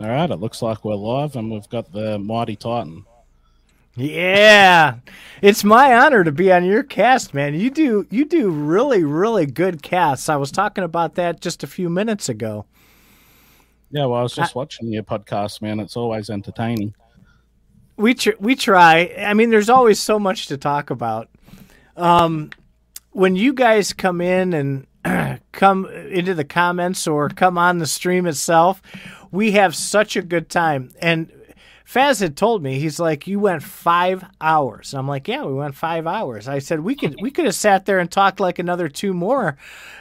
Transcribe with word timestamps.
All 0.00 0.08
right, 0.08 0.30
it 0.30 0.36
looks 0.36 0.62
like 0.62 0.84
we're 0.84 0.94
live 0.94 1.34
and 1.34 1.50
we've 1.50 1.68
got 1.68 1.92
the 1.92 2.20
Mighty 2.20 2.54
Titan. 2.54 3.04
Yeah. 3.96 4.98
It's 5.42 5.64
my 5.64 5.92
honor 5.92 6.22
to 6.22 6.30
be 6.30 6.52
on 6.52 6.64
your 6.64 6.84
cast, 6.84 7.34
man. 7.34 7.54
You 7.54 7.68
do 7.68 8.06
you 8.10 8.24
do 8.24 8.48
really 8.48 9.02
really 9.02 9.44
good 9.44 9.82
casts. 9.82 10.28
I 10.28 10.36
was 10.36 10.52
talking 10.52 10.84
about 10.84 11.16
that 11.16 11.40
just 11.40 11.64
a 11.64 11.66
few 11.66 11.90
minutes 11.90 12.28
ago. 12.28 12.64
Yeah, 13.90 14.06
well, 14.06 14.20
I 14.20 14.22
was 14.22 14.34
just 14.34 14.54
I, 14.54 14.58
watching 14.58 14.92
your 14.92 15.02
podcast, 15.02 15.62
man. 15.62 15.80
It's 15.80 15.96
always 15.96 16.30
entertaining. 16.30 16.94
We 17.96 18.14
tr- 18.14 18.38
we 18.38 18.54
try. 18.54 19.14
I 19.18 19.34
mean, 19.34 19.50
there's 19.50 19.70
always 19.70 19.98
so 19.98 20.20
much 20.20 20.46
to 20.46 20.56
talk 20.56 20.90
about. 20.90 21.28
Um, 21.96 22.50
when 23.10 23.34
you 23.34 23.52
guys 23.52 23.92
come 23.92 24.20
in 24.20 24.52
and 24.52 24.86
come 25.58 25.86
into 25.86 26.34
the 26.34 26.44
comments 26.44 27.08
or 27.08 27.28
come 27.28 27.58
on 27.58 27.78
the 27.78 27.86
stream 27.86 28.26
itself, 28.26 28.80
we 29.32 29.50
have 29.52 29.74
such 29.74 30.14
a 30.14 30.22
good 30.22 30.48
time. 30.48 30.90
And 31.02 31.32
Faz 31.84 32.20
had 32.20 32.36
told 32.36 32.62
me 32.62 32.78
he's 32.78 33.00
like, 33.00 33.26
"You 33.26 33.40
went 33.40 33.64
five 33.64 34.24
hours." 34.40 34.94
I'm 34.94 35.08
like, 35.08 35.26
"Yeah, 35.26 35.44
we 35.44 35.54
went 35.54 35.74
five 35.74 36.06
hours." 36.06 36.46
I 36.46 36.60
said, 36.60 36.80
"We 36.80 36.94
could 36.94 37.16
we 37.20 37.32
could 37.32 37.46
have 37.46 37.56
sat 37.56 37.86
there 37.86 37.98
and 37.98 38.08
talked 38.08 38.38
like 38.38 38.60
another 38.60 38.88
two 38.88 39.12
more." 39.12 39.56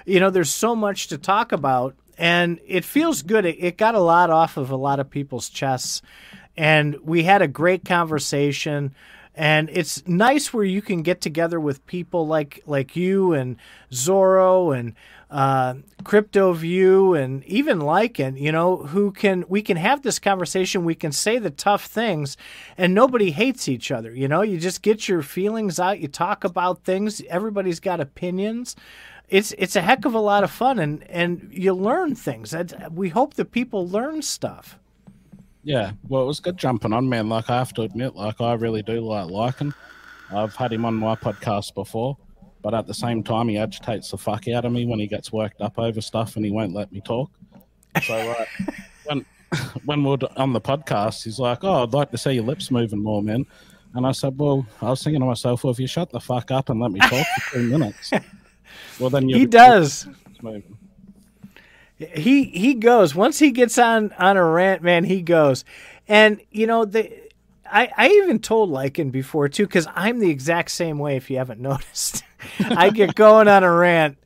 You 0.06 0.20
know, 0.20 0.30
there's 0.30 0.52
so 0.52 0.76
much 0.76 1.08
to 1.08 1.18
talk 1.18 1.52
about, 1.52 1.96
and 2.20 2.60
it 2.68 2.86
feels 2.86 3.24
good. 3.24 3.46
It, 3.46 3.56
it 3.58 3.78
got 3.78 3.96
a 3.96 4.00
lot 4.00 4.30
off 4.30 4.58
of 4.58 4.70
a 4.70 4.76
lot 4.76 5.00
of 5.00 5.10
people's 5.10 5.50
chests, 5.50 6.04
and 6.56 6.98
we 7.04 7.24
had 7.24 7.42
a 7.42 7.48
great 7.48 7.84
conversation 7.84 8.94
and 9.38 9.70
it's 9.72 10.06
nice 10.08 10.52
where 10.52 10.64
you 10.64 10.82
can 10.82 11.04
get 11.04 11.22
together 11.22 11.60
with 11.60 11.86
people 11.86 12.26
like 12.26 12.64
like 12.66 12.96
you 12.96 13.34
and 13.34 13.56
Zorro 13.92 14.78
and 14.78 14.96
uh, 15.30 15.76
crypto 16.04 16.54
view 16.54 17.14
and 17.14 17.44
even 17.44 17.80
Lycan, 17.80 18.40
you 18.40 18.52
know, 18.52 18.78
who 18.78 19.12
can 19.12 19.44
we 19.50 19.62
can 19.62 19.78
have 19.78 20.02
this 20.02 20.20
conversation, 20.20 20.86
we 20.86 20.96
can 20.96 21.12
say 21.12 21.38
the 21.38 21.50
tough 21.50 21.86
things 21.86 22.38
and 22.78 22.94
nobody 22.94 23.32
hates 23.32 23.68
each 23.68 23.92
other, 23.92 24.14
you 24.14 24.28
know, 24.28 24.42
you 24.42 24.58
just 24.58 24.82
get 24.82 25.08
your 25.08 25.22
feelings 25.22 25.80
out, 25.80 26.00
you 26.00 26.08
talk 26.08 26.44
about 26.44 26.84
things, 26.84 27.22
everybody's 27.30 27.80
got 27.80 28.00
opinions. 28.00 28.76
It's 29.28 29.54
it's 29.58 29.76
a 29.76 29.82
heck 29.82 30.06
of 30.06 30.14
a 30.14 30.20
lot 30.20 30.46
of 30.46 30.52
fun 30.52 30.80
and 30.80 31.04
and 31.10 31.50
you 31.52 31.74
learn 31.74 32.16
things. 32.16 32.56
We 32.92 33.10
hope 33.10 33.34
that 33.34 33.52
people 33.52 33.86
learn 33.88 34.22
stuff. 34.22 34.80
Yeah, 35.64 35.92
well, 36.08 36.24
it 36.24 36.28
was 36.28 36.40
good 36.40 36.56
jumping 36.56 36.94
on, 36.94 37.10
man. 37.10 37.28
Like 37.28 37.50
I 37.50 37.58
have 37.58 37.74
to 37.74 37.82
admit, 37.82 38.16
like 38.16 38.40
I 38.40 38.54
really 38.54 38.82
do 38.82 39.02
like 39.02 39.30
Lycan. 39.30 39.74
I've 40.32 40.56
had 40.56 40.72
him 40.72 40.86
on 40.86 40.94
my 40.96 41.16
podcast 41.16 41.74
before 41.74 42.18
but 42.68 42.74
at 42.74 42.86
the 42.86 42.94
same 42.94 43.24
time, 43.24 43.48
he 43.48 43.58
agitates 43.58 44.12
the 44.12 44.18
fuck 44.18 44.46
out 44.50 44.66
of 44.66 44.74
me 44.74 44.86
when 44.86 45.00
he 45.00 45.08
gets 45.08 45.32
worked 45.32 45.62
up 45.62 45.80
over 45.80 46.02
stuff 46.02 46.36
and 46.36 46.44
he 46.44 46.52
won't 46.52 46.74
let 46.74 46.92
me 46.92 47.00
talk. 47.00 47.32
So 48.04 48.14
uh, 48.14 48.44
when 49.06 49.26
when 49.86 50.04
we're 50.04 50.18
on 50.36 50.52
the 50.52 50.60
podcast, 50.60 51.24
he's 51.24 51.40
like, 51.40 51.64
"Oh, 51.64 51.84
I'd 51.84 51.94
like 51.94 52.12
to 52.12 52.18
see 52.18 52.34
your 52.34 52.44
lips 52.44 52.70
moving 52.70 53.02
more, 53.02 53.24
man." 53.24 53.46
And 53.94 54.06
I 54.06 54.12
said, 54.12 54.38
"Well, 54.38 54.68
I 54.82 54.90
was 54.90 55.02
thinking 55.02 55.22
to 55.22 55.26
myself, 55.26 55.64
well, 55.64 55.72
if 55.72 55.80
you 55.80 55.88
shut 55.88 56.10
the 56.10 56.20
fuck 56.20 56.52
up 56.52 56.68
and 56.68 56.82
let 56.82 56.92
me 56.92 57.00
talk 57.00 57.26
for 57.26 57.54
two 57.54 57.70
minutes, 57.70 58.12
well, 59.00 59.12
then 59.12 59.30
he 59.30 59.46
does." 59.46 60.06
He 61.98 62.44
he 62.44 62.74
goes 62.74 63.16
once 63.16 63.40
he 63.40 63.52
gets 63.52 63.78
on 63.78 64.12
on 64.20 64.36
a 64.36 64.44
rant, 64.44 64.84
man. 64.84 65.06
He 65.06 65.22
goes, 65.22 65.64
and 66.06 66.42
you 66.52 66.68
know 66.68 66.84
the 66.84 67.27
I, 67.72 67.92
I 67.98 68.08
even 68.10 68.40
told 68.40 68.70
Lycan 68.70 69.12
before 69.12 69.50
too, 69.50 69.66
because 69.66 69.88
I'm 69.96 70.20
the 70.20 70.30
exact 70.30 70.72
same 70.72 71.00
way. 71.00 71.16
If 71.16 71.30
you 71.30 71.38
haven't 71.38 71.60
noticed, 71.62 72.24
I 72.60 72.90
get 72.90 73.16
going 73.16 73.48
on 73.48 73.64
a 73.64 73.72
rant, 73.72 74.18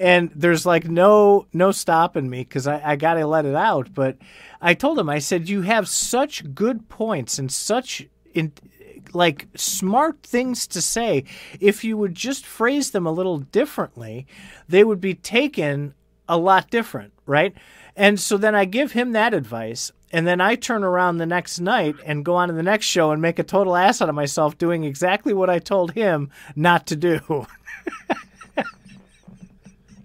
and 0.00 0.30
there's 0.34 0.66
like 0.66 0.88
no 0.88 1.46
no 1.52 1.72
stopping 1.72 2.30
me 2.30 2.40
because 2.40 2.66
I, 2.66 2.92
I 2.92 2.96
got 2.96 3.14
to 3.14 3.26
let 3.26 3.44
it 3.44 3.54
out. 3.54 3.92
But 3.94 4.18
I 4.60 4.74
told 4.74 4.98
him, 4.98 5.08
I 5.08 5.18
said, 5.18 5.48
you 5.48 5.62
have 5.62 5.88
such 5.88 6.54
good 6.54 6.88
points 6.88 7.38
and 7.38 7.50
such 7.50 8.06
in 8.34 8.52
like 9.12 9.48
smart 9.54 10.22
things 10.22 10.66
to 10.68 10.82
say. 10.82 11.24
If 11.60 11.84
you 11.84 11.96
would 11.96 12.14
just 12.14 12.46
phrase 12.46 12.90
them 12.90 13.06
a 13.06 13.12
little 13.12 13.38
differently, 13.38 14.26
they 14.68 14.84
would 14.84 15.00
be 15.00 15.14
taken 15.14 15.94
a 16.28 16.36
lot 16.36 16.70
different, 16.70 17.12
right? 17.26 17.54
And 17.96 18.20
so 18.20 18.36
then 18.36 18.54
I 18.54 18.64
give 18.64 18.92
him 18.92 19.12
that 19.12 19.34
advice. 19.34 19.90
And 20.10 20.26
then 20.26 20.40
I 20.40 20.54
turn 20.54 20.84
around 20.84 21.18
the 21.18 21.26
next 21.26 21.60
night 21.60 21.96
and 22.04 22.24
go 22.24 22.34
on 22.36 22.48
to 22.48 22.54
the 22.54 22.62
next 22.62 22.86
show 22.86 23.10
and 23.10 23.20
make 23.20 23.38
a 23.38 23.42
total 23.42 23.76
ass 23.76 24.00
out 24.00 24.08
of 24.08 24.14
myself 24.14 24.56
doing 24.56 24.84
exactly 24.84 25.34
what 25.34 25.50
I 25.50 25.58
told 25.58 25.92
him 25.92 26.30
not 26.56 26.86
to 26.86 26.96
do. 26.96 27.20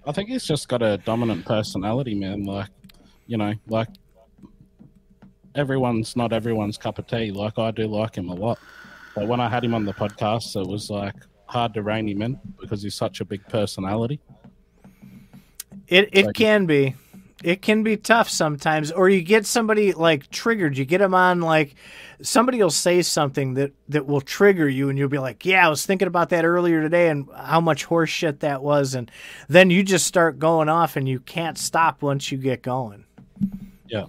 I 0.06 0.12
think 0.12 0.30
he's 0.30 0.44
just 0.44 0.68
got 0.68 0.82
a 0.82 0.98
dominant 0.98 1.46
personality, 1.46 2.14
man. 2.16 2.44
Like, 2.44 2.68
you 3.28 3.38
know, 3.38 3.54
like 3.68 3.88
everyone's 5.56 6.18
not 6.18 6.34
everyone's 6.34 6.78
cup 6.78 7.00
of 7.00 7.08
tea. 7.08 7.32
Like, 7.32 7.58
I 7.58 7.72
do 7.72 7.88
like 7.88 8.16
him 8.16 8.28
a 8.28 8.34
lot. 8.34 8.60
But 9.16 9.28
when 9.28 9.40
I 9.40 9.48
had 9.48 9.64
him 9.64 9.74
on 9.74 9.86
the 9.86 9.94
podcast, 9.94 10.60
it 10.62 10.68
was 10.68 10.90
like 10.90 11.16
hard 11.46 11.74
to 11.76 11.84
rein 11.84 12.10
him 12.10 12.22
in 12.22 12.40
because 12.60 12.84
he's 12.84 12.96
such 12.96 13.22
a 13.22 13.26
big 13.26 13.48
personality. 13.48 14.20
It 15.88 16.10
it 16.12 16.26
like, 16.26 16.36
can 16.36 16.66
be 16.66 16.96
it 17.44 17.62
can 17.62 17.84
be 17.84 17.98
tough 17.98 18.30
sometimes 18.30 18.92
or 18.92 19.10
you 19.10 19.22
get 19.22 19.46
somebody 19.46 19.94
like 19.94 20.30
triggered. 20.32 20.78
You 20.78 20.86
get 20.86 21.00
them 21.00 21.14
on 21.14 21.42
like 21.42 21.76
somebody 22.22 22.62
will 22.62 22.70
say 22.70 23.02
something 23.02 23.56
that 23.56 23.72
that 23.90 24.06
will 24.06 24.22
trigger 24.22 24.68
you 24.68 24.90
and 24.90 24.98
you'll 24.98 25.10
be 25.10 25.20
like 25.20 25.46
yeah 25.46 25.66
i 25.66 25.70
was 25.70 25.86
thinking 25.86 26.08
about 26.08 26.30
that 26.30 26.46
earlier 26.46 26.82
today 26.82 27.10
and 27.10 27.28
how 27.36 27.60
much 27.60 27.84
horse 27.84 28.10
shit 28.10 28.40
that 28.40 28.64
was 28.64 28.96
and 28.96 29.12
then 29.50 29.70
you 29.70 29.84
just 29.84 30.08
start 30.08 30.40
going 30.40 30.70
off 30.70 30.96
and 30.96 31.08
you 31.08 31.20
can't 31.20 31.58
stop 31.58 32.02
once 32.02 32.32
you 32.32 32.38
get 32.38 32.62
going. 32.62 33.06
Yeah. 33.88 34.06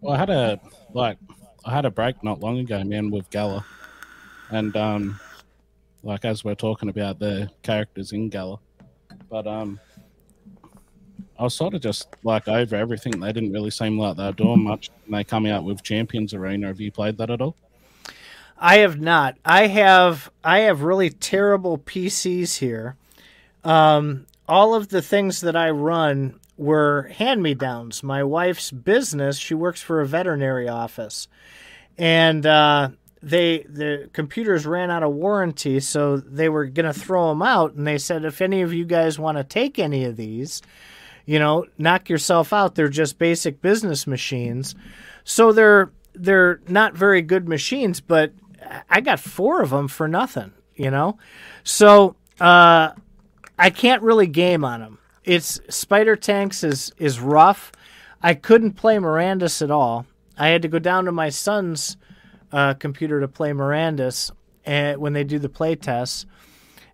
Well 0.00 0.14
i 0.14 0.16
had 0.16 0.30
a 0.30 0.60
like 0.92 1.18
i 1.64 1.72
had 1.72 1.84
a 1.84 1.90
break 1.90 2.22
not 2.22 2.40
long 2.40 2.58
ago 2.58 2.82
man 2.84 3.10
with 3.10 3.28
gala. 3.30 3.64
And 4.50 4.76
um 4.76 5.20
like 6.02 6.24
as 6.24 6.44
we're 6.44 6.54
talking 6.54 6.88
about 6.88 7.18
the 7.18 7.50
characters 7.62 8.12
in 8.12 8.28
gala. 8.28 8.58
But 9.28 9.46
um 9.46 9.80
I 11.42 11.46
was 11.46 11.54
sort 11.54 11.74
of 11.74 11.80
just 11.80 12.06
like 12.22 12.46
over 12.46 12.76
everything. 12.76 13.18
They 13.18 13.32
didn't 13.32 13.50
really 13.50 13.72
seem 13.72 13.98
like 13.98 14.16
they 14.16 14.26
were 14.26 14.30
doing 14.30 14.62
much. 14.62 14.92
And 15.06 15.16
they 15.16 15.24
come 15.24 15.44
out 15.44 15.64
with 15.64 15.82
Champions 15.82 16.32
Arena. 16.32 16.68
Have 16.68 16.80
you 16.80 16.92
played 16.92 17.18
that 17.18 17.30
at 17.30 17.40
all? 17.40 17.56
I 18.56 18.76
have 18.76 19.00
not. 19.00 19.38
I 19.44 19.66
have. 19.66 20.30
I 20.44 20.60
have 20.60 20.82
really 20.82 21.10
terrible 21.10 21.78
PCs 21.78 22.58
here. 22.58 22.94
Um, 23.64 24.26
all 24.46 24.76
of 24.76 24.90
the 24.90 25.02
things 25.02 25.40
that 25.40 25.56
I 25.56 25.70
run 25.70 26.38
were 26.56 27.10
hand 27.16 27.42
me 27.42 27.54
downs. 27.54 28.04
My 28.04 28.22
wife's 28.22 28.70
business. 28.70 29.36
She 29.36 29.54
works 29.54 29.82
for 29.82 30.00
a 30.00 30.06
veterinary 30.06 30.68
office, 30.68 31.26
and 31.98 32.46
uh, 32.46 32.90
they 33.20 33.64
the 33.68 34.10
computers 34.12 34.64
ran 34.64 34.92
out 34.92 35.02
of 35.02 35.10
warranty, 35.10 35.80
so 35.80 36.18
they 36.18 36.48
were 36.48 36.66
going 36.66 36.86
to 36.86 36.96
throw 36.96 37.30
them 37.30 37.42
out. 37.42 37.74
And 37.74 37.84
they 37.84 37.98
said, 37.98 38.24
if 38.24 38.40
any 38.40 38.62
of 38.62 38.72
you 38.72 38.84
guys 38.84 39.18
want 39.18 39.38
to 39.38 39.44
take 39.44 39.80
any 39.80 40.04
of 40.04 40.14
these 40.14 40.62
you 41.24 41.38
know, 41.38 41.66
knock 41.78 42.08
yourself 42.08 42.52
out. 42.52 42.74
They're 42.74 42.88
just 42.88 43.18
basic 43.18 43.60
business 43.60 44.06
machines. 44.06 44.74
So 45.24 45.52
they're 45.52 45.90
they're 46.14 46.60
not 46.68 46.94
very 46.94 47.22
good 47.22 47.48
machines, 47.48 48.00
but 48.00 48.32
I 48.88 49.00
got 49.00 49.20
four 49.20 49.62
of 49.62 49.70
them 49.70 49.88
for 49.88 50.08
nothing, 50.08 50.52
you 50.74 50.90
know? 50.90 51.18
So 51.64 52.16
uh, 52.40 52.90
I 53.58 53.70
can't 53.70 54.02
really 54.02 54.26
game 54.26 54.64
on 54.64 54.80
them. 54.80 54.98
It's 55.24 55.60
Spider 55.68 56.16
Tanks 56.16 56.64
is 56.64 56.92
is 56.98 57.20
rough. 57.20 57.72
I 58.22 58.34
couldn't 58.34 58.72
play 58.72 58.96
Mirandus 58.96 59.62
at 59.62 59.70
all. 59.70 60.06
I 60.36 60.48
had 60.48 60.62
to 60.62 60.68
go 60.68 60.78
down 60.78 61.04
to 61.04 61.12
my 61.12 61.28
son's 61.28 61.96
uh, 62.52 62.74
computer 62.74 63.20
to 63.20 63.28
play 63.28 63.50
Mirandus 63.50 64.30
and, 64.64 64.98
when 64.98 65.12
they 65.12 65.24
do 65.24 65.38
the 65.38 65.48
play 65.48 65.76
tests. 65.76 66.26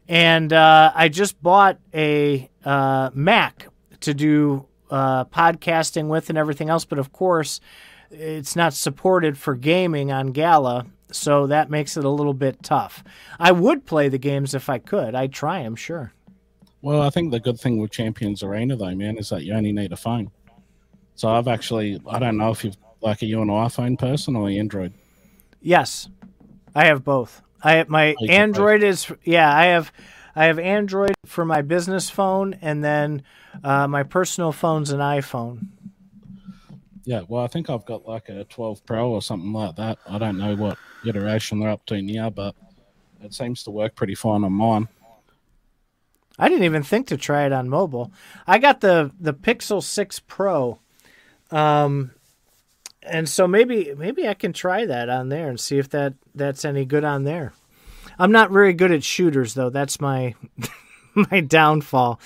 And 0.09 0.53
uh, 0.53 0.93
I 0.95 1.09
just 1.09 1.43
bought 1.43 1.79
a 1.95 2.49
uh, 2.65 3.11
Mac 3.15 3.69
to 4.01 4.15
do 4.15 4.67
uh, 4.91 5.25
podcasting 5.27 6.09
with 6.09 6.29
and 6.29 6.39
everything 6.39 6.69
else. 6.69 6.85
But 6.85 6.99
of 6.99 7.13
course, 7.13 7.61
it's 8.11 8.57
not 8.57 8.73
supported 8.73 9.37
for 9.37 9.55
gaming 9.55 10.11
on 10.13 10.29
Gala, 10.29 10.87
so 11.11 11.47
that 11.47 11.71
makes 11.71 11.97
it 11.97 12.05
a 12.05 12.11
little 12.11 12.35
bit 12.35 12.63
tough. 12.63 13.05
I 13.39 13.53
would 13.53 13.87
play 13.87 14.09
the 14.09 14.19
games 14.19 14.55
if 14.55 14.69
I 14.69 14.79
could. 14.79 15.15
I'd 15.15 15.33
try 15.33 15.63
them, 15.63 15.77
sure. 15.77 16.13
Well, 16.81 17.03
I 17.03 17.11
think 17.11 17.33
the 17.33 17.41
good 17.41 17.59
thing 17.59 17.79
with 17.79 17.91
Champions 17.91 18.43
Arena, 18.43 18.77
though, 18.77 18.95
man, 18.95 19.19
is 19.19 19.31
that 19.31 19.45
you 19.45 19.53
only 19.53 19.73
need 19.73 19.93
a 19.93 19.97
phone. 19.97 20.31
So 21.17 21.29
I've 21.29 21.49
actually, 21.49 22.01
I 22.09 22.19
don't 22.21 22.37
know 22.37 22.51
if 22.51 22.65
you've, 22.65 22.77
like, 23.01 23.23
are 23.23 23.27
you 23.27 23.43
an 23.43 23.49
iPhone 23.49 23.99
person 23.99 24.37
or 24.37 24.49
Android? 24.49 24.93
Yes, 25.61 26.09
I 26.75 26.87
have 26.87 27.05
both. 27.05 27.43
I 27.61 27.73
have 27.75 27.89
my 27.89 28.15
oh, 28.21 28.27
Android 28.27 28.85
is, 28.85 29.11
yeah, 29.25 29.53
I 29.53 29.65
have 29.67 29.93
I 30.39 30.45
have 30.45 30.61
Android 30.61 31.15
for 31.27 31.45
my 31.45 31.63
business 31.63 32.11
phone, 32.11 32.55
and 32.63 32.85
then 32.85 33.25
uh, 33.65 33.89
my 33.89 34.05
personal 34.05 34.53
phone's 34.53 34.93
an 34.93 35.01
iPhone. 35.01 35.67
Yeah, 37.05 37.23
well, 37.27 37.43
I 37.43 37.49
think 37.49 37.69
I've 37.69 37.85
got 37.85 38.07
like 38.07 38.29
a 38.29 38.45
12 38.45 38.87
Pro 38.87 39.11
or 39.11 39.21
something 39.21 39.53
like 39.53 39.75
that. 39.75 39.99
I 40.09 40.17
don't 40.19 40.39
know 40.39 40.55
what 40.55 40.79
iteration 41.05 41.59
they're 41.59 41.71
up 41.71 41.85
to 41.87 42.01
now, 42.01 42.31
but 42.31 42.55
it 43.21 43.35
seems 43.35 43.65
to 43.65 43.73
work 43.73 43.97
pretty 43.97 44.15
fine 44.15 44.45
on 44.45 44.53
mine. 44.53 44.87
I 46.39 46.49
didn't 46.49 46.63
even 46.63 46.85
think 46.85 47.09
to 47.09 47.17
try 47.17 47.45
it 47.45 47.53
on 47.53 47.69
mobile. 47.69 48.13
I 48.47 48.61
got 48.61 48.81
the 48.81 49.11
the 49.19 49.35
Pixel 49.35 49.83
6 49.83 50.21
Pro. 50.21 50.79
Um, 51.51 52.13
and 53.03 53.29
so 53.29 53.49
maybe 53.49 53.93
maybe 53.99 54.29
I 54.29 54.35
can 54.35 54.53
try 54.53 54.87
that 54.87 55.09
on 55.09 55.31
there 55.31 55.49
and 55.49 55.59
see 55.59 55.79
if 55.79 55.89
that 55.89 56.15
that's 56.33 56.65
any 56.65 56.85
good 56.85 57.03
on 57.03 57.25
there. 57.25 57.55
I'm 58.19 58.33
not 58.33 58.51
very 58.51 58.73
good 58.73 58.91
at 58.93 59.05
shooters 59.05 59.55
though. 59.55 59.71
That's 59.71 60.01
my 60.01 60.35
my 61.15 61.41
downfall. 61.41 62.21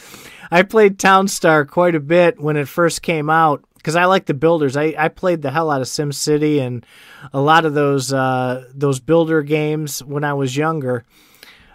I 0.50 0.62
played 0.62 0.98
Townstar 0.98 1.66
quite 1.66 1.94
a 1.94 2.00
bit 2.00 2.40
when 2.40 2.56
it 2.56 2.68
first 2.68 3.02
came 3.02 3.30
out 3.30 3.64
because 3.74 3.96
I 3.96 4.04
like 4.04 4.26
the 4.26 4.34
builders. 4.34 4.76
I, 4.76 4.94
I 4.96 5.08
played 5.08 5.42
the 5.42 5.50
hell 5.50 5.70
out 5.70 5.80
of 5.80 5.88
SimCity 5.88 6.60
and 6.60 6.86
a 7.32 7.40
lot 7.40 7.64
of 7.64 7.74
those 7.74 8.12
uh, 8.12 8.66
those 8.74 9.00
builder 9.00 9.42
games 9.42 10.02
when 10.04 10.24
I 10.24 10.34
was 10.34 10.56
younger. 10.56 11.04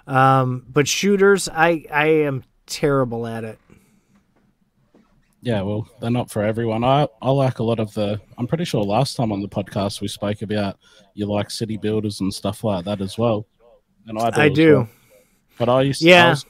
Um, 0.06 0.66
but 0.70 0.88
shooters, 0.88 1.50
I 1.50 1.86
I 1.92 2.08
am 2.08 2.44
terrible 2.66 3.28
at 3.28 3.44
it. 3.44 3.60
Yeah, 5.42 5.62
well, 5.62 5.88
they're 6.02 6.10
not 6.10 6.32
for 6.32 6.44
everyone. 6.44 6.84
I, 6.84 7.08
I 7.22 7.30
like 7.30 7.60
a 7.60 7.64
lot 7.64 7.80
of 7.80 7.94
the. 7.94 8.20
I'm 8.38 8.48
pretty 8.48 8.66
sure 8.66 8.84
last 8.84 9.16
time 9.16 9.32
on 9.32 9.42
the 9.42 9.48
podcast 9.48 10.02
we 10.02 10.08
spoke 10.08 10.42
about 10.42 10.78
you 11.14 11.26
like 11.26 11.52
city 11.52 11.78
builders 11.78 12.22
and 12.22 12.34
stuff 12.34 12.64
like 12.64 12.86
that 12.86 13.02
as 13.02 13.18
well. 13.18 13.46
And 14.08 14.18
I 14.20 14.30
do. 14.30 14.42
I 14.42 14.50
do. 14.50 14.76
Well. 14.76 14.90
But 15.58 15.70
I 15.70 15.82
used. 15.84 16.02
Yeah. 16.02 16.28
I 16.28 16.30
was, 16.30 16.46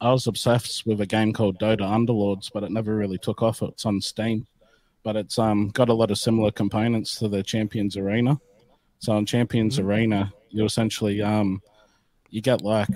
I 0.00 0.12
was 0.12 0.26
obsessed 0.26 0.86
with 0.86 1.00
a 1.00 1.06
game 1.06 1.32
called 1.32 1.58
Dota 1.58 1.80
Underlords, 1.80 2.50
but 2.52 2.62
it 2.62 2.70
never 2.70 2.94
really 2.94 3.18
took 3.18 3.42
off. 3.42 3.62
It's 3.62 3.86
on 3.86 4.00
Steam, 4.00 4.46
but 5.02 5.16
it's 5.16 5.38
um 5.38 5.68
got 5.70 5.88
a 5.88 5.94
lot 5.94 6.10
of 6.10 6.18
similar 6.18 6.50
components 6.50 7.16
to 7.16 7.28
the 7.28 7.42
Champions 7.42 7.96
Arena. 7.96 8.40
So 9.00 9.16
in 9.16 9.26
Champions 9.26 9.78
mm-hmm. 9.78 9.88
Arena, 9.88 10.32
you 10.50 10.64
essentially 10.64 11.22
um 11.22 11.62
you 12.30 12.40
get 12.40 12.62
like 12.62 12.88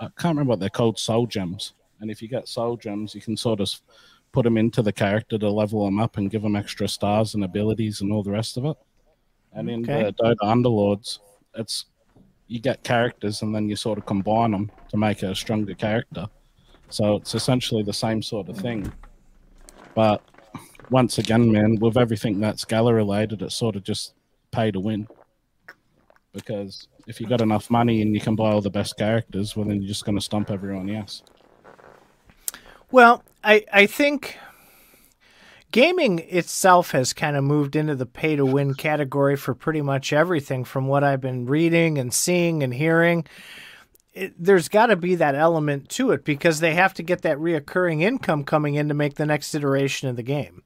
I 0.00 0.08
can't 0.18 0.36
remember 0.36 0.50
what 0.50 0.60
they're 0.60 0.68
called, 0.68 0.98
soul 0.98 1.26
gems, 1.26 1.72
and 2.00 2.10
if 2.10 2.20
you 2.20 2.28
get 2.28 2.48
soul 2.48 2.76
gems, 2.76 3.14
you 3.14 3.20
can 3.20 3.36
sort 3.36 3.60
of 3.60 3.70
put 4.32 4.42
them 4.42 4.58
into 4.58 4.82
the 4.82 4.92
character 4.92 5.38
to 5.38 5.48
level 5.48 5.84
them 5.84 6.00
up 6.00 6.16
and 6.16 6.30
give 6.30 6.42
them 6.42 6.56
extra 6.56 6.88
stars 6.88 7.34
and 7.34 7.44
abilities 7.44 8.00
and 8.00 8.12
all 8.12 8.22
the 8.22 8.30
rest 8.30 8.56
of 8.56 8.64
it. 8.64 8.76
And 9.52 9.70
in 9.70 9.88
okay. 9.88 10.02
the 10.02 10.12
Dota 10.12 10.36
Underlords, 10.42 11.20
it's 11.54 11.86
you 12.46 12.60
get 12.60 12.82
characters 12.82 13.42
and 13.42 13.54
then 13.54 13.68
you 13.68 13.76
sort 13.76 13.98
of 13.98 14.06
combine 14.06 14.50
them 14.50 14.70
to 14.90 14.96
make 14.96 15.22
a 15.22 15.34
stronger 15.34 15.74
character. 15.74 16.26
So 16.90 17.16
it's 17.16 17.34
essentially 17.34 17.82
the 17.82 17.92
same 17.92 18.22
sort 18.22 18.48
of 18.48 18.56
thing. 18.58 18.92
But 19.94 20.22
once 20.90 21.18
again, 21.18 21.50
man, 21.50 21.76
with 21.80 21.96
everything 21.96 22.40
that's 22.40 22.64
Gala 22.64 22.92
related, 22.92 23.42
it's 23.42 23.54
sort 23.54 23.76
of 23.76 23.82
just 23.82 24.14
pay 24.50 24.70
to 24.70 24.80
win. 24.80 25.08
Because 26.32 26.88
if 27.06 27.20
you 27.20 27.26
got 27.26 27.40
enough 27.40 27.70
money 27.70 28.02
and 28.02 28.14
you 28.14 28.20
can 28.20 28.34
buy 28.34 28.50
all 28.50 28.60
the 28.60 28.70
best 28.70 28.96
characters, 28.96 29.56
well, 29.56 29.66
then 29.66 29.80
you're 29.80 29.88
just 29.88 30.04
going 30.04 30.18
to 30.18 30.24
stomp 30.24 30.50
everyone 30.50 30.90
else. 30.90 31.22
Well, 32.90 33.24
I 33.42 33.64
I 33.72 33.86
think 33.86 34.36
gaming 35.74 36.20
itself 36.20 36.92
has 36.92 37.12
kind 37.12 37.36
of 37.36 37.42
moved 37.42 37.74
into 37.74 37.96
the 37.96 38.06
pay 38.06 38.36
to 38.36 38.46
win 38.46 38.74
category 38.74 39.34
for 39.34 39.56
pretty 39.56 39.82
much 39.82 40.12
everything 40.12 40.62
from 40.62 40.86
what 40.86 41.02
I've 41.02 41.20
been 41.20 41.46
reading 41.46 41.98
and 41.98 42.14
seeing 42.14 42.62
and 42.62 42.72
hearing. 42.72 43.26
It, 44.12 44.34
there's 44.38 44.68
got 44.68 44.86
to 44.86 44.96
be 44.96 45.16
that 45.16 45.34
element 45.34 45.88
to 45.88 46.12
it 46.12 46.24
because 46.24 46.60
they 46.60 46.74
have 46.74 46.94
to 46.94 47.02
get 47.02 47.22
that 47.22 47.38
reoccurring 47.38 48.02
income 48.02 48.44
coming 48.44 48.76
in 48.76 48.86
to 48.86 48.94
make 48.94 49.16
the 49.16 49.26
next 49.26 49.52
iteration 49.52 50.08
of 50.08 50.14
the 50.14 50.22
game. 50.22 50.62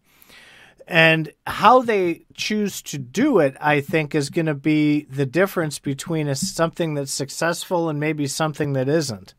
And 0.86 1.32
how 1.46 1.80
they 1.80 2.26
choose 2.34 2.82
to 2.82 2.98
do 2.98 3.38
it, 3.38 3.56
I 3.62 3.80
think, 3.80 4.14
is 4.14 4.28
going 4.28 4.44
to 4.44 4.54
be 4.54 5.04
the 5.04 5.24
difference 5.24 5.78
between 5.78 6.28
a, 6.28 6.34
something 6.34 6.92
that's 6.92 7.12
successful 7.12 7.88
and 7.88 7.98
maybe 7.98 8.26
something 8.26 8.74
that 8.74 8.90
isn't. 8.90 9.32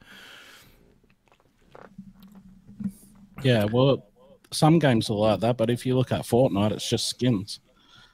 Yeah, 3.43 3.65
well, 3.65 4.08
some 4.51 4.79
games 4.79 5.09
are 5.09 5.17
like 5.17 5.39
that, 5.41 5.57
but 5.57 5.69
if 5.69 5.85
you 5.85 5.95
look 5.95 6.11
at 6.11 6.21
Fortnite, 6.21 6.71
it's 6.71 6.89
just 6.89 7.07
skins. 7.09 7.59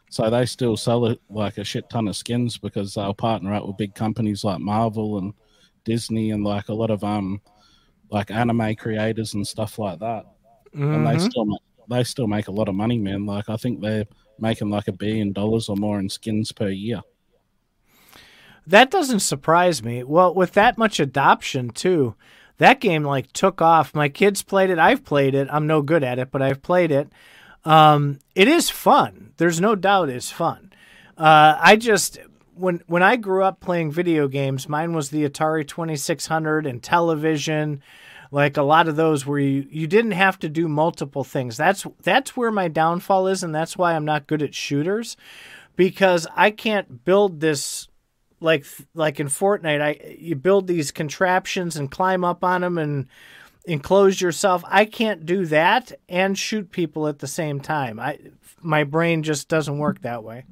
So 0.10 0.30
they 0.30 0.46
still 0.46 0.78
sell 0.78 1.08
it 1.08 1.20
like 1.30 1.58
a 1.58 1.64
shit 1.64 1.90
ton 1.90 2.08
of 2.08 2.16
skins 2.16 2.58
because 2.58 2.94
they'll 2.94 3.14
partner 3.14 3.54
up 3.54 3.66
with 3.66 3.78
big 3.78 3.96
companies 3.96 4.44
like 4.44 4.60
Marvel 4.60 5.18
and 5.18 5.34
Disney 5.84 6.32
and 6.32 6.44
like 6.44 6.70
a 6.70 6.74
lot 6.74 6.92
of 6.92 7.04
um 7.04 7.42
like 8.12 8.32
anime 8.32 8.76
creators 8.76 9.34
and 9.34 9.46
stuff 9.48 9.80
like 9.80 10.00
that. 10.00 10.26
Mm-hmm. 10.74 10.94
And 10.94 11.08
they 11.08 11.12
mm-hmm. 11.12 11.26
still 11.26 11.46
make, 11.46 11.62
they 11.90 12.04
still 12.04 12.28
make 12.28 12.48
a 12.48 12.52
lot 12.52 12.70
of 12.70 12.76
money, 12.76 12.98
man. 12.98 13.26
Like 13.26 13.50
I 13.50 13.58
think 13.58 13.82
they're 13.82 14.06
making 14.40 14.70
like 14.70 14.88
a 14.88 14.94
billion 14.94 15.32
dollars 15.34 15.70
or 15.70 15.76
more 15.76 16.00
in 16.00 16.10
skins 16.10 16.52
per 16.52 16.70
year. 16.70 17.02
That 18.68 18.90
doesn't 18.90 19.20
surprise 19.20 19.84
me. 19.84 20.04
Well, 20.04 20.34
with 20.34 20.54
that 20.54 20.78
much 20.78 21.00
adoption 21.00 21.70
too, 21.70 22.16
that 22.58 22.80
game 22.80 23.04
like 23.04 23.32
took 23.34 23.62
off. 23.62 23.94
My 23.94 24.10
kids 24.10 24.42
played 24.44 24.70
it. 24.70 24.80
I've 24.80 25.04
played 25.04 25.36
it. 25.36 25.48
I'm 25.52 25.68
no 25.68 25.82
good 25.82 26.04
at 26.04 26.20
it, 26.20 26.32
but 26.32 26.42
I've 26.42 26.62
played 26.62 26.92
it. 26.92 27.10
Um, 27.64 28.20
it 28.36 28.48
is 28.48 28.70
fun. 28.70 29.34
There's 29.38 29.60
no 29.60 29.76
doubt 29.76 30.10
it's 30.10 30.32
fun. 30.32 30.72
Uh, 31.18 31.58
I 31.60 31.76
just 31.76 32.20
when 32.54 32.82
when 32.88 33.04
I 33.04 33.16
grew 33.16 33.44
up 33.44 33.60
playing 33.60 33.92
video 33.92 34.28
games, 34.28 34.70
mine 34.70 34.94
was 34.94 35.10
the 35.10 35.28
Atari 35.28 35.68
2600 35.68 36.66
and 36.66 36.82
television. 36.82 37.82
Like 38.32 38.58
a 38.58 38.64
lot 38.64 38.88
of 38.88 38.96
those 38.96 39.26
where 39.26 39.40
you, 39.40 39.68
you 39.70 39.88
didn't 39.88 40.12
have 40.12 40.40
to 40.40 40.50
do 40.50 40.68
multiple 40.68 41.24
things. 41.24 41.58
That's 41.58 41.86
that's 42.02 42.36
where 42.36 42.52
my 42.52 42.68
downfall 42.68 43.28
is, 43.28 43.44
and 43.44 43.54
that's 43.54 43.78
why 43.78 43.94
I'm 43.94 44.06
not 44.06 44.28
good 44.28 44.42
at 44.42 44.56
shooters, 44.56 45.16
because 45.76 46.28
I 46.36 46.52
can't 46.52 47.06
build 47.06 47.40
this 47.40 47.88
like 48.40 48.66
like 48.94 49.20
in 49.20 49.28
Fortnite, 49.28 49.82
I 49.82 50.16
you 50.18 50.36
build 50.36 50.68
these 50.68 50.92
contraptions 50.92 51.76
and 51.76 51.90
climb 51.90 52.24
up 52.24 52.44
on 52.44 52.62
them 52.62 52.78
and 52.78 53.08
enclose 53.66 54.22
yourself. 54.22 54.64
I 54.68 54.86
can't 54.86 55.26
do 55.26 55.46
that 55.48 55.92
and 56.08 56.38
shoot 56.38 56.72
people 56.72 57.08
at 57.08 57.20
the 57.20 57.28
same 57.28 57.60
time. 57.60 58.00
I 58.00 58.20
my 58.62 58.84
brain 58.84 59.24
just 59.24 59.48
doesn't 59.48 59.78
work 59.78 60.02
that 60.02 60.24
way. 60.24 60.46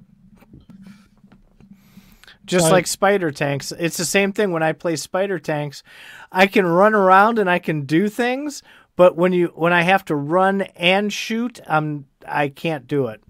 Just 2.46 2.72
like 2.72 2.88
spider 2.88 3.32
tanks, 3.32 3.72
it's 3.72 3.96
the 3.96 4.04
same 4.04 4.34
thing 4.34 4.52
when 4.52 4.64
I 4.64 4.74
play 4.74 4.98
spider 4.98 5.40
tanks. 5.40 5.82
I 6.30 6.48
can 6.48 6.66
run 6.66 6.94
around 6.94 7.40
and 7.40 7.50
I 7.50 7.58
can 7.58 7.86
do 7.86 8.10
things, 8.10 8.62
but 8.98 9.16
when 9.16 9.32
you 9.32 9.48
when 9.56 9.72
I 9.72 9.84
have 9.84 10.04
to 10.06 10.16
run 10.16 10.62
and 10.76 11.12
shoot, 11.12 11.62
I'm 11.66 12.06
I 12.28 12.50
can't 12.50 12.86
do 12.86 13.08
it. 13.08 13.24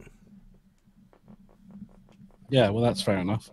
Yeah, 2.49 2.69
well 2.69 2.83
that's 2.83 3.01
fair 3.03 3.17
enough. 3.17 3.51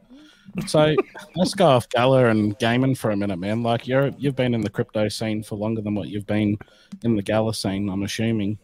So 0.67 0.95
let's 1.37 1.55
go 1.55 1.67
off 1.67 1.89
Gala 1.89 2.27
and 2.27 2.59
gaming 2.59 2.95
for 2.95 3.11
a 3.11 3.17
minute, 3.17 3.39
man. 3.39 3.63
Like 3.63 3.87
you're 3.87 4.09
you've 4.19 4.37
been 4.37 4.55
in 4.55 4.61
the 4.63 4.71
crypto 4.71 5.09
scene 5.09 5.43
for 5.43 5.57
longer 5.57 5.81
than 5.81 5.95
what 5.95 6.09
you've 6.09 6.27
been 6.27 6.59
in 7.03 7.17
the 7.17 7.23
Gala 7.23 7.55
scene, 7.55 7.89
I'm 7.89 8.03
assuming. 8.03 8.59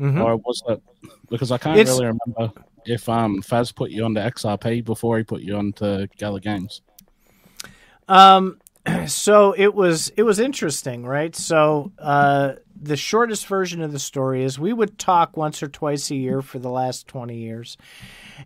Mm-hmm. 0.00 0.20
Or 0.20 0.36
was 0.36 0.62
it 0.68 0.82
because 1.30 1.50
I 1.50 1.58
can't 1.58 1.78
it's... 1.78 1.90
really 1.90 2.06
remember 2.06 2.52
if 2.84 3.08
um 3.08 3.42
Faz 3.42 3.74
put 3.74 3.90
you 3.90 4.04
onto 4.04 4.20
XRP 4.20 4.84
before 4.84 5.18
he 5.18 5.24
put 5.24 5.42
you 5.42 5.56
onto 5.56 6.06
Gala 6.18 6.40
Games. 6.40 6.82
Um 8.08 8.58
so 9.06 9.52
it 9.52 9.74
was 9.74 10.10
it 10.16 10.22
was 10.24 10.38
interesting, 10.38 11.04
right? 11.04 11.34
So 11.34 11.92
uh 11.98 12.54
the 12.80 12.96
shortest 12.96 13.46
version 13.46 13.80
of 13.80 13.92
the 13.92 13.98
story 13.98 14.42
is 14.42 14.58
we 14.58 14.72
would 14.72 14.98
talk 14.98 15.36
once 15.36 15.62
or 15.62 15.68
twice 15.68 16.10
a 16.10 16.16
year 16.16 16.42
for 16.42 16.58
the 16.58 16.70
last 16.70 17.06
20 17.06 17.36
years. 17.36 17.76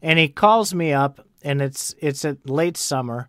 And 0.03 0.19
he 0.19 0.29
calls 0.29 0.75
me 0.75 0.93
up 0.93 1.27
and 1.47 1.63
it's 1.63 1.95
it's 1.99 2.25
at 2.25 2.51
late 2.51 2.77
summer, 2.77 3.29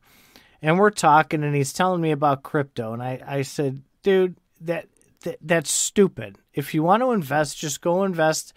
and 0.61 0.79
we're 0.79 0.89
talking, 0.89 1.43
and 1.43 1.55
he's 1.55 1.71
telling 1.71 2.01
me 2.01 2.11
about 2.11 2.43
crypto, 2.43 2.93
and 2.93 3.01
I 3.01 3.21
I 3.25 3.41
said, 3.43 3.83
dude, 4.01 4.35
that, 4.61 4.87
that 5.21 5.37
that's 5.41 5.71
stupid. 5.71 6.37
If 6.53 6.73
you 6.73 6.81
want 6.81 7.03
to 7.03 7.11
invest, 7.11 7.57
just 7.57 7.81
go 7.81 8.03
invest 8.03 8.53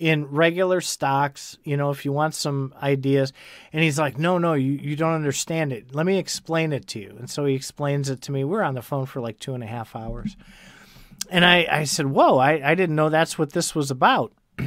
in 0.00 0.26
regular 0.26 0.80
stocks, 0.80 1.56
you 1.62 1.76
know, 1.76 1.90
if 1.90 2.04
you 2.04 2.12
want 2.12 2.34
some 2.34 2.74
ideas. 2.82 3.32
And 3.72 3.82
he's 3.82 3.98
like, 3.98 4.18
no, 4.18 4.38
no, 4.38 4.54
you, 4.54 4.72
you 4.72 4.96
don't 4.96 5.14
understand 5.14 5.72
it. 5.72 5.94
Let 5.94 6.04
me 6.04 6.18
explain 6.18 6.72
it 6.72 6.88
to 6.88 6.98
you. 6.98 7.14
And 7.18 7.30
so 7.30 7.44
he 7.44 7.54
explains 7.54 8.10
it 8.10 8.20
to 8.22 8.32
me. 8.32 8.42
We're 8.42 8.62
on 8.62 8.74
the 8.74 8.82
phone 8.82 9.06
for 9.06 9.20
like 9.20 9.38
two 9.38 9.54
and 9.54 9.62
a 9.62 9.68
half 9.68 9.94
hours. 9.94 10.36
And 11.30 11.44
I, 11.44 11.66
I 11.70 11.84
said, 11.84 12.06
whoa, 12.06 12.38
I, 12.38 12.72
I 12.72 12.74
didn't 12.74 12.96
know 12.96 13.08
that's 13.08 13.38
what 13.38 13.52
this 13.52 13.74
was 13.74 13.92
about. 13.92 14.32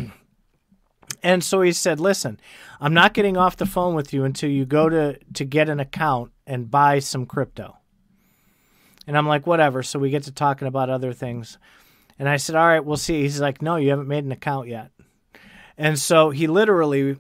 And 1.24 1.44
so 1.44 1.62
he 1.62 1.72
said, 1.72 2.00
"Listen, 2.00 2.40
I'm 2.80 2.94
not 2.94 3.14
getting 3.14 3.38
off 3.38 3.58
the 3.58 3.66
phone 3.66 3.96
with 3.96 4.14
you 4.14 4.24
until 4.24 4.50
you 4.50 4.66
go 4.66 4.90
to 4.90 5.18
to 5.34 5.46
get 5.46 5.70
an 5.70 5.80
account 5.80 6.32
and 6.46 6.72
buy 6.72 7.00
some 7.00 7.26
crypto." 7.26 7.78
And 9.06 9.18
I'm 9.18 9.28
like, 9.28 9.48
"Whatever." 9.48 9.84
So 9.84 10.00
we 10.00 10.10
get 10.10 10.24
to 10.24 10.32
talking 10.32 10.68
about 10.68 10.90
other 10.90 11.14
things. 11.14 11.58
And 12.20 12.28
I 12.28 12.38
said, 12.38 12.56
"All 12.56 12.68
right, 12.68 12.84
we'll 12.84 12.98
see." 12.98 13.22
He's 13.22 13.42
like, 13.42 13.62
"No, 13.62 13.78
you 13.78 13.90
haven't 13.90 14.08
made 14.08 14.24
an 14.24 14.32
account 14.32 14.68
yet." 14.68 14.92
And 15.78 16.00
so 16.00 16.30
he 16.32 16.48
literally 16.48 17.18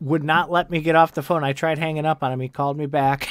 would 0.00 0.24
not 0.24 0.50
let 0.50 0.70
me 0.70 0.80
get 0.80 0.96
off 0.96 1.12
the 1.12 1.22
phone. 1.22 1.44
I 1.44 1.52
tried 1.52 1.78
hanging 1.78 2.06
up 2.06 2.22
on 2.22 2.32
him. 2.32 2.40
He 2.40 2.48
called 2.48 2.78
me 2.78 2.86
back. 2.86 3.28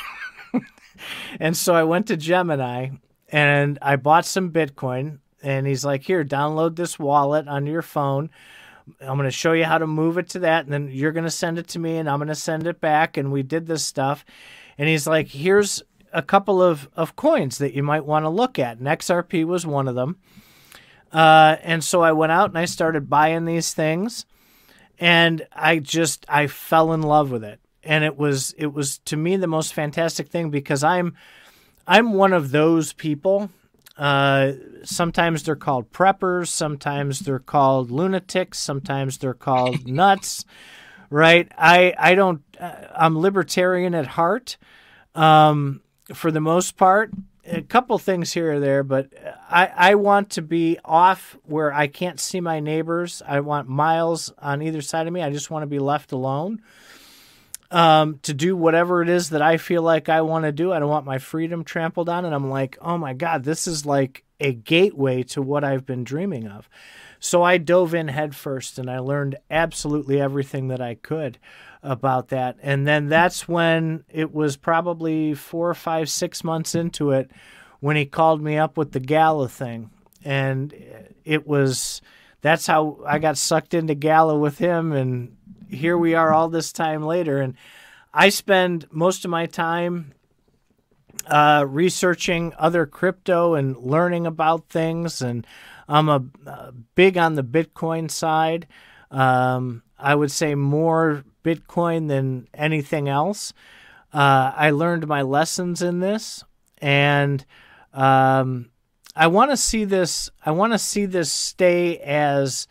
and 1.40 1.56
so 1.56 1.74
I 1.74 1.84
went 1.84 2.08
to 2.08 2.18
Gemini 2.18 2.90
and 3.30 3.80
I 3.82 3.96
bought 3.96 4.26
some 4.26 4.52
Bitcoin. 4.52 5.20
And 5.42 5.68
he's 5.68 5.86
like, 5.86 6.04
Here, 6.04 6.24
download 6.24 6.76
this 6.76 7.00
wallet 7.00 7.48
on 7.48 7.68
your 7.68 7.82
phone. 7.82 8.30
I'm 9.02 9.18
going 9.18 9.24
to 9.24 9.32
show 9.32 9.54
you 9.54 9.66
how 9.66 9.78
to 9.78 9.88
move 9.88 10.18
it 10.18 10.30
to 10.30 10.40
that. 10.40 10.66
And 10.66 10.74
then 10.74 10.90
you're 10.92 11.12
going 11.12 11.24
to 11.24 11.32
send 11.32 11.60
it 11.60 11.68
to 11.70 11.80
me 11.80 11.98
and 11.98 12.10
I'm 12.10 12.20
going 12.20 12.28
to 12.28 12.36
send 12.36 12.68
it 12.68 12.80
back. 12.80 13.18
And 13.18 13.32
we 13.32 13.44
did 13.44 13.68
this 13.68 13.86
stuff. 13.86 14.26
And 14.78 14.88
he's 14.88 15.08
like, 15.08 15.28
here's 15.28 15.84
a 16.14 16.22
couple 16.22 16.62
of, 16.62 16.90
of 16.96 17.16
coins 17.16 17.58
that 17.58 17.74
you 17.74 17.84
might 17.84 18.06
want 18.06 18.26
to 18.26 18.30
look 18.30 18.58
at. 18.60 18.78
And 18.78 18.88
XRP 18.88 19.46
was 19.46 19.66
one 19.66 19.88
of 19.88 19.96
them. 19.96 20.18
Uh, 21.12 21.58
and 21.64 21.84
so 21.84 22.02
I 22.02 22.12
went 22.12 22.32
out 22.32 22.50
and 22.50 22.58
I 22.58 22.66
started 22.66 23.10
buying 23.10 23.46
these 23.46 23.74
things. 23.74 24.26
and 25.00 25.46
I 25.54 25.80
just 25.80 26.26
I 26.28 26.48
fell 26.48 26.94
in 26.94 27.02
love 27.02 27.32
with 27.32 27.44
it. 27.44 27.60
And 27.84 28.04
it 28.04 28.18
was 28.18 28.54
it 28.58 28.74
was 28.74 28.98
to 29.06 29.18
me 29.18 29.38
the 29.38 29.48
most 29.48 29.74
fantastic 29.74 30.28
thing 30.30 30.50
because 30.50 30.84
I'm 30.84 31.16
I'm 31.88 32.14
one 32.14 32.34
of 32.34 32.52
those 32.52 32.94
people. 32.94 33.50
Uh, 33.98 34.54
sometimes 34.84 35.44
they're 35.44 35.56
called 35.56 35.92
preppers, 35.92 36.48
sometimes 36.48 37.20
they're 37.20 37.40
called 37.40 37.90
lunatics, 37.90 38.60
sometimes 38.60 39.18
they're 39.18 39.34
called 39.34 39.88
nuts. 39.88 40.46
Right? 41.10 41.50
I 41.58 41.94
I 41.98 42.16
don't. 42.16 42.42
Uh, 42.60 42.74
I'm 42.96 43.18
libertarian 43.18 43.96
at 43.96 44.08
heart, 44.08 44.58
um, 45.16 45.82
for 46.14 46.32
the 46.32 46.42
most 46.42 46.76
part, 46.76 47.12
a 47.46 47.62
couple 47.62 47.98
things 47.98 48.34
here 48.34 48.54
or 48.54 48.60
there, 48.60 48.84
but 48.84 49.10
I, 49.50 49.72
I 49.76 49.96
want 49.96 50.32
to 50.32 50.42
be 50.42 50.78
off 50.84 51.38
where 51.44 51.74
I 51.74 51.88
can't 51.88 52.20
see 52.20 52.42
my 52.42 52.60
neighbors. 52.60 53.22
I 53.26 53.40
want 53.40 53.70
miles 53.70 54.34
on 54.38 54.62
either 54.62 54.82
side 54.82 55.08
of 55.08 55.14
me. 55.14 55.22
I 55.22 55.32
just 55.32 55.50
want 55.50 55.64
to 55.64 55.68
be 55.68 55.80
left 55.80 56.12
alone 56.12 56.62
um, 57.72 58.20
to 58.24 58.34
do 58.34 58.56
whatever 58.56 59.02
it 59.02 59.10
is 59.10 59.30
that 59.32 59.42
I 59.42 59.58
feel 59.58 59.82
like 59.82 60.10
I 60.10 60.22
want 60.22 60.46
to 60.46 60.52
do. 60.52 60.72
I 60.72 60.80
don't 60.80 60.90
want 60.90 61.06
my 61.06 61.18
freedom 61.18 61.64
trampled 61.64 62.10
on. 62.10 62.26
And 62.26 62.34
I'm 62.34 62.50
like, 62.50 62.78
oh 62.82 62.98
my 62.98 63.14
God, 63.14 63.44
this 63.44 63.68
is 63.68 63.86
like 63.86 64.24
a 64.40 64.54
gateway 64.54 65.24
to 65.24 65.42
what 65.42 65.64
I've 65.64 65.86
been 65.86 66.04
dreaming 66.04 66.48
of. 66.48 66.70
So 67.20 67.44
I 67.44 67.58
dove 67.58 67.94
in 67.94 68.08
headfirst 68.10 68.78
and 68.78 68.90
I 68.90 69.00
learned 69.00 69.38
absolutely 69.50 70.22
everything 70.22 70.68
that 70.68 70.82
I 70.82 70.96
could 70.96 71.40
about 71.82 72.30
that. 72.30 72.58
And 72.62 72.88
then 72.88 73.08
that's 73.10 73.48
when 73.48 74.04
it 74.10 74.34
was 74.34 74.56
probably 74.56 75.34
four 75.34 75.70
or 75.70 75.76
five, 75.76 76.10
six 76.10 76.44
months 76.44 76.76
into 76.76 77.12
it 77.12 77.32
when 77.80 77.96
he 77.96 78.06
called 78.06 78.42
me 78.42 78.58
up 78.58 78.78
with 78.78 78.92
the 78.92 79.00
gala 79.00 79.50
thing. 79.50 79.90
And 80.24 80.74
it 81.26 81.48
was 81.48 82.02
that's 82.42 82.68
how 82.68 83.00
I 83.06 83.20
got 83.20 83.38
sucked 83.38 83.74
into 83.74 83.96
gala 83.96 84.38
with 84.38 84.58
him. 84.58 84.92
And 84.92 85.38
here 85.70 85.98
we 85.98 86.14
are 86.16 86.34
all 86.34 86.50
this 86.50 86.72
time 86.72 87.04
later. 87.04 87.42
And 87.42 87.56
I 88.14 88.30
spend 88.30 88.88
most 88.92 89.26
of 89.26 89.32
my 89.32 89.46
time 89.46 90.14
uh, 91.28 91.66
researching 91.68 92.54
other 92.58 92.86
crypto 92.86 93.54
and 93.56 93.78
learning 93.78 94.26
about 94.26 94.70
things. 94.70 95.22
And 95.22 95.46
I'm 95.88 96.10
a, 96.10 96.24
a 96.46 96.72
big 96.96 97.18
on 97.18 97.36
the 97.36 97.44
Bitcoin 97.44 98.10
side. 98.10 98.68
Um, 99.12 99.84
I 99.98 100.16
would 100.16 100.32
say 100.32 100.56
more 100.56 101.24
Bitcoin 101.44 102.08
than 102.08 102.48
anything 102.54 103.08
else. 103.08 103.54
Uh, 104.14 104.52
I 104.56 104.72
learned 104.72 105.08
my 105.08 105.22
lessons 105.22 105.82
in 105.82 106.00
this, 106.00 106.44
and 106.78 107.46
um, 107.94 108.70
I 109.16 109.28
want 109.28 109.52
to 109.52 109.58
see 109.58 109.84
this. 109.86 110.30
I 110.46 110.52
want 110.52 110.74
to 110.74 110.80
see 110.80 111.06
this 111.06 111.32
stay 111.32 111.98
as 112.00 112.68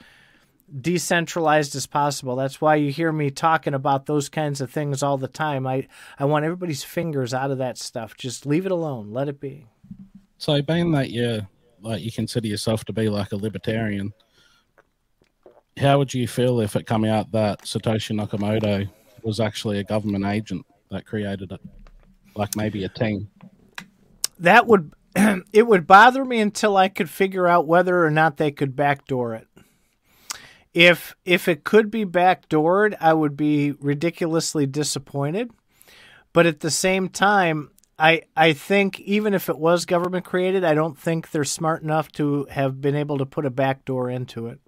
decentralized 0.79 1.75
as 1.75 1.87
possible. 1.87 2.37
That's 2.37 2.61
why 2.61 2.77
you 2.77 2.91
hear 2.91 3.13
me 3.13 3.31
talking 3.31 3.75
about 3.75 4.07
those 4.07 4.29
kinds 4.29 4.61
of 4.61 4.71
things 4.71 5.03
all 5.03 5.19
the 5.19 5.29
time. 5.29 5.67
I 5.67 5.87
I 6.19 6.25
want 6.25 6.45
everybody's 6.45 6.85
fingers 6.85 7.33
out 7.33 7.51
of 7.51 7.59
that 7.59 7.79
stuff. 7.79 8.17
Just 8.17 8.47
leave 8.47 8.67
it 8.67 8.73
alone. 8.73 9.13
Let 9.13 9.29
it 9.29 9.41
be. 9.41 9.67
So, 10.39 10.61
being 10.63 10.93
that 10.93 11.11
you 11.11 11.47
like 11.81 12.03
you 12.03 12.13
consider 12.13 12.49
yourself 12.49 12.85
to 12.87 12.93
be 12.93 13.09
like 13.09 13.33
a 13.33 13.37
libertarian, 13.37 14.13
how 15.79 15.99
would 15.99 16.13
you 16.13 16.29
feel 16.29 16.61
if 16.61 16.77
it 16.77 16.87
come 16.87 17.05
out 17.05 17.33
that 17.33 17.63
Satoshi 17.63 18.19
Nakamoto 18.19 18.89
was 19.23 19.41
actually 19.41 19.79
a 19.79 19.85
government 19.85 20.25
agent 20.25 20.67
that 20.91 21.07
created 21.07 21.53
it, 21.53 21.61
like 22.35 22.55
maybe 22.57 22.85
a 22.85 22.89
team? 22.89 23.31
That 24.39 24.67
would 24.67 24.93
it 25.53 25.67
would 25.67 25.87
bother 25.87 26.25
me 26.25 26.41
until 26.41 26.77
I 26.77 26.89
could 26.89 27.09
figure 27.09 27.47
out 27.47 27.67
whether 27.67 28.05
or 28.05 28.11
not 28.11 28.37
they 28.37 28.51
could 28.51 28.77
backdoor 28.77 29.35
it. 29.35 29.46
If 30.77 31.17
if 31.25 31.49
it 31.49 31.65
could 31.65 31.91
be 31.91 32.05
backdoored, 32.05 32.97
I 33.01 33.15
would 33.15 33.35
be 33.35 33.73
ridiculously 33.81 34.67
disappointed. 34.67 35.51
But 36.35 36.45
at 36.45 36.61
the 36.61 36.71
same 36.71 37.09
time, 37.09 37.71
I 37.99 38.25
I 38.37 38.53
think 38.53 39.01
even 39.01 39.33
if 39.33 39.49
it 39.49 39.59
was 39.59 39.87
government 39.87 40.27
created, 40.27 40.65
I 40.65 40.75
don't 40.75 40.99
think 40.99 41.31
they're 41.31 41.45
smart 41.45 41.83
enough 41.83 42.13
to 42.13 42.45
have 42.51 42.83
been 42.83 42.95
able 42.95 43.17
to 43.17 43.25
put 43.25 43.47
a 43.47 43.51
backdoor 43.51 44.11
into 44.11 44.49
it. 44.49 44.61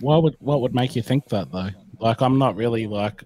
What 0.00 0.24
would 0.24 0.34
what 0.40 0.60
would 0.62 0.74
make 0.74 0.96
you 0.96 1.02
think 1.02 1.28
that 1.28 1.52
though? 1.52 1.70
Like 2.00 2.22
I'm 2.22 2.36
not 2.36 2.56
really 2.56 2.88
like 2.88 3.22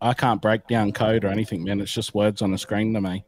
I 0.00 0.14
can't 0.14 0.40
break 0.40 0.68
down 0.68 0.92
code 0.92 1.24
or 1.24 1.32
anything, 1.32 1.64
man. 1.64 1.80
It's 1.80 1.90
just 1.90 2.14
words 2.14 2.42
on 2.42 2.54
a 2.54 2.58
screen 2.58 2.94
to 2.94 3.00
me. 3.00 3.24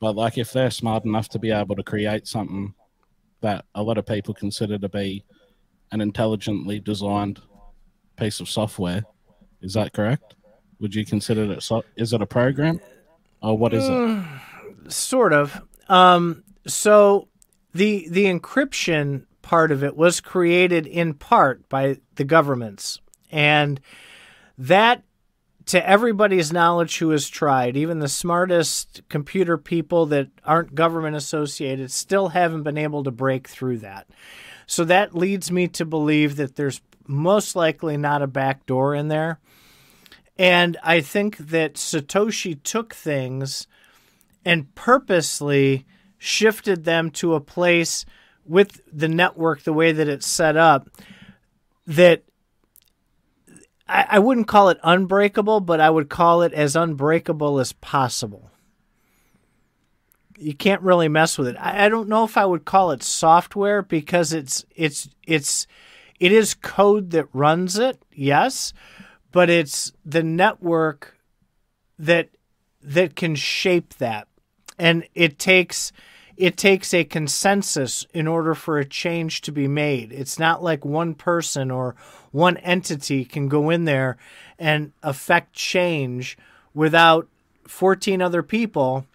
But 0.00 0.16
like 0.16 0.38
if 0.38 0.50
they're 0.50 0.70
smart 0.70 1.04
enough 1.04 1.28
to 1.28 1.38
be 1.38 1.50
able 1.50 1.76
to 1.76 1.82
create 1.82 2.26
something 2.26 2.72
that 3.40 3.64
a 3.74 3.82
lot 3.82 3.98
of 3.98 4.06
people 4.06 4.34
consider 4.34 4.78
to 4.78 4.88
be 4.88 5.24
an 5.92 6.00
intelligently 6.00 6.78
designed 6.80 7.40
piece 8.16 8.40
of 8.40 8.48
software, 8.48 9.02
is 9.60 9.74
that 9.74 9.92
correct? 9.92 10.34
Would 10.80 10.94
you 10.94 11.04
consider 11.04 11.50
it 11.52 11.62
so- 11.62 11.84
is 11.96 12.12
it 12.12 12.22
a 12.22 12.26
program 12.26 12.80
or 13.42 13.56
what 13.56 13.74
is 13.74 13.84
it? 13.88 14.90
Sort 14.90 15.32
of. 15.32 15.60
Um, 15.88 16.44
so 16.66 17.28
the 17.72 18.08
the 18.08 18.24
encryption 18.26 19.26
part 19.42 19.72
of 19.72 19.82
it 19.82 19.96
was 19.96 20.20
created 20.20 20.86
in 20.86 21.14
part 21.14 21.68
by 21.68 21.98
the 22.16 22.24
governments. 22.24 23.00
And 23.30 23.80
that, 24.58 25.02
to 25.70 25.88
everybody's 25.88 26.52
knowledge 26.52 26.98
who 26.98 27.10
has 27.10 27.28
tried, 27.28 27.76
even 27.76 28.00
the 28.00 28.08
smartest 28.08 29.02
computer 29.08 29.56
people 29.56 30.04
that 30.06 30.26
aren't 30.44 30.74
government 30.74 31.14
associated, 31.14 31.92
still 31.92 32.30
haven't 32.30 32.64
been 32.64 32.76
able 32.76 33.04
to 33.04 33.12
break 33.12 33.46
through 33.46 33.78
that. 33.78 34.08
So 34.66 34.84
that 34.86 35.14
leads 35.14 35.52
me 35.52 35.68
to 35.68 35.84
believe 35.84 36.34
that 36.36 36.56
there's 36.56 36.80
most 37.06 37.54
likely 37.54 37.96
not 37.96 38.20
a 38.20 38.26
back 38.26 38.66
door 38.66 38.96
in 38.96 39.06
there. 39.06 39.38
And 40.36 40.76
I 40.82 41.02
think 41.02 41.36
that 41.36 41.74
Satoshi 41.74 42.60
took 42.64 42.92
things 42.92 43.68
and 44.44 44.74
purposely 44.74 45.86
shifted 46.18 46.82
them 46.84 47.12
to 47.12 47.34
a 47.34 47.40
place 47.40 48.04
with 48.44 48.80
the 48.92 49.08
network 49.08 49.62
the 49.62 49.72
way 49.72 49.92
that 49.92 50.08
it's 50.08 50.26
set 50.26 50.56
up 50.56 50.90
that 51.86 52.24
I, 53.90 54.06
I 54.10 54.18
wouldn't 54.20 54.46
call 54.46 54.68
it 54.68 54.78
unbreakable, 54.82 55.60
but 55.60 55.80
I 55.80 55.90
would 55.90 56.08
call 56.08 56.42
it 56.42 56.52
as 56.52 56.76
unbreakable 56.76 57.58
as 57.58 57.72
possible. 57.72 58.50
You 60.38 60.54
can't 60.54 60.80
really 60.82 61.08
mess 61.08 61.36
with 61.36 61.48
it. 61.48 61.56
I, 61.58 61.86
I 61.86 61.88
don't 61.88 62.08
know 62.08 62.24
if 62.24 62.36
I 62.36 62.46
would 62.46 62.64
call 62.64 62.92
it 62.92 63.02
software 63.02 63.82
because 63.82 64.32
it's 64.32 64.64
it's 64.74 65.08
it's 65.26 65.66
it 66.18 66.32
is 66.32 66.54
code 66.54 67.10
that 67.10 67.28
runs 67.32 67.78
it, 67.78 68.00
yes, 68.12 68.72
but 69.32 69.50
it's 69.50 69.92
the 70.04 70.22
network 70.22 71.16
that 71.98 72.30
that 72.82 73.16
can 73.16 73.34
shape 73.34 73.94
that. 73.94 74.28
And 74.78 75.04
it 75.14 75.38
takes 75.38 75.92
it 76.36 76.56
takes 76.56 76.94
a 76.94 77.04
consensus 77.04 78.06
in 78.14 78.26
order 78.26 78.54
for 78.54 78.78
a 78.78 78.84
change 78.84 79.40
to 79.42 79.52
be 79.52 79.68
made. 79.68 80.12
It's 80.12 80.38
not 80.38 80.62
like 80.62 80.84
one 80.84 81.14
person 81.14 81.70
or 81.70 81.94
one 82.30 82.56
entity 82.58 83.24
can 83.24 83.48
go 83.48 83.70
in 83.70 83.84
there 83.84 84.16
and 84.58 84.92
affect 85.02 85.52
change 85.52 86.38
without 86.74 87.28
14 87.66 88.22
other 88.22 88.42
people 88.42 89.06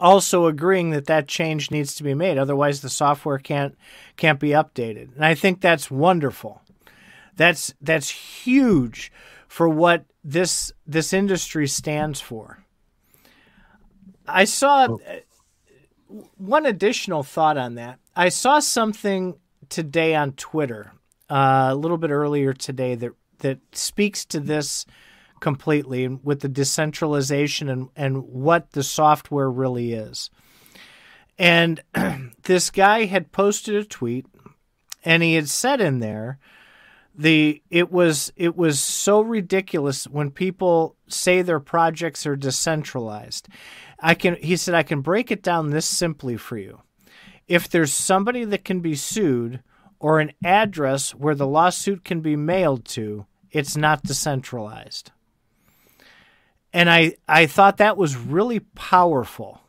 also 0.00 0.46
agreeing 0.46 0.90
that 0.90 1.06
that 1.06 1.28
change 1.28 1.70
needs 1.70 1.94
to 1.94 2.02
be 2.02 2.14
made. 2.14 2.38
Otherwise 2.38 2.80
the 2.80 2.88
software 2.88 3.38
can't 3.38 3.76
can't 4.16 4.40
be 4.40 4.50
updated. 4.50 5.14
And 5.14 5.24
i 5.24 5.34
think 5.34 5.60
that's 5.60 5.90
wonderful. 5.90 6.62
That's 7.36 7.74
that's 7.80 8.10
huge 8.10 9.12
for 9.46 9.68
what 9.68 10.04
this 10.24 10.72
this 10.86 11.12
industry 11.12 11.66
stands 11.66 12.20
for. 12.20 12.64
I 14.26 14.44
saw 14.44 14.98
one 16.36 16.66
additional 16.66 17.22
thought 17.22 17.56
on 17.56 17.74
that. 17.74 17.98
I 18.16 18.30
saw 18.30 18.60
something 18.60 19.38
today 19.68 20.14
on 20.14 20.32
Twitter, 20.32 20.92
uh, 21.28 21.68
a 21.70 21.74
little 21.74 21.98
bit 21.98 22.10
earlier 22.10 22.52
today, 22.52 22.94
that 22.94 23.12
that 23.38 23.58
speaks 23.72 24.24
to 24.24 24.40
this 24.40 24.84
completely 25.40 26.08
with 26.08 26.40
the 26.40 26.48
decentralization 26.48 27.68
and, 27.68 27.88
and 27.94 28.24
what 28.24 28.72
the 28.72 28.82
software 28.82 29.50
really 29.50 29.92
is. 29.92 30.30
And 31.38 31.80
this 32.42 32.70
guy 32.70 33.04
had 33.04 33.30
posted 33.30 33.76
a 33.76 33.84
tweet 33.84 34.26
and 35.04 35.22
he 35.22 35.34
had 35.34 35.48
said 35.48 35.80
in 35.80 36.00
there 36.00 36.38
the 37.14 37.60
it 37.68 37.90
was 37.90 38.32
it 38.36 38.56
was 38.56 38.78
so 38.78 39.20
ridiculous 39.20 40.06
when 40.06 40.30
people 40.30 40.96
say 41.08 41.42
their 41.42 41.58
projects 41.58 42.24
are 42.26 42.36
decentralized 42.36 43.48
I 44.00 44.14
can 44.14 44.36
he 44.36 44.56
said 44.56 44.74
I 44.74 44.82
can 44.82 45.00
break 45.00 45.30
it 45.30 45.42
down 45.42 45.70
this 45.70 45.86
simply 45.86 46.36
for 46.36 46.56
you. 46.56 46.82
If 47.46 47.68
there's 47.68 47.92
somebody 47.92 48.44
that 48.44 48.64
can 48.64 48.80
be 48.80 48.94
sued 48.94 49.62
or 49.98 50.20
an 50.20 50.32
address 50.44 51.14
where 51.14 51.34
the 51.34 51.46
lawsuit 51.46 52.04
can 52.04 52.20
be 52.20 52.36
mailed 52.36 52.84
to, 52.84 53.26
it's 53.50 53.76
not 53.76 54.02
decentralized. 54.02 55.10
And 56.72 56.90
I 56.90 57.14
I 57.26 57.46
thought 57.46 57.78
that 57.78 57.96
was 57.96 58.16
really 58.16 58.60
powerful 58.60 59.60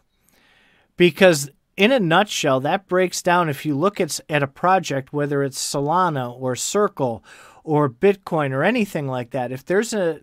because 0.98 1.50
in 1.79 1.93
a 1.93 2.00
nutshell, 2.00 2.59
that 2.59 2.89
breaks 2.89 3.21
down 3.21 3.48
if 3.48 3.65
you 3.65 3.74
look 3.74 4.01
at, 4.01 4.19
at 4.27 4.43
a 4.43 4.48
project, 4.48 5.13
whether 5.13 5.41
it's 5.41 5.57
Solana 5.57 6.38
or 6.38 6.53
Circle 6.57 7.24
or 7.63 7.89
Bitcoin 7.89 8.51
or 8.51 8.65
anything 8.65 9.07
like 9.07 9.29
that, 9.31 9.53
if 9.53 9.63
there's 9.63 9.93
a 9.93 10.19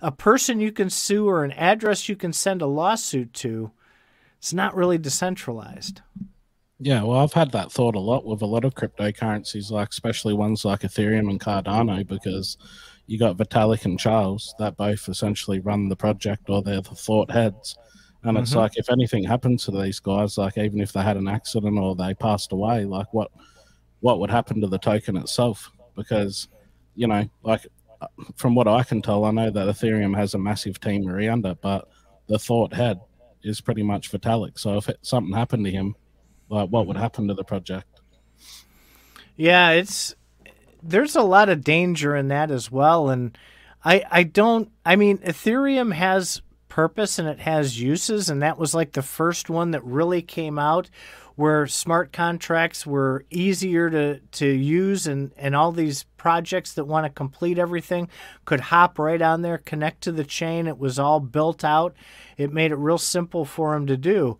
a 0.00 0.12
person 0.12 0.60
you 0.60 0.72
can 0.72 0.90
sue 0.90 1.28
or 1.28 1.44
an 1.44 1.52
address 1.52 2.08
you 2.08 2.16
can 2.16 2.32
send 2.32 2.62
a 2.62 2.66
lawsuit 2.66 3.32
to, 3.34 3.70
it's 4.38 4.52
not 4.52 4.74
really 4.74 4.98
decentralized. 4.98 6.00
Yeah, 6.78 7.04
well, 7.04 7.20
I've 7.20 7.32
had 7.32 7.52
that 7.52 7.70
thought 7.70 7.94
a 7.94 8.00
lot 8.00 8.26
with 8.26 8.42
a 8.42 8.46
lot 8.46 8.64
of 8.64 8.74
cryptocurrencies, 8.74 9.70
like 9.70 9.90
especially 9.90 10.34
ones 10.34 10.64
like 10.64 10.80
Ethereum 10.80 11.30
and 11.30 11.38
Cardano, 11.40 12.04
because 12.04 12.56
you 13.06 13.18
got 13.18 13.36
Vitalik 13.36 13.84
and 13.84 14.00
Charles 14.00 14.54
that 14.58 14.76
both 14.76 15.08
essentially 15.08 15.60
run 15.60 15.88
the 15.88 15.96
project 15.96 16.48
or 16.48 16.60
they're 16.60 16.80
the 16.80 16.94
thought 16.94 17.30
heads. 17.30 17.76
And 18.24 18.36
mm-hmm. 18.36 18.42
it's 18.42 18.54
like 18.54 18.72
if 18.76 18.90
anything 18.90 19.22
happened 19.22 19.60
to 19.60 19.70
these 19.70 20.00
guys, 20.00 20.38
like 20.38 20.58
even 20.58 20.80
if 20.80 20.92
they 20.92 21.02
had 21.02 21.16
an 21.16 21.28
accident 21.28 21.78
or 21.78 21.94
they 21.94 22.14
passed 22.14 22.52
away, 22.52 22.84
like 22.84 23.12
what 23.12 23.30
what 24.00 24.18
would 24.18 24.30
happen 24.30 24.60
to 24.60 24.66
the 24.66 24.78
token 24.78 25.16
itself? 25.16 25.70
Because 25.94 26.48
you 26.94 27.06
know, 27.06 27.28
like 27.42 27.66
from 28.36 28.54
what 28.54 28.68
I 28.68 28.82
can 28.82 29.02
tell, 29.02 29.24
I 29.24 29.30
know 29.30 29.50
that 29.50 29.68
Ethereum 29.68 30.16
has 30.16 30.34
a 30.34 30.38
massive 30.38 30.80
team 30.80 31.08
around 31.08 31.46
it, 31.46 31.58
but 31.60 31.88
the 32.26 32.38
thought 32.38 32.72
head 32.72 33.00
is 33.42 33.60
pretty 33.60 33.82
much 33.82 34.10
Vitalik. 34.10 34.58
So 34.58 34.76
if 34.76 34.88
it, 34.88 34.98
something 35.02 35.34
happened 35.34 35.64
to 35.64 35.70
him, 35.70 35.94
like 36.48 36.68
what 36.68 36.86
would 36.86 36.94
mm-hmm. 36.94 37.02
happen 37.02 37.28
to 37.28 37.34
the 37.34 37.44
project? 37.44 38.00
Yeah, 39.36 39.70
it's 39.70 40.14
there's 40.82 41.16
a 41.16 41.22
lot 41.22 41.48
of 41.48 41.64
danger 41.64 42.14
in 42.14 42.28
that 42.28 42.50
as 42.50 42.70
well, 42.70 43.08
and 43.08 43.36
I 43.84 44.04
I 44.10 44.22
don't. 44.24 44.70
I 44.84 44.96
mean, 44.96 45.18
Ethereum 45.18 45.92
has 45.94 46.42
purpose 46.68 47.18
and 47.18 47.28
it 47.28 47.40
has 47.40 47.80
uses, 47.80 48.30
and 48.30 48.42
that 48.42 48.58
was 48.58 48.74
like 48.74 48.92
the 48.92 49.02
first 49.02 49.50
one 49.50 49.72
that 49.72 49.84
really 49.84 50.22
came 50.22 50.58
out 50.58 50.90
where 51.36 51.66
smart 51.66 52.12
contracts 52.12 52.86
were 52.86 53.24
easier 53.30 53.88
to, 53.90 54.18
to 54.32 54.46
use 54.46 55.06
and, 55.06 55.32
and 55.36 55.56
all 55.56 55.72
these 55.72 56.04
projects 56.16 56.74
that 56.74 56.84
want 56.84 57.06
to 57.06 57.10
complete 57.10 57.58
everything 57.58 58.08
could 58.44 58.60
hop 58.60 58.98
right 58.98 59.22
on 59.22 59.42
there, 59.42 59.58
connect 59.58 60.02
to 60.02 60.12
the 60.12 60.24
chain. 60.24 60.66
It 60.66 60.78
was 60.78 60.98
all 60.98 61.20
built 61.20 61.64
out. 61.64 61.94
It 62.36 62.52
made 62.52 62.70
it 62.70 62.76
real 62.76 62.98
simple 62.98 63.44
for 63.44 63.74
them 63.74 63.86
to 63.86 63.96
do. 63.96 64.38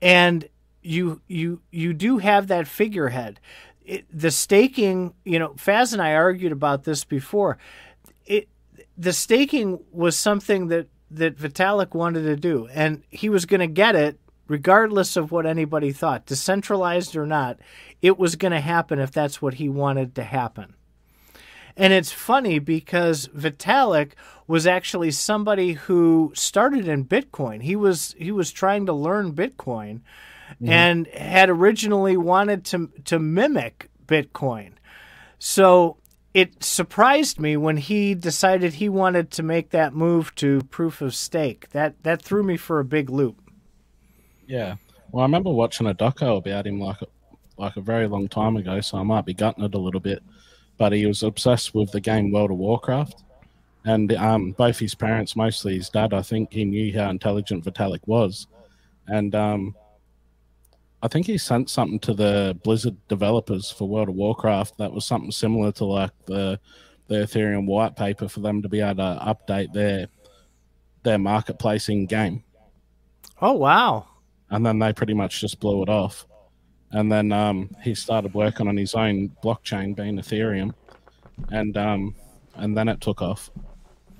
And 0.00 0.48
you 0.82 1.20
you 1.26 1.60
you 1.70 1.92
do 1.92 2.18
have 2.18 2.46
that 2.46 2.68
figurehead. 2.68 3.40
It, 3.84 4.04
the 4.12 4.30
staking, 4.30 5.14
you 5.24 5.38
know, 5.38 5.50
Faz 5.50 5.92
and 5.92 6.00
I 6.00 6.14
argued 6.14 6.52
about 6.52 6.84
this 6.84 7.04
before. 7.04 7.58
It 8.24 8.48
the 8.96 9.12
staking 9.12 9.80
was 9.92 10.16
something 10.16 10.68
that 10.68 10.86
that 11.10 11.36
Vitalik 11.36 11.94
wanted 11.94 12.22
to 12.22 12.36
do, 12.36 12.68
and 12.72 13.02
he 13.10 13.28
was 13.28 13.46
going 13.46 13.60
to 13.60 13.66
get 13.66 13.94
it 13.94 14.18
regardless 14.48 15.16
of 15.16 15.32
what 15.32 15.46
anybody 15.46 15.92
thought, 15.92 16.26
decentralized 16.26 17.16
or 17.16 17.26
not, 17.26 17.58
it 18.02 18.18
was 18.18 18.36
going 18.36 18.52
to 18.52 18.60
happen 18.60 18.98
if 18.98 19.10
that's 19.10 19.42
what 19.42 19.54
he 19.54 19.68
wanted 19.68 20.14
to 20.14 20.22
happen. 20.22 20.74
And 21.76 21.92
it's 21.92 22.12
funny 22.12 22.58
because 22.58 23.28
Vitalik 23.28 24.12
was 24.46 24.66
actually 24.66 25.10
somebody 25.10 25.72
who 25.72 26.32
started 26.34 26.88
in 26.88 27.04
Bitcoin. 27.04 27.62
He 27.62 27.76
was 27.76 28.14
he 28.18 28.32
was 28.32 28.50
trying 28.50 28.86
to 28.86 28.94
learn 28.94 29.34
Bitcoin 29.34 30.00
mm-hmm. 30.52 30.70
and 30.70 31.06
had 31.08 31.50
originally 31.50 32.16
wanted 32.16 32.64
to 32.66 32.90
to 33.04 33.18
mimic 33.18 33.90
Bitcoin. 34.06 34.72
So 35.38 35.98
it 36.32 36.64
surprised 36.64 37.38
me 37.38 37.56
when 37.56 37.76
he 37.76 38.14
decided 38.14 38.74
he 38.74 38.88
wanted 38.88 39.30
to 39.32 39.42
make 39.42 39.70
that 39.70 39.94
move 39.94 40.34
to 40.36 40.62
proof 40.70 41.02
of 41.02 41.14
stake. 41.14 41.68
That 41.70 42.02
that 42.04 42.22
threw 42.22 42.42
me 42.42 42.56
for 42.56 42.78
a 42.78 42.84
big 42.84 43.10
loop. 43.10 43.45
Yeah. 44.46 44.76
Well, 45.10 45.22
I 45.22 45.26
remember 45.26 45.50
watching 45.50 45.86
a 45.86 45.94
doco 45.94 46.38
about 46.38 46.66
him 46.66 46.80
like 46.80 46.98
like 47.58 47.76
a 47.76 47.80
very 47.80 48.06
long 48.06 48.28
time 48.28 48.56
ago, 48.56 48.80
so 48.80 48.98
I 48.98 49.02
might 49.02 49.24
be 49.24 49.34
gutting 49.34 49.64
it 49.64 49.74
a 49.74 49.78
little 49.78 50.00
bit. 50.00 50.22
But 50.76 50.92
he 50.92 51.06
was 51.06 51.22
obsessed 51.22 51.74
with 51.74 51.90
the 51.90 52.00
game 52.00 52.30
World 52.30 52.50
of 52.50 52.58
Warcraft, 52.58 53.22
and 53.84 54.12
um, 54.12 54.52
both 54.52 54.78
his 54.78 54.94
parents, 54.94 55.36
mostly 55.36 55.76
his 55.76 55.88
dad, 55.88 56.12
I 56.12 56.20
think 56.22 56.52
he 56.52 56.64
knew 56.64 56.96
how 56.98 57.08
intelligent 57.08 57.64
Vitalik 57.64 58.06
was, 58.06 58.46
and 59.06 59.34
um, 59.34 59.74
I 61.02 61.08
think 61.08 61.26
he 61.26 61.38
sent 61.38 61.70
something 61.70 62.00
to 62.00 62.14
the 62.14 62.58
Blizzard 62.62 62.96
developers 63.08 63.70
for 63.70 63.88
World 63.88 64.08
of 64.08 64.16
Warcraft 64.16 64.76
that 64.78 64.92
was 64.92 65.06
something 65.06 65.30
similar 65.30 65.72
to 65.72 65.84
like 65.84 66.12
the 66.26 66.58
the 67.08 67.16
Ethereum 67.16 67.66
white 67.66 67.94
paper 67.94 68.28
for 68.28 68.40
them 68.40 68.60
to 68.62 68.68
be 68.68 68.80
able 68.80 68.96
to 68.96 69.22
update 69.24 69.72
their 69.72 70.08
their 71.04 71.18
marketplace 71.18 71.88
in 71.88 72.06
game. 72.06 72.42
Oh 73.40 73.52
wow! 73.52 74.06
And 74.50 74.64
then 74.64 74.78
they 74.78 74.92
pretty 74.92 75.14
much 75.14 75.40
just 75.40 75.60
blew 75.60 75.82
it 75.82 75.88
off. 75.88 76.26
And 76.92 77.10
then 77.10 77.32
um, 77.32 77.70
he 77.82 77.94
started 77.94 78.32
working 78.34 78.68
on 78.68 78.76
his 78.76 78.94
own 78.94 79.30
blockchain, 79.42 79.96
being 79.96 80.16
Ethereum, 80.16 80.72
and 81.50 81.76
um, 81.76 82.14
and 82.54 82.76
then 82.76 82.88
it 82.88 83.00
took 83.00 83.22
off. 83.22 83.50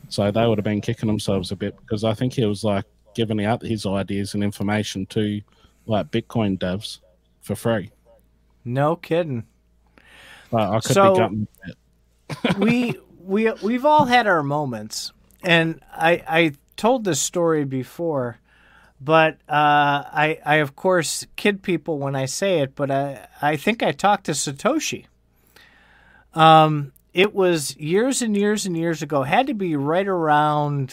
So 0.09 0.31
they 0.31 0.47
would 0.47 0.59
have 0.59 0.65
been 0.65 0.81
kicking 0.81 1.07
themselves 1.07 1.53
a 1.53 1.57
bit 1.57 1.77
because 1.81 2.05
I 2.05 2.15
think 2.15 2.33
he 2.33 2.45
was 2.45 2.65
like 2.65 2.85
giving 3.15 3.45
out 3.45 3.62
his 3.62 3.87
ideas 3.87 4.35
and 4.35 4.43
information 4.43 5.07
to 5.07 5.41
like 5.87 6.11
Bitcoin 6.11 6.59
devs 6.59 6.99
for 7.41 7.55
free. 7.55 7.91
No 8.65 8.97
kidding. 8.97 9.45
But 10.51 10.71
I 10.71 10.81
could 10.81 10.93
so 10.93 11.29
be 11.29 11.47
we 12.59 12.95
we 13.21 13.53
we've 13.62 13.85
all 13.85 14.05
had 14.05 14.27
our 14.27 14.43
moments, 14.43 15.12
and 15.43 15.81
I 15.93 16.23
I 16.29 16.53
told 16.77 17.05
this 17.05 17.21
story 17.21 17.65
before 17.65 18.39
but 19.07 19.35
uh, 19.49 20.03
I, 20.12 20.40
I 20.45 20.57
of 20.57 20.75
course 20.75 21.25
kid 21.37 21.62
people 21.62 22.01
when 22.01 22.16
I 22.16 22.27
say 22.27 22.59
it, 22.59 22.75
but 22.75 22.90
I, 22.90 23.29
I 23.40 23.55
think 23.55 23.81
I 23.81 23.92
talked 23.92 24.27
to 24.27 24.33
Satoshi. 24.33 25.05
Um, 26.35 26.92
it 27.14 27.33
was 27.33 27.77
years 27.77 28.21
and 28.21 28.37
years 28.37 28.66
and 28.66 28.77
years 28.77 29.03
ago. 29.03 29.23
Had 29.23 29.47
to 29.47 29.55
be 29.55 29.77
right 29.77 30.09
around 30.09 30.92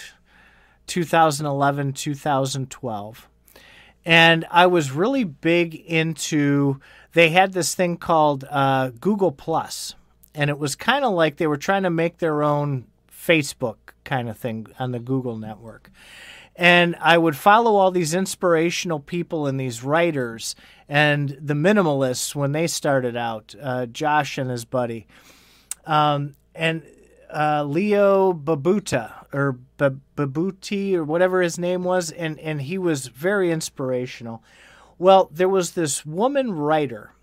2011, 0.86 1.94
2012, 1.94 3.28
and 4.06 4.46
I 4.52 4.68
was 4.68 4.92
really 4.92 5.24
big 5.24 5.74
into. 5.74 6.80
They 7.14 7.30
had 7.30 7.54
this 7.54 7.74
thing 7.74 7.98
called 7.98 8.46
uh, 8.48 8.92
Google 9.02 9.32
Plus, 9.32 9.96
and 10.36 10.52
it 10.52 10.60
was 10.60 10.76
kind 10.76 11.04
of 11.04 11.14
like 11.14 11.38
they 11.38 11.48
were 11.48 11.58
trying 11.58 11.84
to 11.84 11.90
make 11.90 12.20
their 12.20 12.44
own 12.44 12.86
Facebook 13.12 13.78
kind 14.04 14.30
of 14.30 14.38
thing 14.38 14.68
on 14.78 14.92
the 14.92 15.00
Google 15.00 15.38
network. 15.38 15.90
And 16.56 16.96
I 17.00 17.18
would 17.18 17.36
follow 17.36 17.76
all 17.76 17.92
these 17.92 18.14
inspirational 18.14 19.00
people 19.00 19.48
and 19.48 19.60
these 19.60 19.84
writers 19.84 20.56
and 20.88 21.38
the 21.42 21.56
minimalists 21.56 22.36
when 22.36 22.52
they 22.52 22.68
started 22.68 23.18
out, 23.18 23.56
uh, 23.60 23.88
Josh 23.88 24.38
and 24.38 24.52
his 24.52 24.66
buddy. 24.66 25.08
Um, 25.86 26.36
and 26.54 26.84
uh, 27.34 27.64
Leo 27.64 28.34
Babuta 28.34 29.26
or 29.34 29.58
Babuti 29.80 30.94
or 30.94 31.04
whatever 31.04 31.42
his 31.42 31.58
name 31.58 31.84
was, 31.84 32.12
and, 32.12 32.40
and 32.40 32.62
he 32.62 32.78
was 32.78 33.08
very 33.08 33.52
inspirational. 33.52 34.44
Well, 35.00 35.30
there 35.34 35.50
was 35.50 35.72
this 35.72 36.06
woman 36.06 36.54
writer 36.54 37.14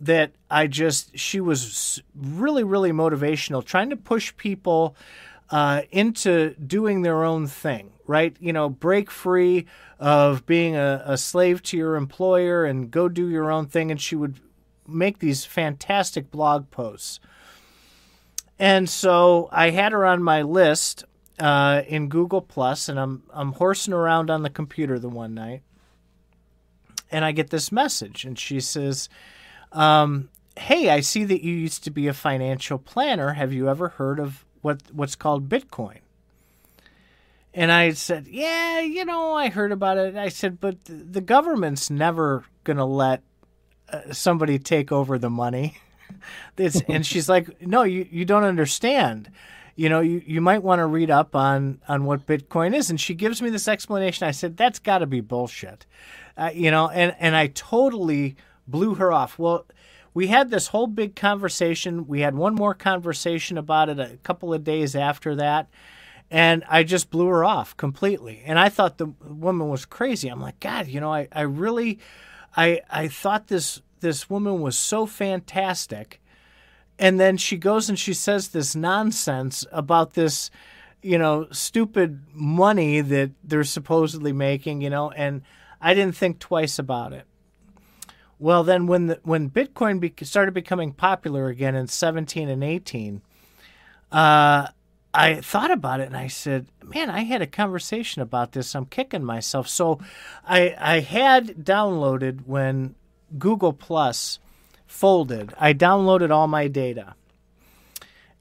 that 0.00 0.32
I 0.50 0.68
just, 0.68 1.18
she 1.18 1.40
was 1.40 2.02
really, 2.14 2.62
really 2.62 2.92
motivational, 2.92 3.64
trying 3.64 3.90
to 3.90 3.96
push 3.96 4.36
people 4.36 4.94
uh, 5.50 5.82
into 5.90 6.54
doing 6.54 7.02
their 7.02 7.24
own 7.24 7.46
thing, 7.46 7.90
right? 8.06 8.36
You 8.40 8.52
know, 8.52 8.68
break 8.68 9.10
free 9.10 9.66
of 9.98 10.46
being 10.46 10.76
a, 10.76 11.02
a 11.04 11.16
slave 11.16 11.62
to 11.64 11.76
your 11.76 11.96
employer 11.96 12.64
and 12.64 12.90
go 12.90 13.08
do 13.08 13.28
your 13.28 13.50
own 13.50 13.66
thing. 13.66 13.90
And 13.90 14.00
she 14.00 14.16
would 14.16 14.40
make 14.86 15.18
these 15.18 15.44
fantastic 15.44 16.30
blog 16.30 16.70
posts. 16.70 17.20
And 18.58 18.88
so 18.88 19.48
I 19.52 19.70
had 19.70 19.92
her 19.92 20.06
on 20.06 20.22
my 20.22 20.42
list 20.42 21.04
uh, 21.38 21.82
in 21.86 22.08
Google 22.08 22.40
Plus, 22.40 22.88
and 22.88 22.98
I'm 22.98 23.22
I'm 23.30 23.52
horsing 23.52 23.92
around 23.92 24.30
on 24.30 24.42
the 24.42 24.48
computer 24.48 24.98
the 24.98 25.10
one 25.10 25.34
night, 25.34 25.60
and 27.10 27.22
I 27.22 27.32
get 27.32 27.50
this 27.50 27.70
message, 27.70 28.24
and 28.24 28.38
she 28.38 28.60
says, 28.60 29.10
um, 29.72 30.30
"Hey, 30.56 30.88
I 30.88 31.00
see 31.00 31.24
that 31.24 31.42
you 31.44 31.52
used 31.52 31.84
to 31.84 31.90
be 31.90 32.06
a 32.06 32.14
financial 32.14 32.78
planner. 32.78 33.34
Have 33.34 33.52
you 33.52 33.68
ever 33.68 33.90
heard 33.90 34.18
of 34.18 34.46
what 34.66 34.82
what's 34.92 35.14
called 35.14 35.48
Bitcoin. 35.48 36.00
And 37.56 37.72
I 37.72 37.92
said, 37.92 38.28
"Yeah, 38.28 38.80
you 38.80 39.06
know, 39.06 39.32
I 39.32 39.48
heard 39.48 39.72
about 39.72 39.96
it." 39.96 40.14
I 40.14 40.28
said, 40.28 40.60
"But 40.60 40.76
the 40.84 41.22
government's 41.22 41.88
never 41.88 42.44
going 42.64 42.76
to 42.76 42.84
let 42.84 43.22
uh, 43.88 44.12
somebody 44.12 44.58
take 44.58 44.92
over 44.92 45.18
the 45.18 45.30
money." 45.30 45.78
and 46.88 47.04
she's 47.04 47.30
like, 47.30 47.62
"No, 47.62 47.82
you 47.82 48.06
you 48.10 48.26
don't 48.26 48.44
understand. 48.44 49.30
You 49.74 49.88
know, 49.88 50.00
you, 50.00 50.22
you 50.26 50.42
might 50.42 50.62
want 50.62 50.80
to 50.80 50.86
read 50.86 51.10
up 51.10 51.34
on 51.34 51.80
on 51.88 52.04
what 52.04 52.26
Bitcoin 52.26 52.74
is." 52.76 52.90
And 52.90 53.00
she 53.00 53.14
gives 53.14 53.40
me 53.40 53.48
this 53.48 53.68
explanation. 53.68 54.28
I 54.28 54.32
said, 54.32 54.58
"That's 54.58 54.78
got 54.78 54.98
to 54.98 55.06
be 55.06 55.22
bullshit." 55.22 55.86
Uh, 56.36 56.50
you 56.52 56.70
know, 56.70 56.90
and 56.90 57.16
and 57.18 57.34
I 57.34 57.46
totally 57.46 58.36
blew 58.68 58.96
her 58.96 59.10
off. 59.10 59.38
Well, 59.38 59.64
we 60.12 60.26
had 60.26 60.50
this 60.50 60.66
whole 60.66 60.88
big 60.88 61.16
conversation. 61.16 62.06
We 62.06 62.20
had 62.20 62.34
one 62.34 62.54
more 62.54 62.74
conversation 62.74 63.56
about 63.56 63.88
it 63.88 63.98
a 63.98 64.18
couple 64.22 64.52
of 64.52 64.62
days 64.62 64.94
after 64.94 65.34
that. 65.36 65.68
And 66.30 66.64
I 66.68 66.82
just 66.82 67.10
blew 67.10 67.28
her 67.28 67.44
off 67.44 67.76
completely. 67.76 68.42
And 68.44 68.58
I 68.58 68.68
thought 68.68 68.98
the 68.98 69.06
woman 69.24 69.68
was 69.68 69.84
crazy. 69.84 70.28
I'm 70.28 70.40
like, 70.40 70.58
God, 70.58 70.88
you 70.88 71.00
know, 71.00 71.12
I, 71.12 71.28
I 71.30 71.42
really, 71.42 72.00
I 72.56 72.80
I 72.90 73.08
thought 73.08 73.48
this 73.48 73.82
this 74.00 74.28
woman 74.28 74.60
was 74.60 74.76
so 74.76 75.06
fantastic, 75.06 76.20
and 76.98 77.20
then 77.20 77.36
she 77.36 77.56
goes 77.56 77.88
and 77.88 77.98
she 77.98 78.14
says 78.14 78.48
this 78.48 78.74
nonsense 78.74 79.64
about 79.70 80.14
this, 80.14 80.50
you 81.02 81.18
know, 81.18 81.46
stupid 81.52 82.22
money 82.32 83.00
that 83.00 83.30
they're 83.44 83.64
supposedly 83.64 84.32
making, 84.32 84.80
you 84.80 84.90
know, 84.90 85.10
and 85.12 85.42
I 85.80 85.94
didn't 85.94 86.16
think 86.16 86.38
twice 86.38 86.78
about 86.78 87.12
it. 87.12 87.26
Well, 88.38 88.64
then 88.64 88.86
when 88.86 89.06
the, 89.06 89.20
when 89.22 89.50
Bitcoin 89.50 89.98
be, 89.98 90.12
started 90.24 90.52
becoming 90.52 90.92
popular 90.92 91.48
again 91.48 91.74
in 91.74 91.86
17 91.86 92.48
and 92.48 92.62
18, 92.62 93.22
uh, 94.12 94.68
I 95.16 95.40
thought 95.40 95.70
about 95.70 96.00
it 96.00 96.08
and 96.08 96.16
I 96.16 96.26
said, 96.26 96.66
"Man, 96.84 97.08
I 97.08 97.20
had 97.20 97.40
a 97.40 97.46
conversation 97.46 98.20
about 98.20 98.52
this. 98.52 98.74
I'm 98.74 98.84
kicking 98.84 99.24
myself." 99.24 99.66
So, 99.66 99.98
I 100.46 100.76
I 100.78 101.00
had 101.00 101.64
downloaded 101.64 102.46
when 102.46 102.94
Google 103.38 103.72
Plus 103.72 104.38
folded. 104.86 105.54
I 105.58 105.72
downloaded 105.72 106.30
all 106.30 106.48
my 106.48 106.68
data, 106.68 107.14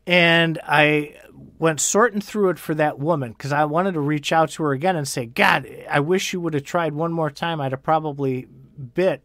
and 0.05 0.59
I 0.67 1.15
went 1.57 1.79
sorting 1.79 2.21
through 2.21 2.49
it 2.49 2.59
for 2.59 2.75
that 2.75 2.99
woman 2.99 3.31
because 3.31 3.53
I 3.53 3.63
wanted 3.63 3.93
to 3.93 4.01
reach 4.01 4.33
out 4.33 4.49
to 4.51 4.63
her 4.63 4.73
again 4.73 4.97
and 4.97 5.07
say, 5.07 5.25
"God, 5.25 5.65
I 5.89 6.01
wish 6.01 6.33
you 6.33 6.41
would 6.41 6.53
have 6.53 6.63
tried 6.63 6.93
one 6.93 7.13
more 7.13 7.31
time. 7.31 7.61
I'd 7.61 7.71
have 7.71 7.83
probably 7.83 8.47
bit." 8.93 9.23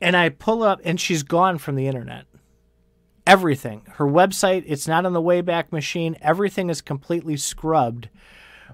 And 0.00 0.16
I 0.16 0.28
pull 0.28 0.62
up, 0.62 0.80
and 0.84 1.00
she's 1.00 1.24
gone 1.24 1.58
from 1.58 1.74
the 1.74 1.88
internet 1.88 2.27
everything. 3.28 3.82
Her 3.96 4.06
website, 4.06 4.64
it's 4.66 4.88
not 4.88 5.04
on 5.04 5.12
the 5.12 5.20
Wayback 5.20 5.70
Machine. 5.70 6.16
Everything 6.22 6.70
is 6.70 6.80
completely 6.80 7.36
scrubbed 7.36 8.08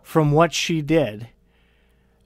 from 0.03 0.31
what 0.31 0.55
she 0.55 0.81
did. 0.81 1.29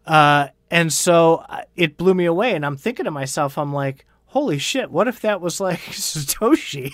Uh, 0.06 0.48
and 0.70 0.92
so 0.92 1.36
uh, 1.48 1.62
it 1.74 1.96
blew 1.96 2.12
me 2.12 2.26
away. 2.26 2.54
And 2.54 2.66
I'm 2.66 2.76
thinking 2.76 3.06
to 3.06 3.10
myself, 3.10 3.56
I'm 3.56 3.72
like, 3.72 4.04
holy 4.26 4.58
shit, 4.58 4.90
what 4.90 5.08
if 5.08 5.20
that 5.22 5.40
was 5.40 5.58
like 5.58 5.78
Satoshi? 5.88 6.92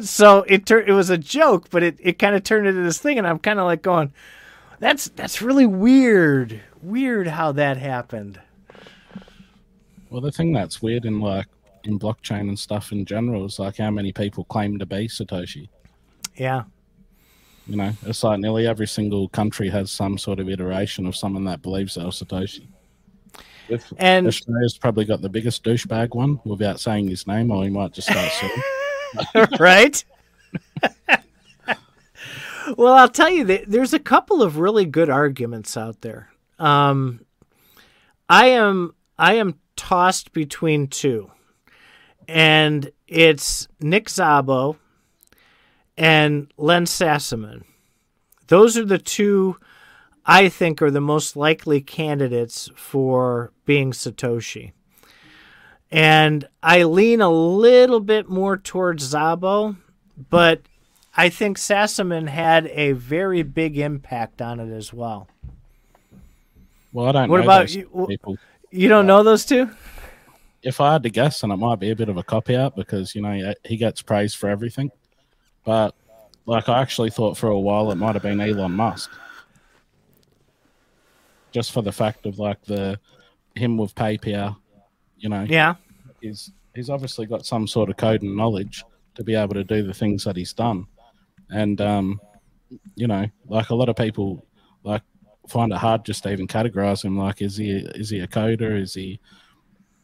so 0.02 0.44
it 0.48 0.64
turned 0.64 0.88
it 0.88 0.92
was 0.92 1.10
a 1.10 1.18
joke, 1.18 1.68
but 1.68 1.82
it, 1.82 1.98
it 2.00 2.18
kind 2.18 2.34
of 2.34 2.42
turned 2.42 2.66
into 2.66 2.82
this 2.82 2.98
thing, 2.98 3.18
and 3.18 3.26
I'm 3.26 3.38
kind 3.38 3.58
of 3.58 3.66
like 3.66 3.82
going, 3.82 4.14
that's 4.78 5.08
that's 5.10 5.42
really 5.42 5.66
weird. 5.66 6.62
Weird 6.80 7.26
how 7.26 7.52
that 7.52 7.76
happened. 7.76 8.40
Well, 10.08 10.22
the 10.22 10.32
thing 10.32 10.52
that's 10.52 10.80
weird 10.80 11.04
in 11.04 11.20
like 11.20 11.48
in 11.88 11.98
blockchain 11.98 12.42
and 12.42 12.58
stuff 12.58 12.92
in 12.92 13.04
general 13.04 13.44
is 13.46 13.58
like 13.58 13.78
how 13.78 13.90
many 13.90 14.12
people 14.12 14.44
claim 14.44 14.78
to 14.78 14.86
be 14.86 15.08
Satoshi. 15.08 15.68
Yeah. 16.36 16.64
You 17.66 17.76
know, 17.76 17.92
it's 18.06 18.22
like 18.22 18.40
nearly 18.40 18.66
every 18.66 18.86
single 18.86 19.28
country 19.28 19.68
has 19.68 19.90
some 19.90 20.16
sort 20.16 20.40
of 20.40 20.48
iteration 20.48 21.06
of 21.06 21.16
someone 21.16 21.44
that 21.44 21.60
believes 21.62 21.96
they're 21.96 22.06
Satoshi. 22.06 22.66
If 23.68 23.92
and 23.98 24.26
Australia's 24.26 24.78
probably 24.78 25.04
got 25.04 25.20
the 25.20 25.28
biggest 25.28 25.62
douchebag 25.64 26.14
one 26.14 26.40
without 26.44 26.80
saying 26.80 27.08
his 27.08 27.26
name, 27.26 27.50
or 27.50 27.64
he 27.64 27.70
might 27.70 27.92
just 27.92 28.08
start 28.08 28.32
suing. 29.34 29.48
right? 29.60 30.02
well, 32.78 32.94
I'll 32.94 33.08
tell 33.08 33.28
you 33.28 33.44
that 33.44 33.64
there's 33.66 33.92
a 33.92 33.98
couple 33.98 34.42
of 34.42 34.56
really 34.56 34.86
good 34.86 35.10
arguments 35.10 35.76
out 35.76 36.00
there. 36.00 36.30
Um, 36.58 37.20
I 38.30 38.46
am 38.46 38.94
I 39.18 39.34
am 39.34 39.58
tossed 39.76 40.32
between 40.32 40.86
two 40.86 41.30
and 42.28 42.92
it's 43.08 43.66
Nick 43.80 44.06
Szabo 44.06 44.76
and 45.96 46.52
Len 46.56 46.84
Sassaman. 46.84 47.64
Those 48.48 48.76
are 48.76 48.84
the 48.84 48.98
two 48.98 49.56
I 50.24 50.50
think 50.50 50.82
are 50.82 50.90
the 50.90 51.00
most 51.00 51.36
likely 51.36 51.80
candidates 51.80 52.70
for 52.76 53.50
being 53.64 53.92
Satoshi. 53.92 54.72
And 55.90 56.46
I 56.62 56.82
lean 56.82 57.22
a 57.22 57.30
little 57.30 58.00
bit 58.00 58.28
more 58.28 58.58
towards 58.58 59.14
Szabo, 59.14 59.78
but 60.28 60.60
I 61.16 61.30
think 61.30 61.56
Sassaman 61.56 62.28
had 62.28 62.66
a 62.66 62.92
very 62.92 63.42
big 63.42 63.78
impact 63.78 64.42
on 64.42 64.60
it 64.60 64.70
as 64.70 64.92
well. 64.92 65.28
Well, 66.92 67.06
I 67.06 67.12
don't 67.12 67.30
what 67.30 67.40
about 67.40 67.74
you? 67.74 68.06
People. 68.06 68.36
You 68.70 68.88
don't 68.88 69.06
know 69.06 69.22
those 69.22 69.46
two? 69.46 69.70
If 70.62 70.80
I 70.80 70.92
had 70.92 71.02
to 71.04 71.10
guess, 71.10 71.42
and 71.42 71.52
it 71.52 71.56
might 71.56 71.78
be 71.78 71.90
a 71.90 71.96
bit 71.96 72.08
of 72.08 72.16
a 72.16 72.22
copy 72.22 72.56
out 72.56 72.74
because 72.76 73.14
you 73.14 73.22
know 73.22 73.54
he 73.64 73.76
gets 73.76 74.02
praised 74.02 74.36
for 74.36 74.48
everything, 74.48 74.90
but 75.64 75.94
like 76.46 76.68
I 76.68 76.80
actually 76.80 77.10
thought 77.10 77.36
for 77.36 77.48
a 77.48 77.58
while 77.58 77.90
it 77.90 77.96
might 77.96 78.14
have 78.14 78.22
been 78.22 78.40
Elon 78.40 78.72
Musk, 78.72 79.10
just 81.52 81.72
for 81.72 81.82
the 81.82 81.92
fact 81.92 82.26
of 82.26 82.38
like 82.38 82.62
the 82.64 82.98
him 83.54 83.76
with 83.76 83.94
PayPal, 83.94 84.56
you 85.18 85.28
know. 85.28 85.44
Yeah. 85.48 85.74
He's 86.20 86.50
he's 86.74 86.90
obviously 86.90 87.26
got 87.26 87.46
some 87.46 87.66
sort 87.66 87.90
of 87.90 87.96
code 87.96 88.22
and 88.22 88.36
knowledge 88.36 88.84
to 89.14 89.24
be 89.24 89.34
able 89.34 89.54
to 89.54 89.64
do 89.64 89.82
the 89.82 89.94
things 89.94 90.24
that 90.24 90.36
he's 90.36 90.52
done, 90.52 90.86
and 91.50 91.80
um, 91.80 92.20
you 92.94 93.06
know, 93.06 93.26
like 93.46 93.70
a 93.70 93.74
lot 93.74 93.88
of 93.88 93.96
people 93.96 94.44
like 94.82 95.02
find 95.48 95.72
it 95.72 95.78
hard 95.78 96.04
just 96.04 96.22
to 96.22 96.32
even 96.32 96.46
categorize 96.46 97.04
him. 97.04 97.16
Like, 97.16 97.42
is 97.42 97.56
he 97.56 97.70
is 97.70 98.10
he 98.10 98.20
a 98.20 98.26
coder? 98.26 98.80
Is 98.80 98.94
he 98.94 99.20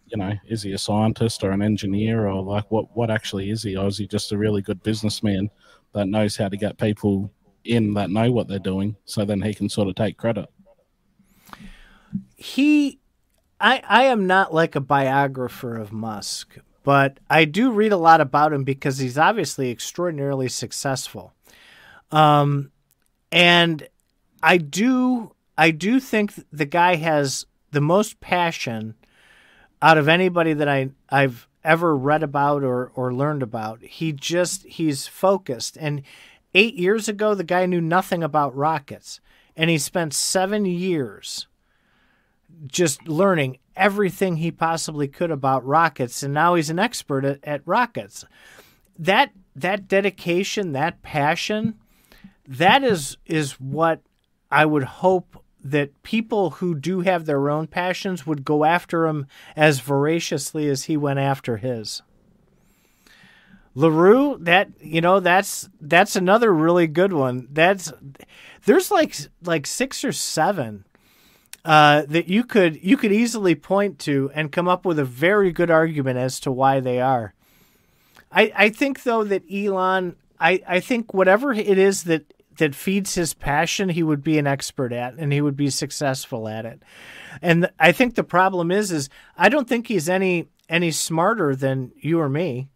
you 0.07 0.17
know, 0.17 0.33
is 0.47 0.63
he 0.63 0.73
a 0.73 0.79
scientist 0.79 1.43
or 1.43 1.51
an 1.51 1.63
engineer 1.63 2.29
or 2.29 2.43
like 2.43 2.71
what 2.71 2.97
what 2.97 3.11
actually 3.11 3.51
is 3.51 3.63
he? 3.63 3.77
Or 3.77 3.87
is 3.87 3.99
he 3.99 4.07
just 4.07 4.33
a 4.33 4.39
really 4.39 4.63
good 4.63 4.83
businessman 4.83 5.51
that 5.93 6.09
knows 6.09 6.37
how 6.37 6.49
to 6.49 6.57
get 6.57 6.79
people 6.79 7.31
in 7.65 7.95
that 7.95 8.11
know 8.11 8.31
what 8.31 8.47
they're 8.47 8.59
doing 8.59 8.97
so 9.05 9.25
then 9.25 9.41
he 9.41 9.55
can 9.55 9.69
sort 9.69 9.89
of 9.89 9.95
take 9.95 10.17
credit? 10.17 10.49
He 12.37 12.99
I 13.61 13.83
I 13.89 14.05
am 14.05 14.27
not 14.27 14.53
like 14.53 14.75
a 14.75 14.81
biographer 14.81 15.77
of 15.77 15.93
Musk, 15.93 16.59
but 16.83 17.19
I 17.31 17.45
do 17.45 17.71
read 17.73 17.93
a 17.93 17.97
lot 17.97 18.21
about 18.21 18.53
him 18.53 18.65
because 18.65 18.99
he's 18.99 19.19
obviously 19.19 19.71
extraordinarily 19.71 20.49
successful. 20.49 21.33
Um 22.11 22.71
and 23.33 23.89
I 24.43 24.59
do 24.59 25.35
I 25.57 25.71
do 25.71 25.99
think 26.01 26.35
the 26.53 26.67
guy 26.67 26.97
has 26.97 27.47
the 27.71 27.81
most 27.81 28.21
passion 28.21 28.95
out 29.85 29.99
of 29.99 30.09
anybody 30.09 30.55
that 30.55 30.67
I 30.67 30.89
I've 31.11 31.47
ever 31.63 31.95
read 31.95 32.23
about 32.23 32.65
or 32.65 32.91
or 32.95 33.13
learned 33.13 33.43
about. 33.43 33.83
He 33.83 34.13
just 34.13 34.65
he's 34.65 35.07
focused. 35.07 35.77
And 35.79 36.03
eight 36.55 36.75
years 36.75 37.07
ago, 37.07 37.35
the 37.35 37.45
guy 37.45 37.67
knew 37.67 37.83
nothing 37.83 38.23
about 38.23 38.57
rockets, 38.57 39.21
and 39.55 39.69
he 39.69 39.77
spent 39.77 40.15
seven 40.15 40.65
years 40.65 41.47
just 42.67 43.07
learning 43.07 43.59
everything 43.77 44.39
he 44.39 44.51
possibly 44.51 45.07
could 45.07 45.31
about 45.31 45.67
rockets, 45.67 46.23
and 46.23 46.33
now 46.33 46.55
he's 46.55 46.71
an 46.71 46.79
expert 46.79 47.27
at, 47.27 47.41
at 47.45 47.61
rockets. 47.67 48.25
That 48.99 49.33
that 49.55 49.87
dedication, 49.87 50.73
that 50.73 51.03
passion, 51.03 51.75
that 52.49 52.83
is 52.83 53.19
is 53.27 53.61
what 53.61 54.01
I 54.51 54.65
would 54.65 54.85
hope 54.85 55.44
that 55.65 56.03
people 56.03 56.51
who 56.51 56.75
do 56.75 57.01
have 57.01 57.25
their 57.25 57.49
own 57.49 57.67
passions 57.67 58.27
would 58.27 58.45
go 58.45 58.65
after 58.65 59.07
him 59.07 59.27
as 59.57 59.81
voraciously 59.81 60.69
as 60.69 60.85
he 60.85 60.97
went 60.97 61.19
after 61.19 61.57
his. 61.57 62.03
LaRue, 63.75 64.37
that 64.41 64.69
you 64.81 65.01
know, 65.01 65.19
that's 65.19 65.69
that's 65.81 66.15
another 66.15 66.55
really 66.55 66.87
good 66.87 67.13
one. 67.13 67.49
That's 67.51 67.93
there's 68.67 68.91
like 68.91 69.17
like 69.43 69.67
six 69.67 70.05
or 70.05 70.13
seven 70.13 70.85
uh, 71.65 72.03
that 72.09 72.29
you 72.29 72.45
could 72.45 72.83
you 72.85 72.97
could 72.97 73.13
easily 73.13 73.55
point 73.55 73.99
to 74.01 74.31
and 74.35 74.53
come 74.53 74.69
up 74.69 74.85
with 74.85 74.99
a 74.99 75.05
very 75.05 75.51
good 75.51 75.71
argument 75.71 76.19
as 76.19 76.39
to 76.41 76.53
why 76.53 76.79
they 76.81 77.01
are. 77.01 77.35
I 78.31 78.53
I 78.55 78.69
think 78.69 79.03
though 79.03 79.25
that 79.25 79.43
Elon, 79.53 80.17
I 80.39 80.63
I 80.69 80.81
think 80.81 81.15
whatever 81.15 81.53
it 81.53 81.79
is 81.79 82.05
that 82.05 82.34
that 82.59 82.75
feeds 82.75 83.15
his 83.15 83.35
passion, 83.35 83.89
he 83.89 84.03
would 84.03 84.23
be 84.23 84.39
an 84.39 84.47
expert 84.47 84.93
at 84.93 85.15
and 85.15 85.33
he 85.33 85.41
would 85.41 85.57
be 85.57 85.71
successful 85.71 86.49
at 86.49 86.65
it. 86.65 86.83
And 87.43 87.71
I 87.79 87.93
think 87.93 88.15
the 88.15 88.25
problem 88.25 88.71
is 88.71 88.91
is 88.91 89.09
I 89.37 89.49
don't 89.49 89.69
think 89.69 89.87
he's 89.87 90.09
any 90.09 90.49
any 90.69 90.91
smarter 90.91 91.55
than 91.55 91.93
you 91.97 92.21
or 92.21 92.29
me. 92.29 92.69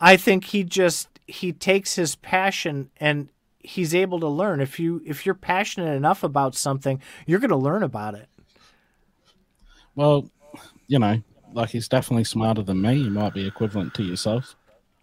I 0.00 0.16
think 0.16 0.44
he 0.44 0.64
just 0.64 1.08
he 1.26 1.52
takes 1.52 1.96
his 1.96 2.16
passion 2.16 2.90
and 2.98 3.28
he's 3.58 3.94
able 3.94 4.20
to 4.20 4.28
learn. 4.28 4.60
If 4.60 4.78
you 4.78 5.02
if 5.04 5.26
you're 5.26 5.34
passionate 5.34 5.94
enough 5.94 6.22
about 6.22 6.54
something, 6.54 7.00
you're 7.26 7.40
going 7.40 7.50
to 7.50 7.56
learn 7.56 7.82
about 7.82 8.14
it. 8.14 8.28
Well, 9.94 10.30
you 10.86 10.98
know, 10.98 11.22
like 11.52 11.70
he's 11.70 11.88
definitely 11.88 12.24
smarter 12.24 12.62
than 12.62 12.80
me. 12.80 12.94
You 12.94 13.10
might 13.10 13.34
be 13.34 13.46
equivalent 13.46 13.94
to 13.94 14.02
yourself. 14.02 14.54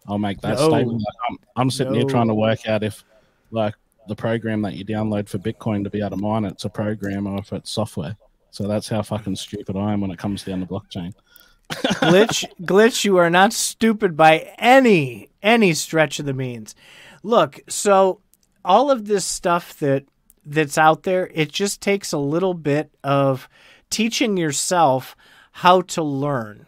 I'll 0.07 0.19
make 0.19 0.41
that 0.41 0.57
no. 0.57 0.69
statement. 0.69 0.99
Like 0.99 1.15
I'm, 1.29 1.37
I'm 1.55 1.69
sitting 1.69 1.93
no. 1.93 1.99
here 1.99 2.07
trying 2.07 2.27
to 2.27 2.35
work 2.35 2.67
out 2.67 2.83
if, 2.83 3.03
like, 3.51 3.75
the 4.07 4.15
program 4.15 4.61
that 4.63 4.73
you 4.73 4.85
download 4.85 5.27
for 5.29 5.37
Bitcoin 5.37 5.83
to 5.83 5.89
be 5.89 5.99
able 5.99 6.11
to 6.11 6.17
mine 6.17 6.45
it's 6.45 6.65
a 6.65 6.69
program 6.69 7.27
or 7.27 7.39
if 7.39 7.51
it's 7.53 7.71
software. 7.71 8.15
So 8.51 8.67
that's 8.67 8.87
how 8.87 9.01
fucking 9.01 9.35
stupid 9.35 9.75
I 9.75 9.93
am 9.93 10.01
when 10.01 10.11
it 10.11 10.19
comes 10.19 10.43
down 10.43 10.61
to 10.61 10.65
blockchain. 10.65 11.13
glitch, 11.69 12.45
glitch, 12.61 13.03
you 13.03 13.17
are 13.17 13.29
not 13.29 13.51
stupid 13.51 14.15
by 14.15 14.53
any 14.57 15.29
any 15.41 15.73
stretch 15.73 16.19
of 16.19 16.25
the 16.25 16.33
means. 16.33 16.75
Look, 17.23 17.59
so 17.67 18.21
all 18.63 18.91
of 18.91 19.07
this 19.07 19.25
stuff 19.25 19.77
that 19.79 20.05
that's 20.45 20.77
out 20.77 21.03
there, 21.03 21.29
it 21.33 21.51
just 21.51 21.81
takes 21.81 22.11
a 22.11 22.17
little 22.17 22.53
bit 22.53 22.91
of 23.03 23.49
teaching 23.89 24.37
yourself 24.37 25.15
how 25.51 25.81
to 25.81 26.03
learn 26.03 26.65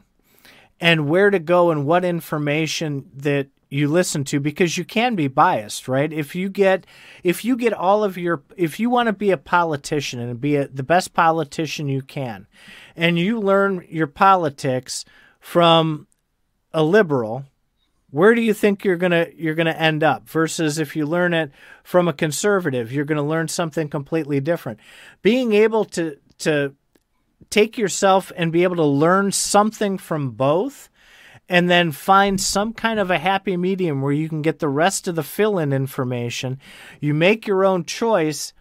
and 0.79 1.09
where 1.09 1.29
to 1.29 1.39
go 1.39 1.71
and 1.71 1.85
what 1.85 2.05
information 2.05 3.09
that 3.15 3.47
you 3.69 3.87
listen 3.87 4.23
to 4.23 4.39
because 4.39 4.77
you 4.77 4.85
can 4.85 5.15
be 5.15 5.27
biased 5.27 5.87
right? 5.87 6.11
If 6.11 6.35
you 6.35 6.49
get 6.49 6.85
if 7.23 7.43
you 7.43 7.55
get 7.55 7.73
all 7.73 8.03
of 8.03 8.17
your 8.17 8.43
if 8.55 8.79
you 8.79 8.89
want 8.89 9.07
to 9.07 9.13
be 9.13 9.31
a 9.31 9.37
politician 9.37 10.19
and 10.19 10.39
be 10.39 10.55
a, 10.55 10.67
the 10.67 10.83
best 10.83 11.13
politician 11.13 11.87
you 11.87 12.01
can 12.01 12.47
and 12.95 13.19
you 13.19 13.39
learn 13.39 13.85
your 13.89 14.07
politics 14.07 15.05
from 15.39 16.07
a 16.73 16.83
liberal 16.83 17.45
where 18.09 18.33
do 18.33 18.41
you 18.41 18.53
think 18.53 18.83
you're 18.85 18.95
going 18.95 19.11
to 19.11 19.31
you're 19.35 19.55
going 19.55 19.67
to 19.67 19.81
end 19.81 20.03
up? 20.03 20.29
Versus 20.29 20.79
if 20.79 20.95
you 20.95 21.05
learn 21.05 21.33
it 21.33 21.51
from 21.83 22.07
a 22.07 22.13
conservative 22.13 22.91
you're 22.91 23.05
going 23.05 23.17
to 23.17 23.21
learn 23.21 23.47
something 23.47 23.89
completely 23.89 24.39
different. 24.39 24.79
Being 25.21 25.53
able 25.53 25.85
to 25.85 26.17
to 26.39 26.73
take 27.49 27.77
yourself 27.77 28.31
and 28.35 28.51
be 28.51 28.63
able 28.63 28.75
to 28.77 28.83
learn 28.83 29.31
something 29.31 29.97
from 29.97 30.31
both 30.31 30.89
and 31.49 31.69
then 31.69 31.91
find 31.91 32.39
some 32.39 32.73
kind 32.73 32.99
of 32.99 33.09
a 33.09 33.17
happy 33.17 33.55
medium 33.55 34.01
where 34.01 34.11
you 34.11 34.27
can 34.27 34.41
get 34.41 34.59
the 34.59 34.67
rest 34.67 35.07
of 35.07 35.15
the 35.15 35.23
fill 35.23 35.57
in 35.59 35.71
information. 35.71 36.59
You 36.99 37.13
make 37.13 37.47
your 37.47 37.63
own 37.63 37.85
choice 37.85 38.53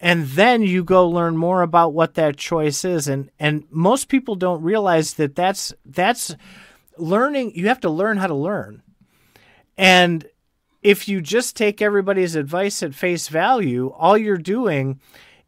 and 0.00 0.26
then 0.26 0.62
you 0.62 0.84
go 0.84 1.08
learn 1.08 1.36
more 1.36 1.62
about 1.62 1.92
what 1.92 2.14
that 2.14 2.36
choice 2.36 2.84
is 2.84 3.08
and 3.08 3.30
and 3.38 3.64
most 3.70 4.08
people 4.08 4.36
don't 4.36 4.62
realize 4.62 5.14
that 5.14 5.34
that's 5.34 5.72
that's 5.84 6.34
learning 6.96 7.52
you 7.54 7.66
have 7.68 7.80
to 7.80 7.90
learn 7.90 8.16
how 8.16 8.26
to 8.26 8.34
learn. 8.34 8.82
And 9.76 10.26
if 10.82 11.08
you 11.08 11.20
just 11.20 11.56
take 11.56 11.82
everybody's 11.82 12.36
advice 12.36 12.82
at 12.82 12.94
face 12.94 13.28
value, 13.28 13.88
all 13.96 14.16
you're 14.16 14.36
doing 14.36 15.00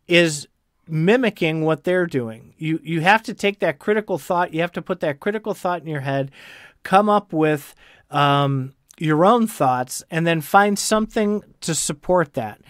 is 0.09 0.48
mimicking 0.88 1.62
what 1.64 1.85
they're 1.85 2.07
doing. 2.07 2.55
You 2.59 2.81
you 2.83 3.00
have 3.00 3.22
to 3.24 3.35
take 3.35 3.61
that 3.61 3.79
critical 3.79 4.18
thought, 4.18 4.53
you 4.53 4.61
have 4.61 4.72
to 4.72 4.83
put 4.83 5.00
that 5.00 5.20
critical 5.20 5.55
thought 5.55 5.81
in 5.81 5.87
your 5.87 6.00
head, 6.00 6.33
come 6.82 7.08
up 7.08 7.32
with 7.32 7.74
um, 8.10 8.74
your 8.98 9.24
own 9.24 9.46
thoughts, 9.46 10.02
and 10.10 10.26
then 10.26 10.40
find 10.40 10.78
something 10.78 11.42
to 11.60 11.74
support 11.74 12.34
that. 12.34 12.60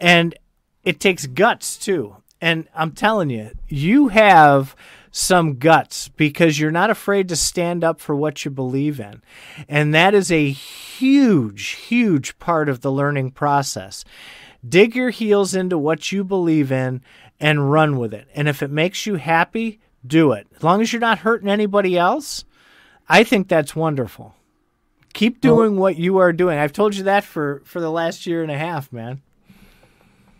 And 0.00 0.34
it 0.82 1.00
takes 1.00 1.26
guts 1.26 1.76
too. 1.76 2.16
And 2.40 2.68
I'm 2.74 2.92
telling 2.92 3.30
you, 3.30 3.52
you 3.68 4.08
have 4.08 4.76
some 5.10 5.54
guts 5.58 6.08
because 6.08 6.58
you're 6.58 6.70
not 6.70 6.90
afraid 6.90 7.28
to 7.28 7.36
stand 7.36 7.84
up 7.84 8.00
for 8.00 8.14
what 8.14 8.44
you 8.44 8.50
believe 8.50 8.98
in. 9.00 9.22
And 9.68 9.94
that 9.94 10.12
is 10.12 10.30
a 10.30 10.50
huge, 10.50 11.68
huge 11.68 12.38
part 12.38 12.68
of 12.68 12.80
the 12.80 12.90
learning 12.90 13.30
process. 13.30 14.04
Dig 14.68 14.96
your 14.96 15.10
heels 15.10 15.54
into 15.54 15.78
what 15.78 16.10
you 16.10 16.24
believe 16.24 16.72
in 16.72 17.00
and 17.38 17.70
run 17.70 17.96
with 17.96 18.12
it. 18.12 18.28
And 18.34 18.48
if 18.48 18.62
it 18.62 18.70
makes 18.70 19.06
you 19.06 19.14
happy, 19.14 19.80
do 20.06 20.32
it. 20.32 20.46
As 20.56 20.62
long 20.62 20.82
as 20.82 20.92
you're 20.92 21.00
not 21.00 21.18
hurting 21.20 21.48
anybody 21.48 21.96
else, 21.96 22.44
I 23.08 23.24
think 23.24 23.48
that's 23.48 23.76
wonderful. 23.76 24.34
Keep 25.12 25.40
doing 25.40 25.72
well, 25.72 25.82
what 25.82 25.96
you 25.96 26.18
are 26.18 26.32
doing. 26.32 26.58
I've 26.58 26.72
told 26.72 26.96
you 26.96 27.04
that 27.04 27.24
for 27.24 27.62
for 27.64 27.80
the 27.80 27.90
last 27.90 28.26
year 28.26 28.42
and 28.42 28.50
a 28.50 28.58
half, 28.58 28.92
man. 28.92 29.22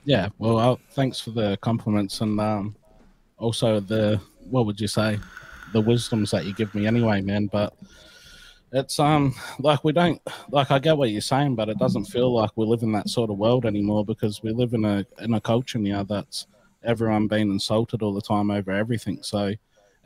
Yeah, 0.04 0.28
well, 0.38 0.58
I'll, 0.58 0.80
thanks 0.90 1.20
for 1.20 1.30
the 1.30 1.56
compliments 1.62 2.20
and 2.20 2.38
um, 2.40 2.76
also 3.38 3.80
the 3.80 4.20
what 4.50 4.66
would 4.66 4.80
you 4.80 4.88
say, 4.88 5.18
the 5.72 5.80
wisdoms 5.80 6.30
that 6.32 6.44
you 6.44 6.54
give 6.54 6.74
me 6.74 6.86
anyway, 6.86 7.20
man. 7.20 7.46
But 7.46 7.74
it's 8.72 8.98
um 8.98 9.34
like 9.60 9.84
we 9.84 9.92
don't 9.92 10.20
like 10.50 10.70
I 10.70 10.78
get 10.80 10.98
what 10.98 11.10
you're 11.10 11.20
saying, 11.20 11.54
but 11.54 11.68
it 11.68 11.78
doesn't 11.78 12.06
feel 12.06 12.34
like 12.34 12.50
we 12.56 12.66
live 12.66 12.82
in 12.82 12.92
that 12.92 13.08
sort 13.08 13.30
of 13.30 13.38
world 13.38 13.66
anymore 13.66 14.04
because 14.04 14.42
we 14.42 14.52
live 14.52 14.74
in 14.74 14.84
a 14.84 15.06
in 15.20 15.34
a 15.34 15.40
culture 15.40 15.78
now 15.78 16.02
that's 16.02 16.48
everyone 16.82 17.28
being 17.28 17.50
insulted 17.50 18.02
all 18.02 18.12
the 18.12 18.20
time 18.20 18.50
over 18.50 18.72
everything. 18.72 19.22
So 19.22 19.54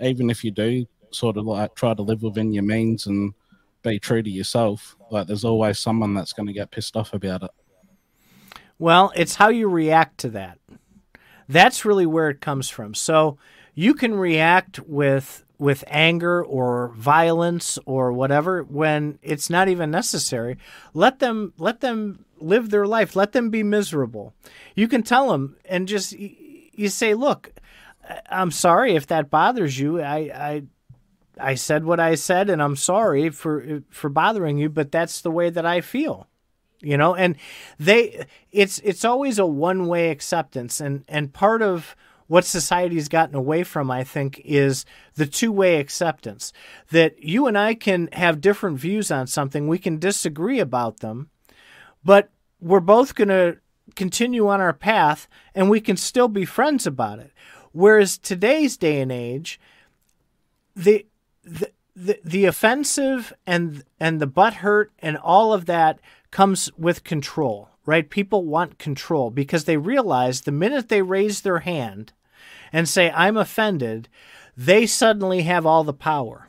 even 0.00 0.30
if 0.30 0.44
you 0.44 0.50
do 0.50 0.86
sort 1.10 1.36
of 1.36 1.46
like 1.46 1.74
try 1.74 1.94
to 1.94 2.02
live 2.02 2.22
within 2.22 2.52
your 2.52 2.62
means 2.62 3.06
and 3.06 3.34
be 3.82 3.98
true 3.98 4.22
to 4.22 4.30
yourself, 4.30 4.96
like 5.10 5.26
there's 5.26 5.44
always 5.44 5.78
someone 5.78 6.14
that's 6.14 6.32
going 6.32 6.46
to 6.46 6.52
get 6.52 6.70
pissed 6.70 6.96
off 6.96 7.12
about 7.12 7.42
it. 7.42 7.50
Well, 8.78 9.12
it's 9.16 9.36
how 9.36 9.48
you 9.48 9.68
react 9.68 10.18
to 10.18 10.30
that. 10.30 10.58
That's 11.48 11.84
really 11.84 12.06
where 12.06 12.28
it 12.28 12.40
comes 12.40 12.68
from. 12.68 12.94
So 12.94 13.38
you 13.74 13.94
can 13.94 14.14
react 14.14 14.80
with 14.80 15.44
with 15.58 15.82
anger 15.88 16.44
or 16.44 16.92
violence 16.94 17.80
or 17.84 18.12
whatever 18.12 18.62
when 18.62 19.18
it's 19.22 19.50
not 19.50 19.68
even 19.68 19.90
necessary. 19.90 20.56
Let 20.94 21.18
them 21.18 21.52
let 21.58 21.80
them 21.80 22.24
live 22.38 22.70
their 22.70 22.86
life. 22.86 23.16
Let 23.16 23.32
them 23.32 23.50
be 23.50 23.62
miserable. 23.62 24.34
You 24.76 24.86
can 24.86 25.02
tell 25.02 25.30
them 25.30 25.56
and 25.64 25.88
just 25.88 26.12
you 26.12 26.88
say, 26.88 27.14
"Look, 27.14 27.52
I'm 28.30 28.50
sorry 28.50 28.94
if 28.94 29.06
that 29.08 29.30
bothers 29.30 29.78
you. 29.78 30.00
I 30.00 30.18
I 30.34 30.62
I 31.40 31.54
said 31.54 31.84
what 31.84 32.00
I 32.00 32.14
said, 32.14 32.50
and 32.50 32.62
I'm 32.62 32.76
sorry 32.76 33.30
for 33.30 33.82
for 33.90 34.08
bothering 34.08 34.58
you, 34.58 34.68
but 34.68 34.92
that's 34.92 35.20
the 35.20 35.30
way 35.30 35.50
that 35.50 35.66
I 35.66 35.80
feel." 35.80 36.26
You 36.80 36.96
know, 36.96 37.14
and 37.14 37.36
they 37.78 38.26
it's 38.52 38.78
it's 38.80 39.04
always 39.04 39.38
a 39.38 39.46
one 39.46 39.86
way 39.86 40.10
acceptance, 40.10 40.80
and 40.80 41.04
and 41.08 41.32
part 41.32 41.62
of 41.62 41.96
what 42.28 42.44
society's 42.44 43.08
gotten 43.08 43.34
away 43.34 43.64
from, 43.64 43.90
I 43.90 44.04
think, 44.04 44.40
is 44.44 44.84
the 45.14 45.26
two 45.26 45.50
way 45.50 45.80
acceptance. 45.80 46.52
That 46.90 47.22
you 47.22 47.46
and 47.46 47.58
I 47.58 47.74
can 47.74 48.08
have 48.12 48.40
different 48.40 48.78
views 48.78 49.10
on 49.10 49.26
something, 49.26 49.66
we 49.66 49.78
can 49.78 49.98
disagree 49.98 50.60
about 50.60 50.98
them, 50.98 51.30
but 52.04 52.30
we're 52.60 52.80
both 52.80 53.14
going 53.14 53.28
to 53.28 53.58
continue 53.96 54.46
on 54.46 54.60
our 54.60 54.74
path 54.74 55.26
and 55.54 55.70
we 55.70 55.80
can 55.80 55.96
still 55.96 56.28
be 56.28 56.44
friends 56.44 56.86
about 56.86 57.18
it. 57.18 57.32
Whereas 57.72 58.18
today's 58.18 58.76
day 58.76 59.00
and 59.00 59.10
age, 59.10 59.58
the 60.76 61.06
the 61.48 62.18
the, 62.24 62.44
offensive 62.44 63.32
and 63.46 63.82
and 63.98 64.20
the 64.20 64.26
butt 64.26 64.54
hurt 64.54 64.92
and 65.00 65.16
all 65.16 65.52
of 65.52 65.66
that 65.66 65.98
comes 66.30 66.70
with 66.78 67.04
control, 67.04 67.70
right? 67.86 68.08
People 68.08 68.44
want 68.44 68.78
control 68.78 69.30
because 69.30 69.64
they 69.64 69.76
realize 69.76 70.42
the 70.42 70.52
minute 70.52 70.88
they 70.88 71.02
raise 71.02 71.40
their 71.40 71.60
hand 71.60 72.12
and 72.72 72.88
say 72.88 73.10
I'm 73.10 73.36
offended, 73.36 74.08
they 74.56 74.86
suddenly 74.86 75.42
have 75.42 75.66
all 75.66 75.84
the 75.84 75.92
power. 75.92 76.48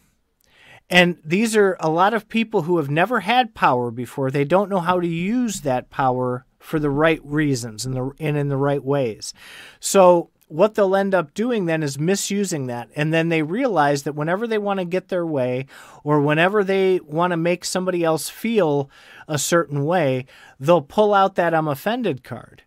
And 0.90 1.18
these 1.24 1.56
are 1.56 1.78
a 1.80 1.90
lot 1.90 2.14
of 2.14 2.30
people 2.30 2.64
who 2.64 2.78
have 2.78 2.90
never 2.90 3.22
had 3.22 3.54
power 3.54 3.92
before. 3.92 4.32
They 4.32 4.46
don't 4.46 4.70
know 4.70 4.80
how 4.80 5.00
to 5.00 5.08
use 5.08 5.62
that 5.62 5.90
power 5.90 6.46
for 6.60 6.80
the 6.80 6.90
right 6.90 7.22
reasons 7.24 7.86
and 7.86 7.96
the 7.96 8.12
and 8.20 8.38
in 8.38 8.50
the 8.50 8.58
right 8.58 8.84
ways. 8.84 9.34
So 9.80 10.30
what 10.50 10.74
they'll 10.74 10.96
end 10.96 11.14
up 11.14 11.34
doing 11.34 11.66
then 11.66 11.84
is 11.84 12.00
misusing 12.00 12.68
that. 12.68 12.90
And 12.96 13.14
then 13.14 13.30
they 13.30 13.44
realize 13.44 14.04
that 14.04 14.16
whenever 14.16 14.48
they 14.48 14.58
want 14.58 14.80
to 14.80 14.86
get 14.86 15.08
their 15.08 15.26
way 15.26 15.68
or 16.04 16.20
whenever 16.20 16.64
they 16.64 17.00
want 17.00 17.32
to 17.32 17.38
make 17.38 17.64
somebody 17.64 18.04
else 18.04 18.30
feel 18.30 18.90
a 19.28 19.38
certain 19.38 19.86
way, 19.86 20.26
they'll 20.60 20.82
pull 20.82 21.14
out 21.14 21.36
that 21.36 21.54
I'm 21.54 21.68
offended 21.68 22.24
card. 22.24 22.64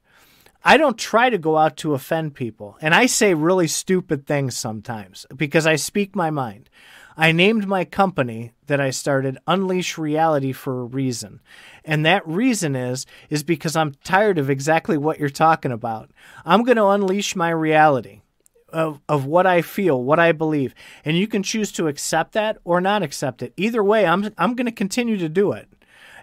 I 0.65 0.77
don't 0.77 0.97
try 0.97 1.29
to 1.29 1.39
go 1.39 1.59
out 1.59 1.77
to 1.79 1.95
offend 1.95 2.35
people. 2.35 2.79
And 2.81 2.95
I 2.95 3.07
say 3.07 3.35
really 3.35 3.67
stupid 3.67 4.27
things 4.27 4.57
sometimes 4.57 5.27
because 5.37 5.67
I 5.67 5.75
speak 5.75 6.15
my 6.15 6.31
mind. 6.31 6.71
I 7.17 7.33
named 7.33 7.67
my 7.67 7.85
company 7.85 8.53
that 8.67 8.81
I 8.81 8.91
started 8.91 9.39
Unleash 9.47 9.99
Reality 9.99 10.53
for 10.53 10.81
a 10.81 10.85
reason. 10.85 11.41
And 11.85 12.07
that 12.07 12.27
reason 12.27 12.75
is 12.75 13.07
is 13.29 13.43
because 13.43 13.77
I'm 13.77 13.95
tired 14.05 14.39
of 14.39 14.49
exactly 14.49 14.97
what 14.97 15.19
you're 15.19 15.29
talking 15.29 15.73
about. 15.73 16.11
I'm 16.45 16.63
going 16.65 16.77
to 16.77 16.87
unleash 16.87 17.37
my 17.37 17.51
reality 17.51 18.23
of 18.69 19.01
of 19.09 19.27
what 19.27 19.47
I 19.47 19.63
feel, 19.63 20.03
what 20.03 20.19
I 20.19 20.33
believe. 20.33 20.75
And 21.05 21.17
you 21.17 21.29
can 21.29 21.43
choose 21.43 21.71
to 21.73 21.89
accept 21.89 22.33
that 22.33 22.59
or 22.65 22.81
not 22.81 23.03
accept 23.03 23.43
it. 23.43 23.53
Either 23.57 23.83
way, 23.83 24.07
I'm 24.07 24.33
I'm 24.39 24.55
going 24.55 24.67
to 24.67 24.73
continue 24.73 25.19
to 25.19 25.29
do 25.29 25.53
it. 25.53 25.69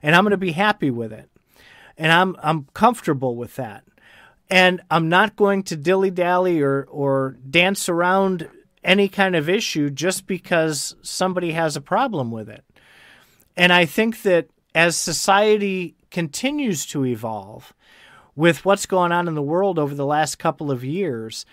And 0.01 0.15
I'm 0.15 0.23
going 0.23 0.31
to 0.31 0.37
be 0.37 0.53
happy 0.53 0.89
with 0.89 1.13
it. 1.13 1.29
And 1.97 2.11
I'm 2.11 2.35
I'm 2.41 2.67
comfortable 2.73 3.35
with 3.35 3.55
that. 3.55 3.83
And 4.49 4.81
I'm 4.89 5.09
not 5.09 5.35
going 5.35 5.61
to 5.63 5.75
dilly 5.75 6.09
dally 6.09 6.61
or, 6.61 6.87
or 6.89 7.37
dance 7.47 7.87
around 7.87 8.49
any 8.83 9.09
kind 9.09 9.35
of 9.35 9.49
issue 9.49 9.89
just 9.89 10.25
because 10.25 10.95
somebody 11.01 11.51
has 11.51 11.75
a 11.75 11.81
problem 11.81 12.31
with 12.31 12.49
it. 12.49 12.63
And 13.57 13.73
I 13.73 13.85
think 13.85 14.21
that 14.21 14.47
as 14.73 14.95
society 14.95 15.95
continues 16.11 16.85
to 16.87 17.05
evolve 17.05 17.73
with 18.35 18.63
what's 18.63 18.85
going 18.85 19.11
on 19.11 19.27
in 19.27 19.35
the 19.35 19.41
world 19.41 19.77
over 19.77 19.93
the 19.93 20.05
last 20.05 20.39
couple 20.39 20.71
of 20.71 20.83
years, 20.83 21.45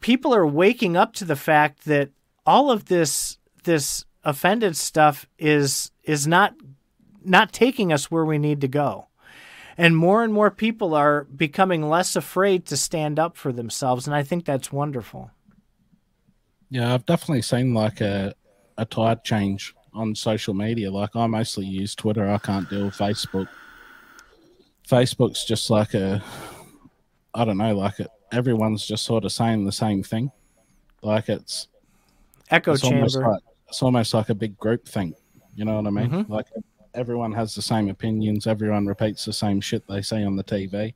people 0.00 0.34
are 0.34 0.46
waking 0.46 0.96
up 0.96 1.14
to 1.14 1.24
the 1.24 1.36
fact 1.36 1.84
that 1.84 2.10
all 2.46 2.70
of 2.70 2.86
this 2.86 3.38
this 3.64 4.04
offended 4.24 4.76
stuff 4.76 5.26
is 5.38 5.90
is 6.04 6.26
not 6.26 6.54
not 7.24 7.52
taking 7.52 7.92
us 7.92 8.10
where 8.10 8.24
we 8.24 8.38
need 8.38 8.60
to 8.60 8.68
go. 8.68 9.06
And 9.78 9.96
more 9.96 10.22
and 10.22 10.32
more 10.32 10.50
people 10.50 10.94
are 10.94 11.24
becoming 11.24 11.88
less 11.88 12.14
afraid 12.14 12.66
to 12.66 12.76
stand 12.76 13.18
up 13.18 13.36
for 13.36 13.52
themselves 13.52 14.06
and 14.06 14.14
I 14.14 14.22
think 14.22 14.44
that's 14.44 14.72
wonderful. 14.72 15.30
Yeah, 16.72 16.94
I've 16.94 17.04
definitely 17.04 17.42
seen 17.42 17.74
like 17.74 18.00
a 18.00 18.34
a 18.78 18.86
tide 18.86 19.22
change 19.24 19.74
on 19.92 20.14
social 20.14 20.54
media. 20.54 20.90
Like 20.90 21.14
I 21.14 21.26
mostly 21.26 21.66
use 21.66 21.94
Twitter. 21.94 22.26
I 22.26 22.38
can't 22.38 22.68
deal 22.70 22.86
with 22.86 22.96
Facebook. 22.96 23.46
Facebook's 24.88 25.44
just 25.44 25.68
like 25.68 25.92
a 25.92 26.22
I 27.34 27.44
don't 27.44 27.58
know, 27.58 27.76
like 27.76 28.00
it, 28.00 28.08
everyone's 28.32 28.86
just 28.86 29.04
sort 29.04 29.26
of 29.26 29.32
saying 29.32 29.66
the 29.66 29.70
same 29.72 30.02
thing. 30.02 30.32
Like 31.02 31.28
it's 31.28 31.68
Echo 32.50 32.72
it's 32.72 32.80
chamber. 32.80 32.96
almost 32.96 33.16
like 33.18 33.42
it's 33.68 33.82
almost 33.82 34.14
like 34.14 34.30
a 34.30 34.34
big 34.34 34.56
group 34.56 34.88
thing. 34.88 35.14
You 35.54 35.66
know 35.66 35.76
what 35.76 35.86
I 35.86 35.90
mean? 35.90 36.08
Mhm. 36.08 36.28
Like 36.30 36.46
everyone 36.94 37.32
has 37.32 37.54
the 37.54 37.60
same 37.60 37.90
opinions. 37.90 38.46
Everyone 38.46 38.86
repeats 38.86 39.26
the 39.26 39.34
same 39.34 39.60
shit 39.60 39.86
they 39.86 40.00
say 40.00 40.24
on 40.24 40.36
the 40.36 40.44
TV. 40.44 40.94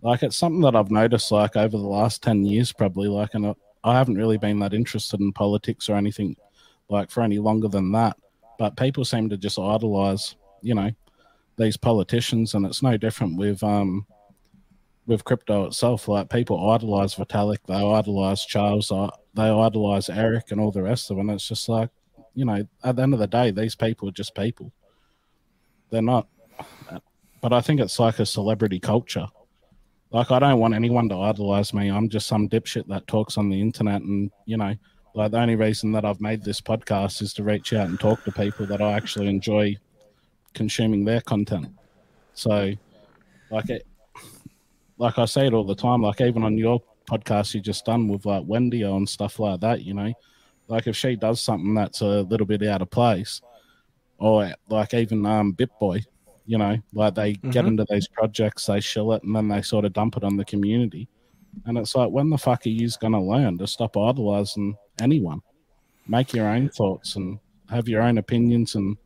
Like 0.00 0.22
it's 0.22 0.36
something 0.36 0.60
that 0.60 0.76
I've 0.76 0.92
noticed 0.92 1.32
like 1.32 1.56
over 1.56 1.76
the 1.76 1.82
last 1.98 2.22
ten 2.22 2.44
years, 2.44 2.72
probably. 2.72 3.08
Like, 3.08 3.34
and 3.34 3.56
I- 3.88 3.98
haven't 3.98 4.16
really 4.16 4.38
been 4.38 4.58
that 4.60 4.74
interested 4.74 5.20
in 5.20 5.32
politics 5.32 5.88
or 5.88 5.96
anything 5.96 6.36
like 6.88 7.10
for 7.10 7.22
any 7.22 7.38
longer 7.38 7.68
than 7.68 7.92
that. 7.92 8.16
But 8.58 8.76
people 8.76 9.04
seem 9.04 9.28
to 9.28 9.36
just 9.36 9.58
idolize, 9.58 10.36
you 10.62 10.74
know, 10.74 10.90
these 11.56 11.76
politicians, 11.76 12.54
and 12.54 12.64
it's 12.66 12.82
no 12.82 12.96
different 12.96 13.36
with 13.36 13.62
um 13.62 14.06
with 15.06 15.24
crypto 15.24 15.66
itself. 15.66 16.06
Like 16.06 16.30
people 16.30 16.70
idolize 16.70 17.14
Vitalik, 17.14 17.58
they 17.66 17.74
idolize 17.74 18.44
Charles, 18.44 18.92
uh, 18.92 19.10
they 19.34 19.48
idolize 19.48 20.08
Eric, 20.10 20.50
and 20.50 20.60
all 20.60 20.70
the 20.70 20.82
rest 20.82 21.10
of 21.10 21.16
them. 21.16 21.30
And 21.30 21.36
it's 21.36 21.48
just 21.48 21.68
like, 21.68 21.90
you 22.34 22.44
know, 22.44 22.66
at 22.84 22.96
the 22.96 23.02
end 23.02 23.14
of 23.14 23.20
the 23.20 23.26
day, 23.26 23.50
these 23.50 23.74
people 23.74 24.08
are 24.08 24.12
just 24.12 24.34
people. 24.34 24.72
They're 25.90 26.02
not. 26.02 26.28
But 27.40 27.52
I 27.52 27.60
think 27.60 27.80
it's 27.80 27.98
like 27.98 28.18
a 28.18 28.26
celebrity 28.26 28.80
culture. 28.80 29.26
Like 30.10 30.30
I 30.30 30.38
don't 30.38 30.58
want 30.58 30.74
anyone 30.74 31.08
to 31.10 31.20
idolize 31.20 31.74
me. 31.74 31.88
I'm 31.88 32.08
just 32.08 32.26
some 32.26 32.48
dipshit 32.48 32.86
that 32.88 33.06
talks 33.06 33.36
on 33.36 33.50
the 33.50 33.60
internet, 33.60 34.02
and 34.02 34.30
you 34.46 34.56
know, 34.56 34.74
like 35.14 35.32
the 35.32 35.38
only 35.38 35.56
reason 35.56 35.92
that 35.92 36.04
I've 36.04 36.20
made 36.20 36.42
this 36.42 36.60
podcast 36.60 37.20
is 37.20 37.34
to 37.34 37.42
reach 37.42 37.72
out 37.72 37.88
and 37.88 38.00
talk 38.00 38.24
to 38.24 38.32
people 38.32 38.66
that 38.66 38.80
I 38.80 38.92
actually 38.92 39.28
enjoy 39.28 39.76
consuming 40.54 41.04
their 41.04 41.20
content. 41.20 41.68
So, 42.32 42.72
like 43.50 43.68
it, 43.68 43.86
like 44.96 45.18
I 45.18 45.26
say 45.26 45.46
it 45.46 45.54
all 45.54 45.64
the 45.64 45.74
time. 45.74 46.02
Like 46.02 46.20
even 46.20 46.42
on 46.42 46.56
your 46.56 46.80
podcast 47.08 47.54
you 47.54 47.60
just 47.60 47.84
done 47.86 48.06
with 48.08 48.26
like 48.26 48.44
Wendy 48.46 48.82
and 48.82 49.08
stuff 49.08 49.38
like 49.38 49.60
that, 49.60 49.82
you 49.82 49.94
know, 49.94 50.12
like 50.68 50.86
if 50.86 50.96
she 50.96 51.16
does 51.16 51.40
something 51.40 51.74
that's 51.74 52.00
a 52.00 52.22
little 52.22 52.46
bit 52.46 52.62
out 52.62 52.82
of 52.82 52.90
place, 52.90 53.40
or 54.18 54.52
like 54.68 54.94
even 54.94 55.24
um 55.26 55.52
Bitboy, 55.54 56.04
you 56.48 56.56
know, 56.56 56.78
like 56.94 57.14
they 57.14 57.34
get 57.34 57.64
Mhm. 57.64 57.68
into 57.68 57.86
these 57.90 58.08
projects, 58.08 58.66
they 58.66 58.80
shill 58.80 59.12
it, 59.12 59.22
and 59.22 59.36
then 59.36 59.48
they 59.48 59.60
sort 59.62 59.84
of 59.84 59.92
dump 59.92 60.16
it 60.16 60.24
on 60.24 60.36
the 60.38 60.44
community. 60.46 61.06
And 61.66 61.76
it's 61.76 61.94
like, 61.94 62.10
when 62.10 62.30
the 62.30 62.38
fuck 62.38 62.64
are 62.66 62.70
you 62.70 62.88
going 63.00 63.12
to 63.12 63.20
learn 63.20 63.58
to 63.58 63.66
stop 63.66 63.96
idolizing 63.96 64.76
anyone? 65.00 65.42
Make 66.06 66.32
your 66.32 66.48
own 66.48 66.70
thoughts 66.70 67.16
and 67.16 67.38
have 67.68 67.86
your 67.86 68.00
own 68.00 68.16
opinions. 68.16 68.74
And 68.74 68.96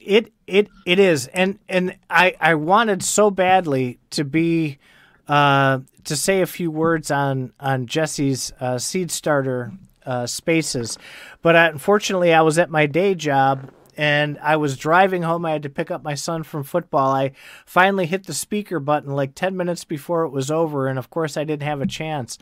It 0.00 0.32
it 0.46 0.68
it 0.86 0.98
is, 0.98 1.26
and 1.28 1.58
and 1.68 1.98
I 2.08 2.34
I 2.40 2.54
wanted 2.54 3.02
so 3.02 3.30
badly 3.30 3.98
to 4.10 4.24
be 4.24 4.78
uh, 5.26 5.80
to 6.04 6.16
say 6.16 6.40
a 6.40 6.46
few 6.46 6.70
words 6.70 7.10
on 7.10 7.52
on 7.60 7.86
Jesse's 7.86 8.52
uh, 8.58 8.78
seed 8.78 9.10
starter 9.10 9.72
uh, 10.06 10.26
spaces, 10.26 10.96
but 11.42 11.56
I, 11.56 11.66
unfortunately 11.66 12.32
I 12.32 12.40
was 12.40 12.58
at 12.58 12.70
my 12.70 12.86
day 12.86 13.14
job 13.14 13.70
and 13.98 14.38
I 14.40 14.56
was 14.56 14.78
driving 14.78 15.22
home. 15.22 15.44
I 15.44 15.50
had 15.50 15.64
to 15.64 15.68
pick 15.68 15.90
up 15.90 16.04
my 16.04 16.14
son 16.14 16.44
from 16.44 16.62
football. 16.62 17.10
I 17.10 17.32
finally 17.66 18.06
hit 18.06 18.26
the 18.26 18.32
speaker 18.32 18.78
button 18.78 19.10
like 19.10 19.34
ten 19.34 19.56
minutes 19.56 19.84
before 19.84 20.24
it 20.24 20.30
was 20.30 20.50
over, 20.50 20.86
and 20.86 20.98
of 20.98 21.10
course 21.10 21.36
I 21.36 21.44
didn't 21.44 21.64
have 21.64 21.82
a 21.82 21.86
chance, 21.86 22.38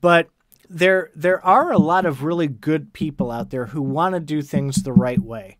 but 0.00 0.28
there 0.68 1.10
there 1.16 1.44
are 1.44 1.72
a 1.72 1.78
lot 1.78 2.04
of 2.04 2.22
really 2.22 2.46
good 2.46 2.92
people 2.92 3.30
out 3.30 3.50
there 3.50 3.66
who 3.66 3.82
want 3.82 4.14
to 4.14 4.20
do 4.20 4.42
things 4.42 4.82
the 4.82 4.92
right 4.92 5.18
way. 5.18 5.56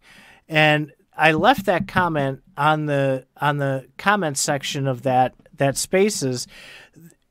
And 0.47 0.93
I 1.17 1.33
left 1.33 1.65
that 1.67 1.89
comment 1.89 2.43
on 2.57 2.87
the 2.87 3.27
on 3.41 3.57
the 3.57 3.89
comment 3.97 4.37
section 4.37 4.87
of 4.87 5.03
that 5.03 5.35
that 5.57 5.77
spaces 5.77 6.47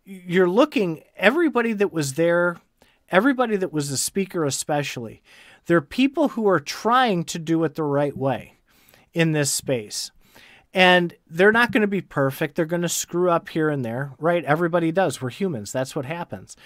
you're 0.03 0.49
looking 0.49 1.03
everybody 1.15 1.73
that 1.73 1.93
was 1.93 2.15
there 2.15 2.57
everybody 3.09 3.55
that 3.55 3.71
was 3.73 3.91
a 3.91 3.97
speaker 3.97 4.45
especially 4.45 5.21
they're 5.69 5.81
people 5.81 6.29
who 6.29 6.47
are 6.47 6.59
trying 6.59 7.23
to 7.23 7.37
do 7.37 7.63
it 7.63 7.75
the 7.75 7.83
right 7.83 8.17
way 8.17 8.55
in 9.13 9.33
this 9.33 9.51
space. 9.51 10.09
And 10.73 11.13
they're 11.29 11.51
not 11.51 11.71
going 11.71 11.81
to 11.81 11.87
be 11.87 12.01
perfect. 12.01 12.55
They're 12.55 12.65
going 12.65 12.81
to 12.81 12.89
screw 12.89 13.29
up 13.29 13.49
here 13.49 13.69
and 13.69 13.85
there 13.85 14.13
right? 14.17 14.43
Everybody 14.45 14.91
does. 14.91 15.21
We're 15.21 15.29
humans. 15.29 15.71
That's 15.71 15.95
what 15.95 16.05
happens. 16.05 16.57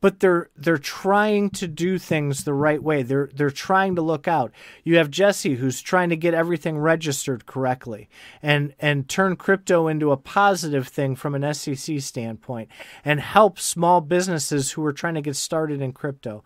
But 0.00 0.20
they're 0.20 0.48
they're 0.56 0.78
trying 0.78 1.50
to 1.50 1.66
do 1.66 1.98
things 1.98 2.44
the 2.44 2.54
right 2.54 2.82
way. 2.82 3.02
They're 3.02 3.30
they're 3.34 3.50
trying 3.50 3.96
to 3.96 4.02
look 4.02 4.28
out. 4.28 4.52
You 4.84 4.96
have 4.96 5.10
Jesse 5.10 5.56
who's 5.56 5.80
trying 5.80 6.10
to 6.10 6.16
get 6.16 6.34
everything 6.34 6.78
registered 6.78 7.46
correctly 7.46 8.08
and 8.42 8.74
and 8.78 9.08
turn 9.08 9.36
crypto 9.36 9.86
into 9.88 10.10
a 10.12 10.16
positive 10.16 10.86
thing 10.86 11.14
from 11.16 11.34
an 11.34 11.54
SEC 11.54 12.00
standpoint 12.00 12.68
and 13.04 13.20
help 13.20 13.60
small 13.60 14.00
businesses 14.00 14.72
who 14.72 14.84
are 14.84 14.92
trying 14.92 15.14
to 15.14 15.22
get 15.22 15.36
started 15.36 15.80
in 15.80 15.92
crypto 15.92 16.42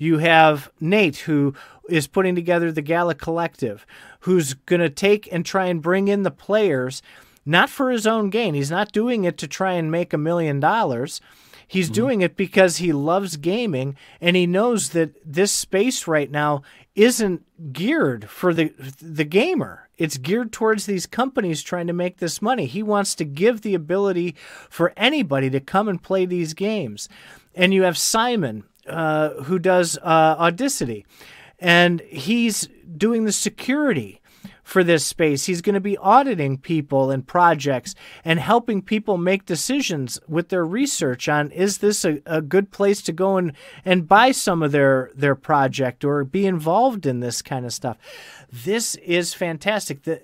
you 0.00 0.18
have 0.18 0.72
Nate 0.80 1.18
who 1.18 1.54
is 1.88 2.08
putting 2.08 2.34
together 2.34 2.72
the 2.72 2.82
Gala 2.82 3.14
Collective 3.14 3.86
who's 4.20 4.54
going 4.54 4.80
to 4.80 4.90
take 4.90 5.28
and 5.32 5.46
try 5.46 5.66
and 5.66 5.80
bring 5.80 6.08
in 6.08 6.24
the 6.24 6.30
players 6.30 7.02
not 7.46 7.70
for 7.70 7.90
his 7.90 8.06
own 8.06 8.30
gain 8.30 8.54
he's 8.54 8.70
not 8.70 8.90
doing 8.90 9.24
it 9.24 9.38
to 9.38 9.46
try 9.46 9.74
and 9.74 9.90
make 9.90 10.12
a 10.12 10.18
million 10.18 10.58
dollars 10.58 11.20
He's 11.70 11.86
mm-hmm. 11.86 11.94
doing 11.94 12.20
it 12.20 12.36
because 12.36 12.78
he 12.78 12.92
loves 12.92 13.36
gaming 13.36 13.96
and 14.20 14.34
he 14.34 14.44
knows 14.44 14.88
that 14.88 15.14
this 15.24 15.52
space 15.52 16.08
right 16.08 16.28
now 16.28 16.62
isn't 16.96 17.72
geared 17.72 18.28
for 18.28 18.52
the 18.52 18.72
the 19.00 19.24
gamer. 19.24 19.88
It's 19.96 20.16
geared 20.16 20.50
towards 20.50 20.86
these 20.86 21.06
companies 21.06 21.62
trying 21.62 21.86
to 21.86 21.92
make 21.92 22.16
this 22.16 22.42
money. 22.42 22.66
He 22.66 22.82
wants 22.82 23.14
to 23.14 23.24
give 23.24 23.60
the 23.60 23.76
ability 23.76 24.34
for 24.68 24.92
anybody 24.96 25.48
to 25.50 25.60
come 25.60 25.86
and 25.86 26.02
play 26.02 26.26
these 26.26 26.54
games. 26.54 27.08
And 27.54 27.72
you 27.72 27.84
have 27.84 27.96
Simon 27.96 28.64
uh, 28.86 29.30
who 29.44 29.58
does 29.58 29.98
uh, 29.98 30.36
Audacity, 30.38 31.06
and 31.58 32.00
he's 32.02 32.68
doing 32.96 33.24
the 33.24 33.32
security 33.32 34.20
for 34.62 34.84
this 34.84 35.04
space. 35.04 35.46
He's 35.46 35.62
going 35.62 35.74
to 35.74 35.80
be 35.80 35.98
auditing 35.98 36.56
people 36.56 37.10
and 37.10 37.26
projects 37.26 37.94
and 38.24 38.38
helping 38.38 38.82
people 38.82 39.18
make 39.18 39.44
decisions 39.44 40.20
with 40.28 40.48
their 40.48 40.64
research 40.64 41.28
on 41.28 41.50
is 41.50 41.78
this 41.78 42.04
a, 42.04 42.20
a 42.24 42.40
good 42.40 42.70
place 42.70 43.02
to 43.02 43.12
go 43.12 43.36
and, 43.36 43.52
and 43.84 44.06
buy 44.06 44.30
some 44.30 44.62
of 44.62 44.70
their, 44.70 45.10
their 45.14 45.34
project 45.34 46.04
or 46.04 46.22
be 46.22 46.46
involved 46.46 47.04
in 47.04 47.18
this 47.18 47.42
kind 47.42 47.66
of 47.66 47.72
stuff. 47.72 47.98
This 48.52 48.94
is 48.94 49.34
fantastic. 49.34 50.04
The, 50.04 50.22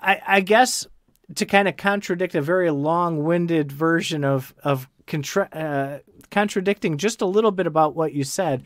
I, 0.00 0.20
I 0.26 0.40
guess 0.40 0.86
to 1.34 1.44
kind 1.44 1.68
of 1.68 1.76
contradict 1.76 2.34
a 2.34 2.40
very 2.40 2.70
long-winded 2.70 3.70
version 3.70 4.24
of 4.24 4.54
of 4.64 4.88
contra- 5.06 5.48
uh, 5.52 5.98
contradicting 6.30 6.98
just 6.98 7.20
a 7.20 7.26
little 7.26 7.50
bit 7.50 7.66
about 7.66 7.94
what 7.94 8.12
you 8.12 8.24
said, 8.24 8.62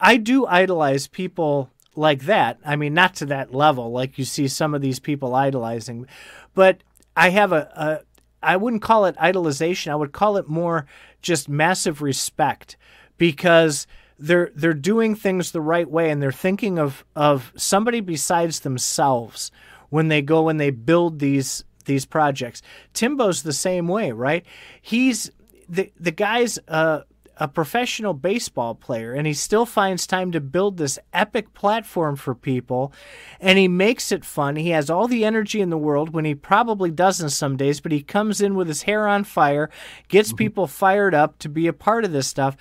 I 0.00 0.16
do 0.16 0.46
idolize 0.46 1.06
people 1.06 1.70
like 1.94 2.22
that. 2.22 2.58
I 2.64 2.76
mean, 2.76 2.94
not 2.94 3.14
to 3.16 3.26
that 3.26 3.54
level, 3.54 3.92
like 3.92 4.18
you 4.18 4.24
see 4.24 4.48
some 4.48 4.74
of 4.74 4.80
these 4.80 4.98
people 4.98 5.34
idolizing, 5.34 6.06
but 6.54 6.82
I 7.16 7.30
have 7.30 7.52
a, 7.52 7.68
a 7.74 8.00
I 8.42 8.56
wouldn't 8.56 8.82
call 8.82 9.04
it 9.06 9.16
idolization. 9.16 9.92
I 9.92 9.94
would 9.94 10.12
call 10.12 10.36
it 10.36 10.48
more 10.48 10.86
just 11.20 11.48
massive 11.48 12.02
respect 12.02 12.76
because 13.16 13.86
they're 14.18 14.50
they're 14.54 14.74
doing 14.74 15.14
things 15.14 15.52
the 15.52 15.60
right 15.60 15.88
way 15.88 16.10
and 16.10 16.22
they're 16.22 16.32
thinking 16.32 16.78
of 16.78 17.04
of 17.14 17.52
somebody 17.56 18.00
besides 18.00 18.60
themselves 18.60 19.50
when 19.90 20.08
they 20.08 20.22
go 20.22 20.48
and 20.48 20.58
they 20.58 20.70
build 20.70 21.18
these 21.18 21.64
these 21.84 22.06
projects. 22.06 22.62
Timbo's 22.94 23.42
the 23.42 23.52
same 23.52 23.88
way, 23.88 24.12
right? 24.12 24.44
He's 24.80 25.30
the 25.72 25.90
the 25.98 26.10
guy's 26.10 26.58
uh, 26.68 27.00
a 27.38 27.48
professional 27.48 28.12
baseball 28.12 28.74
player 28.74 29.14
and 29.14 29.26
he 29.26 29.32
still 29.32 29.64
finds 29.64 30.06
time 30.06 30.30
to 30.32 30.40
build 30.40 30.76
this 30.76 30.98
epic 31.14 31.54
platform 31.54 32.14
for 32.14 32.34
people 32.34 32.92
and 33.40 33.58
he 33.58 33.66
makes 33.66 34.12
it 34.12 34.24
fun. 34.24 34.56
He 34.56 34.68
has 34.70 34.90
all 34.90 35.08
the 35.08 35.24
energy 35.24 35.62
in 35.62 35.70
the 35.70 35.78
world 35.78 36.10
when 36.10 36.26
he 36.26 36.34
probably 36.34 36.90
doesn't 36.90 37.30
some 37.30 37.56
days, 37.56 37.80
but 37.80 37.90
he 37.90 38.02
comes 38.02 38.42
in 38.42 38.54
with 38.54 38.68
his 38.68 38.82
hair 38.82 39.08
on 39.08 39.24
fire, 39.24 39.70
gets 40.08 40.32
people 40.32 40.66
fired 40.66 41.14
up 41.14 41.38
to 41.38 41.48
be 41.48 41.66
a 41.66 41.72
part 41.72 42.04
of 42.04 42.12
this 42.12 42.28
stuff. 42.28 42.56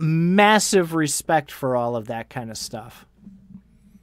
Massive 0.00 0.94
respect 0.94 1.52
for 1.52 1.76
all 1.76 1.94
of 1.94 2.08
that 2.08 2.28
kind 2.28 2.50
of 2.50 2.58
stuff. 2.58 3.06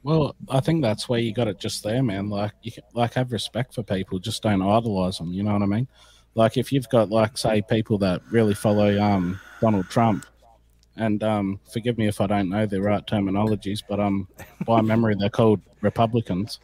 well, 0.02 0.34
I 0.48 0.60
think 0.60 0.82
that's 0.82 1.08
where 1.08 1.20
you 1.20 1.32
got 1.34 1.48
it 1.48 1.60
just 1.60 1.84
there, 1.84 2.02
man. 2.02 2.30
Like, 2.30 2.52
you 2.62 2.72
like 2.94 3.14
have 3.14 3.32
respect 3.32 3.74
for 3.74 3.82
people, 3.82 4.18
just 4.18 4.42
don't 4.42 4.62
idolize 4.62 5.18
them. 5.18 5.32
You 5.32 5.42
know 5.42 5.52
what 5.52 5.62
I 5.62 5.66
mean? 5.66 5.88
Like, 6.36 6.56
if 6.56 6.70
you've 6.70 6.88
got 6.90 7.10
like 7.10 7.36
say 7.36 7.62
people 7.62 7.98
that 7.98 8.22
really 8.30 8.54
follow 8.54 9.00
um 9.00 9.40
Donald 9.60 9.88
Trump, 9.88 10.26
and 10.96 11.22
um, 11.22 11.60
forgive 11.72 11.98
me 11.98 12.06
if 12.06 12.20
I 12.20 12.26
don't 12.26 12.48
know 12.48 12.66
the 12.66 12.80
right 12.80 13.04
terminologies, 13.06 13.82
but 13.86 14.00
um, 14.00 14.28
by 14.64 14.80
memory 14.80 15.14
they're 15.18 15.28
called 15.28 15.60
Republicans. 15.80 16.60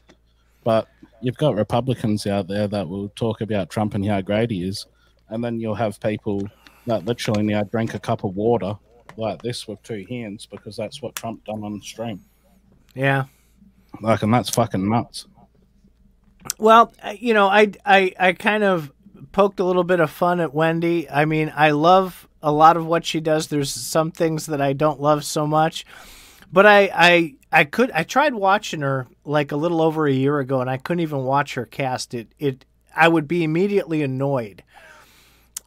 But 0.64 0.88
you've 1.20 1.36
got 1.36 1.54
Republicans 1.56 2.26
out 2.26 2.48
there 2.48 2.68
that 2.68 2.88
will 2.88 3.08
talk 3.10 3.40
about 3.40 3.70
Trump 3.70 3.94
and 3.94 4.06
how 4.06 4.20
great 4.20 4.50
he 4.50 4.62
is, 4.62 4.86
and 5.28 5.42
then 5.42 5.58
you'll 5.58 5.74
have 5.74 6.00
people 6.00 6.48
that 6.86 7.04
literally 7.04 7.42
now 7.42 7.62
drink 7.62 7.94
a 7.94 7.98
cup 7.98 8.24
of 8.24 8.36
water 8.36 8.76
like 9.16 9.42
this 9.42 9.68
with 9.68 9.82
two 9.82 10.04
hands 10.08 10.46
because 10.46 10.76
that's 10.76 11.02
what 11.02 11.14
Trump 11.14 11.44
done 11.44 11.62
on 11.64 11.80
stream. 11.82 12.20
Yeah. 12.94 13.24
Like, 14.00 14.22
and 14.22 14.32
that's 14.32 14.50
fucking 14.50 14.88
nuts. 14.88 15.26
Well, 16.58 16.92
you 17.18 17.34
know, 17.34 17.46
I 17.48 17.72
I 17.84 18.12
I 18.18 18.32
kind 18.32 18.64
of 18.64 18.90
poked 19.32 19.60
a 19.60 19.64
little 19.64 19.84
bit 19.84 20.00
of 20.00 20.10
fun 20.10 20.40
at 20.40 20.54
Wendy. 20.54 21.08
I 21.10 21.24
mean, 21.24 21.52
I 21.54 21.70
love 21.70 22.28
a 22.42 22.52
lot 22.52 22.76
of 22.76 22.86
what 22.86 23.04
she 23.04 23.20
does. 23.20 23.48
There's 23.48 23.70
some 23.70 24.10
things 24.10 24.46
that 24.46 24.60
I 24.60 24.72
don't 24.72 25.00
love 25.00 25.24
so 25.24 25.46
much, 25.46 25.86
but 26.52 26.66
I 26.66 26.90
I 26.94 27.34
I 27.50 27.64
could 27.64 27.90
I 27.92 28.02
tried 28.02 28.34
watching 28.34 28.80
her 28.80 29.06
like 29.24 29.52
a 29.52 29.56
little 29.56 29.80
over 29.80 30.06
a 30.06 30.12
year 30.12 30.38
ago, 30.38 30.60
and 30.60 30.70
I 30.70 30.76
couldn't 30.76 31.00
even 31.00 31.24
watch 31.24 31.54
her 31.54 31.66
cast. 31.66 32.14
It 32.14 32.28
it 32.38 32.64
I 32.94 33.08
would 33.08 33.26
be 33.26 33.44
immediately 33.44 34.02
annoyed. 34.02 34.62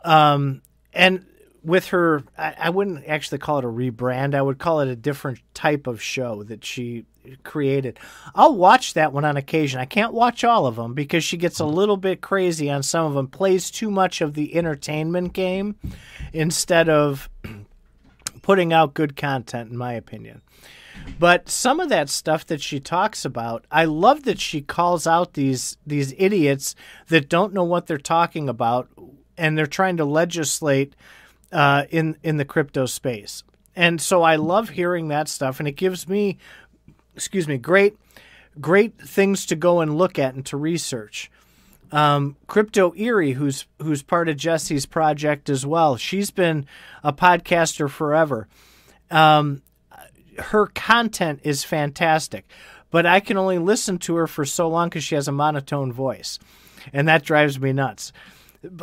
Um, 0.03 0.61
and 0.93 1.25
with 1.65 1.87
her, 1.87 2.23
I, 2.37 2.55
I 2.57 2.69
wouldn't 2.69 3.05
actually 3.07 3.39
call 3.39 3.59
it 3.59 3.65
a 3.65 3.69
rebrand. 3.69 4.35
I 4.35 4.41
would 4.41 4.59
call 4.59 4.81
it 4.81 4.87
a 4.87 4.95
different 4.95 5.39
type 5.53 5.87
of 5.87 6.01
show 6.01 6.43
that 6.43 6.63
she 6.63 7.05
created. 7.43 7.99
I'll 8.33 8.55
watch 8.55 8.93
that 8.93 9.13
one 9.13 9.25
on 9.25 9.37
occasion. 9.37 9.79
I 9.79 9.85
can't 9.85 10.13
watch 10.13 10.43
all 10.43 10.67
of 10.67 10.75
them 10.75 10.93
because 10.93 11.23
she 11.23 11.37
gets 11.37 11.59
a 11.59 11.63
mm-hmm. 11.63 11.75
little 11.75 11.97
bit 11.97 12.21
crazy 12.21 12.69
on 12.69 12.83
some 12.83 13.05
of 13.05 13.13
them, 13.13 13.27
plays 13.27 13.71
too 13.71 13.89
much 13.89 14.21
of 14.21 14.33
the 14.33 14.55
entertainment 14.55 15.33
game 15.33 15.75
instead 16.33 16.87
of 16.89 17.29
putting 18.41 18.71
out 18.71 18.93
good 18.93 19.15
content, 19.15 19.71
in 19.71 19.77
my 19.77 19.93
opinion. 19.93 20.41
But 21.19 21.49
some 21.49 21.79
of 21.79 21.89
that 21.89 22.09
stuff 22.09 22.45
that 22.47 22.61
she 22.61 22.79
talks 22.79 23.25
about, 23.25 23.65
I 23.71 23.85
love 23.85 24.23
that 24.23 24.39
she 24.39 24.61
calls 24.61 25.05
out 25.05 25.33
these 25.33 25.77
these 25.85 26.13
idiots 26.17 26.75
that 27.07 27.29
don't 27.29 27.53
know 27.53 27.63
what 27.63 27.87
they're 27.87 27.97
talking 27.97 28.49
about, 28.49 28.89
and 29.37 29.57
they're 29.57 29.67
trying 29.67 29.97
to 29.97 30.05
legislate 30.05 30.95
uh, 31.51 31.85
in 31.89 32.17
in 32.23 32.37
the 32.37 32.45
crypto 32.45 32.85
space. 32.85 33.43
And 33.75 34.01
so 34.01 34.23
I 34.23 34.37
love 34.37 34.69
hearing 34.69 35.09
that 35.09 35.27
stuff, 35.27 35.59
and 35.59 35.67
it 35.67 35.73
gives 35.73 36.07
me, 36.07 36.37
excuse 37.15 37.47
me, 37.47 37.57
great 37.57 37.97
great 38.59 38.97
things 38.97 39.45
to 39.47 39.55
go 39.55 39.81
and 39.81 39.97
look 39.97 40.17
at 40.17 40.33
and 40.33 40.45
to 40.45 40.57
research. 40.57 41.29
Um, 41.91 42.35
Crypto 42.47 42.93
Eerie, 42.95 43.33
who's 43.33 43.67
who's 43.81 44.01
part 44.01 44.27
of 44.27 44.37
Jesse's 44.37 44.85
project 44.85 45.49
as 45.49 45.65
well. 45.65 45.97
She's 45.97 46.31
been 46.31 46.65
a 47.03 47.13
podcaster 47.13 47.89
forever. 47.89 48.47
Um, 49.11 49.61
her 50.37 50.67
content 50.67 51.41
is 51.43 51.63
fantastic, 51.63 52.45
but 52.91 53.05
I 53.05 53.19
can 53.19 53.37
only 53.37 53.59
listen 53.59 53.97
to 53.99 54.15
her 54.15 54.27
for 54.27 54.45
so 54.45 54.67
long 54.67 54.89
because 54.89 55.03
she 55.03 55.15
has 55.15 55.27
a 55.27 55.31
monotone 55.31 55.93
voice, 55.93 56.39
and 56.91 57.07
that 57.07 57.23
drives 57.23 57.59
me 57.59 57.71
nuts. 57.71 58.11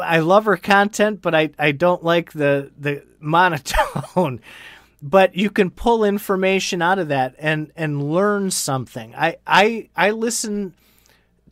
I 0.01 0.21
love 0.21 0.45
her 0.47 0.57
content, 0.57 1.23
but 1.23 1.35
I, 1.35 1.51
I 1.59 1.73
don't 1.73 2.03
like 2.05 2.33
the 2.33 2.71
the 2.79 3.05
monotone. 3.21 4.41
but 5.03 5.35
you 5.35 5.51
can 5.51 5.71
pull 5.71 6.05
information 6.05 6.81
out 6.81 6.99
of 6.99 7.09
that 7.09 7.35
and 7.39 7.73
and 7.77 8.13
learn 8.13 8.51
something. 8.51 9.15
I 9.15 9.37
I 9.47 9.89
I 9.97 10.13
listen 10.13 10.75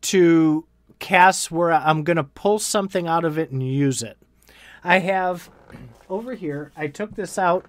to 0.03 0.67
casts 1.01 1.51
where 1.51 1.73
I'm 1.73 2.05
going 2.05 2.17
to 2.17 2.25
pull 2.25 2.59
something 2.59 3.09
out 3.09 3.25
of 3.25 3.39
it 3.39 3.51
and 3.51 3.63
use 3.63 4.03
it. 4.03 4.17
I 4.85 4.99
have 5.01 5.51
over 6.09 6.35
here. 6.35 6.73
I 6.77 6.87
took 6.87 7.17
this 7.17 7.39
out 7.39 7.65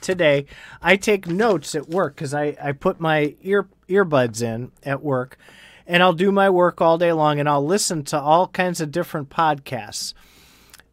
today. 0.00 0.46
I 0.82 0.96
take 0.96 1.26
notes 1.26 1.74
at 1.74 1.88
work 1.88 2.16
because 2.16 2.34
I, 2.34 2.56
I 2.60 2.72
put 2.72 3.00
my 3.00 3.36
ear 3.42 3.68
earbuds 3.88 4.42
in 4.42 4.72
at 4.82 5.02
work 5.02 5.38
and 5.86 6.02
I'll 6.02 6.12
do 6.12 6.32
my 6.32 6.48
work 6.50 6.80
all 6.80 6.98
day 6.98 7.12
long 7.12 7.40
and 7.40 7.48
I'll 7.48 7.64
listen 7.64 8.04
to 8.04 8.20
all 8.20 8.48
kinds 8.48 8.80
of 8.80 8.92
different 8.92 9.30
podcasts. 9.30 10.14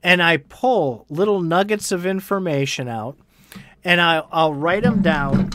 And 0.02 0.22
I 0.24 0.38
pull 0.38 1.06
little 1.10 1.42
nuggets 1.42 1.92
of 1.92 2.06
information 2.06 2.88
out 2.88 3.18
and 3.84 4.00
I, 4.02 4.24
I'll 4.32 4.54
write 4.54 4.84
them 4.84 5.02
down 5.02 5.52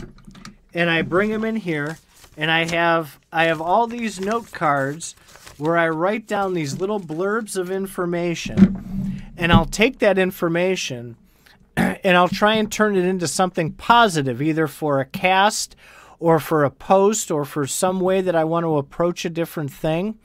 and 0.73 0.89
I 0.89 1.01
bring 1.01 1.29
them 1.31 1.43
in 1.43 1.55
here 1.55 1.97
and 2.37 2.51
I 2.51 2.65
have 2.65 3.19
I 3.31 3.45
have 3.45 3.61
all 3.61 3.87
these 3.87 4.19
note 4.19 4.51
cards 4.51 5.15
where 5.57 5.77
I 5.77 5.89
write 5.89 6.27
down 6.27 6.53
these 6.53 6.79
little 6.79 6.99
blurbs 6.99 7.57
of 7.57 7.71
information 7.71 9.23
and 9.37 9.51
I'll 9.51 9.65
take 9.65 9.99
that 9.99 10.17
information 10.17 11.17
and 11.77 12.17
I'll 12.17 12.29
try 12.29 12.55
and 12.55 12.71
turn 12.71 12.95
it 12.95 13.05
into 13.05 13.27
something 13.27 13.73
positive, 13.73 14.41
either 14.41 14.67
for 14.67 14.99
a 14.99 15.05
cast 15.05 15.75
or 16.19 16.39
for 16.39 16.63
a 16.63 16.71
post 16.71 17.31
or 17.31 17.45
for 17.45 17.67
some 17.67 17.99
way 17.99 18.21
that 18.21 18.35
I 18.35 18.43
want 18.43 18.63
to 18.63 18.77
approach 18.77 19.25
a 19.25 19.29
different 19.29 19.71
thing. 19.71 20.17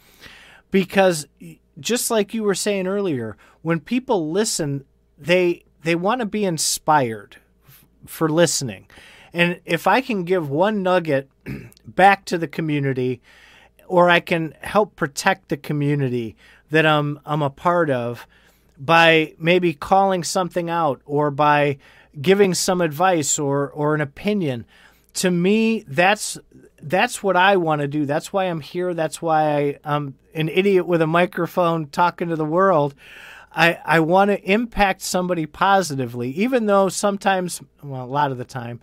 Because 0.70 1.26
just 1.78 2.10
like 2.10 2.34
you 2.34 2.42
were 2.42 2.54
saying 2.54 2.86
earlier, 2.86 3.36
when 3.62 3.80
people 3.80 4.30
listen, 4.30 4.84
they 5.18 5.64
they 5.82 5.94
want 5.94 6.20
to 6.20 6.26
be 6.26 6.44
inspired 6.44 7.36
for 8.06 8.28
listening. 8.28 8.86
And 9.32 9.60
if 9.64 9.86
I 9.86 10.00
can 10.00 10.24
give 10.24 10.50
one 10.50 10.82
nugget 10.82 11.28
back 11.86 12.24
to 12.26 12.38
the 12.38 12.48
community 12.48 13.20
or 13.86 14.08
I 14.08 14.20
can 14.20 14.54
help 14.60 14.94
protect 14.96 15.48
the 15.48 15.56
community 15.56 16.36
that 16.70 16.86
I'm 16.86 17.20
I'm 17.26 17.42
a 17.42 17.50
part 17.50 17.90
of, 17.90 18.26
by 18.78 19.34
maybe 19.38 19.74
calling 19.74 20.24
something 20.24 20.70
out 20.70 21.02
or 21.04 21.30
by 21.30 21.76
giving 22.20 22.54
some 22.54 22.80
advice 22.80 23.38
or 23.38 23.70
or 23.70 23.94
an 23.94 24.00
opinion 24.00 24.64
to 25.14 25.30
me 25.30 25.84
that's 25.86 26.38
that's 26.82 27.22
what 27.22 27.36
I 27.36 27.56
want 27.56 27.80
to 27.80 27.88
do 27.88 28.06
that's 28.06 28.32
why 28.32 28.44
I'm 28.44 28.60
here 28.60 28.94
that's 28.94 29.20
why 29.20 29.56
I, 29.56 29.78
I'm 29.84 30.14
an 30.34 30.48
idiot 30.48 30.86
with 30.86 31.02
a 31.02 31.06
microphone 31.06 31.86
talking 31.86 32.28
to 32.28 32.36
the 32.36 32.44
world 32.44 32.94
I 33.52 33.78
I 33.84 34.00
want 34.00 34.30
to 34.30 34.40
impact 34.42 35.02
somebody 35.02 35.46
positively 35.46 36.30
even 36.30 36.66
though 36.66 36.88
sometimes 36.88 37.60
well 37.82 38.04
a 38.04 38.06
lot 38.06 38.30
of 38.32 38.38
the 38.38 38.44
time 38.44 38.80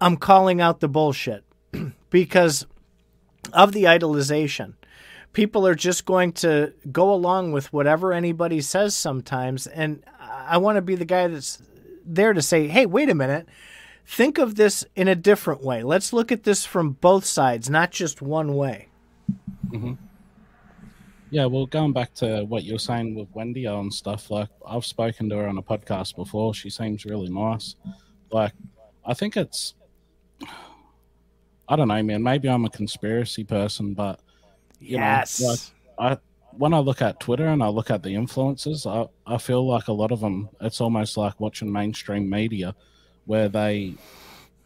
I'm 0.00 0.16
calling 0.16 0.60
out 0.60 0.80
the 0.80 0.88
bullshit 0.88 1.44
because 2.10 2.66
of 3.52 3.72
the 3.72 3.84
idolization 3.84 4.74
people 5.32 5.66
are 5.66 5.74
just 5.74 6.04
going 6.04 6.32
to 6.32 6.72
go 6.90 7.12
along 7.12 7.52
with 7.52 7.72
whatever 7.72 8.12
anybody 8.12 8.60
says 8.60 8.94
sometimes. 8.96 9.66
And 9.66 10.02
I 10.20 10.58
want 10.58 10.76
to 10.76 10.82
be 10.82 10.96
the 10.96 11.04
guy 11.04 11.28
that's 11.28 11.62
there 12.04 12.32
to 12.32 12.42
say, 12.42 12.66
hey, 12.66 12.86
wait 12.86 13.08
a 13.08 13.14
minute. 13.14 13.48
Think 14.10 14.38
of 14.38 14.54
this 14.54 14.86
in 14.96 15.06
a 15.06 15.14
different 15.14 15.62
way. 15.62 15.82
Let's 15.82 16.14
look 16.14 16.32
at 16.32 16.44
this 16.44 16.64
from 16.64 16.92
both 16.92 17.26
sides, 17.26 17.68
not 17.68 17.90
just 17.90 18.22
one 18.22 18.54
way. 18.54 18.88
Mm-hmm. 19.68 19.92
Yeah, 21.30 21.44
well, 21.44 21.66
going 21.66 21.92
back 21.92 22.14
to 22.14 22.44
what 22.44 22.64
you're 22.64 22.78
saying 22.78 23.16
with 23.16 23.28
Wendy 23.34 23.66
and 23.66 23.92
stuff, 23.92 24.30
like 24.30 24.48
I've 24.66 24.86
spoken 24.86 25.28
to 25.28 25.36
her 25.36 25.46
on 25.46 25.58
a 25.58 25.62
podcast 25.62 26.16
before. 26.16 26.54
She 26.54 26.70
seems 26.70 27.04
really 27.04 27.28
nice. 27.28 27.76
Like, 28.32 28.54
I 29.04 29.12
think 29.12 29.36
it's, 29.36 29.74
I 31.68 31.76
don't 31.76 31.88
know, 31.88 32.02
man. 32.02 32.22
Maybe 32.22 32.48
I'm 32.48 32.64
a 32.64 32.70
conspiracy 32.70 33.44
person, 33.44 33.92
but 33.92 34.20
yes. 34.80 35.38
Know, 35.38 35.48
like 35.48 35.58
I 35.98 36.18
when 36.56 36.72
I 36.72 36.78
look 36.78 37.02
at 37.02 37.20
Twitter 37.20 37.46
and 37.46 37.62
I 37.62 37.68
look 37.68 37.90
at 37.90 38.02
the 38.02 38.14
influencers, 38.14 38.86
I, 38.90 39.06
I 39.32 39.36
feel 39.36 39.68
like 39.68 39.88
a 39.88 39.92
lot 39.92 40.12
of 40.12 40.20
them 40.20 40.48
it's 40.62 40.80
almost 40.80 41.18
like 41.18 41.38
watching 41.38 41.70
mainstream 41.70 42.30
media 42.30 42.74
where 43.28 43.48
they 43.48 43.94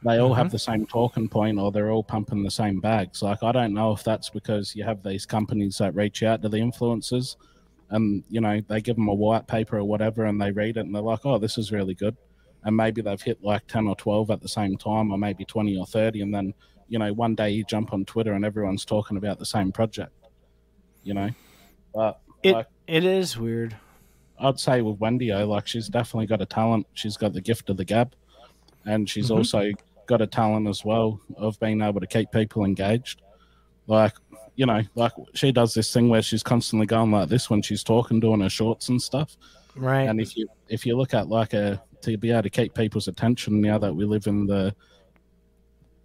they 0.04 0.18
all 0.18 0.30
mm-hmm. 0.30 0.38
have 0.38 0.50
the 0.50 0.58
same 0.58 0.86
talking 0.86 1.28
point 1.28 1.58
or 1.58 1.70
they're 1.70 1.90
all 1.90 2.02
pumping 2.02 2.42
the 2.42 2.50
same 2.50 2.80
bags. 2.80 3.22
Like 3.22 3.42
I 3.42 3.52
don't 3.52 3.74
know 3.74 3.92
if 3.92 4.02
that's 4.02 4.30
because 4.30 4.74
you 4.74 4.84
have 4.84 5.02
these 5.02 5.26
companies 5.26 5.78
that 5.78 5.94
reach 5.94 6.22
out 6.22 6.42
to 6.42 6.48
the 6.48 6.58
influencers 6.58 7.36
and 7.90 8.24
you 8.30 8.40
know 8.40 8.60
they 8.68 8.80
give 8.80 8.96
them 8.96 9.08
a 9.08 9.14
white 9.14 9.46
paper 9.46 9.78
or 9.78 9.84
whatever 9.84 10.24
and 10.24 10.40
they 10.40 10.50
read 10.50 10.76
it 10.76 10.86
and 10.86 10.94
they're 10.94 11.02
like, 11.02 11.24
"Oh, 11.24 11.38
this 11.38 11.58
is 11.58 11.72
really 11.72 11.94
good." 11.94 12.16
And 12.64 12.76
maybe 12.76 13.02
they've 13.02 13.20
hit 13.20 13.42
like 13.42 13.66
10 13.66 13.88
or 13.88 13.96
12 13.96 14.30
at 14.30 14.40
the 14.40 14.48
same 14.48 14.76
time 14.76 15.10
or 15.10 15.18
maybe 15.18 15.44
20 15.44 15.76
or 15.76 15.84
30 15.84 16.22
and 16.22 16.32
then 16.32 16.54
you 16.92 16.98
know, 16.98 17.10
one 17.14 17.34
day 17.34 17.48
you 17.48 17.64
jump 17.64 17.94
on 17.94 18.04
Twitter 18.04 18.34
and 18.34 18.44
everyone's 18.44 18.84
talking 18.84 19.16
about 19.16 19.38
the 19.38 19.46
same 19.46 19.72
project. 19.72 20.12
You 21.02 21.14
know, 21.14 21.30
but 21.94 22.20
it 22.42 22.52
like, 22.52 22.66
it 22.86 23.04
is 23.04 23.38
weird. 23.38 23.74
I'd 24.38 24.60
say 24.60 24.82
with 24.82 25.00
Wendy, 25.00 25.32
like 25.32 25.66
she's 25.66 25.88
definitely 25.88 26.26
got 26.26 26.42
a 26.42 26.46
talent. 26.46 26.86
She's 26.92 27.16
got 27.16 27.32
the 27.32 27.40
gift 27.40 27.70
of 27.70 27.78
the 27.78 27.84
gab, 27.86 28.14
and 28.84 29.08
she's 29.08 29.26
mm-hmm. 29.26 29.38
also 29.38 29.70
got 30.06 30.20
a 30.20 30.26
talent 30.26 30.68
as 30.68 30.84
well 30.84 31.20
of 31.36 31.58
being 31.60 31.80
able 31.80 32.00
to 32.00 32.06
keep 32.06 32.30
people 32.32 32.64
engaged. 32.64 33.22
Like 33.86 34.14
you 34.54 34.66
know, 34.66 34.82
like 34.94 35.12
she 35.34 35.50
does 35.52 35.74
this 35.74 35.92
thing 35.92 36.08
where 36.08 36.22
she's 36.22 36.42
constantly 36.42 36.86
going 36.86 37.10
like 37.10 37.28
this 37.28 37.48
when 37.48 37.62
she's 37.62 37.82
talking, 37.82 38.20
doing 38.20 38.40
her 38.40 38.50
shorts 38.50 38.88
and 38.88 39.00
stuff. 39.00 39.36
Right. 39.74 40.02
And 40.02 40.20
if 40.20 40.36
you 40.36 40.46
if 40.68 40.84
you 40.84 40.96
look 40.96 41.14
at 41.14 41.28
like 41.28 41.54
a 41.54 41.82
to 42.02 42.16
be 42.18 42.30
able 42.30 42.42
to 42.42 42.50
keep 42.50 42.74
people's 42.74 43.08
attention 43.08 43.60
now 43.60 43.78
that 43.78 43.94
we 43.94 44.04
live 44.04 44.26
in 44.26 44.46
the 44.46 44.74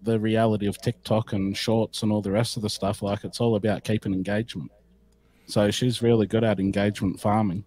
the 0.03 0.19
reality 0.19 0.67
of 0.67 0.79
TikTok 0.79 1.33
and 1.33 1.57
shorts 1.57 2.03
and 2.03 2.11
all 2.11 2.21
the 2.21 2.31
rest 2.31 2.55
of 2.55 2.63
the 2.63 2.69
stuff. 2.69 3.01
Like 3.01 3.23
it's 3.23 3.41
all 3.41 3.55
about 3.55 3.83
keeping 3.83 4.13
engagement. 4.13 4.71
So 5.47 5.71
she's 5.71 6.01
really 6.01 6.27
good 6.27 6.43
at 6.43 6.59
engagement 6.59 7.19
farming. 7.19 7.65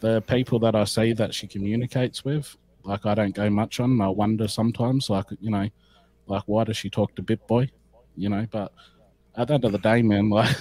The 0.00 0.20
people 0.22 0.58
that 0.60 0.74
I 0.74 0.84
see 0.84 1.12
that 1.14 1.32
she 1.32 1.46
communicates 1.46 2.24
with, 2.24 2.56
like 2.84 3.06
I 3.06 3.14
don't 3.14 3.34
go 3.34 3.50
much 3.50 3.80
on. 3.80 4.00
I 4.00 4.08
wonder 4.08 4.46
sometimes, 4.48 5.10
like 5.10 5.26
you 5.40 5.50
know, 5.50 5.68
like 6.26 6.42
why 6.46 6.64
does 6.64 6.76
she 6.76 6.90
talk 6.90 7.14
to 7.16 7.22
BitBoy? 7.22 7.70
You 8.16 8.28
know, 8.28 8.46
but 8.50 8.72
at 9.36 9.48
the 9.48 9.54
end 9.54 9.64
of 9.64 9.72
the 9.72 9.78
day, 9.78 10.02
man, 10.02 10.30
like 10.30 10.56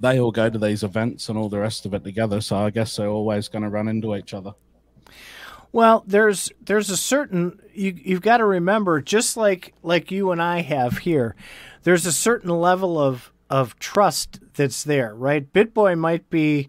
they 0.00 0.18
all 0.18 0.32
go 0.32 0.48
to 0.48 0.58
these 0.58 0.82
events 0.82 1.28
and 1.28 1.38
all 1.38 1.48
the 1.48 1.58
rest 1.58 1.86
of 1.86 1.94
it 1.94 2.04
together. 2.04 2.40
So 2.40 2.56
I 2.56 2.70
guess 2.70 2.96
they're 2.96 3.08
always 3.08 3.48
going 3.48 3.62
to 3.62 3.68
run 3.68 3.88
into 3.88 4.14
each 4.16 4.34
other. 4.34 4.52
Well, 5.72 6.04
there's 6.06 6.52
there's 6.60 6.90
a 6.90 6.96
certain 6.96 7.60
you 7.72 7.96
you've 7.96 8.22
got 8.22 8.36
to 8.36 8.44
remember 8.44 9.00
just 9.00 9.36
like 9.36 9.74
like 9.82 10.10
you 10.10 10.30
and 10.30 10.40
I 10.40 10.62
have 10.62 10.98
here. 10.98 11.34
There's 11.82 12.06
a 12.06 12.12
certain 12.12 12.50
level 12.50 12.98
of 12.98 13.32
of 13.50 13.78
trust 13.78 14.40
that's 14.54 14.84
there, 14.84 15.14
right? 15.14 15.52
BitBoy 15.52 15.98
might 15.98 16.30
be 16.30 16.68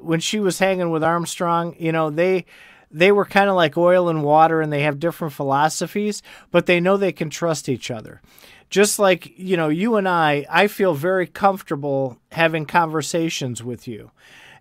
when 0.00 0.20
she 0.20 0.40
was 0.40 0.58
hanging 0.58 0.90
with 0.90 1.02
Armstrong, 1.02 1.74
you 1.78 1.92
know, 1.92 2.10
they 2.10 2.46
they 2.94 3.10
were 3.10 3.24
kind 3.24 3.50
of 3.50 3.56
like 3.56 3.76
oil 3.76 4.08
and 4.08 4.22
water 4.22 4.60
and 4.60 4.72
they 4.72 4.82
have 4.82 5.00
different 5.00 5.34
philosophies, 5.34 6.22
but 6.52 6.66
they 6.66 6.78
know 6.78 6.96
they 6.96 7.12
can 7.12 7.28
trust 7.28 7.68
each 7.68 7.90
other. 7.90 8.22
Just 8.70 9.00
like, 9.00 9.36
you 9.36 9.56
know, 9.56 9.68
you 9.68 9.96
and 9.96 10.08
I, 10.08 10.46
I 10.48 10.68
feel 10.68 10.94
very 10.94 11.26
comfortable 11.26 12.18
having 12.30 12.66
conversations 12.66 13.62
with 13.62 13.88
you. 13.88 14.12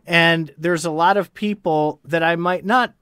And 0.05 0.53
there's 0.57 0.83
a 0.83 0.91
lot 0.91 1.15
of 1.15 1.33
people 1.35 1.99
that 2.05 2.23
I 2.23 2.35
might 2.35 2.65
not 2.65 2.95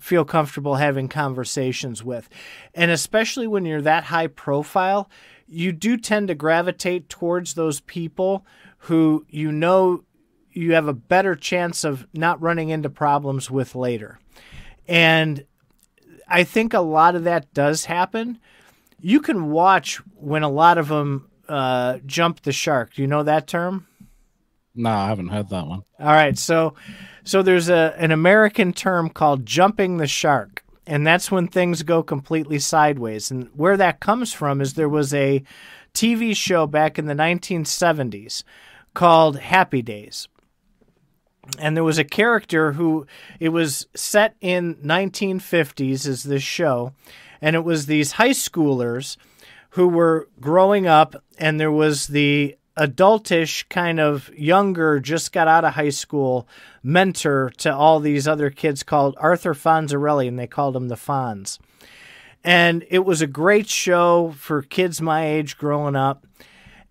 feel 0.00 0.24
comfortable 0.24 0.74
having 0.74 1.08
conversations 1.08 2.02
with. 2.02 2.28
And 2.74 2.90
especially 2.90 3.46
when 3.46 3.64
you're 3.64 3.80
that 3.82 4.04
high 4.04 4.26
profile, 4.26 5.08
you 5.46 5.70
do 5.70 5.96
tend 5.96 6.28
to 6.28 6.34
gravitate 6.34 7.08
towards 7.08 7.54
those 7.54 7.80
people 7.80 8.44
who 8.78 9.24
you 9.28 9.52
know 9.52 10.02
you 10.50 10.74
have 10.74 10.88
a 10.88 10.92
better 10.92 11.36
chance 11.36 11.84
of 11.84 12.06
not 12.12 12.42
running 12.42 12.68
into 12.70 12.90
problems 12.90 13.48
with 13.48 13.74
later. 13.74 14.18
And 14.88 15.44
I 16.28 16.44
think 16.44 16.74
a 16.74 16.80
lot 16.80 17.14
of 17.14 17.24
that 17.24 17.52
does 17.54 17.84
happen. 17.84 18.38
You 19.00 19.20
can 19.20 19.50
watch 19.50 19.96
when 20.14 20.42
a 20.42 20.48
lot 20.48 20.78
of 20.78 20.88
them 20.88 21.28
uh, 21.48 21.98
jump 22.06 22.42
the 22.42 22.52
shark. 22.52 22.94
Do 22.94 23.02
you 23.02 23.08
know 23.08 23.22
that 23.22 23.46
term? 23.46 23.86
No, 24.74 24.90
I 24.90 25.08
haven't 25.08 25.28
heard 25.28 25.48
that 25.48 25.66
one. 25.66 25.82
All 25.98 26.06
right, 26.06 26.36
so 26.36 26.74
so 27.24 27.42
there's 27.42 27.68
a 27.68 27.94
an 27.98 28.10
American 28.10 28.72
term 28.72 29.08
called 29.08 29.46
jumping 29.46 29.96
the 29.96 30.06
shark, 30.06 30.62
and 30.86 31.06
that's 31.06 31.30
when 31.30 31.48
things 31.48 31.82
go 31.82 32.02
completely 32.02 32.58
sideways. 32.58 33.30
And 33.30 33.48
where 33.54 33.76
that 33.78 34.00
comes 34.00 34.34
from 34.34 34.60
is 34.60 34.74
there 34.74 34.88
was 34.88 35.14
a 35.14 35.42
TV 35.94 36.36
show 36.36 36.66
back 36.66 36.98
in 36.98 37.06
the 37.06 37.14
1970s 37.14 38.42
called 38.92 39.38
Happy 39.38 39.80
Days. 39.80 40.28
And 41.58 41.76
there 41.76 41.84
was 41.84 41.98
a 41.98 42.04
character 42.04 42.72
who 42.72 43.06
it 43.40 43.50
was 43.50 43.86
set 43.94 44.36
in 44.40 44.76
1950s 44.76 46.06
as 46.06 46.22
this 46.24 46.42
show, 46.42 46.92
and 47.40 47.56
it 47.56 47.64
was 47.64 47.86
these 47.86 48.12
high 48.12 48.30
schoolers 48.30 49.16
who 49.70 49.88
were 49.88 50.28
growing 50.40 50.86
up 50.86 51.14
and 51.38 51.60
there 51.60 51.72
was 51.72 52.08
the 52.08 52.56
adultish 52.76 53.68
kind 53.68 53.98
of 53.98 54.30
younger, 54.36 55.00
just 55.00 55.32
got 55.32 55.48
out 55.48 55.64
of 55.64 55.74
high 55.74 55.90
school 55.90 56.46
mentor 56.82 57.50
to 57.58 57.74
all 57.74 58.00
these 58.00 58.28
other 58.28 58.50
kids 58.50 58.82
called 58.82 59.16
Arthur 59.18 59.54
Fonzarelli, 59.54 60.28
and 60.28 60.38
they 60.38 60.46
called 60.46 60.76
him 60.76 60.88
the 60.88 60.94
Fonz. 60.94 61.58
And 62.44 62.84
it 62.90 63.00
was 63.00 63.22
a 63.22 63.26
great 63.26 63.68
show 63.68 64.34
for 64.38 64.62
kids 64.62 65.00
my 65.00 65.26
age 65.26 65.58
growing 65.58 65.96
up. 65.96 66.26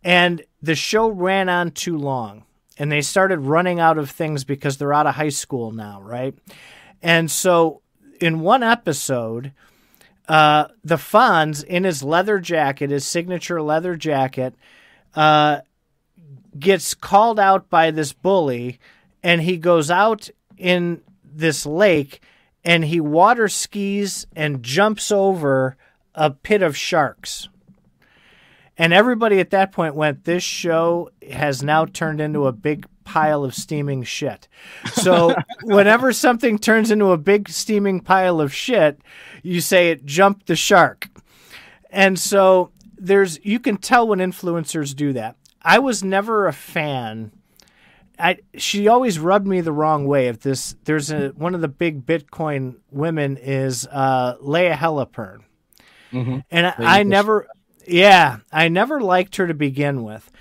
And 0.04 0.44
the 0.62 0.76
show 0.76 1.08
ran 1.08 1.50
on 1.50 1.72
too 1.72 1.98
long. 1.98 2.45
And 2.78 2.92
they 2.92 3.02
started 3.02 3.40
running 3.40 3.80
out 3.80 3.98
of 3.98 4.10
things 4.10 4.44
because 4.44 4.78
they're 4.78 4.94
out 4.94 5.08
of 5.08 5.16
high 5.16 5.30
school 5.30 5.72
now, 5.72 6.02
right? 6.02 6.38
And 7.02 7.32
so 7.32 7.82
in 8.20 8.42
one 8.42 8.64
episode, 8.64 9.54
uh, 10.28 10.66
the 10.84 10.98
Fonz, 10.98 11.64
in 11.64 11.84
his 11.84 12.04
leather 12.04 12.40
jacket, 12.40 12.90
his 12.90 13.06
signature 13.06 13.62
leather 13.62 13.96
jacket, 13.96 14.56
uh, 15.16 15.62
gets 16.58 16.94
called 16.94 17.40
out 17.40 17.70
by 17.70 17.92
this 17.92 18.14
bully 18.14 18.80
and 19.24 19.42
he 19.42 19.58
goes 19.58 19.90
out 19.92 20.30
in 20.58 21.02
this 21.24 21.66
lake 21.66 22.22
and 22.64 22.86
he 22.86 23.00
water 23.00 23.48
skis 23.48 24.26
and 24.36 24.64
jumps 24.64 25.12
over 25.12 25.78
a 26.14 26.32
pit 26.32 26.62
of 26.62 26.78
sharks. 26.78 27.50
And 28.78 28.94
everybody 28.94 29.40
at 29.40 29.52
that 29.52 29.72
point 29.72 29.96
went, 29.96 30.26
This 30.26 30.44
show 30.44 31.10
has 31.32 31.64
now 31.64 31.86
turned 31.86 32.20
into 32.20 32.48
a 32.48 32.52
big 32.52 32.88
pile 33.04 33.44
of 33.44 33.56
steaming 33.56 34.04
shit. 34.04 34.48
So, 34.94 35.36
whenever 35.64 36.12
something 36.12 36.58
turns 36.58 36.92
into 36.92 37.12
a 37.12 37.18
big 37.18 37.50
steaming 37.50 38.02
pile 38.02 38.42
of 38.42 38.54
shit, 38.54 39.00
you 39.44 39.62
say 39.62 39.92
it 39.92 40.06
jumped 40.06 40.48
the 40.48 40.56
shark. 40.56 41.08
And 41.90 42.20
so, 42.20 42.72
there's, 42.98 43.40
you 43.46 43.60
can 43.60 43.78
tell 43.78 44.08
when 44.08 44.20
influencers 44.20 44.96
do 44.96 45.14
that. 45.14 45.38
I 45.62 45.80
was 45.80 46.04
never 46.04 46.48
a 46.48 46.54
fan. 46.54 47.32
I 48.20 48.38
she 48.56 48.88
always 48.88 49.20
rubbed 49.20 49.48
me 49.48 49.62
the 49.62 49.72
wrong 49.74 50.06
way. 50.06 50.28
If 50.28 50.40
this 50.40 50.76
there's 50.86 51.12
a 51.12 51.30
one 51.30 51.56
of 51.56 51.62
the 51.62 51.68
big 51.68 52.06
Bitcoin 52.06 52.78
women 52.92 53.36
is 53.36 53.88
uh, 53.92 54.36
Layah 54.42 54.76
Heilpern, 54.76 55.42
mm-hmm. 56.14 56.40
and 56.50 56.68
I, 56.68 56.76
I 56.78 57.04
never, 57.04 57.48
yeah, 57.88 58.38
I 58.52 58.68
never 58.68 59.02
liked 59.02 59.36
her 59.38 59.48
to 59.48 59.54
begin 59.54 60.04
with, 60.04 60.32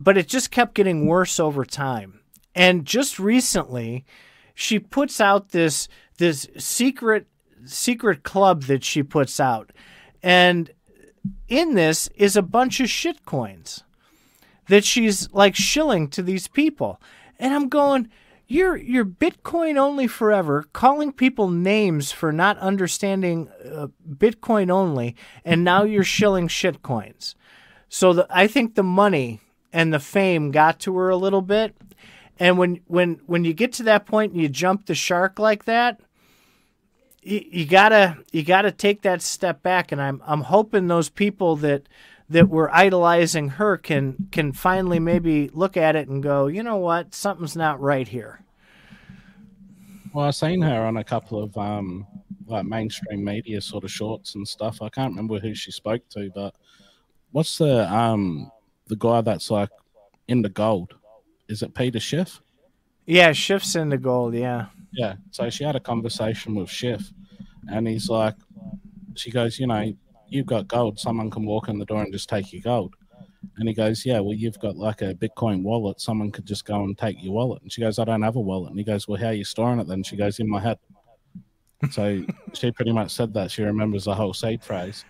but 0.00 0.16
it 0.16 0.28
just 0.28 0.50
kept 0.50 0.74
getting 0.74 1.06
worse 1.06 1.38
over 1.40 1.64
time. 1.64 2.20
And 2.54 2.84
just 2.84 3.18
recently, 3.18 4.04
she 4.54 4.78
puts 4.78 5.20
out 5.20 5.50
this 5.50 5.88
this 6.18 6.48
secret 6.56 7.26
secret 7.64 8.22
club 8.22 8.62
that 8.64 8.84
she 8.84 9.02
puts 9.02 9.38
out, 9.38 9.72
and 10.22 10.70
in 11.48 11.74
this 11.74 12.08
is 12.16 12.36
a 12.36 12.42
bunch 12.42 12.80
of 12.80 12.88
shit 12.88 13.24
coins 13.24 13.82
that 14.68 14.84
she's 14.84 15.30
like 15.32 15.54
shilling 15.54 16.08
to 16.08 16.22
these 16.22 16.48
people. 16.48 17.00
And 17.38 17.54
I'm 17.54 17.68
going, 17.68 18.08
you're 18.48 18.76
you're 18.76 19.04
Bitcoin 19.04 19.76
only 19.76 20.06
forever, 20.06 20.64
calling 20.72 21.12
people 21.12 21.50
names 21.50 22.12
for 22.12 22.32
not 22.32 22.58
understanding 22.58 23.48
uh, 23.64 23.88
Bitcoin 24.08 24.70
only, 24.70 25.16
and 25.44 25.64
now 25.64 25.82
you're 25.82 26.04
shilling 26.04 26.48
shit 26.48 26.82
coins. 26.82 27.34
So 27.88 28.12
the, 28.12 28.26
I 28.30 28.46
think 28.46 28.74
the 28.74 28.82
money 28.82 29.40
and 29.72 29.92
the 29.92 29.98
fame 29.98 30.50
got 30.50 30.78
to 30.80 30.96
her 30.96 31.08
a 31.08 31.16
little 31.16 31.42
bit, 31.42 31.76
and 32.38 32.56
when 32.56 32.80
when 32.86 33.20
when 33.26 33.44
you 33.44 33.52
get 33.52 33.72
to 33.74 33.82
that 33.84 34.06
point 34.06 34.32
and 34.32 34.40
you 34.40 34.48
jump 34.48 34.86
the 34.86 34.94
shark 34.94 35.38
like 35.38 35.64
that, 35.64 36.00
you, 37.22 37.44
you 37.50 37.66
gotta 37.66 38.18
you 38.30 38.44
gotta 38.44 38.70
take 38.70 39.02
that 39.02 39.22
step 39.22 39.62
back. 39.62 39.90
And 39.90 40.00
I'm 40.00 40.22
I'm 40.24 40.42
hoping 40.42 40.86
those 40.86 41.08
people 41.08 41.56
that 41.56 41.88
that 42.28 42.48
were 42.48 42.74
idolizing 42.74 43.50
her 43.50 43.76
can 43.76 44.28
can 44.32 44.52
finally 44.52 44.98
maybe 44.98 45.48
look 45.52 45.76
at 45.76 45.96
it 45.96 46.08
and 46.08 46.22
go, 46.22 46.46
you 46.46 46.62
know 46.62 46.76
what, 46.76 47.14
something's 47.14 47.56
not 47.56 47.80
right 47.80 48.08
here. 48.08 48.40
Well, 50.12 50.26
I've 50.26 50.34
seen 50.34 50.62
her 50.62 50.84
on 50.84 50.96
a 50.96 51.04
couple 51.04 51.42
of 51.42 51.56
um, 51.56 52.06
like 52.46 52.64
mainstream 52.64 53.24
media 53.24 53.60
sort 53.60 53.84
of 53.84 53.90
shorts 53.90 54.34
and 54.34 54.46
stuff. 54.46 54.80
I 54.82 54.88
can't 54.88 55.12
remember 55.12 55.38
who 55.38 55.54
she 55.54 55.70
spoke 55.70 56.08
to, 56.10 56.30
but 56.34 56.54
what's 57.32 57.58
the 57.58 57.92
um 57.92 58.50
the 58.86 58.96
guy 58.96 59.20
that's 59.20 59.50
like 59.50 59.70
in 60.28 60.42
the 60.42 60.48
gold? 60.48 60.94
Is 61.48 61.62
it 61.62 61.74
Peter 61.74 62.00
Schiff? 62.00 62.40
Yeah, 63.04 63.32
Schiff's 63.32 63.76
in 63.76 63.90
the 63.90 63.98
gold. 63.98 64.34
Yeah. 64.34 64.66
Yeah. 64.92 65.14
So 65.30 65.48
she 65.50 65.64
had 65.64 65.76
a 65.76 65.80
conversation 65.80 66.54
with 66.54 66.70
Schiff, 66.70 67.12
and 67.70 67.86
he's 67.86 68.08
like, 68.08 68.34
she 69.14 69.30
goes, 69.30 69.58
you 69.58 69.66
know, 69.66 69.92
you've 70.28 70.46
got 70.46 70.68
gold. 70.68 70.98
Someone 70.98 71.30
can 71.30 71.44
walk 71.44 71.68
in 71.68 71.78
the 71.78 71.84
door 71.84 72.02
and 72.02 72.12
just 72.12 72.28
take 72.28 72.52
your 72.52 72.62
gold. 72.62 72.94
And 73.56 73.68
he 73.68 73.74
goes, 73.74 74.04
Yeah, 74.04 74.20
well, 74.20 74.34
you've 74.34 74.58
got 74.58 74.76
like 74.76 75.02
a 75.02 75.14
Bitcoin 75.14 75.62
wallet. 75.62 76.00
Someone 76.00 76.30
could 76.30 76.46
just 76.46 76.64
go 76.64 76.82
and 76.82 76.96
take 76.96 77.22
your 77.22 77.32
wallet. 77.32 77.62
And 77.62 77.72
she 77.72 77.80
goes, 77.80 77.98
I 77.98 78.04
don't 78.04 78.22
have 78.22 78.36
a 78.36 78.40
wallet. 78.40 78.70
And 78.70 78.78
he 78.78 78.84
goes, 78.84 79.06
Well, 79.06 79.20
how 79.20 79.28
are 79.28 79.34
you 79.34 79.44
storing 79.44 79.80
it 79.80 79.86
then? 79.86 80.02
She 80.02 80.16
goes, 80.16 80.38
In 80.38 80.48
my 80.48 80.60
head. 80.60 80.78
So 81.90 82.24
she 82.54 82.72
pretty 82.72 82.90
much 82.90 83.10
said 83.10 83.34
that. 83.34 83.50
She 83.50 83.62
remembers 83.62 84.04
the 84.04 84.14
whole 84.14 84.32
seed 84.32 84.64
phrase. 84.64 85.04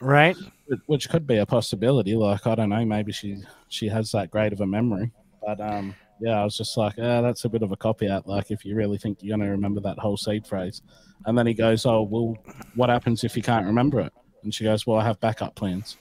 Right. 0.00 0.36
Which 0.84 1.08
could 1.08 1.26
be 1.26 1.38
a 1.38 1.46
possibility. 1.46 2.14
Like, 2.14 2.46
I 2.46 2.54
don't 2.54 2.68
know, 2.68 2.84
maybe 2.84 3.10
she 3.10 3.42
she 3.68 3.88
has 3.88 4.12
that 4.12 4.30
great 4.30 4.52
of 4.52 4.60
a 4.60 4.66
memory. 4.66 5.12
But 5.44 5.60
um, 5.62 5.94
yeah, 6.20 6.40
I 6.40 6.44
was 6.44 6.58
just 6.58 6.76
like, 6.76 6.94
ah, 6.98 7.22
that's 7.22 7.46
a 7.46 7.48
bit 7.48 7.62
of 7.62 7.72
a 7.72 7.76
copy 7.76 8.06
out. 8.06 8.26
Like, 8.26 8.50
if 8.50 8.66
you 8.66 8.76
really 8.76 8.98
think 8.98 9.22
you're 9.22 9.36
going 9.36 9.46
to 9.46 9.50
remember 9.52 9.80
that 9.80 9.98
whole 9.98 10.18
seed 10.18 10.46
phrase. 10.46 10.82
And 11.24 11.36
then 11.36 11.46
he 11.46 11.54
goes, 11.54 11.86
Oh, 11.86 12.02
well, 12.02 12.36
what 12.74 12.90
happens 12.90 13.24
if 13.24 13.36
you 13.36 13.42
can't 13.42 13.66
remember 13.66 14.00
it? 14.00 14.12
And 14.42 14.54
she 14.54 14.64
goes, 14.64 14.86
Well, 14.86 14.98
I 14.98 15.04
have 15.04 15.20
backup 15.20 15.54
plans. 15.54 15.96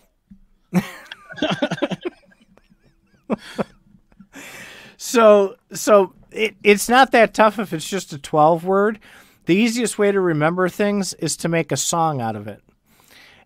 so 4.98 5.56
so 5.72 6.14
it, 6.32 6.56
it's 6.64 6.90
not 6.90 7.12
that 7.12 7.34
tough 7.34 7.60
if 7.60 7.74
it's 7.74 7.90
just 7.90 8.14
a 8.14 8.18
12 8.18 8.66
word. 8.66 9.00
The 9.46 9.56
easiest 9.56 9.98
way 9.98 10.12
to 10.12 10.20
remember 10.20 10.70
things 10.70 11.14
is 11.16 11.36
to 11.38 11.50
make 11.50 11.72
a 11.72 11.78
song 11.78 12.22
out 12.22 12.36
of 12.36 12.48
it. 12.48 12.62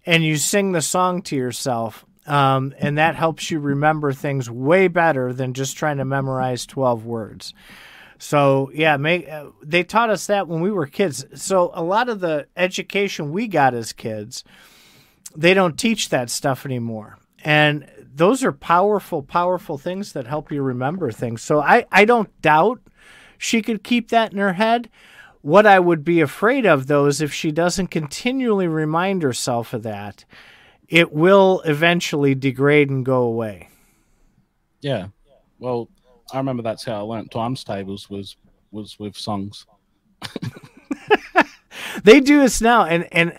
And 0.06 0.24
you 0.24 0.36
sing 0.36 0.74
the 0.74 0.82
song 0.82 1.22
to 1.24 1.36
yourself. 1.36 2.06
Um, 2.26 2.74
and 2.78 2.98
that 2.98 3.16
helps 3.16 3.52
you 3.52 3.60
remember 3.60 4.14
things 4.14 4.50
way 4.50 4.88
better 4.88 5.34
than 5.34 5.54
just 5.54 5.78
trying 5.78 5.98
to 5.98 6.06
memorize 6.06 6.66
12 6.66 7.06
words. 7.06 7.54
So 8.18 8.72
yeah, 8.74 8.96
make, 8.98 9.30
uh, 9.30 9.48
they 9.62 9.84
taught 9.84 10.10
us 10.10 10.28
that 10.28 10.48
when 10.48 10.62
we 10.62 10.72
were 10.72 10.88
kids. 10.88 11.26
So 11.36 11.72
a 11.74 11.84
lot 11.84 12.10
of 12.10 12.22
the 12.22 12.48
education 12.56 13.32
we 13.32 13.48
got 13.48 13.74
as 13.74 13.91
kids 13.91 14.44
they 15.36 15.53
don't 15.53 15.77
teach 15.77 16.09
that 16.09 16.29
stuff 16.29 16.65
anymore. 16.65 17.17
And 17.43 17.89
those 18.15 18.43
are 18.43 18.51
powerful, 18.51 19.21
powerful 19.21 19.77
things 19.77 20.13
that 20.13 20.27
help 20.27 20.51
you 20.51 20.61
remember 20.61 21.11
things. 21.11 21.41
So 21.41 21.61
I, 21.61 21.86
I 21.91 22.05
don't 22.05 22.29
doubt 22.41 22.79
she 23.38 23.61
could 23.61 23.84
keep 23.84 24.09
that 24.09 24.31
in 24.31 24.38
her 24.38 24.53
head. 24.53 24.89
What 25.41 25.65
I 25.65 25.79
would 25.79 26.05
be 26.05 26.21
afraid 26.21 26.65
of, 26.65 26.88
though, 26.88 27.05
is 27.07 27.19
if 27.19 27.34
she 27.34 27.51
doesn't 27.51 27.88
continually 27.88 28.67
remind 28.67 29.23
herself 29.23 29.73
of 29.73 29.84
that, 29.84 30.23
it 30.88 31.11
will 31.11 31.61
eventually 31.65 32.36
degrade 32.36 32.89
and 32.89 33.05
go 33.05 33.23
away. 33.23 33.67
Yeah. 34.79 35.07
Well, 35.59 35.89
I 36.31 36.38
remember 36.38 36.63
that's 36.63 36.86
how 36.86 36.93
I 36.93 36.99
learned 36.99 37.31
times 37.31 37.63
tables 37.63 38.09
was 38.09 38.38
was 38.71 38.97
with 38.99 39.15
songs. 39.15 39.65
they 42.03 42.19
do 42.19 42.39
this 42.39 42.61
now, 42.61 42.86
and 42.86 43.07
and 43.11 43.38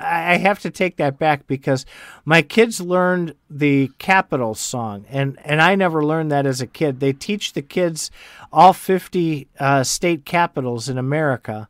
I 0.00 0.38
have 0.38 0.60
to 0.60 0.70
take 0.70 0.96
that 0.96 1.18
back 1.18 1.46
because 1.46 1.84
my 2.24 2.40
kids 2.42 2.80
learned 2.80 3.34
the 3.50 3.90
capital 3.98 4.54
song, 4.54 5.04
and 5.10 5.38
and 5.44 5.60
I 5.60 5.74
never 5.74 6.04
learned 6.04 6.32
that 6.32 6.46
as 6.46 6.60
a 6.60 6.66
kid. 6.66 7.00
They 7.00 7.12
teach 7.12 7.52
the 7.52 7.62
kids 7.62 8.10
all 8.52 8.72
fifty 8.72 9.48
uh, 9.58 9.84
state 9.84 10.24
capitals 10.24 10.88
in 10.88 10.96
America, 10.96 11.68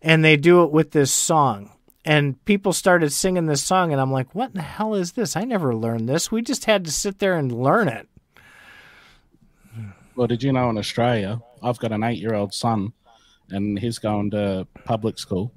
and 0.00 0.24
they 0.24 0.36
do 0.36 0.62
it 0.64 0.70
with 0.70 0.92
this 0.92 1.12
song. 1.12 1.70
And 2.04 2.42
people 2.44 2.72
started 2.72 3.12
singing 3.12 3.46
this 3.46 3.62
song, 3.62 3.92
and 3.92 4.00
I'm 4.00 4.12
like, 4.12 4.34
"What 4.34 4.50
in 4.50 4.56
the 4.56 4.62
hell 4.62 4.94
is 4.94 5.12
this? 5.12 5.36
I 5.36 5.44
never 5.44 5.74
learned 5.74 6.08
this. 6.08 6.32
We 6.32 6.40
just 6.40 6.64
had 6.64 6.84
to 6.86 6.90
sit 6.90 7.18
there 7.18 7.36
and 7.36 7.52
learn 7.52 7.88
it." 7.88 8.08
Well, 10.14 10.26
did 10.26 10.42
you 10.42 10.52
know 10.52 10.70
in 10.70 10.78
Australia, 10.78 11.42
I've 11.62 11.78
got 11.78 11.92
an 11.92 12.02
eight-year-old 12.02 12.54
son, 12.54 12.94
and 13.50 13.78
he's 13.78 13.98
going 13.98 14.30
to 14.30 14.66
public 14.84 15.18
school 15.18 15.52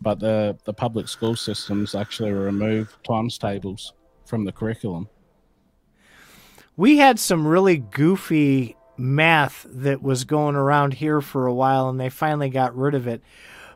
but 0.00 0.20
the 0.20 0.56
the 0.64 0.72
public 0.72 1.08
school 1.08 1.36
systems 1.36 1.94
actually 1.94 2.32
remove 2.32 2.96
times 3.02 3.38
tables 3.38 3.92
from 4.24 4.44
the 4.44 4.52
curriculum. 4.52 5.08
We 6.76 6.98
had 6.98 7.18
some 7.18 7.46
really 7.46 7.78
goofy 7.78 8.76
math 8.96 9.66
that 9.68 10.02
was 10.02 10.24
going 10.24 10.56
around 10.56 10.94
here 10.94 11.20
for 11.20 11.46
a 11.46 11.54
while, 11.54 11.88
and 11.88 11.98
they 11.98 12.08
finally 12.08 12.50
got 12.50 12.76
rid 12.76 12.94
of 12.94 13.06
it. 13.06 13.22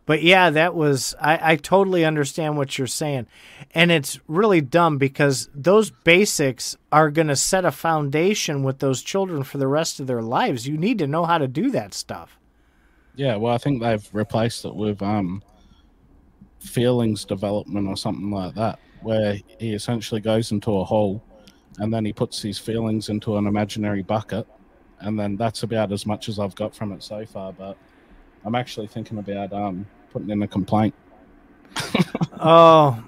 But 0.05 0.23
yeah, 0.23 0.51
that 0.51 0.75
was 0.75 1.15
I, 1.21 1.53
I 1.53 1.57
totally 1.57 2.05
understand 2.05 2.57
what 2.57 2.77
you're 2.77 2.89
saying, 2.89 3.27
and 3.73 3.93
it's 3.93 4.19
really 4.27 4.61
dumb 4.61 4.99
because 4.99 5.49
those 5.55 5.91
basics 5.91 6.77
are 6.91 7.11
going 7.11 7.29
to 7.29 7.37
set 7.37 7.65
a 7.65 7.71
foundation 7.71 8.65
with 8.65 8.81
those 8.81 9.03
children 9.03 9.45
for 9.45 9.59
the 9.59 9.69
rest 9.69 10.01
of 10.01 10.09
their 10.09 10.23
lives. 10.23 10.67
You 10.67 10.77
need 10.77 10.99
to 10.99 11.07
know 11.07 11.25
how 11.25 11.39
to 11.39 11.47
do 11.47 11.71
that 11.71 11.95
stuff. 11.95 12.37
Yeah, 13.15 13.37
well, 13.37 13.55
I 13.55 13.59
think 13.59 13.81
they've 13.81 14.09
replaced 14.13 14.65
it 14.65 14.75
with 14.75 15.03
um, 15.03 15.43
feelings 16.63 17.25
development 17.25 17.89
or 17.89 17.97
something 17.97 18.31
like 18.31 18.55
that, 18.55 18.79
where 19.03 19.39
he 19.59 19.75
essentially 19.75 20.21
goes 20.21 20.53
into 20.53 20.79
a 20.79 20.85
hole 20.85 21.23
and 21.79 21.93
then 21.93 22.05
he 22.05 22.13
puts 22.13 22.43
his 22.43 22.59
feelings 22.59 23.09
into 23.09 23.37
an 23.37 23.47
imaginary 23.47 24.03
bucket. 24.03 24.47
And 25.01 25.19
then 25.19 25.37
that's 25.37 25.63
about 25.63 25.91
as 25.91 26.07
much 26.07 26.29
as 26.29 26.39
I've 26.39 26.55
got 26.55 26.75
from 26.75 26.93
it 26.93 27.03
so 27.03 27.27
far. 27.27 27.53
But 27.53 27.77
I'm 28.45 28.55
actually 28.55 28.87
thinking 28.87 29.19
about 29.19 29.53
um, 29.53 29.87
putting 30.11 30.31
in 30.31 30.43
a 30.43 30.49
complaint. 30.49 30.95
oh, 32.41 33.03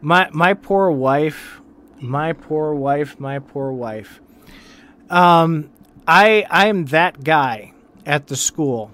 my 0.00 0.28
my 0.32 0.54
poor 0.54 0.90
wife, 0.90 1.60
my 2.00 2.32
poor 2.32 2.74
wife, 2.74 3.18
my 3.18 3.38
poor 3.38 3.72
wife. 3.72 4.20
Um, 5.08 5.70
I 6.06 6.46
I'm 6.50 6.86
that 6.86 7.22
guy 7.22 7.72
at 8.04 8.26
the 8.26 8.36
school. 8.36 8.90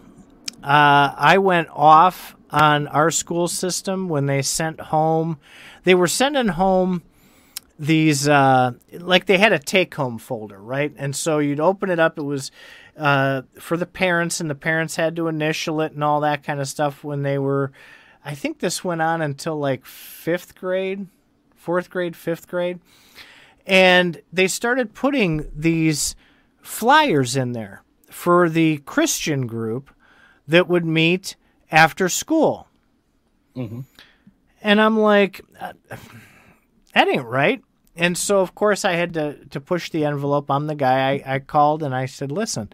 Uh, 0.63 1.13
I 1.17 1.39
went 1.39 1.69
off 1.73 2.37
on 2.53 2.87
our 2.89 3.11
school 3.11 3.49
system 3.49 4.09
when 4.09 4.27
they 4.27 4.43
sent 4.43 4.81
home. 4.81 5.39
They 5.85 5.95
were 5.95 6.07
sending 6.07 6.49
home 6.49 7.03
these 7.79 8.29
uh, 8.29 8.73
like 8.93 9.27
they 9.27 9.39
had 9.39 9.53
a 9.53 9.59
take 9.59 9.95
home 9.95 10.19
folder, 10.19 10.59
right? 10.59 10.93
And 10.97 11.17
so 11.17 11.39
you'd 11.39 11.59
open 11.59 11.91
it 11.91 11.99
up. 11.99 12.19
It 12.19 12.23
was 12.23 12.53
uh, 12.97 13.43
for 13.59 13.77
the 13.77 13.87
parents, 13.87 14.41
and 14.41 14.51
the 14.51 14.55
parents 14.55 14.97
had 14.97 15.17
to 15.17 15.29
initial 15.29 15.81
it 15.81 15.93
and 15.93 16.05
all 16.05 16.21
that 16.21 16.45
kind 16.45 16.61
of 16.61 16.69
stuff 16.69 17.03
when 17.03 17.23
they 17.23 17.39
were. 17.39 17.73
I 18.25 18.35
think 18.35 18.61
this 18.61 18.85
went 18.85 19.03
on 19.03 19.21
until 19.21 19.57
like 19.57 19.85
fifth 19.85 20.55
grade, 20.55 21.09
fourth 21.57 21.91
grade, 21.91 22.15
fifth 22.15 22.47
grade, 22.47 22.79
and 23.67 24.23
they 24.33 24.47
started 24.47 24.95
putting 24.95 25.51
these 25.57 26.15
flyers 26.61 27.35
in 27.35 27.53
there 27.53 27.83
for 28.09 28.49
the 28.49 28.79
Christian 28.79 29.47
group 29.47 29.91
that 30.47 30.69
would 30.69 30.85
meet 30.85 31.35
after 31.73 32.09
school. 32.09 32.69
Mm-hmm. 33.57 33.81
And 34.61 34.81
I'm 34.81 34.99
like, 34.99 35.41
uh, 35.59 35.73
that 36.95 37.09
ain't 37.09 37.25
right. 37.25 37.63
And 37.97 38.17
so, 38.17 38.41
of 38.41 38.55
course, 38.55 38.85
I 38.85 38.93
had 38.93 39.15
to, 39.15 39.45
to 39.47 39.61
push 39.61 39.91
the 39.91 40.05
envelope. 40.05 40.51
I'm 40.51 40.67
the 40.67 40.75
guy. 40.75 41.11
I, 41.11 41.35
I 41.35 41.39
called 41.41 41.83
and 41.83 41.95
I 41.95 42.07
said, 42.07 42.31
listen, 42.31 42.73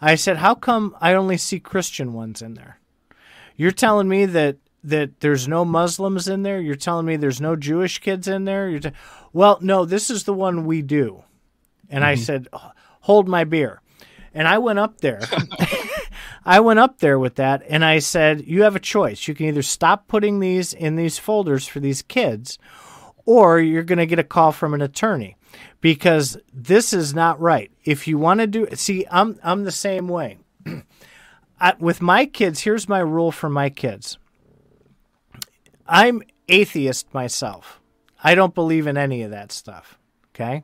I 0.00 0.14
said, 0.16 0.38
how 0.38 0.54
come 0.54 0.96
I 1.00 1.14
only 1.14 1.36
see 1.36 1.60
Christian 1.60 2.12
ones 2.12 2.42
in 2.42 2.54
there? 2.54 2.78
You're 3.56 3.70
telling 3.70 4.08
me 4.08 4.26
that 4.26 4.56
that 4.84 5.20
there's 5.20 5.48
no 5.48 5.64
Muslims 5.64 6.28
in 6.28 6.44
there. 6.44 6.60
You're 6.60 6.76
telling 6.76 7.04
me 7.04 7.16
there's 7.16 7.40
no 7.40 7.56
Jewish 7.56 7.98
kids 7.98 8.28
in 8.28 8.44
there. 8.44 8.68
You're 8.68 8.80
t- 8.80 8.92
well, 9.32 9.58
no, 9.60 9.84
this 9.84 10.08
is 10.08 10.22
the 10.22 10.32
one 10.32 10.64
we 10.64 10.82
do. 10.82 11.24
And 11.90 12.02
mm-hmm. 12.02 12.10
I 12.10 12.14
said, 12.14 12.48
hold 13.00 13.28
my 13.28 13.42
beer. 13.42 13.82
And 14.32 14.46
I 14.46 14.58
went 14.58 14.78
up 14.78 15.00
there 15.00 15.20
I 16.48 16.60
went 16.60 16.78
up 16.78 17.00
there 17.00 17.18
with 17.18 17.34
that 17.34 17.62
and 17.68 17.84
I 17.84 17.98
said, 17.98 18.46
You 18.46 18.62
have 18.62 18.74
a 18.74 18.80
choice. 18.80 19.28
You 19.28 19.34
can 19.34 19.44
either 19.44 19.60
stop 19.60 20.08
putting 20.08 20.40
these 20.40 20.72
in 20.72 20.96
these 20.96 21.18
folders 21.18 21.66
for 21.66 21.78
these 21.78 22.00
kids, 22.00 22.58
or 23.26 23.60
you're 23.60 23.82
going 23.82 23.98
to 23.98 24.06
get 24.06 24.18
a 24.18 24.24
call 24.24 24.52
from 24.52 24.72
an 24.72 24.80
attorney 24.80 25.36
because 25.82 26.38
this 26.50 26.94
is 26.94 27.12
not 27.12 27.38
right. 27.38 27.70
If 27.84 28.08
you 28.08 28.16
want 28.16 28.40
to 28.40 28.46
do 28.46 28.66
see, 28.72 29.04
I'm, 29.10 29.38
I'm 29.44 29.64
the 29.64 29.70
same 29.70 30.08
way. 30.08 30.38
I, 31.60 31.74
with 31.78 32.00
my 32.00 32.24
kids, 32.24 32.60
here's 32.60 32.88
my 32.88 33.00
rule 33.00 33.30
for 33.30 33.50
my 33.50 33.68
kids 33.68 34.16
I'm 35.86 36.22
atheist 36.48 37.12
myself. 37.12 37.78
I 38.24 38.34
don't 38.34 38.54
believe 38.54 38.86
in 38.86 38.96
any 38.96 39.20
of 39.20 39.32
that 39.32 39.52
stuff. 39.52 39.98
Okay. 40.34 40.62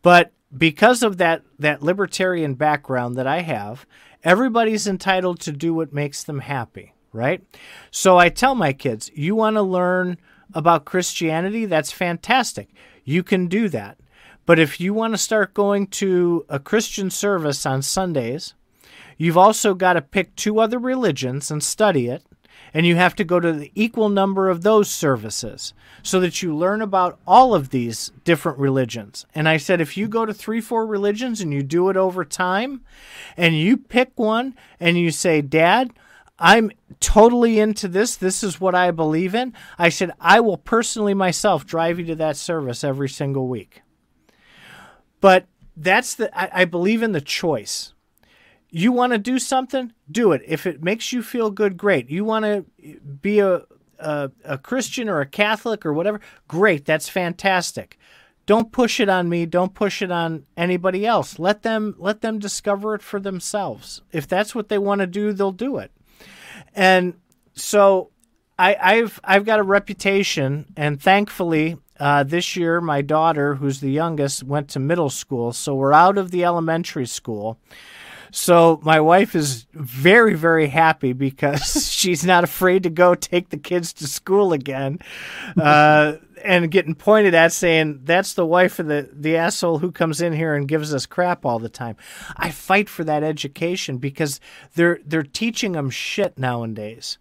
But 0.00 0.32
because 0.56 1.02
of 1.02 1.16
that, 1.16 1.42
that 1.58 1.82
libertarian 1.82 2.54
background 2.54 3.16
that 3.16 3.26
I 3.26 3.40
have, 3.40 3.84
Everybody's 4.24 4.86
entitled 4.86 5.40
to 5.40 5.52
do 5.52 5.74
what 5.74 5.92
makes 5.92 6.22
them 6.22 6.40
happy, 6.40 6.94
right? 7.12 7.42
So 7.90 8.18
I 8.18 8.28
tell 8.28 8.54
my 8.54 8.72
kids, 8.72 9.10
you 9.14 9.34
want 9.34 9.56
to 9.56 9.62
learn 9.62 10.18
about 10.54 10.84
Christianity? 10.84 11.66
That's 11.66 11.92
fantastic. 11.92 12.68
You 13.04 13.22
can 13.22 13.48
do 13.48 13.68
that. 13.70 13.98
But 14.46 14.58
if 14.58 14.80
you 14.80 14.92
want 14.94 15.14
to 15.14 15.18
start 15.18 15.54
going 15.54 15.86
to 15.88 16.44
a 16.48 16.58
Christian 16.58 17.10
service 17.10 17.64
on 17.64 17.82
Sundays, 17.82 18.54
you've 19.16 19.38
also 19.38 19.74
got 19.74 19.94
to 19.94 20.02
pick 20.02 20.34
two 20.34 20.58
other 20.58 20.78
religions 20.78 21.50
and 21.50 21.62
study 21.62 22.08
it 22.08 22.24
and 22.74 22.86
you 22.86 22.96
have 22.96 23.14
to 23.16 23.24
go 23.24 23.38
to 23.38 23.52
the 23.52 23.70
equal 23.74 24.08
number 24.08 24.48
of 24.48 24.62
those 24.62 24.90
services 24.90 25.74
so 26.02 26.20
that 26.20 26.42
you 26.42 26.56
learn 26.56 26.80
about 26.80 27.18
all 27.26 27.54
of 27.54 27.70
these 27.70 28.12
different 28.24 28.58
religions. 28.58 29.26
And 29.34 29.48
I 29.48 29.56
said, 29.56 29.80
if 29.80 29.96
you 29.96 30.08
go 30.08 30.24
to 30.24 30.34
three, 30.34 30.60
four 30.60 30.86
religions 30.86 31.40
and 31.40 31.52
you 31.52 31.62
do 31.62 31.88
it 31.88 31.96
over 31.96 32.24
time, 32.24 32.82
and 33.36 33.56
you 33.56 33.76
pick 33.76 34.12
one 34.16 34.54
and 34.80 34.98
you 34.98 35.10
say, 35.10 35.42
Dad, 35.42 35.92
I'm 36.38 36.72
totally 36.98 37.60
into 37.60 37.86
this. 37.88 38.16
This 38.16 38.42
is 38.42 38.60
what 38.60 38.74
I 38.74 38.90
believe 38.90 39.34
in. 39.34 39.52
I 39.78 39.90
said, 39.90 40.12
I 40.20 40.40
will 40.40 40.56
personally 40.56 41.14
myself 41.14 41.66
drive 41.66 41.98
you 41.98 42.06
to 42.06 42.16
that 42.16 42.36
service 42.36 42.82
every 42.82 43.08
single 43.08 43.46
week. 43.46 43.82
But 45.20 45.46
that's 45.76 46.14
the, 46.14 46.36
I, 46.36 46.62
I 46.62 46.64
believe 46.64 47.02
in 47.02 47.12
the 47.12 47.20
choice. 47.20 47.94
You 48.74 48.90
want 48.90 49.12
to 49.12 49.18
do 49.18 49.38
something? 49.38 49.92
Do 50.10 50.32
it. 50.32 50.40
If 50.46 50.66
it 50.66 50.82
makes 50.82 51.12
you 51.12 51.22
feel 51.22 51.50
good, 51.50 51.76
great. 51.76 52.08
You 52.08 52.24
want 52.24 52.46
to 52.46 52.64
be 53.20 53.38
a, 53.38 53.64
a, 53.98 54.30
a 54.44 54.56
Christian 54.56 55.10
or 55.10 55.20
a 55.20 55.26
Catholic 55.26 55.84
or 55.84 55.92
whatever? 55.92 56.20
Great. 56.48 56.86
That's 56.86 57.06
fantastic. 57.06 57.98
Don't 58.46 58.72
push 58.72 58.98
it 58.98 59.10
on 59.10 59.28
me. 59.28 59.44
Don't 59.44 59.74
push 59.74 60.00
it 60.00 60.10
on 60.10 60.46
anybody 60.56 61.04
else. 61.04 61.38
Let 61.38 61.62
them 61.62 61.94
let 61.98 62.22
them 62.22 62.38
discover 62.38 62.94
it 62.94 63.02
for 63.02 63.20
themselves. 63.20 64.00
If 64.10 64.26
that's 64.26 64.54
what 64.54 64.70
they 64.70 64.78
want 64.78 65.00
to 65.00 65.06
do, 65.06 65.34
they'll 65.34 65.52
do 65.52 65.76
it. 65.76 65.92
And 66.74 67.14
so 67.54 68.10
I, 68.58 68.76
I've 68.80 69.20
I've 69.22 69.44
got 69.44 69.60
a 69.60 69.62
reputation, 69.62 70.66
and 70.76 71.00
thankfully, 71.00 71.76
uh, 72.00 72.24
this 72.24 72.56
year 72.56 72.80
my 72.80 73.02
daughter, 73.02 73.56
who's 73.56 73.80
the 73.80 73.90
youngest, 73.90 74.42
went 74.42 74.68
to 74.70 74.80
middle 74.80 75.10
school, 75.10 75.52
so 75.52 75.74
we're 75.74 75.92
out 75.92 76.18
of 76.18 76.30
the 76.30 76.44
elementary 76.44 77.06
school. 77.06 77.58
So 78.32 78.80
my 78.82 78.98
wife 78.98 79.36
is 79.36 79.66
very, 79.74 80.34
very 80.34 80.66
happy 80.66 81.12
because 81.12 81.92
she's 81.92 82.24
not 82.24 82.44
afraid 82.44 82.82
to 82.84 82.90
go 82.90 83.14
take 83.14 83.50
the 83.50 83.58
kids 83.58 83.92
to 83.94 84.06
school 84.06 84.54
again. 84.54 84.98
Uh, 85.60 86.14
and 86.42 86.70
getting 86.70 86.94
pointed 86.94 87.34
at 87.34 87.52
saying 87.52 88.00
that's 88.04 88.34
the 88.34 88.46
wife 88.46 88.78
of 88.78 88.86
the, 88.86 89.08
the 89.12 89.36
asshole 89.36 89.78
who 89.78 89.92
comes 89.92 90.20
in 90.20 90.32
here 90.32 90.54
and 90.54 90.66
gives 90.66 90.92
us 90.92 91.06
crap 91.06 91.44
all 91.44 91.58
the 91.58 91.68
time. 91.68 91.94
I 92.36 92.50
fight 92.50 92.88
for 92.88 93.04
that 93.04 93.22
education 93.22 93.98
because 93.98 94.40
they're 94.74 94.98
they're 95.04 95.22
teaching 95.22 95.72
them 95.72 95.90
shit 95.90 96.36
nowadays. 96.38 97.18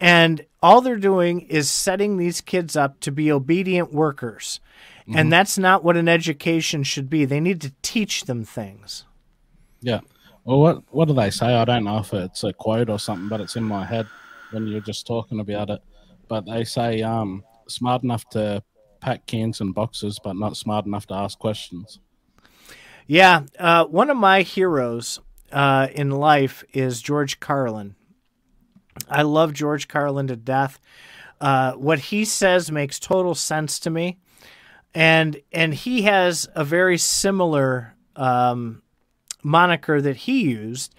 And 0.00 0.44
all 0.60 0.80
they're 0.80 0.96
doing 0.96 1.42
is 1.42 1.70
setting 1.70 2.16
these 2.16 2.40
kids 2.40 2.74
up 2.74 2.98
to 3.00 3.12
be 3.12 3.30
obedient 3.30 3.92
workers. 3.92 4.60
Mm-hmm. 5.02 5.18
And 5.18 5.32
that's 5.32 5.58
not 5.58 5.84
what 5.84 5.96
an 5.96 6.08
education 6.08 6.82
should 6.82 7.08
be. 7.08 7.24
They 7.24 7.38
need 7.38 7.60
to 7.60 7.72
teach 7.82 8.24
them 8.24 8.44
things. 8.44 9.04
Yeah. 9.80 10.00
Well, 10.44 10.60
what 10.60 10.82
what 10.92 11.08
do 11.08 11.14
they 11.14 11.30
say? 11.30 11.54
I 11.54 11.64
don't 11.64 11.84
know 11.84 11.98
if 11.98 12.12
it's 12.12 12.44
a 12.44 12.52
quote 12.52 12.90
or 12.90 12.98
something, 12.98 13.28
but 13.28 13.40
it's 13.40 13.56
in 13.56 13.64
my 13.64 13.84
head 13.84 14.06
when 14.50 14.66
you're 14.66 14.80
just 14.80 15.06
talking 15.06 15.40
about 15.40 15.70
it. 15.70 15.82
But 16.28 16.46
they 16.46 16.64
say, 16.64 17.02
um, 17.02 17.44
smart 17.68 18.02
enough 18.02 18.28
to 18.30 18.62
pack 19.00 19.26
cans 19.26 19.60
and 19.60 19.74
boxes, 19.74 20.18
but 20.22 20.36
not 20.36 20.56
smart 20.56 20.86
enough 20.86 21.06
to 21.08 21.14
ask 21.14 21.38
questions. 21.38 22.00
Yeah, 23.06 23.42
uh, 23.58 23.84
one 23.86 24.10
of 24.10 24.16
my 24.16 24.42
heroes 24.42 25.20
uh, 25.50 25.88
in 25.92 26.10
life 26.10 26.64
is 26.72 27.02
George 27.02 27.40
Carlin, 27.40 27.96
I 29.08 29.22
love 29.22 29.52
George 29.52 29.88
Carlin 29.88 30.26
to 30.28 30.36
death. 30.36 30.80
Uh, 31.40 31.72
what 31.72 31.98
he 31.98 32.24
says 32.24 32.70
makes 32.70 33.00
total 33.00 33.34
sense 33.34 33.78
to 33.80 33.90
me, 33.90 34.18
and 34.94 35.40
and 35.52 35.74
he 35.74 36.02
has 36.02 36.48
a 36.54 36.64
very 36.64 36.98
similar 36.98 37.94
um, 38.14 38.81
moniker 39.42 40.00
that 40.00 40.16
he 40.18 40.42
used, 40.42 40.94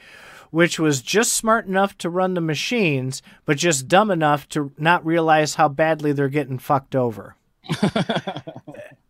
which 0.52 0.80
was 0.80 1.02
just 1.02 1.34
smart 1.34 1.66
enough 1.66 1.98
to 2.00 2.10
run 2.10 2.34
the 2.34 2.41
machines, 2.41 3.22
but 3.46 3.58
just 3.58 3.88
dumb 3.88 4.12
enough 4.12 4.48
to 4.50 4.72
not 4.78 5.06
realize 5.06 5.56
how 5.56 5.68
badly 5.68 6.12
they're 6.12 6.30
getting 6.30 6.60
fucked 6.60 6.96
over. 6.96 7.36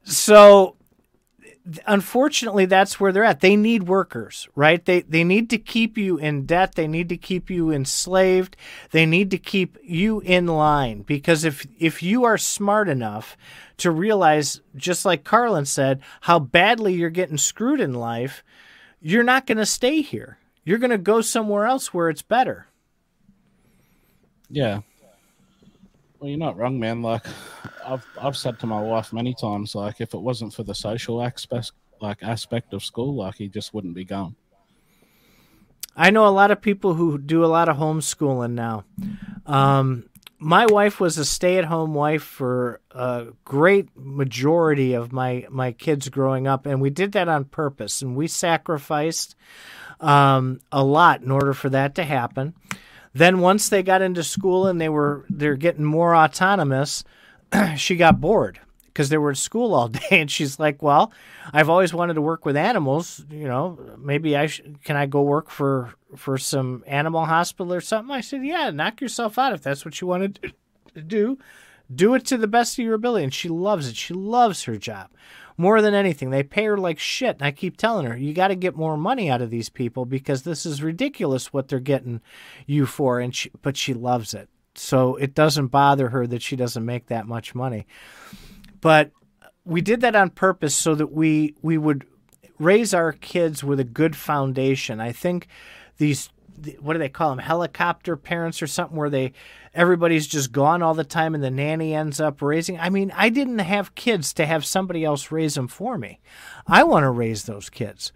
so 0.03 0.75
unfortunately 1.87 2.65
that's 2.65 2.99
where 2.99 3.11
they're 3.11 3.23
at. 3.23 3.39
They 3.39 3.55
need 3.55 3.83
workers 3.83 4.47
right? 4.55 4.83
They 4.83 5.01
they 5.01 5.23
need 5.23 5.49
to 5.51 5.57
keep 5.57 5.97
you 5.97 6.17
in 6.17 6.45
debt. 6.45 6.75
They 6.75 6.87
need 6.87 7.09
to 7.09 7.17
keep 7.17 7.49
you 7.49 7.71
enslaved. 7.71 8.57
They 8.91 9.05
need 9.05 9.31
to 9.31 9.37
keep 9.37 9.77
you 9.83 10.19
in 10.21 10.47
line 10.47 11.01
because 11.01 11.43
if 11.43 11.65
if 11.79 12.03
you 12.03 12.23
are 12.25 12.37
smart 12.37 12.89
enough 12.89 13.37
to 13.77 13.91
realize 13.91 14.61
just 14.75 15.05
like 15.05 15.23
Carlin 15.23 15.65
said 15.65 16.01
how 16.21 16.39
badly 16.39 16.93
you're 16.93 17.09
getting 17.09 17.37
screwed 17.37 17.79
in 17.79 17.93
life 17.93 18.43
you're 19.03 19.23
not 19.23 19.45
going 19.45 19.59
to 19.59 19.65
stay 19.65 20.01
here 20.01 20.39
you're 20.65 20.79
going 20.79 20.89
to 20.89 20.97
go 20.97 21.21
somewhere 21.21 21.65
else 21.65 21.93
where 21.93 22.09
it's 22.09 22.23
better 22.23 22.65
yeah 24.49 24.79
well, 26.23 26.29
you're 26.29 26.39
not 26.39 26.55
wrong, 26.55 26.79
man. 26.79 27.01
Like, 27.01 27.25
I've 27.85 28.07
I've 28.17 28.37
said 28.37 28.57
to 28.59 28.65
my 28.65 28.79
wife 28.79 29.11
many 29.11 29.33
times, 29.33 29.75
like, 29.75 29.99
if 29.99 30.13
it 30.13 30.21
wasn't 30.21 30.53
for 30.53 30.63
the 30.63 30.73
social 30.73 31.21
aspect, 31.21 31.73
like 31.99 32.23
aspect 32.23 32.73
of 32.73 32.81
school, 32.81 33.15
like, 33.15 33.35
he 33.35 33.49
just 33.49 33.73
wouldn't 33.73 33.93
be 33.93 34.05
gone. 34.05 34.33
I 35.97 36.11
know 36.11 36.25
a 36.25 36.29
lot 36.29 36.49
of 36.49 36.61
people 36.61 36.93
who 36.93 37.17
do 37.17 37.43
a 37.43 37.47
lot 37.47 37.67
of 37.67 37.75
homeschooling 37.75 38.53
now. 38.53 38.85
Um, 39.45 40.05
my 40.43 40.65
wife 40.65 40.99
was 40.99 41.17
a 41.17 41.23
stay-at-home 41.23 41.93
wife 41.93 42.21
for 42.21 42.81
a 42.91 43.27
great 43.45 43.87
majority 43.95 44.93
of 44.93 45.13
my 45.13 45.47
my 45.49 45.71
kids 45.71 46.09
growing 46.09 46.47
up, 46.47 46.65
and 46.65 46.81
we 46.81 46.89
did 46.89 47.13
that 47.13 47.29
on 47.29 47.45
purpose, 47.45 48.01
and 48.01 48.15
we 48.15 48.27
sacrificed 48.27 49.35
um, 50.01 50.59
a 50.71 50.83
lot 50.83 51.21
in 51.21 51.31
order 51.31 51.53
for 51.53 51.69
that 51.69 51.95
to 51.95 52.03
happen. 52.03 52.53
Then 53.13 53.39
once 53.39 53.69
they 53.69 53.83
got 53.83 54.01
into 54.01 54.23
school 54.23 54.67
and 54.67 54.81
they 54.81 54.89
were 54.89 55.25
they're 55.29 55.55
getting 55.55 55.85
more 55.85 56.13
autonomous, 56.13 57.05
she 57.77 57.95
got 57.95 58.19
bored 58.19 58.59
because 58.93 59.09
they 59.09 59.17
were 59.17 59.31
at 59.31 59.37
school 59.37 59.73
all 59.73 59.87
day 59.99 60.07
and 60.11 60.29
she's 60.29 60.59
like, 60.59 60.81
"Well, 60.81 61.11
I've 61.51 61.69
always 61.69 61.93
wanted 61.93 62.13
to 62.15 62.21
work 62.21 62.45
with 62.45 62.55
animals, 62.55 63.25
you 63.29 63.47
know, 63.47 63.77
maybe 63.97 64.37
I 64.37 64.47
sh- 64.47 64.61
can 64.83 64.95
I 64.95 65.05
go 65.05 65.21
work 65.21 65.49
for 65.49 65.93
for 66.15 66.37
some 66.37 66.83
animal 66.85 67.25
hospital 67.25 67.73
or 67.73 67.81
something?" 67.81 68.13
I 68.13 68.21
said, 68.21 68.45
"Yeah, 68.45 68.69
knock 68.69 69.01
yourself 69.01 69.37
out 69.37 69.53
if 69.53 69.61
that's 69.61 69.85
what 69.85 69.99
you 69.99 70.07
want 70.07 70.39
to 70.41 71.01
do. 71.01 71.37
Do 71.93 72.13
it 72.13 72.25
to 72.27 72.37
the 72.37 72.47
best 72.47 72.77
of 72.77 72.85
your 72.85 72.95
ability." 72.95 73.23
And 73.25 73.33
she 73.33 73.49
loves 73.49 73.87
it. 73.87 73.95
She 73.95 74.13
loves 74.13 74.63
her 74.63 74.77
job 74.77 75.09
more 75.57 75.81
than 75.81 75.93
anything. 75.93 76.29
They 76.29 76.43
pay 76.43 76.65
her 76.65 76.77
like 76.77 76.99
shit. 76.99 77.37
And 77.37 77.43
I 77.43 77.51
keep 77.51 77.77
telling 77.77 78.05
her, 78.05 78.17
you 78.17 78.33
got 78.33 78.47
to 78.47 78.55
get 78.55 78.75
more 78.75 78.97
money 78.97 79.29
out 79.29 79.41
of 79.41 79.49
these 79.49 79.69
people 79.69 80.05
because 80.05 80.43
this 80.43 80.65
is 80.65 80.81
ridiculous 80.81 81.53
what 81.53 81.67
they're 81.67 81.79
getting 81.79 82.21
you 82.65 82.85
for. 82.85 83.19
And 83.19 83.35
she, 83.35 83.51
but 83.61 83.77
she 83.77 83.93
loves 83.93 84.33
it. 84.33 84.49
So 84.75 85.15
it 85.15 85.35
doesn't 85.35 85.67
bother 85.67 86.09
her 86.09 86.25
that 86.27 86.41
she 86.41 86.55
doesn't 86.55 86.85
make 86.85 87.07
that 87.07 87.27
much 87.27 87.53
money. 87.53 87.85
But 88.83 89.11
we 89.63 89.79
did 89.79 90.01
that 90.01 90.13
on 90.13 90.29
purpose 90.29 90.75
so 90.75 90.93
that 90.93 91.07
we 91.07 91.55
we 91.61 91.77
would 91.77 92.05
raise 92.59 92.93
our 92.93 93.13
kids 93.13 93.63
with 93.63 93.79
a 93.79 93.85
good 93.85 94.13
foundation. 94.13 94.99
I 94.99 95.13
think 95.13 95.47
these 95.99 96.29
what 96.81 96.93
do 96.93 96.99
they 96.99 97.07
call 97.07 97.29
them 97.29 97.39
helicopter 97.39 98.17
parents 98.17 98.61
or 98.61 98.67
something 98.67 98.97
where 98.97 99.09
they 99.09 99.31
everybody's 99.73 100.27
just 100.27 100.51
gone 100.51 100.83
all 100.83 100.93
the 100.93 101.05
time 101.05 101.33
and 101.33 101.41
the 101.41 101.49
nanny 101.49 101.95
ends 101.95 102.21
up 102.21 102.41
raising 102.43 102.79
i 102.79 102.89
mean 102.89 103.11
i 103.15 103.27
didn't 103.27 103.59
have 103.59 103.95
kids 103.95 104.33
to 104.33 104.45
have 104.45 104.63
somebody 104.63 105.03
else 105.03 105.31
raise 105.31 105.55
them 105.55 105.67
for 105.67 105.97
me. 105.97 106.19
I 106.67 106.83
want 106.83 107.03
to 107.03 107.09
raise 107.09 107.45
those 107.45 107.69
kids. 107.69 108.11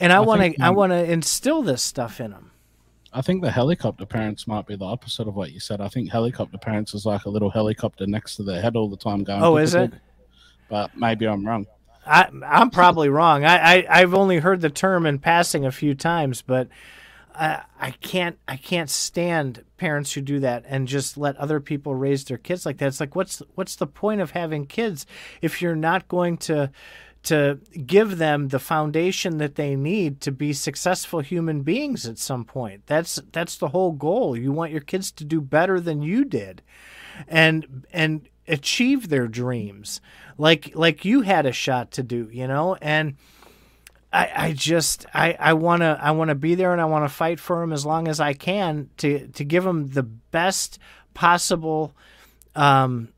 And 0.00 0.12
i 0.12 0.20
want 0.20 0.40
to 0.40 0.62
i 0.62 0.70
want 0.70 0.92
to 0.92 1.10
instill 1.10 1.62
this 1.62 1.82
stuff 1.82 2.20
in 2.20 2.32
them 2.32 2.45
I 3.16 3.22
think 3.22 3.40
the 3.40 3.50
helicopter 3.50 4.04
parents 4.04 4.46
might 4.46 4.66
be 4.66 4.76
the 4.76 4.84
opposite 4.84 5.26
of 5.26 5.34
what 5.34 5.50
you 5.50 5.58
said. 5.58 5.80
I 5.80 5.88
think 5.88 6.10
helicopter 6.10 6.58
parents 6.58 6.92
is 6.92 7.06
like 7.06 7.24
a 7.24 7.30
little 7.30 7.48
helicopter 7.48 8.06
next 8.06 8.36
to 8.36 8.42
their 8.42 8.60
head 8.60 8.76
all 8.76 8.90
the 8.90 8.96
time 8.98 9.24
going. 9.24 9.42
Oh, 9.42 9.56
is 9.56 9.74
it? 9.74 9.90
But 10.68 10.94
maybe 10.94 11.26
I'm 11.26 11.46
wrong. 11.46 11.64
I, 12.06 12.28
I'm 12.44 12.68
probably 12.68 13.08
wrong. 13.08 13.42
I, 13.42 13.56
I 13.56 13.86
I've 13.88 14.12
only 14.12 14.38
heard 14.40 14.60
the 14.60 14.68
term 14.68 15.06
in 15.06 15.18
passing 15.18 15.64
a 15.64 15.72
few 15.72 15.94
times, 15.94 16.42
but 16.42 16.68
I, 17.34 17.62
I 17.80 17.92
can't 17.92 18.38
I 18.46 18.58
can't 18.58 18.90
stand 18.90 19.64
parents 19.78 20.12
who 20.12 20.20
do 20.20 20.38
that 20.40 20.64
and 20.68 20.86
just 20.86 21.16
let 21.16 21.38
other 21.38 21.58
people 21.58 21.94
raise 21.94 22.24
their 22.24 22.36
kids 22.36 22.66
like 22.66 22.76
that. 22.78 22.88
It's 22.88 23.00
like 23.00 23.16
what's 23.16 23.40
what's 23.54 23.76
the 23.76 23.86
point 23.86 24.20
of 24.20 24.32
having 24.32 24.66
kids 24.66 25.06
if 25.40 25.62
you're 25.62 25.74
not 25.74 26.06
going 26.06 26.36
to 26.38 26.70
to 27.26 27.58
give 27.86 28.18
them 28.18 28.48
the 28.48 28.58
foundation 28.58 29.38
that 29.38 29.56
they 29.56 29.74
need 29.76 30.20
to 30.22 30.32
be 30.32 30.52
successful 30.52 31.20
human 31.20 31.62
beings 31.62 32.06
at 32.06 32.18
some 32.18 32.44
point. 32.44 32.86
That's 32.86 33.20
that's 33.32 33.56
the 33.56 33.68
whole 33.68 33.92
goal. 33.92 34.36
You 34.36 34.52
want 34.52 34.72
your 34.72 34.80
kids 34.80 35.10
to 35.12 35.24
do 35.24 35.40
better 35.40 35.80
than 35.80 36.02
you 36.02 36.24
did. 36.24 36.62
And 37.28 37.86
and 37.92 38.28
achieve 38.48 39.08
their 39.08 39.26
dreams 39.26 40.00
like 40.38 40.72
like 40.74 41.04
you 41.04 41.22
had 41.22 41.46
a 41.46 41.52
shot 41.52 41.90
to 41.92 42.02
do, 42.02 42.28
you 42.32 42.46
know? 42.46 42.76
And 42.80 43.16
I, 44.12 44.30
I 44.34 44.52
just 44.52 45.06
I, 45.12 45.36
I 45.38 45.52
wanna 45.54 45.98
I 46.00 46.12
wanna 46.12 46.34
be 46.34 46.54
there 46.54 46.72
and 46.72 46.80
I 46.80 46.86
wanna 46.86 47.08
fight 47.08 47.40
for 47.40 47.60
them 47.60 47.72
as 47.72 47.84
long 47.84 48.08
as 48.08 48.20
I 48.20 48.34
can 48.34 48.90
to 48.98 49.26
to 49.28 49.44
give 49.44 49.64
them 49.64 49.88
the 49.88 50.02
best 50.02 50.78
possible 51.14 51.94
um, 52.54 53.08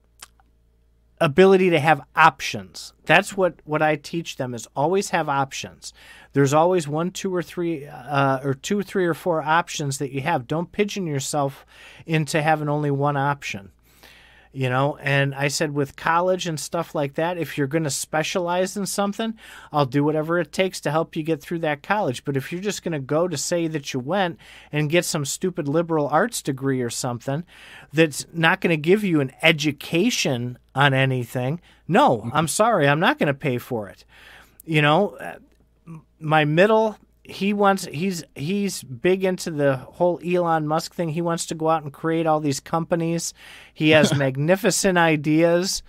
ability 1.21 1.71
to 1.71 1.81
have 1.81 2.01
options. 2.17 2.93
That's 3.07 3.37
what 3.37 3.55
what 3.65 3.83
I 3.83 3.97
teach 3.97 4.37
them 4.37 4.55
is 4.55 4.69
always 4.77 5.11
have 5.11 5.29
options. 5.29 5.93
There's 6.33 6.55
always 6.55 6.87
one, 6.87 7.11
two, 7.11 7.35
or 7.35 7.43
three, 7.43 7.87
uh, 7.87 8.41
or 8.45 8.55
two, 8.55 8.83
three, 8.83 9.07
or 9.07 9.15
four 9.15 9.43
options 9.43 9.99
that 9.99 10.13
you 10.13 10.21
have. 10.21 10.47
Don't 10.47 10.71
pigeon 10.71 11.07
yourself 11.07 11.65
into 12.07 12.43
having 12.43 12.69
only 12.69 12.91
one 12.91 13.17
option 13.17 13.73
you 14.53 14.69
know? 14.69 14.97
And 15.01 15.35
i 15.35 15.49
said 15.49 15.75
with 15.75 15.97
college 15.97 16.47
and 16.47 16.59
stuff 16.59 16.95
like 16.95 17.15
that 17.15 17.39
if 17.39 17.57
you're 17.57 17.67
going 17.67 17.85
to 17.85 17.91
specialize 17.91 18.77
in 18.77 18.87
something 18.87 19.35
i'll 19.73 19.87
do 19.87 20.05
whatever 20.05 20.39
it 20.39 20.53
takes 20.53 20.81
to 20.81 20.91
help 20.91 21.17
you 21.17 21.23
get 21.23 21.41
through 21.41 21.61
that 21.61 21.83
college. 21.83 22.25
But 22.25 22.37
if 22.37 22.53
you're 22.53 22.61
just 22.61 22.83
going 22.83 22.93
to 22.93 22.99
go 22.99 23.29
to 23.29 23.37
say 23.37 23.67
that 23.69 23.93
you 23.93 24.01
went 24.01 24.39
and 24.73 24.91
get 24.91 25.05
some 25.05 25.25
stupid 25.25 25.69
liberal 25.69 26.09
arts 26.09 26.43
degree 26.43 26.83
or 26.83 26.91
something 26.91 27.45
that's 27.93 28.27
not 28.33 28.61
going 28.61 28.71
to 28.71 28.77
give 28.77 29.05
you 29.05 29.21
an 29.21 29.33
education 29.43 30.59
on 30.75 30.95
anything 30.95 31.61
no 31.87 32.31
i'm 32.33 32.49
sorry 32.49 32.89
i'm 32.89 33.01
not 33.01 33.19
going 33.19 33.27
to 33.27 33.35
pay 33.35 33.59
for 33.59 33.89
it. 33.89 34.05
You 34.65 34.83
know 34.83 35.11
uh, 35.17 35.37
my 36.21 36.45
middle 36.45 36.99
he 37.29 37.53
wants 37.53 37.85
he's 37.85 38.25
he's 38.35 38.83
big 38.83 39.23
into 39.23 39.51
the 39.51 39.77
whole 39.77 40.19
Elon 40.25 40.67
Musk 40.67 40.95
thing. 40.95 41.11
He 41.11 41.21
wants 41.21 41.45
to 41.47 41.55
go 41.55 41.69
out 41.69 41.83
and 41.83 41.93
create 41.93 42.27
all 42.27 42.41
these 42.41 42.59
companies. 42.59 43.35
He 43.73 43.91
has 43.91 44.15
magnificent 44.17 44.97
ideas. 44.97 45.83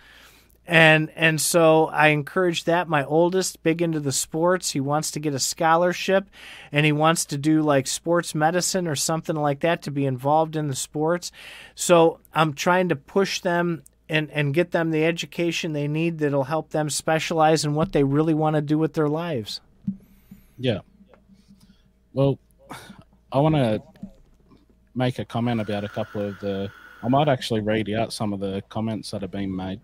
And 0.67 1.09
and 1.15 1.39
so 1.39 1.87
I 1.87 2.09
encourage 2.09 2.65
that. 2.65 2.89
My 2.89 3.05
oldest, 3.05 3.63
big 3.63 3.81
into 3.81 4.01
the 4.01 4.11
sports, 4.11 4.71
he 4.71 4.81
wants 4.81 5.11
to 5.11 5.19
get 5.19 5.33
a 5.33 5.39
scholarship 5.39 6.29
and 6.73 6.85
he 6.85 6.91
wants 6.91 7.25
to 7.25 7.37
do 7.37 7.61
like 7.61 7.87
sports 7.87 8.35
medicine 8.35 8.85
or 8.85 8.95
something 8.95 9.35
like 9.35 9.61
that 9.61 9.81
to 9.83 9.91
be 9.91 10.05
involved 10.05 10.57
in 10.57 10.67
the 10.67 10.75
sports. 10.75 11.31
So 11.73 12.19
I'm 12.33 12.53
trying 12.53 12.89
to 12.89 12.95
push 12.97 13.39
them 13.39 13.83
and, 14.09 14.29
and 14.31 14.53
get 14.53 14.71
them 14.71 14.91
the 14.91 15.05
education 15.05 15.71
they 15.71 15.87
need 15.87 16.19
that'll 16.19 16.43
help 16.43 16.71
them 16.71 16.89
specialize 16.89 17.63
in 17.63 17.75
what 17.75 17.93
they 17.93 18.03
really 18.03 18.33
want 18.33 18.55
to 18.55 18.61
do 18.61 18.77
with 18.77 18.93
their 18.93 19.07
lives. 19.07 19.61
Yeah. 20.57 20.79
Well, 22.13 22.39
I 23.31 23.39
want 23.39 23.55
to 23.55 23.81
make 24.95 25.19
a 25.19 25.25
comment 25.25 25.61
about 25.61 25.83
a 25.83 25.89
couple 25.89 26.21
of 26.21 26.39
the. 26.39 26.71
I 27.01 27.07
might 27.07 27.29
actually 27.29 27.61
read 27.61 27.89
out 27.91 28.11
some 28.11 28.33
of 28.33 28.39
the 28.39 28.61
comments 28.69 29.11
that 29.11 29.21
have 29.21 29.31
been 29.31 29.55
made. 29.55 29.79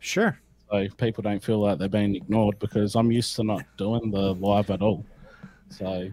Sure. 0.00 0.38
So 0.70 0.86
people 0.96 1.22
don't 1.22 1.42
feel 1.42 1.60
like 1.60 1.78
they're 1.78 1.88
being 1.88 2.16
ignored 2.16 2.58
because 2.58 2.94
I'm 2.94 3.10
used 3.10 3.36
to 3.36 3.44
not 3.44 3.64
doing 3.76 4.10
the 4.10 4.34
live 4.34 4.70
at 4.70 4.82
all. 4.82 5.04
So. 5.70 6.10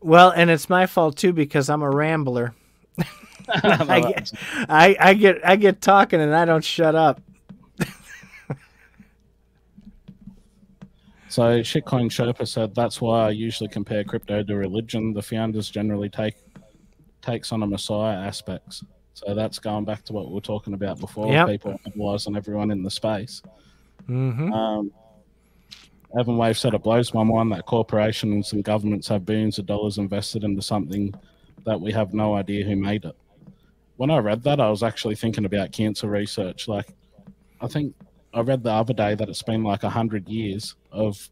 Well, 0.00 0.30
and 0.30 0.50
it's 0.50 0.68
my 0.68 0.86
fault 0.86 1.16
too 1.16 1.32
because 1.32 1.68
I'm 1.68 1.82
a 1.82 1.90
rambler. 1.90 2.54
I, 3.48 4.00
get, 4.00 4.32
I, 4.68 4.96
I 5.00 5.14
get 5.14 5.46
I 5.46 5.56
get 5.56 5.80
talking 5.80 6.20
and 6.20 6.34
I 6.34 6.44
don't 6.44 6.64
shut 6.64 6.94
up. 6.94 7.20
So 11.30 11.60
Shitcoin 11.60 12.10
Sherpa 12.10 12.46
said 12.46 12.74
that's 12.74 13.00
why 13.00 13.26
I 13.26 13.30
usually 13.30 13.68
compare 13.68 14.02
crypto 14.02 14.42
to 14.42 14.56
religion. 14.56 15.12
The 15.12 15.22
founders 15.22 15.70
generally 15.70 16.08
take 16.08 16.34
takes 17.22 17.52
on 17.52 17.62
a 17.62 17.66
messiah 17.66 18.16
aspects. 18.16 18.82
So 19.14 19.34
that's 19.34 19.60
going 19.60 19.84
back 19.84 20.04
to 20.06 20.12
what 20.12 20.26
we 20.26 20.34
were 20.34 20.40
talking 20.40 20.74
about 20.74 20.98
before. 20.98 21.30
Yep. 21.32 21.46
People 21.46 21.80
analyzing 21.86 22.36
everyone 22.36 22.72
in 22.72 22.82
the 22.82 22.90
space. 22.90 23.42
Mm-hmm. 24.08 24.52
Um, 24.52 24.90
Evan 26.18 26.36
Wave 26.36 26.58
said 26.58 26.74
it 26.74 26.82
blows 26.82 27.14
my 27.14 27.22
mind 27.22 27.52
that 27.52 27.64
corporations 27.64 28.32
and 28.32 28.44
some 28.44 28.62
governments 28.62 29.06
have 29.06 29.24
billions 29.24 29.58
of 29.60 29.66
dollars 29.66 29.98
invested 29.98 30.42
into 30.42 30.62
something 30.62 31.14
that 31.64 31.80
we 31.80 31.92
have 31.92 32.12
no 32.12 32.34
idea 32.34 32.64
who 32.64 32.74
made 32.74 33.04
it. 33.04 33.14
when 34.00 34.10
I 34.10 34.16
read 34.16 34.42
that, 34.44 34.60
I 34.60 34.70
was 34.70 34.82
actually 34.82 35.14
thinking 35.14 35.44
about 35.44 35.72
cancer 35.72 36.08
research. 36.08 36.66
Like, 36.66 36.88
I 37.60 37.68
think 37.68 37.94
I 38.32 38.40
read 38.40 38.62
the 38.62 38.70
other 38.70 38.94
day 38.94 39.14
that 39.14 39.28
it's 39.28 39.42
been 39.42 39.64
like 39.64 39.82
a 39.82 39.90
hundred 39.90 40.28
years 40.28 40.76
of 40.92 41.28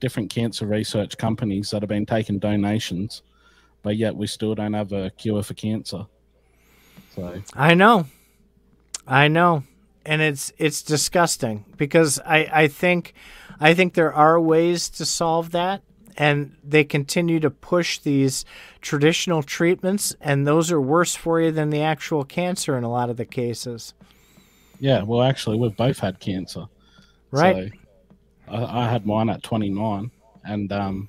different 0.00 0.30
cancer 0.30 0.66
research 0.66 1.16
companies 1.16 1.70
that 1.70 1.82
have 1.82 1.88
been 1.88 2.06
taking 2.06 2.38
donations, 2.38 3.22
but 3.82 3.96
yet 3.96 4.16
we 4.16 4.26
still 4.26 4.54
don't 4.54 4.72
have 4.72 4.92
a 4.92 5.10
cure 5.10 5.42
for 5.42 5.54
cancer. 5.54 6.06
So 7.14 7.42
I 7.54 7.74
know, 7.74 8.06
I 9.06 9.28
know, 9.28 9.62
and 10.04 10.20
it's 10.20 10.52
it's 10.58 10.82
disgusting 10.82 11.64
because 11.76 12.18
I 12.26 12.48
I 12.52 12.68
think 12.68 13.14
I 13.60 13.74
think 13.74 13.94
there 13.94 14.12
are 14.12 14.40
ways 14.40 14.88
to 14.90 15.06
solve 15.06 15.52
that 15.52 15.82
and 16.16 16.56
they 16.62 16.84
continue 16.84 17.40
to 17.40 17.50
push 17.50 17.98
these 17.98 18.44
traditional 18.80 19.42
treatments, 19.42 20.14
and 20.20 20.46
those 20.46 20.70
are 20.70 20.80
worse 20.80 21.14
for 21.14 21.40
you 21.40 21.50
than 21.50 21.70
the 21.70 21.82
actual 21.82 22.24
cancer 22.24 22.78
in 22.78 22.84
a 22.84 22.90
lot 22.90 23.10
of 23.10 23.16
the 23.16 23.24
cases. 23.24 23.94
Yeah, 24.78 25.02
well, 25.02 25.22
actually, 25.22 25.58
we've 25.58 25.76
both 25.76 25.98
had 25.98 26.20
cancer. 26.20 26.66
Right. 27.30 27.72
So 28.48 28.54
I, 28.54 28.82
I 28.84 28.90
had 28.90 29.06
mine 29.06 29.28
at 29.28 29.42
29, 29.42 30.10
and 30.44 30.72
um, 30.72 31.08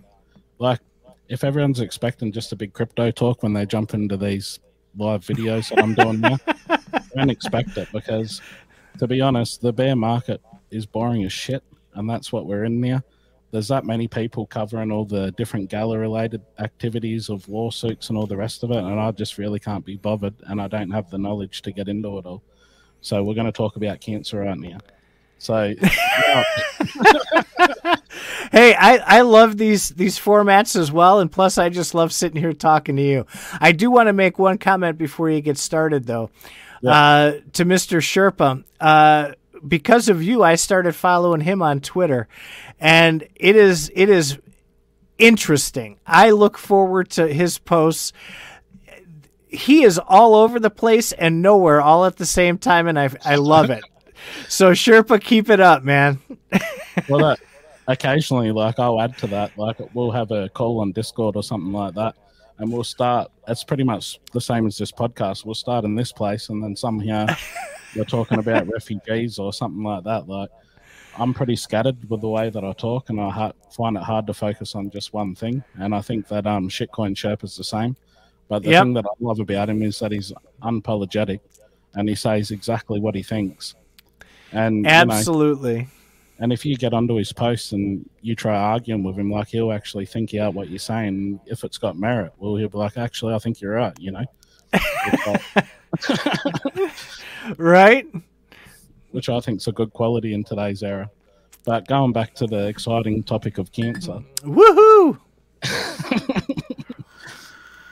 like, 0.59 0.80
if 1.28 1.43
everyone's 1.43 1.80
expecting 1.80 2.32
just 2.32 2.51
a 2.51 2.55
big 2.55 2.74
crypto 2.74 3.11
talk 3.11 3.43
when 3.43 3.53
they 3.53 3.66
jump 3.66 3.93
into 3.93 4.18
these 4.18 4.59
live 4.97 5.22
videos 5.22 5.70
that 5.70 5.84
I'm 5.84 5.93
doing 5.93 6.22
now, 6.22 6.38
don't 7.16 7.30
expect 7.30 7.78
it 7.78 7.89
because, 7.91 8.41
to 8.99 9.07
be 9.07 9.22
honest, 9.22 9.61
the 9.61 9.74
bear 9.74 9.95
market 9.95 10.41
is 10.72 10.86
boring 10.86 11.24
as 11.24 11.34
shit, 11.34 11.63
and 11.95 12.09
that's 12.09 12.32
what 12.32 12.45
we're 12.45 12.63
in 12.63 12.80
there 12.82 13.03
there's 13.55 13.70
that 13.70 13.86
many 13.86 14.05
people 14.05 14.45
covering 14.45 14.91
all 14.91 15.05
the 15.05 15.32
different 15.38 15.70
gala 15.70 15.97
related 15.97 16.41
activities 16.59 17.30
of 17.30 17.47
lawsuits 17.47 18.09
and 18.09 18.18
all 18.18 18.28
the 18.28 18.36
rest 18.36 18.63
of 18.63 18.72
it 18.72 18.78
and 18.78 18.99
i 18.99 19.09
just 19.11 19.38
really 19.38 19.59
can't 19.59 19.86
be 19.86 19.95
bothered 19.95 20.34
and 20.47 20.61
i 20.61 20.68
don't 20.68 20.91
have 20.91 21.09
the 21.09 21.18
knowledge 21.18 21.61
to 21.61 21.72
get 21.72 21.88
into 21.88 22.18
it 22.18 22.26
all 22.26 22.43
so 23.06 23.24
we're 23.24 23.34
going 23.36 23.45
to 23.45 23.51
talk 23.51 23.76
about 23.76 24.01
cancer 24.01 24.39
right 24.39 24.58
now 24.58 24.78
so 25.38 25.74
hey 28.51 28.74
I, 28.74 28.97
I 29.06 29.22
love 29.22 29.58
these 29.58 29.89
these 29.89 30.18
formats 30.18 30.76
as 30.76 30.91
well 30.91 31.20
and 31.20 31.32
plus 31.32 31.58
i 31.58 31.70
just 31.70 31.93
love 31.93 32.12
sitting 32.14 32.41
here 32.41 32.53
talking 32.53 32.95
to 32.95 33.01
you 33.01 33.26
i 33.60 33.72
do 33.72 33.91
want 33.91 34.08
to 34.08 34.14
make 34.14 34.39
one 34.39 34.58
comment 34.58 34.97
before 34.97 35.30
you 35.30 35.41
get 35.41 35.58
started 35.58 36.06
though 36.06 36.32
yeah. 36.82 36.91
uh, 36.91 37.32
to 37.53 37.66
mr 37.66 37.99
sherpa 37.99 38.64
uh, 38.80 39.34
because 39.68 40.10
of 40.10 40.22
you, 40.24 40.43
I 40.43 40.56
started 40.56 40.93
following 40.93 41.41
him 41.41 41.62
on 41.62 41.82
Twitter, 41.82 42.28
and 42.80 43.28
it 43.36 43.56
is 43.56 43.91
it 43.95 44.10
is 44.10 44.38
interesting. 45.18 45.99
I 46.06 46.32
look 46.32 46.58
forward 46.58 47.10
to 47.12 47.28
his 47.28 47.58
posts. 47.58 48.14
He 49.56 49.84
is 49.84 49.99
all 49.99 50.36
over 50.36 50.60
the 50.60 50.70
place 50.70 51.12
and 51.12 51.41
nowhere 51.41 51.82
all 51.82 52.06
at 52.06 52.18
the 52.18 52.26
same 52.26 52.58
time, 52.58 52.88
and 52.88 52.99
I 52.99 53.10
I 53.24 53.36
love 53.36 53.70
it. 53.70 53.84
so 54.47 54.72
Sherpa, 54.72 55.22
keep 55.22 55.49
it 55.49 55.60
up, 55.60 55.84
man. 55.84 56.20
well, 57.10 57.20
that, 57.20 57.39
occasionally, 57.88 58.51
like 58.51 58.80
I'll 58.80 59.01
add 59.01 59.18
to 59.20 59.28
that. 59.28 59.58
Like 59.58 59.78
we'll 59.93 60.12
have 60.12 60.32
a 60.32 60.49
call 60.49 60.80
on 60.82 60.91
Discord 60.91 61.36
or 61.36 61.43
something 61.43 61.72
like 61.72 61.93
that, 61.95 62.16
and 62.58 62.72
we'll 62.72 62.84
start. 62.84 63.32
It's 63.47 63.64
pretty 63.64 63.84
much 63.84 64.20
the 64.34 64.41
same 64.41 64.68
as 64.68 64.78
this 64.78 64.91
podcast. 64.91 65.45
We'll 65.45 65.56
start 65.56 65.86
in 65.86 65.95
this 65.95 66.12
place, 66.12 66.49
and 66.49 66.64
then 66.64 66.76
somehow 66.76 67.28
we're 67.95 68.06
talking 68.06 68.39
about 68.39 68.68
refugees 68.72 69.39
or 69.39 69.53
something 69.53 69.84
like 69.84 70.03
that. 70.03 70.28
Like 70.28 70.49
I'm 71.18 71.34
pretty 71.34 71.56
scattered 71.56 72.10
with 72.10 72.22
the 72.22 72.30
way 72.30 72.49
that 72.49 72.64
I 72.64 72.74
talk, 72.74 73.10
and 73.10 73.20
I 73.20 73.30
ha- 73.30 73.53
find 73.72 73.95
it 73.95 74.03
hard 74.03 74.28
to 74.28 74.34
focus 74.34 74.76
on 74.76 74.89
just 74.89 75.14
one 75.14 75.36
thing. 75.36 75.64
And 75.80 75.95
I 75.95 76.01
think 76.01 76.28
that 76.28 76.45
um, 76.45 76.70
Shitcoin 76.70 77.16
Sherp 77.16 77.43
is 77.43 77.56
the 77.56 77.64
same. 77.64 77.95
But 78.48 78.64
the 78.64 78.72
yep. 78.72 78.84
thing 78.84 78.93
that 78.93 79.06
I 79.06 79.14
love 79.20 79.39
about 79.39 79.70
him 79.70 79.82
is 79.82 80.00
that 80.00 80.12
he's 80.12 80.32
unapologetic, 80.62 81.39
and 81.96 82.08
he 82.08 82.16
says 82.16 82.52
exactly 82.52 83.00
what 83.00 83.16
he 83.16 83.24
thinks. 83.24 83.76
And 84.52 84.86
absolutely. 84.86 85.74
You 85.74 85.80
know, 85.80 85.88
and 86.39 86.52
if 86.52 86.66
you 86.66 86.76
get 86.76 86.93
onto 86.93 87.16
his 87.16 87.32
posts 87.32 87.72
and 87.72 88.08
you 88.22 88.36
try 88.36 88.56
arguing 88.56 89.04
with 89.04 89.18
him, 89.18 89.32
like 89.32 89.48
he'll 89.48 89.72
actually 89.72 90.06
think 90.06 90.34
out 90.36 90.54
what 90.54 90.70
you're 90.70 90.80
saying. 90.80 91.39
If 91.46 91.64
it's 91.64 91.78
got 91.78 91.98
merit, 91.98 92.34
well, 92.38 92.56
he'll 92.56 92.70
be 92.70 92.78
like, 92.78 92.98
"Actually, 92.98 93.34
I 93.34 93.39
think 93.39 93.62
you're 93.62 93.76
right." 93.76 93.98
You 94.00 94.12
know. 94.12 94.26
right? 97.58 98.06
Which 99.12 99.30
I 99.30 99.39
think 99.39 99.62
is 99.62 99.68
a 99.68 99.72
good 99.72 99.93
quality 99.93 100.34
in 100.34 100.43
today's 100.43 100.84
era. 100.84 101.10
But 101.64 101.88
going 101.88 102.12
back 102.12 102.36
to 102.36 102.48
the 102.48 102.68
exciting 102.68 103.24
topic 103.24 103.58
of 103.58 103.72
cancer. 103.72 104.20
Woohoo! 104.41 105.20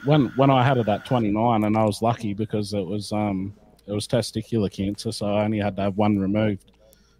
when 0.06 0.26
when 0.36 0.49
I 0.49 0.64
had 0.64 0.78
it 0.78 0.88
at 0.88 1.06
29 1.06 1.64
and 1.64 1.78
I 1.78 1.84
was 1.84 2.01
lucky 2.01 2.34
because 2.34 2.74
it 2.74 2.86
was 2.86 3.12
um 3.12 3.54
it 3.88 3.91
was 3.91 4.08
testicular 4.08 4.72
cancer, 4.72 5.12
so 5.12 5.28
I 5.28 5.43
only 5.43 5.60
had 5.60 5.76
to 5.76 5.84
have 5.84 5.97
one 5.97 6.18
removed. 6.18 6.72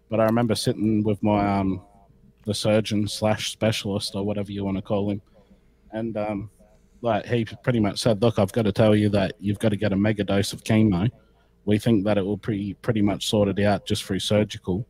But 0.08 0.20
I 0.20 0.24
remember 0.24 0.54
sitting 0.54 1.02
with 1.02 1.22
my 1.22 1.58
um 1.58 1.82
the 2.44 2.54
surgeon 2.54 3.08
slash 3.08 3.52
specialist 3.52 4.14
or 4.14 4.24
whatever 4.24 4.52
you 4.52 4.64
want 4.64 4.76
to 4.76 4.82
call 4.82 5.10
him, 5.10 5.22
and 5.92 6.16
um 6.16 6.50
like 7.00 7.26
he 7.26 7.44
pretty 7.44 7.80
much 7.80 8.00
said, 8.00 8.22
"Look, 8.22 8.38
I've 8.38 8.52
got 8.52 8.62
to 8.62 8.72
tell 8.72 8.94
you 8.94 9.08
that 9.10 9.34
you've 9.38 9.58
got 9.58 9.70
to 9.70 9.76
get 9.76 9.92
a 9.92 9.96
mega 9.96 10.24
dose 10.24 10.52
of 10.52 10.64
chemo." 10.64 11.10
we 11.64 11.78
think 11.78 12.04
that 12.04 12.18
it 12.18 12.24
will 12.24 12.38
pretty 12.38 12.74
pretty 12.74 13.02
much 13.02 13.26
sort 13.26 13.48
it 13.48 13.58
out 13.64 13.86
just 13.86 14.04
through 14.04 14.18
surgical. 14.18 14.86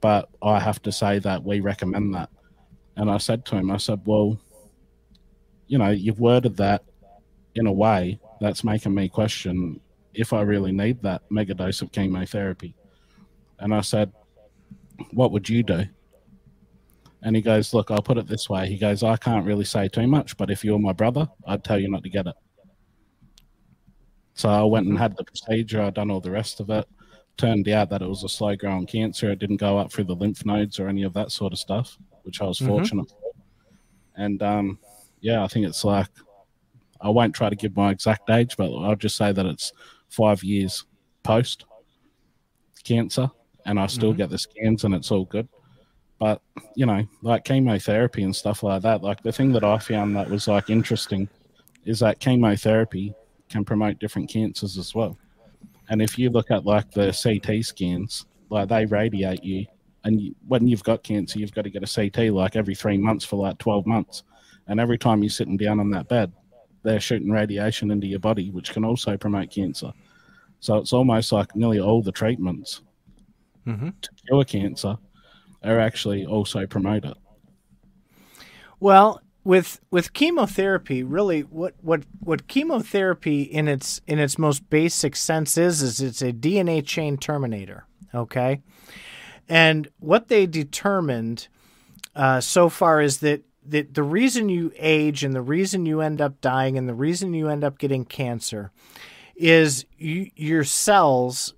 But 0.00 0.28
I 0.42 0.60
have 0.60 0.82
to 0.82 0.92
say 0.92 1.18
that 1.20 1.42
we 1.42 1.60
recommend 1.60 2.14
that. 2.14 2.30
And 2.96 3.10
I 3.10 3.18
said 3.18 3.44
to 3.46 3.56
him, 3.56 3.70
I 3.70 3.76
said, 3.76 4.00
well, 4.04 4.38
you 5.66 5.78
know, 5.78 5.90
you've 5.90 6.20
worded 6.20 6.56
that 6.56 6.84
in 7.56 7.66
a 7.66 7.72
way 7.72 8.18
that's 8.40 8.64
making 8.64 8.94
me 8.94 9.08
question 9.08 9.80
if 10.14 10.32
I 10.32 10.42
really 10.42 10.72
need 10.72 11.02
that 11.02 11.22
mega 11.30 11.54
dose 11.54 11.82
of 11.82 11.92
chemotherapy. 11.92 12.74
And 13.58 13.74
I 13.74 13.80
said, 13.80 14.12
what 15.12 15.32
would 15.32 15.48
you 15.48 15.62
do? 15.62 15.84
And 17.22 17.34
he 17.34 17.42
goes, 17.42 17.74
look, 17.74 17.90
I'll 17.90 18.02
put 18.02 18.18
it 18.18 18.28
this 18.28 18.48
way. 18.48 18.68
He 18.68 18.78
goes, 18.78 19.02
I 19.02 19.16
can't 19.16 19.46
really 19.46 19.64
say 19.64 19.88
too 19.88 20.06
much, 20.06 20.36
but 20.36 20.50
if 20.50 20.64
you're 20.64 20.78
my 20.78 20.92
brother, 20.92 21.28
I'd 21.46 21.64
tell 21.64 21.78
you 21.78 21.90
not 21.90 22.02
to 22.04 22.10
get 22.10 22.26
it. 22.26 22.34
So 24.34 24.48
I 24.48 24.62
went 24.64 24.86
and 24.86 24.98
had 24.98 25.16
the 25.16 25.24
procedure. 25.24 25.82
I 25.82 25.90
done 25.90 26.10
all 26.10 26.20
the 26.20 26.30
rest 26.30 26.60
of 26.60 26.70
it. 26.70 26.86
Turned 27.36 27.68
out 27.68 27.90
that 27.90 28.02
it 28.02 28.08
was 28.08 28.22
a 28.22 28.28
slow 28.28 28.54
growing 28.54 28.86
cancer. 28.86 29.30
It 29.30 29.38
didn't 29.38 29.56
go 29.56 29.78
up 29.78 29.90
through 29.90 30.04
the 30.04 30.14
lymph 30.14 30.44
nodes 30.44 30.78
or 30.78 30.88
any 30.88 31.02
of 31.02 31.14
that 31.14 31.32
sort 31.32 31.52
of 31.52 31.58
stuff, 31.58 31.98
which 32.22 32.40
I 32.40 32.44
was 32.44 32.58
mm-hmm. 32.58 32.68
fortunate 32.68 33.08
for. 33.08 33.32
And 34.16 34.42
um, 34.42 34.78
yeah, 35.20 35.42
I 35.42 35.48
think 35.48 35.66
it's 35.66 35.84
like 35.84 36.08
I 37.00 37.10
won't 37.10 37.34
try 37.34 37.50
to 37.50 37.56
give 37.56 37.76
my 37.76 37.90
exact 37.90 38.30
age, 38.30 38.56
but 38.56 38.74
I'll 38.74 38.96
just 38.96 39.16
say 39.16 39.32
that 39.32 39.46
it's 39.46 39.72
five 40.08 40.42
years 40.42 40.84
post 41.22 41.64
cancer, 42.84 43.30
and 43.64 43.78
I 43.78 43.86
still 43.86 44.10
mm-hmm. 44.10 44.18
get 44.18 44.30
the 44.30 44.38
scans, 44.38 44.84
and 44.84 44.94
it's 44.94 45.10
all 45.10 45.24
good. 45.24 45.48
But 46.18 46.40
you 46.74 46.86
know, 46.86 47.06
like 47.22 47.44
chemotherapy 47.44 48.22
and 48.22 48.34
stuff 48.34 48.62
like 48.62 48.82
that. 48.82 49.02
Like 49.02 49.22
the 49.22 49.32
thing 49.32 49.52
that 49.52 49.64
I 49.64 49.78
found 49.78 50.16
that 50.16 50.30
was 50.30 50.48
like 50.48 50.70
interesting 50.70 51.28
is 51.84 52.00
that 52.00 52.20
chemotherapy 52.20 53.14
can 53.48 53.64
promote 53.64 53.98
different 53.98 54.30
cancers 54.30 54.78
as 54.78 54.94
well. 54.94 55.16
And 55.88 56.02
if 56.02 56.18
you 56.18 56.30
look 56.30 56.50
at 56.50 56.64
like 56.64 56.90
the 56.90 57.12
CT 57.12 57.64
scans, 57.64 58.26
like 58.50 58.68
they 58.68 58.86
radiate 58.86 59.44
you, 59.44 59.66
and 60.04 60.20
you, 60.20 60.34
when 60.46 60.66
you've 60.66 60.84
got 60.84 61.02
cancer, 61.02 61.38
you've 61.38 61.54
got 61.54 61.62
to 61.62 61.70
get 61.70 61.82
a 61.82 62.10
CT 62.10 62.32
like 62.32 62.56
every 62.56 62.74
three 62.74 62.96
months 62.96 63.24
for 63.24 63.36
like 63.36 63.58
12 63.58 63.86
months. 63.86 64.22
And 64.68 64.80
every 64.80 64.98
time 64.98 65.22
you're 65.22 65.30
sitting 65.30 65.56
down 65.56 65.80
on 65.80 65.90
that 65.90 66.08
bed, 66.08 66.32
they're 66.86 67.00
shooting 67.00 67.30
radiation 67.30 67.90
into 67.90 68.06
your 68.06 68.20
body, 68.20 68.50
which 68.50 68.72
can 68.72 68.84
also 68.84 69.16
promote 69.16 69.50
cancer. 69.50 69.92
So 70.60 70.76
it's 70.76 70.92
almost 70.92 71.32
like 71.32 71.54
nearly 71.54 71.80
all 71.80 72.00
the 72.00 72.12
treatments 72.12 72.80
mm-hmm. 73.66 73.90
to 74.00 74.10
cure 74.26 74.44
cancer 74.44 74.96
are 75.64 75.80
actually 75.80 76.24
also 76.24 76.64
promote 76.66 77.04
it. 77.04 77.16
Well, 78.78 79.20
with 79.42 79.80
with 79.90 80.12
chemotherapy, 80.12 81.02
really, 81.02 81.42
what 81.42 81.74
what 81.80 82.04
what 82.20 82.46
chemotherapy 82.46 83.42
in 83.42 83.68
its 83.68 84.00
in 84.06 84.18
its 84.18 84.38
most 84.38 84.68
basic 84.70 85.16
sense 85.16 85.58
is 85.58 85.82
is 85.82 86.00
it's 86.00 86.22
a 86.22 86.32
DNA 86.32 86.84
chain 86.84 87.16
terminator. 87.16 87.86
Okay, 88.14 88.62
and 89.48 89.88
what 89.98 90.28
they 90.28 90.46
determined 90.46 91.48
uh, 92.14 92.40
so 92.40 92.68
far 92.68 93.00
is 93.00 93.18
that 93.18 93.42
that 93.70 93.94
the 93.94 94.02
reason 94.02 94.48
you 94.48 94.72
age 94.76 95.24
and 95.24 95.34
the 95.34 95.42
reason 95.42 95.86
you 95.86 96.00
end 96.00 96.20
up 96.20 96.40
dying 96.40 96.78
and 96.78 96.88
the 96.88 96.94
reason 96.94 97.34
you 97.34 97.48
end 97.48 97.64
up 97.64 97.78
getting 97.78 98.04
cancer 98.04 98.70
is 99.34 99.84
you, 99.98 100.30
your 100.34 100.64
cells 100.64 101.54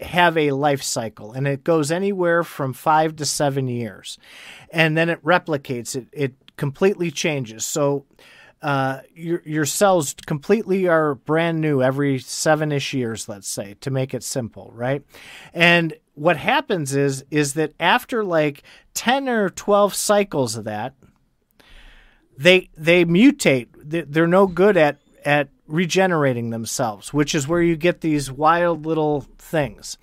have 0.00 0.36
a 0.36 0.50
life 0.50 0.82
cycle 0.82 1.32
and 1.32 1.48
it 1.48 1.64
goes 1.64 1.90
anywhere 1.90 2.44
from 2.44 2.72
five 2.72 3.16
to 3.16 3.24
seven 3.24 3.66
years 3.66 4.18
and 4.70 4.96
then 4.96 5.08
it 5.08 5.24
replicates 5.24 5.96
it 5.96 6.06
it 6.12 6.34
completely 6.56 7.10
changes. 7.10 7.64
So 7.64 8.04
uh, 8.62 9.00
your 9.14 9.42
your 9.44 9.66
cells 9.66 10.14
completely 10.26 10.88
are 10.88 11.14
brand 11.14 11.60
new 11.60 11.82
every 11.82 12.18
seven 12.18 12.72
ish 12.72 12.94
years, 12.94 13.28
let's 13.28 13.48
say, 13.48 13.76
to 13.80 13.90
make 13.90 14.14
it 14.14 14.22
simple, 14.22 14.70
right? 14.74 15.02
And 15.52 15.94
what 16.14 16.36
happens 16.36 16.94
is 16.94 17.24
is 17.30 17.54
that 17.54 17.74
after 17.78 18.24
like 18.24 18.62
ten 18.94 19.28
or 19.28 19.50
twelve 19.50 19.94
cycles 19.94 20.56
of 20.56 20.64
that, 20.64 20.94
they 22.38 22.68
they 22.76 23.04
mutate. 23.04 23.68
They're 23.82 24.26
no 24.26 24.46
good 24.46 24.76
at 24.76 24.98
at 25.24 25.48
regenerating 25.66 26.50
themselves, 26.50 27.12
which 27.12 27.34
is 27.34 27.48
where 27.48 27.62
you 27.62 27.76
get 27.76 28.00
these 28.00 28.30
wild 28.30 28.86
little 28.86 29.22
things. 29.38 29.98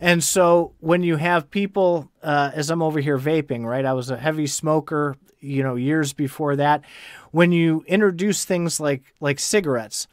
And 0.00 0.22
so 0.22 0.72
when 0.80 1.02
you 1.02 1.16
have 1.16 1.50
people, 1.50 2.10
uh, 2.22 2.50
as 2.52 2.70
I'm 2.70 2.82
over 2.82 3.00
here 3.00 3.18
vaping, 3.18 3.64
right? 3.64 3.84
I 3.84 3.94
was 3.94 4.10
a 4.10 4.16
heavy 4.16 4.46
smoker, 4.46 5.16
you 5.40 5.62
know, 5.62 5.76
years 5.76 6.12
before 6.12 6.56
that. 6.56 6.82
When 7.30 7.52
you 7.52 7.84
introduce 7.86 8.44
things 8.44 8.80
like 8.80 9.02
like 9.20 9.38
cigarettes 9.38 10.06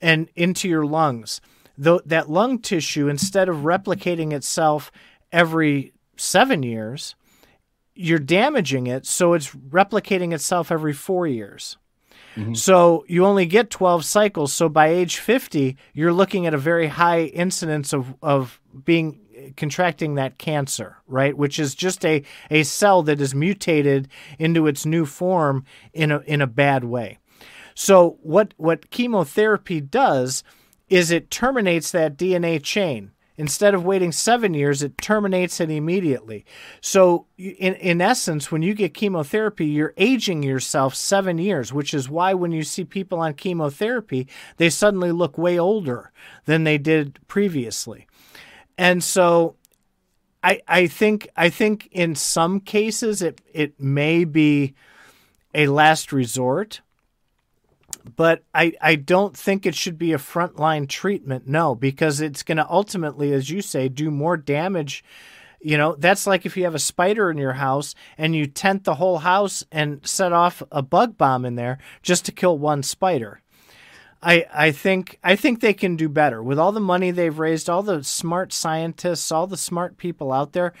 and 0.00 0.28
into 0.36 0.68
your 0.68 0.86
lungs, 0.86 1.40
though 1.76 2.00
that 2.06 2.30
lung 2.30 2.58
tissue, 2.60 3.08
instead 3.08 3.48
of 3.48 3.56
replicating 3.58 4.32
itself 4.32 4.90
every 5.32 5.92
seven 6.16 6.62
years, 6.62 7.14
you're 8.00 8.18
damaging 8.18 8.86
it, 8.86 9.06
so 9.06 9.34
it's 9.34 9.50
replicating 9.50 10.32
itself 10.32 10.72
every 10.72 10.92
four 10.94 11.26
years. 11.26 11.76
Mm-hmm. 12.34 12.54
So 12.54 13.04
you 13.08 13.26
only 13.26 13.46
get 13.46 13.70
12 13.70 14.04
cycles. 14.04 14.52
So 14.52 14.68
by 14.68 14.88
age 14.88 15.18
50, 15.18 15.76
you're 15.92 16.12
looking 16.12 16.46
at 16.46 16.54
a 16.54 16.58
very 16.58 16.86
high 16.86 17.22
incidence 17.22 17.92
of, 17.92 18.14
of 18.22 18.60
being 18.84 19.20
contracting 19.56 20.14
that 20.14 20.38
cancer, 20.38 20.96
right? 21.06 21.36
Which 21.36 21.58
is 21.58 21.74
just 21.74 22.04
a, 22.04 22.22
a 22.50 22.62
cell 22.62 23.02
that 23.02 23.20
is 23.20 23.34
mutated 23.34 24.08
into 24.38 24.66
its 24.66 24.86
new 24.86 25.04
form 25.04 25.64
in 25.92 26.10
a, 26.10 26.20
in 26.20 26.40
a 26.40 26.46
bad 26.46 26.84
way. 26.84 27.18
So 27.74 28.18
what, 28.22 28.54
what 28.56 28.90
chemotherapy 28.90 29.80
does 29.80 30.42
is 30.88 31.10
it 31.10 31.30
terminates 31.30 31.92
that 31.92 32.16
DNA 32.16 32.62
chain. 32.62 33.12
Instead 33.40 33.72
of 33.72 33.86
waiting 33.86 34.12
seven 34.12 34.52
years, 34.52 34.82
it 34.82 34.98
terminates 34.98 35.60
it 35.60 35.70
immediately. 35.70 36.44
So, 36.82 37.24
in, 37.38 37.74
in 37.76 38.02
essence, 38.02 38.52
when 38.52 38.60
you 38.60 38.74
get 38.74 38.92
chemotherapy, 38.92 39.64
you're 39.64 39.94
aging 39.96 40.42
yourself 40.42 40.94
seven 40.94 41.38
years, 41.38 41.72
which 41.72 41.94
is 41.94 42.06
why 42.06 42.34
when 42.34 42.52
you 42.52 42.62
see 42.62 42.84
people 42.84 43.18
on 43.18 43.32
chemotherapy, 43.32 44.28
they 44.58 44.68
suddenly 44.68 45.10
look 45.10 45.38
way 45.38 45.58
older 45.58 46.12
than 46.44 46.64
they 46.64 46.76
did 46.76 47.18
previously. 47.28 48.06
And 48.76 49.02
so, 49.02 49.56
I, 50.44 50.60
I 50.68 50.86
think 50.86 51.26
I 51.34 51.48
think 51.48 51.88
in 51.92 52.14
some 52.16 52.60
cases 52.60 53.22
it 53.22 53.40
it 53.54 53.80
may 53.80 54.24
be 54.24 54.74
a 55.54 55.68
last 55.68 56.12
resort 56.12 56.82
but 58.16 58.44
I, 58.54 58.72
I 58.80 58.94
don't 58.96 59.36
think 59.36 59.66
it 59.66 59.74
should 59.74 59.98
be 59.98 60.12
a 60.12 60.18
frontline 60.18 60.88
treatment. 60.88 61.46
No, 61.46 61.74
because 61.74 62.20
it's 62.20 62.42
going 62.42 62.58
to 62.58 62.68
ultimately, 62.68 63.32
as 63.32 63.50
you 63.50 63.62
say, 63.62 63.88
do 63.88 64.10
more 64.10 64.36
damage. 64.36 65.04
You 65.60 65.76
know, 65.76 65.94
that's 65.96 66.26
like 66.26 66.46
if 66.46 66.56
you 66.56 66.64
have 66.64 66.74
a 66.74 66.80
spider 66.80 67.30
in 67.30 67.38
your 67.38 67.52
house 67.54 67.94
and 68.16 68.34
you 68.34 68.46
tent 68.46 68.84
the 68.84 68.94
whole 68.94 69.18
house 69.18 69.64
and 69.70 70.06
set 70.06 70.32
off 70.32 70.62
a 70.72 70.82
bug 70.82 71.18
bomb 71.18 71.44
in 71.44 71.54
there 71.54 71.78
just 72.02 72.24
to 72.26 72.32
kill 72.32 72.58
one 72.58 72.82
spider. 72.82 73.42
I, 74.22 74.46
I 74.52 74.72
think 74.72 75.18
I 75.24 75.34
think 75.36 75.60
they 75.60 75.72
can 75.72 75.96
do 75.96 76.08
better 76.08 76.42
with 76.42 76.58
all 76.58 76.72
the 76.72 76.80
money 76.80 77.10
they've 77.10 77.38
raised, 77.38 77.70
all 77.70 77.82
the 77.82 78.04
smart 78.04 78.52
scientists, 78.52 79.32
all 79.32 79.46
the 79.46 79.56
smart 79.56 79.96
people 79.96 80.30
out 80.30 80.52
there. 80.52 80.74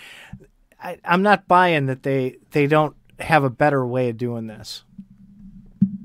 I, 0.82 0.98
I'm 1.04 1.22
not 1.22 1.48
buying 1.48 1.86
that 1.86 2.02
they 2.02 2.36
they 2.50 2.66
don't 2.66 2.96
have 3.18 3.44
a 3.44 3.50
better 3.50 3.86
way 3.86 4.10
of 4.10 4.18
doing 4.18 4.46
this 4.46 4.84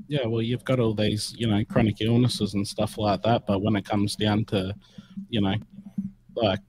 yeah, 0.08 0.26
well, 0.26 0.42
you've 0.42 0.64
got 0.64 0.80
all 0.80 0.94
these, 0.94 1.34
you 1.36 1.46
know, 1.46 1.64
chronic 1.64 2.00
illnesses 2.00 2.54
and 2.54 2.66
stuff 2.66 2.98
like 2.98 3.22
that. 3.22 3.46
But 3.46 3.62
when 3.62 3.76
it 3.76 3.84
comes 3.84 4.16
down 4.16 4.44
to, 4.46 4.74
you 5.28 5.40
know, 5.40 5.54
like, 6.34 6.60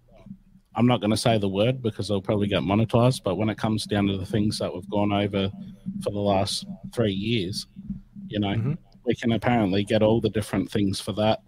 I'm 0.75 0.87
not 0.87 1.01
going 1.01 1.11
to 1.11 1.17
say 1.17 1.37
the 1.37 1.49
word 1.49 1.81
because 1.81 2.07
they'll 2.07 2.21
probably 2.21 2.47
get 2.47 2.61
monetized. 2.61 3.23
But 3.23 3.35
when 3.35 3.49
it 3.49 3.57
comes 3.57 3.85
down 3.85 4.07
to 4.07 4.17
the 4.17 4.25
things 4.25 4.59
that 4.59 4.73
we've 4.73 4.89
gone 4.89 5.11
over 5.11 5.51
for 6.03 6.11
the 6.11 6.19
last 6.19 6.65
three 6.93 7.13
years, 7.13 7.67
you 8.27 8.39
know, 8.39 8.55
mm-hmm. 8.55 8.73
we 9.05 9.15
can 9.15 9.31
apparently 9.31 9.83
get 9.83 10.03
all 10.03 10.21
the 10.21 10.29
different 10.29 10.69
things 10.71 10.99
for 10.99 11.13
that 11.13 11.39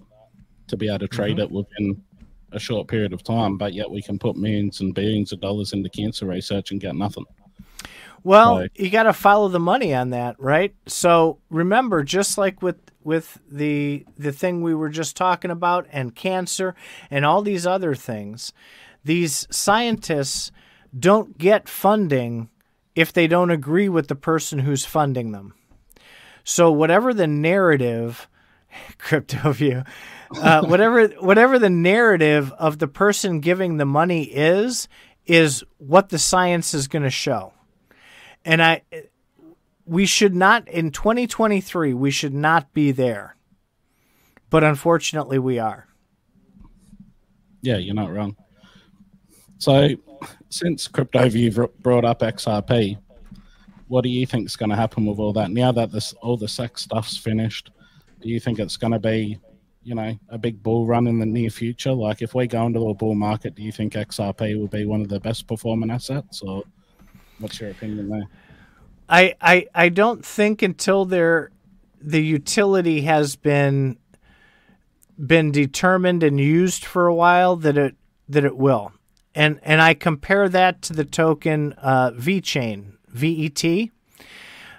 to 0.68 0.78
be 0.78 0.88
able 0.88 1.00
to 1.00 1.08
trade 1.08 1.38
mm-hmm. 1.38 1.42
it 1.42 1.52
within 1.52 2.04
a 2.52 2.60
short 2.60 2.88
period 2.88 3.14
of 3.14 3.24
time. 3.24 3.58
But 3.58 3.74
yet 3.74 3.90
we 3.90 4.02
can 4.02 4.18
put 4.18 4.36
millions 4.36 4.82
and 4.82 4.94
billions 4.94 5.32
of 5.32 5.42
dollars 5.42 5.74
into 5.74 5.90
cancer 5.90 6.26
research 6.26 6.72
and 6.72 6.82
get 6.82 6.96
nothing. 6.96 7.26
Well, 8.24 8.68
you 8.76 8.90
got 8.90 9.04
to 9.04 9.14
follow 9.14 9.48
the 9.48 9.60
money 9.60 9.94
on 9.94 10.12
that, 10.12 10.40
right? 10.40 10.74
So 10.88 11.40
remember, 11.50 12.04
just 12.04 12.38
like 12.38 12.62
with 12.62 12.78
with 13.04 13.40
the 13.50 14.06
the 14.18 14.32
thing 14.32 14.62
we 14.62 14.76
were 14.76 14.90
just 14.90 15.16
talking 15.16 15.52
about, 15.52 15.88
and 15.92 16.16
cancer, 16.16 16.76
and 17.10 17.26
all 17.26 17.42
these 17.42 17.66
other 17.66 17.96
things, 17.96 18.54
these 19.04 19.48
scientists 19.50 20.52
don't 20.98 21.38
get 21.38 21.70
funding 21.70 22.50
if 22.96 23.14
they 23.14 23.28
don't 23.28 23.52
agree 23.52 23.90
with 23.90 24.08
the 24.08 24.16
person 24.16 24.60
who's 24.60 24.86
funding 24.86 25.32
them. 25.32 25.54
So 26.44 26.72
whatever 26.72 27.14
the 27.14 27.28
narrative, 27.28 28.28
crypto 28.98 29.52
view, 29.54 29.84
uh, 30.36 30.66
whatever 30.68 31.08
whatever 31.08 31.60
the 31.60 31.70
narrative 31.70 32.52
of 32.54 32.80
the 32.80 32.88
person 32.88 33.40
giving 33.40 33.78
the 33.78 33.86
money 33.86 34.24
is, 34.24 34.88
is 35.26 35.64
what 35.78 36.10
the 36.10 36.20
science 36.20 36.74
is 36.74 36.88
going 36.88 37.04
to 37.04 37.10
show 37.10 37.54
and 38.50 38.64
I 38.64 38.82
we 39.86 40.08
should 40.08 40.36
not 40.36 40.68
in 40.68 40.90
2023 40.92 41.94
we 41.94 42.10
should 42.10 42.34
not 42.34 42.74
be 42.74 42.92
there. 42.92 43.36
But 44.50 44.64
unfortunately 44.64 45.38
we 45.38 45.60
are. 45.60 45.88
Yeah, 47.62 47.78
you're 47.78 47.94
not 47.94 48.12
wrong. 48.12 48.36
So 49.60 49.90
since 50.50 50.88
CryptoView 50.88 51.70
brought 51.82 52.06
up 52.06 52.22
XRP, 52.22 52.98
what 53.88 54.02
do 54.02 54.10
you 54.10 54.26
think 54.26 54.48
is 54.48 54.56
going 54.56 54.70
to 54.72 54.76
happen 54.76 55.06
with 55.06 55.20
all 55.20 55.34
that? 55.34 55.52
Now 55.52 55.72
that 55.72 55.92
this 55.92 56.14
all 56.14 56.36
the 56.36 56.48
SEC 56.48 56.80
stuff's 56.80 57.18
finished, 57.18 57.70
do 58.22 58.30
you 58.30 58.40
think 58.40 58.58
it's 58.58 58.78
going 58.78 58.94
to 58.94 59.00
be, 59.00 59.38
you 59.84 59.94
know, 59.94 60.18
a 60.30 60.40
big 60.40 60.64
bull 60.64 60.88
run 60.88 61.06
in 61.06 61.20
the 61.20 61.26
near 61.26 61.52
future? 61.52 61.94
Like 61.94 62.24
if 62.24 62.34
we 62.34 62.48
go 62.48 62.66
into 62.66 62.90
a 62.90 62.96
bull 62.96 63.16
market, 63.16 63.54
do 63.54 63.62
you 63.62 63.72
think 63.72 63.94
XRP 63.94 64.60
will 64.60 64.68
be 64.68 64.86
one 64.86 65.02
of 65.02 65.10
the 65.10 65.20
best 65.20 65.46
performing 65.46 65.92
assets, 65.92 66.42
or 66.42 66.64
What's 67.40 67.60
your 67.60 67.72
opinion 67.72 68.10
there? 68.10 68.28
I, 69.10 69.36
I 69.42 69.68
I 69.74 69.90
don't 69.90 70.24
think 70.24 70.62
until 70.62 71.06
there 71.06 71.52
the 72.02 72.22
utility 72.22 73.02
has 73.02 73.36
been 73.36 73.98
been 75.18 75.52
determined 75.52 76.24
and 76.24 76.40
used 76.40 76.86
for 76.86 77.08
a 77.08 77.14
while 77.14 77.56
that 77.58 77.78
it 77.78 77.96
that 78.28 78.46
it 78.46 78.58
will. 78.58 78.92
And 79.36 79.60
and 79.64 79.82
I 79.82 79.94
compare 79.94 80.48
that 80.50 80.82
to 80.84 80.94
the 80.94 81.06
token 81.06 81.74
uh, 81.78 82.12
VeChain, 82.12 82.94
VET. 83.08 83.90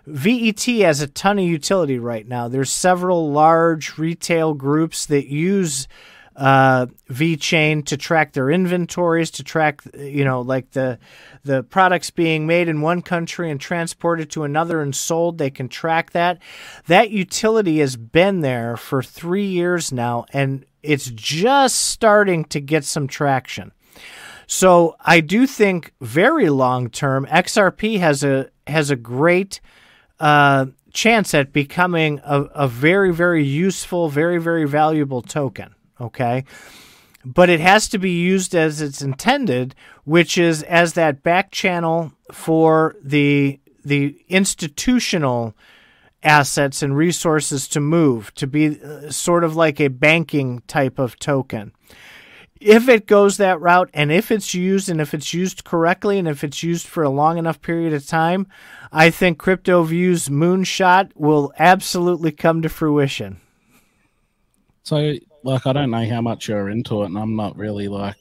VET 0.07 0.63
has 0.83 1.01
a 1.01 1.07
ton 1.07 1.39
of 1.39 1.45
utility 1.45 1.99
right 1.99 2.27
now. 2.27 2.49
There's 2.49 2.73
several 2.73 3.31
large 3.31 3.99
retail 3.99 4.55
groups 4.55 5.07
that 5.07 5.27
use 5.27 5.87
uh, 6.41 6.87
VeChain 7.11 7.85
to 7.85 7.99
track 7.99 8.33
their 8.33 8.51
inventories, 8.51 9.31
to 9.33 9.45
track 9.45 9.83
you 9.95 10.25
know 10.25 10.41
like 10.41 10.71
the 10.71 10.99
the 11.45 11.63
products 11.63 12.09
being 12.09 12.47
made 12.47 12.67
in 12.67 12.81
one 12.81 13.03
country 13.03 13.51
and 13.51 13.61
transported 13.61 14.31
to 14.31 14.45
another 14.45 14.81
and 14.81 14.97
sold. 14.97 15.37
They 15.37 15.51
can 15.51 15.69
track 15.69 16.13
that. 16.13 16.39
That 16.87 17.11
utility 17.11 17.79
has 17.81 17.97
been 17.97 18.41
there 18.41 18.79
for 18.79 19.03
three 19.03 19.45
years 19.45 19.93
now, 19.93 20.25
and 20.33 20.65
it's 20.83 21.11
just 21.11 21.77
starting 21.77 22.47
to 22.47 22.61
get 22.61 22.85
some 22.85 23.07
traction. 23.07 23.73
So 24.47 24.97
I 24.99 25.21
do 25.21 25.47
think 25.47 25.93
very 26.01 26.49
long 26.49 26.89
term, 26.89 27.27
XRP 27.27 27.99
has 28.01 28.25
a 28.25 28.49
has 28.67 28.89
a 28.91 28.97
great 28.97 29.61
uh, 30.19 30.67
chance 30.95 31.35
at 31.35 31.53
becoming 31.53 32.19
a, 32.25 32.45
a 32.55 32.67
very 32.67 33.13
very 33.13 33.45
useful, 33.45 34.09
very 34.09 34.39
very 34.39 34.67
valuable 34.67 35.21
token 35.21 35.75
okay? 36.01 36.45
But 37.25 37.51
it 37.51 37.61
has 37.61 37.89
to 37.91 37.99
be 37.99 38.13
used 38.13 38.55
as 38.55 38.81
it's 38.81 39.03
intended, 39.03 39.75
which 40.05 40.39
is 40.39 40.63
as 40.63 40.95
that 40.95 41.23
back 41.23 41.51
channel 41.51 42.13
for 42.33 42.97
the 43.03 43.61
the 43.85 44.23
institutional 44.29 45.55
assets 46.23 46.83
and 46.83 46.97
resources 46.97 47.67
to 47.69 47.81
move 47.81 48.33
to 48.35 48.47
be 48.47 48.81
uh, 48.81 49.11
sort 49.11 49.43
of 49.43 49.57
like 49.57 49.81
a 49.81 49.89
banking 49.89 50.63
type 50.67 50.99
of 50.99 51.19
token. 51.19 51.73
If 52.61 52.91
it 52.91 53.07
goes 53.07 53.39
that 53.39 53.59
route 53.59 53.89
and 53.95 54.13
if 54.13 54.31
it's 54.31 54.53
used 54.53 54.91
and 54.91 55.01
if 55.01 55.15
it's 55.15 55.33
used 55.33 55.65
correctly 55.65 56.19
and 56.19 56.29
if 56.29 56.45
it's 56.45 56.63
used 56.63 56.87
for 56.87 57.03
a 57.03 57.09
long 57.09 57.39
enough 57.39 57.63
period 57.63 57.95
of 57.95 58.07
time, 58.07 58.47
I 58.93 59.09
think 59.09 59.39
CryptoView's 59.39 60.29
moonshot 60.29 61.13
will 61.15 61.55
absolutely 61.59 62.33
come 62.33 62.61
to 62.61 62.69
fruition. 62.69 63.41
So 64.83 65.15
like 65.43 65.67
I 65.67 65.73
don't 65.73 65.91
know 65.91 66.09
how 66.09 66.21
much 66.21 66.49
you're 66.49 66.71
into 66.71 67.03
it, 67.03 67.07
and 67.07 67.19
I'm 67.19 67.37
not 67.37 67.57
really 67.57 67.89
like 67.89 68.17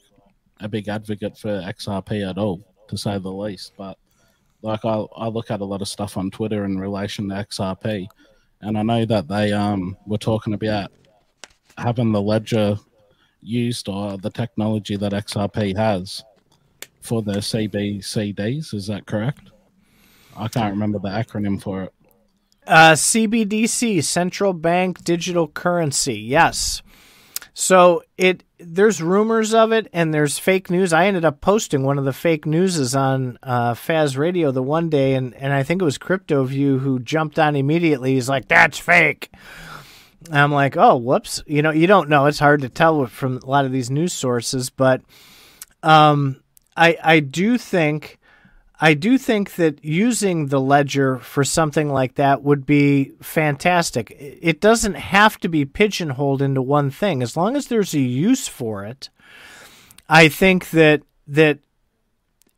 a 0.60 0.68
big 0.68 0.88
advocate 0.88 1.38
for 1.38 1.48
XRP 1.48 2.28
at 2.28 2.38
all, 2.38 2.62
to 2.88 2.96
say 2.96 3.18
the 3.18 3.30
least. 3.30 3.72
But 3.76 3.98
like 4.62 4.84
I, 4.84 5.04
I 5.16 5.28
look 5.28 5.50
at 5.50 5.60
a 5.60 5.64
lot 5.64 5.82
of 5.82 5.88
stuff 5.88 6.16
on 6.16 6.30
Twitter 6.30 6.64
in 6.64 6.78
relation 6.78 7.28
to 7.28 7.34
XRP, 7.34 8.06
and 8.60 8.78
I 8.78 8.82
know 8.82 9.04
that 9.04 9.28
they 9.28 9.52
um 9.52 9.96
were 10.06 10.18
talking 10.18 10.54
about 10.54 10.90
having 11.78 12.12
the 12.12 12.22
ledger 12.22 12.76
used 13.42 13.88
or 13.88 14.18
the 14.18 14.30
technology 14.30 14.96
that 14.96 15.12
XRP 15.12 15.76
has 15.76 16.22
for 17.00 17.22
the 17.22 17.38
CBCDs. 17.38 18.74
Is 18.74 18.86
that 18.88 19.06
correct? 19.06 19.50
I 20.36 20.48
can't 20.48 20.72
remember 20.72 20.98
the 20.98 21.08
acronym 21.08 21.60
for 21.60 21.84
it. 21.84 21.94
Uh, 22.66 22.92
CBDC, 22.92 24.04
central 24.04 24.52
bank 24.52 25.02
digital 25.02 25.48
currency. 25.48 26.18
Yes. 26.18 26.82
So 27.54 28.02
it 28.16 28.44
there's 28.58 29.02
rumors 29.02 29.54
of 29.54 29.72
it 29.72 29.88
and 29.92 30.12
there's 30.12 30.38
fake 30.38 30.70
news. 30.70 30.92
I 30.92 31.06
ended 31.06 31.24
up 31.24 31.40
posting 31.40 31.82
one 31.82 31.98
of 31.98 32.04
the 32.04 32.12
fake 32.12 32.46
newses 32.46 32.94
on 32.94 33.38
uh, 33.42 33.74
Faz 33.74 34.16
Radio 34.16 34.50
the 34.50 34.62
one 34.62 34.88
day, 34.88 35.14
and 35.14 35.34
and 35.34 35.52
I 35.52 35.62
think 35.62 35.82
it 35.82 35.84
was 35.84 35.98
Crypto 35.98 36.44
View 36.44 36.78
who 36.78 36.98
jumped 37.00 37.38
on 37.38 37.56
immediately. 37.56 38.14
He's 38.14 38.28
like, 38.28 38.48
"That's 38.48 38.78
fake." 38.78 39.30
I'm 40.30 40.52
like, 40.52 40.76
"Oh, 40.76 40.96
whoops!" 40.96 41.42
You 41.46 41.62
know, 41.62 41.70
you 41.70 41.86
don't 41.86 42.08
know. 42.08 42.26
It's 42.26 42.38
hard 42.38 42.60
to 42.62 42.68
tell 42.68 43.06
from 43.06 43.38
a 43.38 43.46
lot 43.46 43.64
of 43.64 43.72
these 43.72 43.90
news 43.90 44.12
sources, 44.12 44.70
but 44.70 45.00
um, 45.82 46.42
I 46.76 46.96
I 47.02 47.20
do 47.20 47.58
think 47.58 48.18
I 48.82 48.94
do 48.94 49.18
think 49.18 49.56
that 49.56 49.84
using 49.84 50.46
the 50.46 50.60
ledger 50.60 51.18
for 51.18 51.44
something 51.44 51.90
like 51.90 52.14
that 52.14 52.42
would 52.42 52.64
be 52.64 53.12
fantastic. 53.20 54.16
It 54.18 54.60
doesn't 54.60 54.94
have 54.94 55.38
to 55.40 55.48
be 55.48 55.66
pigeonholed 55.66 56.40
into 56.40 56.62
one 56.62 56.90
thing. 56.90 57.22
As 57.22 57.36
long 57.36 57.56
as 57.56 57.66
there's 57.66 57.92
a 57.92 58.00
use 58.00 58.48
for 58.48 58.86
it, 58.86 59.10
I 60.08 60.28
think 60.28 60.70
that 60.70 61.02
that 61.28 61.58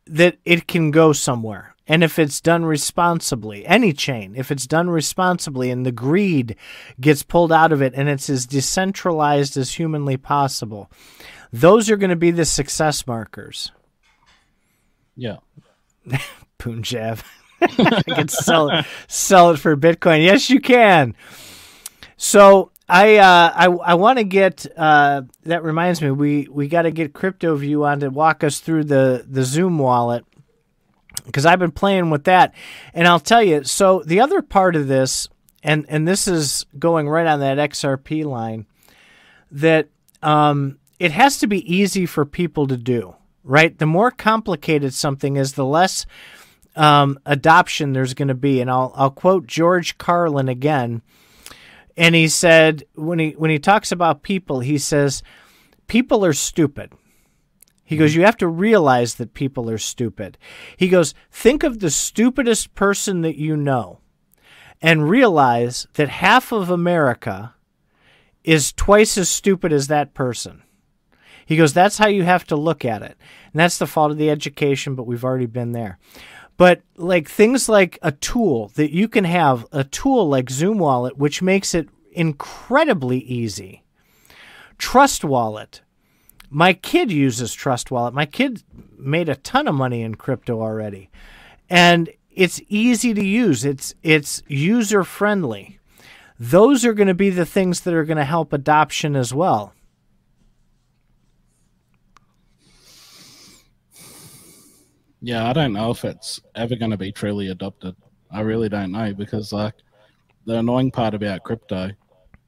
that 0.05 0.37
it 0.45 0.67
can 0.67 0.91
go 0.91 1.11
somewhere. 1.11 1.75
And 1.85 2.03
if 2.03 2.17
it's 2.17 2.39
done 2.39 2.63
responsibly, 2.63 3.65
any 3.65 3.91
chain, 3.91 4.35
if 4.37 4.51
it's 4.51 4.65
done 4.65 4.89
responsibly 4.89 5.69
and 5.69 5.85
the 5.85 5.91
greed 5.91 6.55
gets 6.99 7.23
pulled 7.23 7.51
out 7.51 7.73
of 7.73 7.81
it 7.81 7.93
and 7.93 8.07
it's 8.07 8.29
as 8.29 8.45
decentralized 8.45 9.57
as 9.57 9.73
humanly 9.73 10.15
possible, 10.15 10.89
those 11.51 11.89
are 11.89 11.97
going 11.97 12.09
to 12.09 12.15
be 12.15 12.31
the 12.31 12.45
success 12.45 13.05
markers. 13.05 13.73
Yeah. 15.17 15.37
Punjab. 16.57 17.19
I 17.61 18.03
can 18.03 18.27
sell 18.27 18.69
it, 18.69 18.85
sell 19.07 19.51
it 19.51 19.57
for 19.57 19.75
Bitcoin. 19.77 20.23
Yes, 20.23 20.49
you 20.49 20.59
can. 20.59 21.15
So 22.17 22.71
I 22.87 23.17
uh, 23.17 23.51
I 23.55 23.65
I 23.65 23.93
want 23.95 24.19
to 24.19 24.23
get. 24.23 24.65
Uh, 24.75 25.23
that 25.43 25.63
reminds 25.63 26.01
me, 26.01 26.11
we 26.11 26.47
we 26.49 26.67
got 26.67 26.83
to 26.83 26.91
get 26.91 27.13
Crypto 27.13 27.55
View 27.55 27.85
on 27.85 28.01
to 28.01 28.09
walk 28.09 28.43
us 28.43 28.59
through 28.59 28.85
the 28.85 29.25
the 29.27 29.41
Xumm 29.41 29.77
wallet 29.77 30.25
because 31.25 31.45
I've 31.45 31.59
been 31.59 31.71
playing 31.71 32.09
with 32.09 32.25
that, 32.25 32.53
and 32.93 33.07
I'll 33.07 33.19
tell 33.19 33.41
you. 33.41 33.63
So 33.63 34.03
the 34.05 34.19
other 34.19 34.41
part 34.41 34.75
of 34.75 34.87
this, 34.87 35.29
and 35.63 35.85
and 35.87 36.07
this 36.07 36.27
is 36.27 36.65
going 36.77 37.07
right 37.07 37.27
on 37.27 37.39
that 37.39 37.57
XRP 37.57 38.25
line, 38.25 38.65
that 39.51 39.87
um, 40.21 40.79
it 40.99 41.11
has 41.11 41.37
to 41.39 41.47
be 41.47 41.73
easy 41.73 42.05
for 42.05 42.25
people 42.25 42.67
to 42.67 42.77
do 42.77 43.15
right? 43.43 43.77
The 43.77 43.85
more 43.85 44.11
complicated 44.11 44.93
something 44.93 45.35
is, 45.35 45.53
the 45.53 45.65
less 45.65 46.05
um, 46.75 47.19
adoption 47.25 47.93
there's 47.93 48.13
going 48.13 48.27
to 48.29 48.33
be. 48.33 48.61
And 48.61 48.69
I'll 48.69 48.91
I'll 48.95 49.11
quote 49.11 49.47
George 49.47 49.97
Carlin 49.97 50.49
again, 50.49 51.01
and 51.95 52.15
he 52.15 52.27
said 52.27 52.83
when 52.95 53.19
he 53.19 53.31
when 53.31 53.51
he 53.51 53.59
talks 53.59 53.91
about 53.91 54.23
people, 54.23 54.59
he 54.59 54.77
says 54.77 55.23
people 55.87 56.25
are 56.25 56.33
stupid. 56.33 56.93
He 57.83 57.97
goes, 57.97 58.15
You 58.15 58.23
have 58.23 58.37
to 58.37 58.47
realize 58.47 59.15
that 59.15 59.33
people 59.33 59.69
are 59.69 59.77
stupid. 59.77 60.37
He 60.77 60.87
goes, 60.87 61.13
Think 61.31 61.63
of 61.63 61.79
the 61.79 61.91
stupidest 61.91 62.73
person 62.73 63.21
that 63.21 63.37
you 63.37 63.55
know 63.55 63.99
and 64.81 65.09
realize 65.09 65.87
that 65.93 66.09
half 66.09 66.51
of 66.51 66.69
America 66.69 67.53
is 68.43 68.73
twice 68.73 69.17
as 69.17 69.29
stupid 69.29 69.71
as 69.71 69.87
that 69.87 70.13
person. 70.13 70.62
He 71.45 71.55
goes, 71.55 71.73
That's 71.73 71.97
how 71.97 72.07
you 72.07 72.23
have 72.23 72.45
to 72.47 72.55
look 72.55 72.85
at 72.85 73.01
it. 73.01 73.17
And 73.51 73.59
that's 73.59 73.77
the 73.77 73.87
fault 73.87 74.11
of 74.11 74.17
the 74.17 74.29
education, 74.29 74.95
but 74.95 75.07
we've 75.07 75.23
already 75.23 75.45
been 75.45 75.71
there. 75.71 75.99
But 76.57 76.81
like 76.97 77.27
things 77.27 77.67
like 77.67 77.97
a 78.01 78.11
tool 78.11 78.69
that 78.75 78.91
you 78.91 79.07
can 79.07 79.23
have, 79.23 79.65
a 79.71 79.83
tool 79.83 80.27
like 80.27 80.45
Xumm 80.45 80.77
Wallet, 80.77 81.17
which 81.17 81.41
makes 81.41 81.73
it 81.73 81.89
incredibly 82.11 83.19
easy. 83.19 83.83
Trust 84.77 85.23
Wallet. 85.23 85.81
My 86.49 86.73
kid 86.73 87.11
uses 87.11 87.53
Trust 87.53 87.89
Wallet. 87.89 88.13
My 88.13 88.27
kid 88.27 88.63
made 88.97 89.29
a 89.29 89.35
ton 89.35 89.67
of 89.67 89.75
money 89.75 90.03
in 90.03 90.15
crypto 90.15 90.61
already. 90.61 91.09
And 91.69 92.09
it's 92.29 92.61
easy 92.67 93.13
to 93.13 93.23
use. 93.23 93.65
It's 93.65 93.95
it's 94.03 94.43
user 94.47 95.03
friendly. 95.03 95.79
Those 96.39 96.85
are 96.85 96.93
going 96.93 97.07
to 97.07 97.13
be 97.13 97.29
the 97.29 97.45
things 97.45 97.81
that 97.81 97.93
are 97.93 98.05
going 98.05 98.17
to 98.17 98.25
help 98.25 98.53
adoption 98.53 99.15
as 99.15 99.33
well. 99.33 99.73
Yeah, 105.25 105.49
I 105.49 105.53
don't 105.53 105.71
know 105.71 105.89
if 105.89 106.03
it's 106.03 106.41
ever 106.53 106.75
going 106.75 106.91
to 106.91 106.97
be 106.97 107.13
truly 107.13 107.47
adopted. 107.47 107.95
I 108.29 108.41
really 108.41 108.67
don't 108.67 108.91
know 108.91 109.13
because, 109.13 109.53
like, 109.53 109.75
the 110.45 110.57
annoying 110.57 110.91
part 110.91 111.13
about 111.13 111.43
crypto 111.43 111.91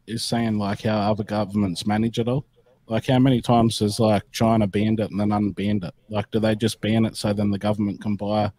is 0.08 0.26
saying 0.26 0.58
like 0.58 0.82
how 0.82 0.98
other 0.98 1.24
governments 1.24 1.88
manage 1.88 2.20
it 2.20 2.28
all. 2.28 2.46
Like, 2.88 3.08
how 3.08 3.18
many 3.18 3.42
times 3.42 3.80
has 3.80 3.98
like 3.98 4.30
China 4.34 4.68
banned 4.68 5.00
it 5.00 5.10
and 5.10 5.18
then 5.18 5.30
unbanned 5.30 5.86
it? 5.86 5.94
Like, 6.10 6.30
do 6.32 6.40
they 6.42 6.54
just 6.54 6.82
ban 6.82 7.06
it 7.06 7.16
so 7.16 7.32
then 7.32 7.50
the 7.50 7.58
government 7.58 8.02
can 8.02 8.18
buy 8.18 8.52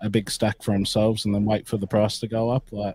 a 0.00 0.08
big 0.08 0.30
stack 0.30 0.62
for 0.62 0.70
themselves 0.70 1.24
and 1.24 1.34
then 1.34 1.44
wait 1.44 1.66
for 1.66 1.76
the 1.76 1.88
price 1.88 2.20
to 2.20 2.28
go 2.28 2.50
up? 2.50 2.70
Like, 2.70 2.94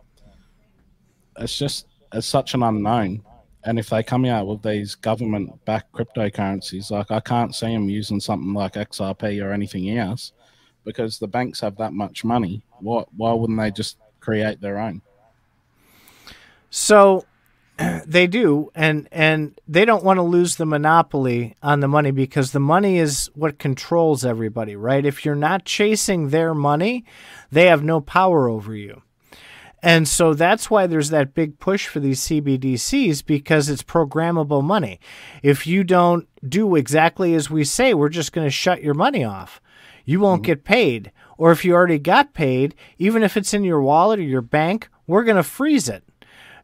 it's 1.40 1.58
just 1.58 1.88
it's 2.14 2.26
such 2.26 2.54
an 2.54 2.64
unknown. 2.64 3.22
And 3.66 3.80
if 3.80 3.90
they 3.90 4.02
come 4.02 4.24
out 4.24 4.48
with 4.48 4.64
these 4.64 4.96
government-backed 4.96 5.92
cryptocurrencies, 5.92 6.90
like 6.90 7.12
I 7.12 7.20
can't 7.20 7.54
see 7.54 7.74
them 7.74 7.90
using 7.90 8.22
something 8.22 8.54
like 8.54 8.76
XRP 8.76 9.44
or 9.44 9.52
anything 9.52 9.98
else 9.98 10.32
because 10.84 11.20
the 11.20 11.28
banks 11.28 11.60
have 11.60 11.78
that 11.78 11.94
much 11.94 12.24
money. 12.24 12.62
Why, 12.80 13.04
why 13.16 13.34
wouldn't 13.34 13.60
they 13.60 13.72
just 13.72 13.98
create 14.20 14.62
their 14.62 14.80
own? 14.80 15.02
So 16.70 17.26
they 18.06 18.28
do 18.28 18.72
and 18.76 19.08
and 19.12 19.60
they 19.68 19.86
don't 19.86 20.04
want 20.04 20.18
to 20.18 20.24
lose 20.24 20.56
the 20.56 20.66
monopoly 20.66 21.56
on 21.64 21.80
the 21.80 21.88
money 21.88 22.12
because 22.12 22.52
the 22.52 22.60
money 22.60 22.98
is 22.98 23.30
what 23.36 23.60
controls 23.60 24.26
everybody, 24.26 24.76
right? 24.76 25.06
If 25.06 25.26
you're 25.26 25.36
not 25.36 25.66
chasing 25.66 26.30
their 26.30 26.54
money, 26.54 27.06
they 27.52 27.68
have 27.68 27.84
no 27.84 28.02
power 28.02 28.48
over 28.50 28.76
you. 28.76 29.02
And 29.82 30.10
so 30.10 30.34
that's 30.34 30.70
why 30.70 30.88
there's 30.88 31.10
that 31.10 31.34
big 31.34 31.58
push 31.58 31.88
for 31.88 32.02
these 32.02 32.20
CBDCs 32.22 33.26
because 33.26 33.70
it's 33.70 33.82
programmable 33.82 34.62
money. 34.62 35.00
If 35.42 35.66
you 35.66 35.86
don't 35.86 36.28
do 36.48 36.76
exactly 36.76 37.34
as 37.34 37.50
we 37.50 37.64
say, 37.64 37.94
we're 37.94 38.10
just 38.10 38.34
going 38.34 38.46
to 38.46 38.52
shut 38.52 38.84
your 38.84 38.94
money 38.94 39.24
off 39.24 39.62
you 40.10 40.20
won't 40.20 40.42
mm-hmm. 40.42 40.48
get 40.48 40.64
paid. 40.64 41.12
Or 41.38 41.52
if 41.52 41.64
you 41.64 41.76
already 41.76 42.00
got 42.00 42.34
paid, 42.34 42.74
even 42.98 43.22
if 43.22 43.38
it's 43.38 43.54
in 43.54 43.64
your 43.64 43.80
wallet 43.80 44.18
or 44.18 44.24
your 44.24 44.42
bank, 44.42 44.90
we're 45.06 45.24
going 45.24 45.38
to 45.38 45.44
freeze 45.44 45.88
it. 45.88 46.04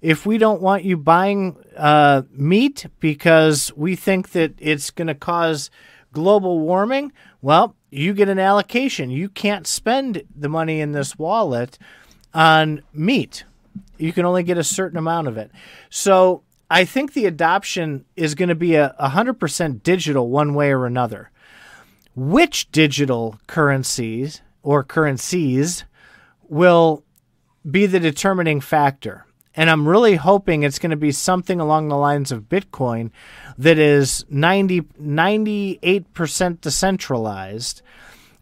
If 0.02 0.26
we 0.26 0.40
don't 0.40 0.64
want 0.64 0.84
you 0.84 0.98
buying 0.98 1.56
uh, 1.78 2.24
meat 2.32 2.88
because 3.00 3.72
we 3.76 3.96
think 3.96 4.32
that 4.32 4.56
it's 4.58 4.90
going 4.90 5.10
to 5.10 5.14
cause 5.14 5.70
global 6.12 6.60
warming, 6.60 7.12
well, 7.44 7.76
you 7.92 8.16
get 8.16 8.30
an 8.30 8.40
allocation. 8.40 9.12
You 9.12 9.30
can't 9.30 9.68
spend 9.68 10.24
the 10.36 10.50
money 10.50 10.82
in 10.82 10.94
this 10.94 11.16
wallet 11.16 11.78
on 12.34 12.82
meat. 12.94 13.44
You 14.00 14.12
can 14.12 14.26
only 14.26 14.42
get 14.42 14.58
a 14.58 14.64
certain 14.64 14.98
amount 14.98 15.28
of 15.28 15.38
it. 15.38 15.52
So 15.92 16.42
I 16.72 16.84
think 16.84 17.14
the 17.14 17.28
adoption 17.28 18.06
is 18.16 18.34
going 18.34 18.50
to 18.50 18.56
be 18.56 18.74
a 18.74 18.96
100% 19.00 19.84
digital 19.84 20.30
one 20.30 20.56
way 20.56 20.72
or 20.72 20.88
another 20.88 21.30
which 22.16 22.72
digital 22.72 23.40
currencies 23.48 24.42
or 24.64 24.84
currencies 24.84 25.84
will 26.48 27.04
be 27.70 27.86
the 27.86 28.00
determining 28.00 28.62
factor. 28.62 29.26
And 29.56 29.70
I'm 29.70 29.88
really 29.88 30.16
hoping 30.16 30.64
it's 30.64 30.80
going 30.80 30.92
to 30.92 30.98
be 30.98 31.12
something 31.12 31.60
along 31.60 31.88
the 31.88 31.98
lines 31.98 32.32
of 32.32 32.50
Bitcoin 32.50 33.12
that 33.58 33.78
is 33.78 34.26
90, 34.30 34.82
98% 34.82 36.62
decentralized. 36.62 37.82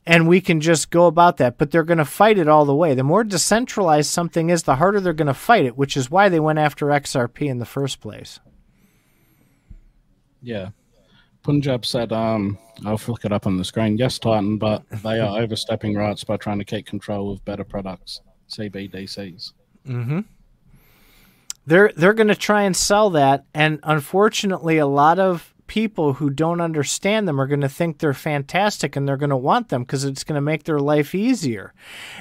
And 0.05 0.27
we 0.27 0.41
can 0.41 0.59
just 0.59 0.89
go 0.89 1.05
about 1.05 1.37
that. 1.37 1.57
But 1.57 1.71
they're 1.71 1.83
going 1.83 1.99
to 1.99 2.05
fight 2.05 2.39
it 2.39 2.49
all 2.49 2.65
the 2.65 2.75
way. 2.75 2.95
The 2.95 3.03
more 3.03 3.23
decentralized 3.23 4.09
something 4.09 4.49
is, 4.49 4.63
the 4.63 4.77
harder 4.77 4.99
they're 4.99 5.13
going 5.13 5.27
to 5.27 5.33
fight 5.33 5.65
it, 5.65 5.77
which 5.77 5.95
is 5.95 6.09
why 6.09 6.29
they 6.29 6.39
went 6.39 6.59
after 6.59 6.87
XRP 6.87 7.47
in 7.47 7.59
the 7.59 7.65
first 7.65 8.01
place. 8.01 8.39
Yeah. 10.41 10.69
Punjab 11.43 11.85
said, 11.85 12.11
um, 12.11 12.57
I'll 12.85 12.97
flick 12.97 13.25
it 13.25 13.33
up 13.33 13.45
on 13.45 13.57
the 13.57 13.65
screen. 13.65 13.97
Yes, 13.97 14.17
Titan, 14.17 14.57
but 14.57 14.83
they 14.89 15.19
are 15.19 15.39
overstepping 15.41 15.95
rights 15.95 16.23
by 16.23 16.37
trying 16.37 16.59
to 16.59 16.65
keep 16.65 16.85
control 16.85 17.31
of 17.31 17.43
better 17.45 17.63
products, 17.63 18.21
CBDCs. 18.49 19.51
Mm-hmm. 19.87 20.19
They're 21.65 21.91
they're 21.95 22.13
going 22.13 22.27
to 22.27 22.35
try 22.35 22.63
and 22.63 22.75
sell 22.75 23.09
that, 23.11 23.45
and 23.53 23.79
unfortunately, 23.83 24.77
a 24.77 24.87
lot 24.87 25.19
of 25.19 25.53
people 25.67 26.13
who 26.13 26.29
don't 26.29 26.59
understand 26.59 27.25
them 27.25 27.39
are 27.39 27.47
going 27.47 27.61
to 27.61 27.69
think 27.69 27.97
they're 27.97 28.13
fantastic 28.13 28.95
and 28.95 29.07
they're 29.07 29.17
going 29.17 29.29
to 29.29 29.37
want 29.37 29.69
them 29.69 29.83
because 29.83 30.03
it's 30.03 30.25
going 30.25 30.35
to 30.35 30.41
make 30.41 30.65
their 30.65 30.79
life 30.79 31.15
easier. 31.15 31.73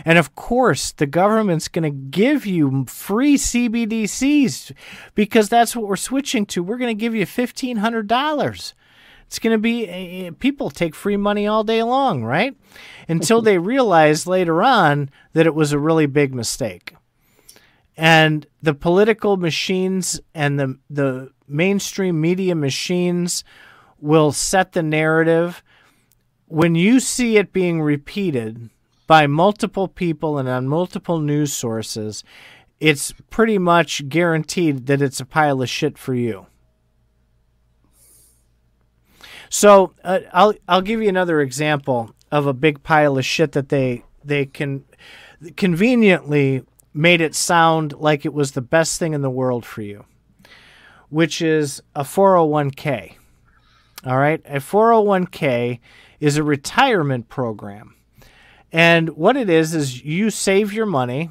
And 0.05 0.17
of 0.17 0.37
course, 0.37 0.93
the 0.93 1.07
government's 1.07 1.67
going 1.67 1.83
to 1.83 1.91
give 1.91 2.47
you 2.47 2.85
free 2.87 3.37
CBDCs 3.37 4.73
because 5.17 5.49
that's 5.49 5.75
what 5.75 5.89
we're 5.89 5.97
switching 5.97 6.47
to. 6.47 6.63
We're 6.63 6.79
going 6.79 6.97
to 6.97 7.01
give 7.01 7.15
you 7.15 7.27
fifteen 7.27 7.79
hundred 7.79 8.07
dollars 8.07 8.75
it's 9.33 9.39
going 9.39 9.55
to 9.55 9.59
be 9.59 9.89
eh, 9.89 10.27
eh, 10.27 10.31
people 10.41 10.69
take 10.69 10.95
free 10.95 11.17
money 11.17 11.47
all 11.47 11.65
day 11.65 11.83
long, 11.83 12.23
right? 12.23 12.55
Until 13.09 13.41
they 13.41 13.57
realize 13.73 14.27
later 14.27 14.63
on 14.63 15.09
that 15.33 15.47
it 15.47 15.55
was 15.55 15.73
a 15.73 15.79
really 15.79 16.05
big 16.05 16.35
mistake. 16.35 16.95
And 17.97 18.47
the 18.61 18.75
political 18.75 19.39
machines 19.39 20.21
and 20.35 20.61
the 20.61 20.79
the 20.91 21.31
mainstream 21.49 22.21
media 22.21 22.55
machines 22.55 23.43
will 23.99 24.33
set 24.33 24.73
the 24.73 24.83
narrative. 24.83 25.63
When 26.45 26.75
you 26.75 27.01
see 27.01 27.39
it 27.39 27.55
being 27.55 27.81
repeated 27.81 28.69
by 29.07 29.27
multiple 29.27 29.89
people 29.89 30.37
and 30.37 30.47
on 30.47 30.69
multiple 30.69 31.21
news 31.21 31.55
sources, 31.55 32.23
it's 32.81 33.15
pretty 33.31 33.57
much 33.57 34.11
guaranteed 34.11 34.89
that 34.89 35.01
it's 35.01 35.21
a 35.21 35.25
pile 35.25 35.63
of 35.63 35.71
shit 35.71 35.97
for 35.97 36.13
you. 36.13 36.49
So 39.55 39.93
uh, 40.03 40.21
I'll 40.33 40.55
I'll 40.67 40.81
give 40.81 41.03
you 41.03 41.11
another 41.11 41.43
example 41.43 42.15
of 42.31 42.47
a 42.47 42.55
big 42.55 42.83
pile 42.83 43.19
of 43.19 43.25
shit 43.27 43.53
that 43.53 43.69
they 43.69 44.03
they 44.25 44.47
can 44.47 44.83
conveniently 45.59 46.65
made 46.95 47.21
it 47.21 47.35
sound 47.35 47.93
like 47.93 48.25
it 48.25 48.33
was 48.33 48.53
the 48.53 48.63
best 48.63 48.99
thing 48.99 49.13
in 49.13 49.21
the 49.21 49.29
world 49.29 49.67
for 49.67 49.83
you, 49.83 50.07
which 51.11 51.43
is 51.43 51.83
a 51.95 52.03
401k. 52.03 53.17
All 54.07 54.17
right, 54.17 54.41
a 54.47 54.57
401k 54.57 55.81
is 56.19 56.39
a 56.39 56.43
retirement 56.43 57.29
program. 57.29 57.95
And 58.73 59.11
what 59.11 59.37
it 59.37 59.51
is 59.51 59.75
is 59.75 60.03
you 60.03 60.31
save 60.31 60.73
your 60.73 60.87
money 60.87 61.29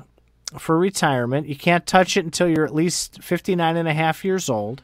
for 0.60 0.77
retirement. 0.77 1.48
You 1.48 1.56
can't 1.56 1.88
touch 1.88 2.15
it 2.18 2.26
until 2.26 2.48
you're 2.48 2.65
at 2.65 2.76
least 2.76 3.23
59 3.23 3.77
and 3.77 3.88
a 3.88 3.95
half 3.95 4.23
years 4.23 4.48
old. 4.48 4.84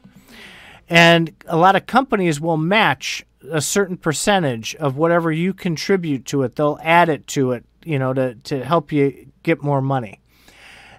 And 0.88 1.32
a 1.46 1.56
lot 1.56 1.76
of 1.76 1.86
companies 1.86 2.40
will 2.40 2.56
match 2.56 3.24
a 3.50 3.60
certain 3.60 3.96
percentage 3.96 4.74
of 4.76 4.96
whatever 4.96 5.30
you 5.30 5.54
contribute 5.54 6.24
to 6.26 6.42
it. 6.42 6.56
They'll 6.56 6.78
add 6.82 7.08
it 7.08 7.26
to 7.28 7.52
it, 7.52 7.64
you 7.84 7.98
know, 7.98 8.12
to, 8.12 8.34
to 8.34 8.64
help 8.64 8.92
you 8.92 9.30
get 9.42 9.62
more 9.62 9.80
money. 9.80 10.20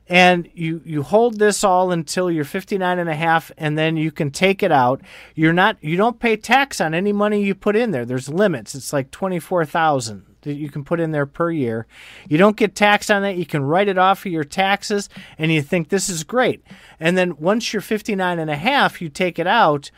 And 0.07 0.49
you, 0.55 0.81
you 0.85 1.03
hold 1.03 1.37
this 1.37 1.63
all 1.63 1.91
until 1.91 2.31
you're 2.31 2.43
59 2.43 2.97
and 2.97 3.09
a 3.09 3.15
half 3.15 3.51
and 3.59 3.77
then 3.77 3.95
you 3.95 4.11
can 4.11 4.31
take 4.31 4.63
it 4.63 4.71
out. 4.71 5.01
You're 5.35 5.53
not 5.53 5.77
you 5.81 5.97
don't 5.97 6.19
pay 6.19 6.35
tax 6.35 6.81
on 6.81 6.95
any 6.95 7.13
money 7.13 7.43
you 7.43 7.53
put 7.53 7.75
in 7.75 7.91
there. 7.91 8.05
There's 8.05 8.27
limits. 8.27 8.73
It's 8.73 8.91
like 8.91 9.11
24,000 9.11 10.25
that 10.41 10.55
you 10.55 10.69
can 10.69 10.83
put 10.83 10.99
in 10.99 11.11
there 11.11 11.27
per 11.27 11.51
year. 11.51 11.85
You 12.27 12.39
don't 12.39 12.57
get 12.57 12.73
taxed 12.73 13.11
on 13.11 13.21
that. 13.21 13.37
You 13.37 13.45
can 13.45 13.61
write 13.61 13.87
it 13.87 13.99
off 13.99 14.25
of 14.25 14.31
your 14.31 14.43
taxes 14.43 15.09
and 15.37 15.51
you 15.51 15.61
think 15.61 15.89
this 15.89 16.09
is 16.09 16.23
great. 16.23 16.63
And 16.99 17.15
then 17.15 17.37
once 17.37 17.71
you're 17.71 17.81
59 17.81 18.39
and 18.39 18.49
a 18.49 18.55
half, 18.55 19.03
you 19.03 19.09
take 19.09 19.37
it 19.37 19.47
out, 19.47 19.91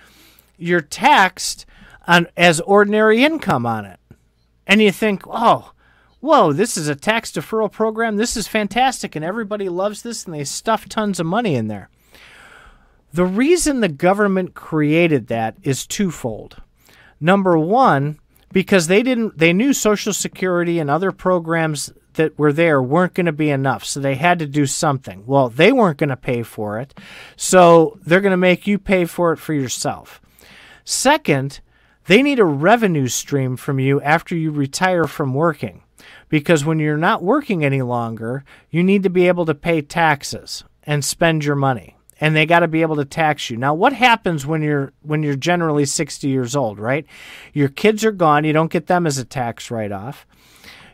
you're 0.58 0.82
taxed 0.82 1.66
on 2.08 2.28
as 2.36 2.60
ordinary 2.62 3.24
income 3.24 3.66
on 3.66 3.86
it. 3.86 4.00
And 4.68 4.82
you 4.82 4.92
think, 4.92 5.24
oh, 5.28 5.72
whoa, 6.20 6.54
this 6.54 6.78
is 6.78 6.88
a 6.88 6.96
tax 6.96 7.32
deferral 7.32 7.72
program. 7.72 8.18
This 8.18 8.38
is 8.38 8.48
fantastic. 8.48 9.16
And 9.16 9.26
everybody 9.26 9.70
loves 9.70 10.02
this 10.02 10.26
and 10.26 10.34
they 10.34 10.44
stuff 10.44 10.88
tons 10.88 11.20
of 11.20 11.26
money 11.26 11.56
in 11.56 11.68
there. 11.68 11.90
The 13.14 13.26
reason 13.26 13.82
the 13.82 13.90
government 13.90 14.54
created 14.54 15.28
that 15.28 15.58
is 15.64 15.86
twofold. 15.86 16.62
Number 17.20 17.58
one, 17.58 18.20
because 18.52 18.88
they 18.88 19.04
didn't 19.04 19.38
they 19.38 19.54
knew 19.54 19.74
social 19.74 20.14
security 20.14 20.80
and 20.80 20.90
other 20.90 21.12
programs 21.12 21.92
that 22.14 22.38
were 22.38 22.52
there 22.54 22.82
weren't 22.82 23.14
going 23.14 23.26
to 23.26 23.32
be 23.32 23.50
enough 23.50 23.86
so 23.86 24.00
they 24.00 24.16
had 24.16 24.40
to 24.40 24.46
do 24.46 24.66
something 24.66 25.24
well 25.26 25.50
they 25.50 25.72
weren't 25.72 25.98
going 25.98 26.10
to 26.10 26.18
pay 26.18 26.44
for 26.44 26.80
it 26.80 26.94
so 27.36 27.98
they're 28.06 28.22
going 28.22 28.32
to 28.32 28.38
make 28.38 28.68
you 28.68 28.78
pay 28.78 29.06
for 29.06 29.32
it 29.32 29.38
for 29.38 29.54
yourself 29.54 30.22
second 30.84 31.62
they 32.12 32.22
need 32.22 32.40
a 32.40 32.44
revenue 32.44 33.08
stream 33.08 33.56
from 33.56 33.80
you 33.80 34.02
after 34.02 34.36
you 34.36 34.52
retire 34.52 35.06
from 35.06 35.34
working. 35.34 35.82
Because 36.28 36.66
when 36.66 36.78
you're 36.78 36.98
not 36.98 37.24
working 37.24 37.64
any 37.64 37.82
longer, 37.82 38.44
you 38.70 38.84
need 38.84 39.04
to 39.04 39.10
be 39.10 39.30
able 39.30 39.46
to 39.46 39.56
pay 39.56 39.82
taxes 39.82 40.66
and 40.84 41.06
spend 41.06 41.46
your 41.46 41.56
money. 41.56 41.96
And 42.20 42.36
they 42.36 42.46
got 42.46 42.60
to 42.60 42.68
be 42.68 42.82
able 42.82 42.98
to 42.98 43.06
tax 43.06 43.50
you. 43.50 43.56
Now, 43.56 43.74
what 43.74 43.94
happens 43.94 44.46
when 44.46 44.62
you're 44.62 44.92
when 45.02 45.24
you're 45.24 45.38
generally 45.38 45.86
60 45.86 46.28
years 46.28 46.54
old, 46.54 46.80
right? 46.80 47.06
Your 47.54 47.70
kids 47.70 48.04
are 48.04 48.12
gone, 48.12 48.44
you 48.44 48.52
don't 48.52 48.74
get 48.74 48.88
them 48.88 49.08
as 49.08 49.18
a 49.18 49.24
tax 49.24 49.72
write-off. 49.72 50.28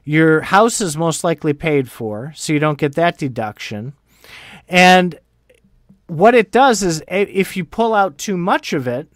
Your 0.03 0.41
house 0.41 0.81
is 0.81 0.97
most 0.97 1.23
likely 1.23 1.53
paid 1.53 1.89
for, 1.89 2.31
so 2.35 2.53
you 2.53 2.59
don't 2.59 2.77
get 2.77 2.93
that 2.93 3.17
deduction. 3.17 3.93
And 4.69 5.17
what 6.05 6.35
it 6.35 6.51
does 6.51 6.83
is 6.83 7.01
if 7.07 7.57
you 7.57 7.65
pull 7.65 7.95
out 7.95 8.19
too 8.19 8.37
much 8.37 8.71
of 8.71 8.87
it, 8.87 9.09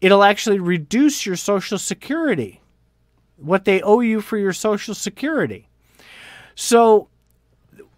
it'll 0.00 0.24
actually 0.24 0.58
reduce 0.58 1.26
your 1.26 1.36
Social 1.36 1.78
Security, 1.78 2.60
what 3.36 3.64
they 3.64 3.82
owe 3.82 4.00
you 4.00 4.20
for 4.20 4.38
your 4.38 4.52
Social 4.52 4.94
Security. 4.94 5.68
So 6.54 7.08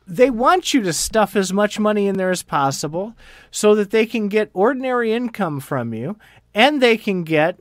they 0.06 0.30
want 0.30 0.72
you 0.72 0.82
to 0.82 0.92
stuff 0.92 1.36
as 1.36 1.52
much 1.52 1.78
money 1.78 2.06
in 2.06 2.16
there 2.16 2.30
as 2.30 2.42
possible 2.42 3.14
so 3.50 3.74
that 3.74 3.90
they 3.90 4.06
can 4.06 4.28
get 4.28 4.50
ordinary 4.54 5.12
income 5.12 5.60
from 5.60 5.92
you 5.92 6.16
and 6.54 6.80
they 6.82 6.96
can 6.96 7.24
get 7.24 7.60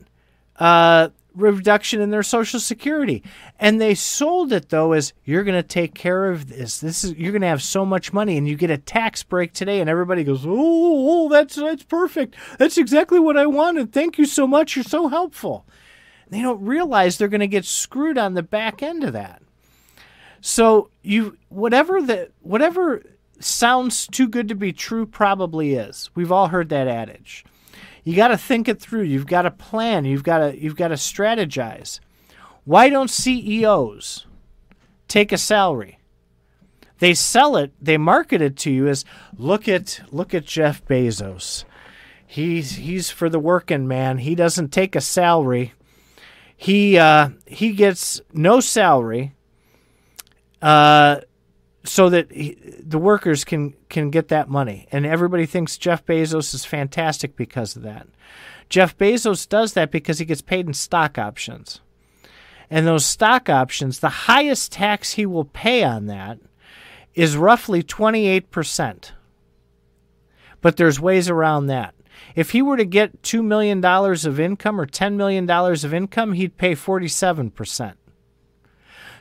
uh, 0.58 1.10
reduction 1.38 2.02
in 2.02 2.10
their 2.10 2.24
social 2.24 2.60
security. 2.60 3.24
And 3.60 3.80
they 3.80 3.96
sold 3.96 4.52
it 4.52 4.70
though 4.70 4.94
as 4.94 5.14
you're 5.24 5.44
going 5.44 5.62
to 5.62 5.68
take 5.68 5.94
care 5.94 6.30
of 6.30 6.50
this. 6.50 6.80
This 6.80 7.04
is 7.04 7.14
you're 7.14 7.32
going 7.32 7.42
to 7.42 7.48
have 7.48 7.64
so 7.64 7.86
much 7.86 8.14
money 8.14 8.38
and 8.38 8.48
you 8.48 8.56
get 8.56 8.70
a 8.72 8.78
tax 8.78 9.24
break 9.24 9.54
today 9.54 9.80
and 9.80 9.90
everybody 9.90 10.24
goes, 10.24 10.44
"Oh, 10.46 11.30
that's 11.30 11.56
that's 11.56 11.84
perfect. 11.84 12.36
That's 12.58 12.78
exactly 12.78 13.20
what 13.20 13.38
I 13.38 13.46
wanted. 13.46 13.94
Thank 13.94 14.18
you 14.18 14.26
so 14.26 14.48
much. 14.48 14.76
You're 14.76 14.84
so 14.84 15.08
helpful." 15.08 15.66
They 16.30 16.42
don't 16.42 16.64
realize 16.66 17.18
they're 17.18 17.28
going 17.28 17.40
to 17.40 17.48
get 17.48 17.66
screwed 17.66 18.18
on 18.18 18.34
the 18.34 18.44
back 18.44 18.84
end 18.84 19.04
of 19.04 19.14
that. 19.14 19.42
So, 20.42 20.90
you 21.02 21.38
whatever 21.50 22.02
the 22.02 22.32
whatever 22.42 23.02
sounds 23.40 24.08
too 24.08 24.28
good 24.28 24.48
to 24.50 24.56
be 24.56 24.74
true 24.74 25.06
probably 25.06 25.74
is. 25.74 26.10
We've 26.16 26.32
all 26.32 26.48
heard 26.48 26.70
that 26.70 26.88
adage. 26.88 27.46
You 28.08 28.16
got 28.16 28.30
to 28.30 28.38
think 28.38 28.70
it 28.70 28.80
through. 28.80 29.02
You've 29.02 29.28
got 29.28 29.42
to 29.42 29.52
plan. 29.52 30.06
You've 30.06 30.24
got 30.24 30.38
to 30.38 30.58
you've 30.58 30.78
got 30.78 30.88
to 30.88 30.94
strategize. 30.94 32.00
Why 32.64 32.88
don't 32.88 33.10
CEOs 33.10 34.26
take 35.10 35.34
a 35.34 35.38
salary? 35.38 36.00
They 37.00 37.14
sell 37.14 37.58
it, 37.58 37.74
they 37.82 37.98
market 37.98 38.42
it 38.42 38.56
to 38.60 38.72
you 38.72 38.88
as 38.88 39.04
look 39.38 39.68
at 39.68 40.00
look 40.10 40.34
at 40.34 40.46
Jeff 40.46 40.86
Bezos. 40.86 41.66
He's 42.26 42.78
he's 42.78 43.12
for 43.12 43.28
the 43.28 43.40
working 43.40 43.90
man. 43.90 44.20
He 44.20 44.36
doesn't 44.36 44.70
take 44.70 44.96
a 44.96 45.02
salary. 45.02 45.74
He 46.56 46.98
uh, 46.98 47.32
he 47.46 47.74
gets 47.74 48.22
no 48.32 48.62
salary. 48.62 49.34
Uh, 50.62 51.18
so 51.88 52.10
that 52.10 52.32
he, 52.32 52.58
the 52.80 52.98
workers 52.98 53.44
can 53.44 53.74
can 53.90 54.10
get 54.10 54.28
that 54.30 54.50
money. 54.50 54.88
And 54.92 55.06
everybody 55.06 55.46
thinks 55.46 55.78
Jeff 55.78 56.06
Bezos 56.06 56.54
is 56.54 56.66
fantastic 56.66 57.36
because 57.36 57.76
of 57.76 57.84
that. 57.84 58.08
Jeff 58.70 58.98
Bezos 58.98 59.48
does 59.48 59.74
that 59.74 59.92
because 59.92 60.20
he 60.20 60.26
gets 60.26 60.42
paid 60.42 60.68
in 60.68 60.74
stock 60.74 61.18
options. 61.18 61.82
And 62.70 62.86
those 62.86 63.06
stock 63.06 63.50
options, 63.50 64.00
the 64.00 64.10
highest 64.10 64.74
tax 64.74 65.14
he 65.14 65.26
will 65.26 65.46
pay 65.46 65.84
on 65.84 66.08
that 66.08 66.40
is 67.16 67.38
roughly 67.38 67.82
28%. 67.82 69.12
But 70.62 70.76
there's 70.76 71.00
ways 71.00 71.30
around 71.30 71.68
that. 71.68 71.96
If 72.36 72.52
he 72.52 72.62
were 72.62 72.78
to 72.78 72.86
get 72.86 73.22
$2 73.22 73.44
million 73.44 73.84
of 73.84 74.40
income 74.40 74.82
or 74.82 74.86
$10 74.86 75.16
million 75.16 75.50
of 75.50 75.94
income, 75.94 76.34
he'd 76.34 76.58
pay 76.58 76.76
47%. 76.76 77.94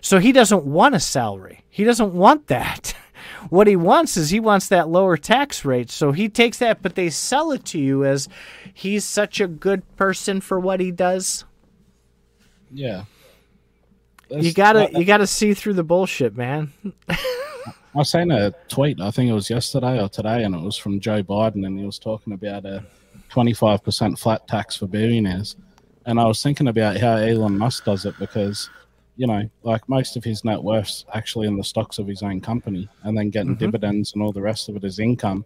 So 0.00 0.18
he 0.18 0.32
doesn't 0.32 0.64
want 0.64 0.94
a 0.94 1.00
salary. 1.00 1.64
He 1.68 1.84
doesn't 1.84 2.12
want 2.12 2.48
that. 2.48 2.94
What 3.48 3.66
he 3.66 3.76
wants 3.76 4.16
is 4.16 4.30
he 4.30 4.40
wants 4.40 4.68
that 4.68 4.88
lower 4.88 5.16
tax 5.16 5.64
rate. 5.64 5.90
So 5.90 6.12
he 6.12 6.28
takes 6.28 6.58
that, 6.58 6.82
but 6.82 6.96
they 6.96 7.10
sell 7.10 7.52
it 7.52 7.64
to 7.66 7.78
you 7.78 8.04
as 8.04 8.28
he's 8.72 9.04
such 9.04 9.40
a 9.40 9.46
good 9.46 9.82
person 9.96 10.40
for 10.40 10.58
what 10.58 10.80
he 10.80 10.90
does. 10.90 11.44
Yeah. 12.72 13.04
That's, 14.28 14.44
you 14.44 14.52
gotta 14.52 14.90
you 14.92 15.04
gotta 15.04 15.26
see 15.26 15.54
through 15.54 15.74
the 15.74 15.84
bullshit, 15.84 16.36
man. 16.36 16.72
I 17.96 18.02
seen 18.02 18.30
a 18.30 18.52
tweet, 18.68 19.00
I 19.00 19.10
think 19.10 19.30
it 19.30 19.34
was 19.34 19.48
yesterday 19.48 20.00
or 20.02 20.08
today, 20.08 20.42
and 20.42 20.54
it 20.54 20.60
was 20.60 20.76
from 20.76 21.00
Joe 21.00 21.22
Biden, 21.22 21.64
and 21.64 21.78
he 21.78 21.86
was 21.86 21.98
talking 21.98 22.34
about 22.34 22.66
a 22.66 22.84
25% 23.30 24.18
flat 24.18 24.46
tax 24.46 24.76
for 24.76 24.86
billionaires. 24.86 25.56
And 26.04 26.20
I 26.20 26.26
was 26.26 26.42
thinking 26.42 26.68
about 26.68 26.98
how 26.98 27.16
Elon 27.16 27.56
Musk 27.56 27.84
does 27.84 28.04
it 28.04 28.14
because 28.18 28.68
you 29.16 29.26
know, 29.26 29.48
like 29.62 29.88
most 29.88 30.16
of 30.16 30.24
his 30.24 30.44
net 30.44 30.62
worth's 30.62 31.04
actually 31.14 31.46
in 31.46 31.56
the 31.56 31.64
stocks 31.64 31.98
of 31.98 32.06
his 32.06 32.22
own 32.22 32.40
company, 32.40 32.88
and 33.02 33.16
then 33.16 33.30
getting 33.30 33.52
mm-hmm. 33.52 33.64
dividends 33.64 34.12
and 34.12 34.22
all 34.22 34.32
the 34.32 34.42
rest 34.42 34.68
of 34.68 34.76
it 34.76 34.84
is 34.84 34.98
income. 34.98 35.44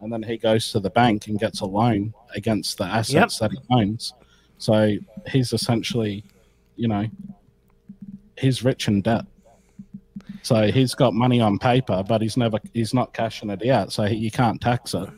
And 0.00 0.12
then 0.12 0.22
he 0.22 0.36
goes 0.36 0.72
to 0.72 0.80
the 0.80 0.90
bank 0.90 1.28
and 1.28 1.38
gets 1.38 1.60
a 1.60 1.64
loan 1.66 2.12
against 2.34 2.78
the 2.78 2.84
assets 2.84 3.40
yep. 3.40 3.50
that 3.50 3.52
he 3.52 3.58
owns. 3.70 4.12
So 4.58 4.96
he's 5.28 5.52
essentially, 5.52 6.24
you 6.74 6.88
know, 6.88 7.06
he's 8.36 8.64
rich 8.64 8.88
in 8.88 9.02
debt. 9.02 9.24
So 10.42 10.72
he's 10.72 10.94
got 10.94 11.14
money 11.14 11.40
on 11.40 11.58
paper, 11.58 12.02
but 12.06 12.20
he's 12.20 12.36
never 12.36 12.58
he's 12.74 12.92
not 12.92 13.14
cashing 13.14 13.50
it 13.50 13.64
out. 13.68 13.92
So 13.92 14.04
he, 14.04 14.16
you 14.16 14.30
can't 14.32 14.60
tax 14.60 14.94
it. 14.94 15.08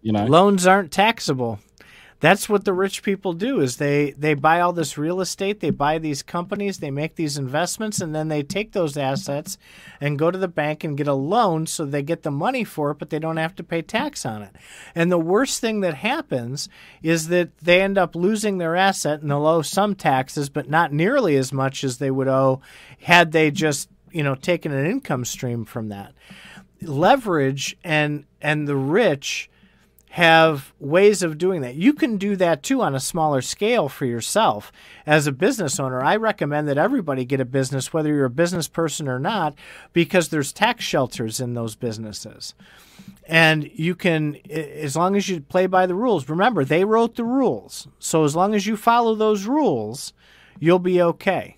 You 0.00 0.12
know, 0.12 0.24
loans 0.24 0.66
aren't 0.66 0.92
taxable. 0.92 1.58
That's 2.18 2.48
what 2.48 2.64
the 2.64 2.72
rich 2.72 3.02
people 3.02 3.34
do 3.34 3.60
is 3.60 3.76
they 3.76 4.12
they 4.12 4.32
buy 4.32 4.60
all 4.60 4.72
this 4.72 4.96
real 4.96 5.20
estate, 5.20 5.60
they 5.60 5.70
buy 5.70 5.98
these 5.98 6.22
companies, 6.22 6.78
they 6.78 6.90
make 6.90 7.16
these 7.16 7.36
investments 7.36 8.00
and 8.00 8.14
then 8.14 8.28
they 8.28 8.42
take 8.42 8.72
those 8.72 8.96
assets 8.96 9.58
and 10.00 10.18
go 10.18 10.30
to 10.30 10.38
the 10.38 10.48
bank 10.48 10.82
and 10.82 10.96
get 10.96 11.08
a 11.08 11.14
loan 11.14 11.66
so 11.66 11.84
they 11.84 12.02
get 12.02 12.22
the 12.22 12.30
money 12.30 12.64
for 12.64 12.90
it 12.90 12.98
but 12.98 13.10
they 13.10 13.18
don't 13.18 13.36
have 13.36 13.54
to 13.56 13.62
pay 13.62 13.82
tax 13.82 14.24
on 14.24 14.42
it. 14.42 14.56
And 14.94 15.12
the 15.12 15.18
worst 15.18 15.60
thing 15.60 15.80
that 15.80 15.94
happens 15.94 16.70
is 17.02 17.28
that 17.28 17.56
they 17.58 17.82
end 17.82 17.98
up 17.98 18.16
losing 18.16 18.56
their 18.58 18.76
asset 18.76 19.20
and 19.20 19.30
they'll 19.30 19.46
owe 19.46 19.62
some 19.62 19.94
taxes 19.94 20.48
but 20.48 20.70
not 20.70 20.92
nearly 20.92 21.36
as 21.36 21.52
much 21.52 21.84
as 21.84 21.98
they 21.98 22.10
would 22.10 22.28
owe 22.28 22.62
had 23.00 23.32
they 23.32 23.50
just, 23.50 23.90
you 24.10 24.22
know, 24.22 24.34
taken 24.34 24.72
an 24.72 24.86
income 24.86 25.26
stream 25.26 25.66
from 25.66 25.90
that. 25.90 26.14
Leverage 26.80 27.76
and 27.84 28.24
and 28.40 28.66
the 28.66 28.76
rich 28.76 29.50
have 30.10 30.72
ways 30.78 31.22
of 31.22 31.36
doing 31.36 31.60
that. 31.60 31.74
You 31.74 31.92
can 31.92 32.16
do 32.16 32.36
that 32.36 32.62
too 32.62 32.80
on 32.80 32.94
a 32.94 33.00
smaller 33.00 33.42
scale 33.42 33.88
for 33.88 34.06
yourself. 34.06 34.72
As 35.04 35.26
a 35.26 35.32
business 35.32 35.78
owner, 35.78 36.02
I 36.02 36.16
recommend 36.16 36.68
that 36.68 36.78
everybody 36.78 37.24
get 37.24 37.40
a 37.40 37.44
business, 37.44 37.92
whether 37.92 38.08
you're 38.08 38.24
a 38.24 38.30
business 38.30 38.68
person 38.68 39.08
or 39.08 39.18
not, 39.18 39.54
because 39.92 40.28
there's 40.28 40.52
tax 40.52 40.84
shelters 40.84 41.40
in 41.40 41.54
those 41.54 41.74
businesses. 41.74 42.54
And 43.28 43.70
you 43.74 43.94
can, 43.94 44.36
as 44.50 44.96
long 44.96 45.16
as 45.16 45.28
you 45.28 45.40
play 45.40 45.66
by 45.66 45.86
the 45.86 45.94
rules, 45.94 46.28
remember, 46.28 46.64
they 46.64 46.84
wrote 46.84 47.16
the 47.16 47.24
rules. 47.24 47.88
So 47.98 48.24
as 48.24 48.34
long 48.36 48.54
as 48.54 48.66
you 48.66 48.76
follow 48.76 49.14
those 49.14 49.44
rules, 49.44 50.12
you'll 50.58 50.78
be 50.78 51.02
okay. 51.02 51.56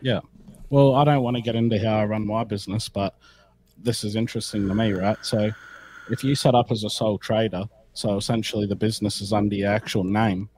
Yeah. 0.00 0.20
Well, 0.70 0.94
I 0.94 1.04
don't 1.04 1.22
want 1.22 1.36
to 1.36 1.42
get 1.42 1.56
into 1.56 1.78
how 1.78 1.98
I 1.98 2.04
run 2.04 2.26
my 2.26 2.44
business, 2.44 2.88
but 2.88 3.14
this 3.76 4.04
is 4.04 4.16
interesting 4.16 4.68
to 4.68 4.74
me, 4.74 4.92
right? 4.92 5.16
So, 5.22 5.50
if 6.10 6.24
you 6.24 6.34
set 6.34 6.54
up 6.54 6.70
as 6.70 6.84
a 6.84 6.90
sole 6.90 7.18
trader, 7.18 7.64
so 7.92 8.16
essentially 8.16 8.66
the 8.66 8.76
business 8.76 9.20
is 9.20 9.32
under 9.32 9.54
your 9.54 9.70
actual 9.70 10.04
name, 10.04 10.48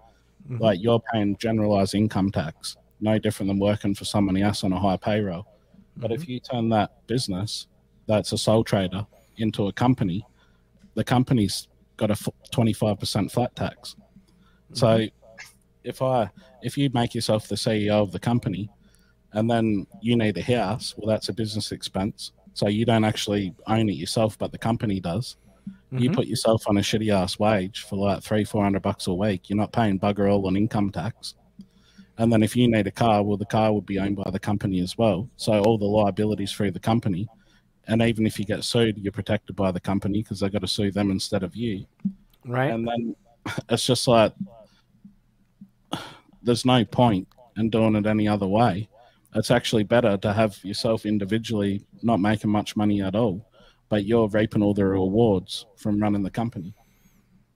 mm-hmm. 0.44 0.62
like 0.62 0.80
you're 0.80 1.02
paying 1.12 1.36
generalized 1.36 1.94
income 1.94 2.30
tax, 2.30 2.76
no 3.00 3.18
different 3.18 3.48
than 3.48 3.58
working 3.58 3.94
for 3.94 4.04
somebody 4.04 4.42
else 4.42 4.64
on 4.64 4.72
a 4.72 4.78
high 4.78 4.96
payroll. 4.96 5.42
Mm-hmm. 5.42 6.00
But 6.02 6.12
if 6.12 6.22
mm-hmm. 6.22 6.32
you 6.32 6.40
turn 6.40 6.68
that 6.70 7.06
business 7.06 7.66
that's 8.06 8.32
a 8.32 8.38
sole 8.38 8.64
trader 8.64 9.06
into 9.36 9.68
a 9.68 9.72
company, 9.72 10.26
the 10.94 11.04
company's 11.04 11.68
got 11.96 12.10
a 12.10 12.14
25% 12.14 13.30
flat 13.30 13.54
tax. 13.54 13.94
Mm-hmm. 13.94 14.74
So 14.74 15.06
if 15.84 16.02
I 16.02 16.30
if 16.62 16.76
you 16.76 16.90
make 16.92 17.14
yourself 17.14 17.48
the 17.48 17.54
CEO 17.54 18.02
of 18.02 18.12
the 18.12 18.18
company 18.18 18.68
and 19.32 19.50
then 19.50 19.86
you 20.02 20.16
need 20.16 20.36
a 20.36 20.42
house, 20.42 20.94
well 20.96 21.08
that's 21.08 21.28
a 21.28 21.32
business 21.32 21.72
expense. 21.72 22.32
So 22.52 22.68
you 22.68 22.84
don't 22.84 23.04
actually 23.04 23.54
own 23.66 23.88
it 23.88 23.94
yourself, 23.94 24.36
but 24.36 24.52
the 24.52 24.58
company 24.58 25.00
does. 25.00 25.36
Mm-hmm. 25.92 25.98
You 25.98 26.10
put 26.12 26.26
yourself 26.26 26.68
on 26.68 26.76
a 26.78 26.80
shitty 26.80 27.12
ass 27.12 27.38
wage 27.38 27.82
for 27.82 27.96
like 27.96 28.22
three, 28.22 28.44
four 28.44 28.62
hundred 28.62 28.82
bucks 28.82 29.06
a 29.06 29.14
week. 29.14 29.48
You're 29.48 29.56
not 29.56 29.72
paying 29.72 29.98
bugger 29.98 30.30
all 30.30 30.46
on 30.46 30.56
income 30.56 30.90
tax. 30.90 31.34
And 32.18 32.32
then 32.32 32.42
if 32.42 32.54
you 32.54 32.70
need 32.70 32.86
a 32.86 32.90
car, 32.90 33.22
well, 33.22 33.38
the 33.38 33.46
car 33.46 33.72
would 33.72 33.86
be 33.86 33.98
owned 33.98 34.16
by 34.16 34.30
the 34.30 34.38
company 34.38 34.80
as 34.80 34.98
well. 34.98 35.28
So 35.36 35.60
all 35.60 35.78
the 35.78 35.86
liabilities 35.86 36.52
through 36.52 36.72
the 36.72 36.80
company. 36.80 37.26
And 37.88 38.02
even 38.02 38.26
if 38.26 38.38
you 38.38 38.44
get 38.44 38.62
sued, 38.62 38.98
you're 38.98 39.10
protected 39.10 39.56
by 39.56 39.72
the 39.72 39.80
company 39.80 40.22
because 40.22 40.40
they've 40.40 40.52
got 40.52 40.60
to 40.60 40.68
sue 40.68 40.90
them 40.90 41.10
instead 41.10 41.42
of 41.42 41.56
you. 41.56 41.86
Right. 42.44 42.70
And 42.70 42.86
then 42.86 43.16
it's 43.70 43.86
just 43.86 44.06
like 44.06 44.32
there's 46.42 46.64
no 46.64 46.84
point 46.84 47.26
in 47.56 47.70
doing 47.70 47.96
it 47.96 48.06
any 48.06 48.28
other 48.28 48.46
way 48.46 48.88
it's 49.34 49.50
actually 49.50 49.84
better 49.84 50.16
to 50.16 50.32
have 50.32 50.62
yourself 50.64 51.06
individually 51.06 51.84
not 52.02 52.20
making 52.20 52.50
much 52.50 52.76
money 52.76 53.00
at 53.02 53.14
all, 53.14 53.46
but 53.90 54.06
you're 54.06 54.28
raping 54.28 54.62
all 54.62 54.72
the 54.72 54.86
rewards 54.86 55.66
from 55.76 56.00
running 56.00 56.22
the 56.22 56.30
company. 56.30 56.72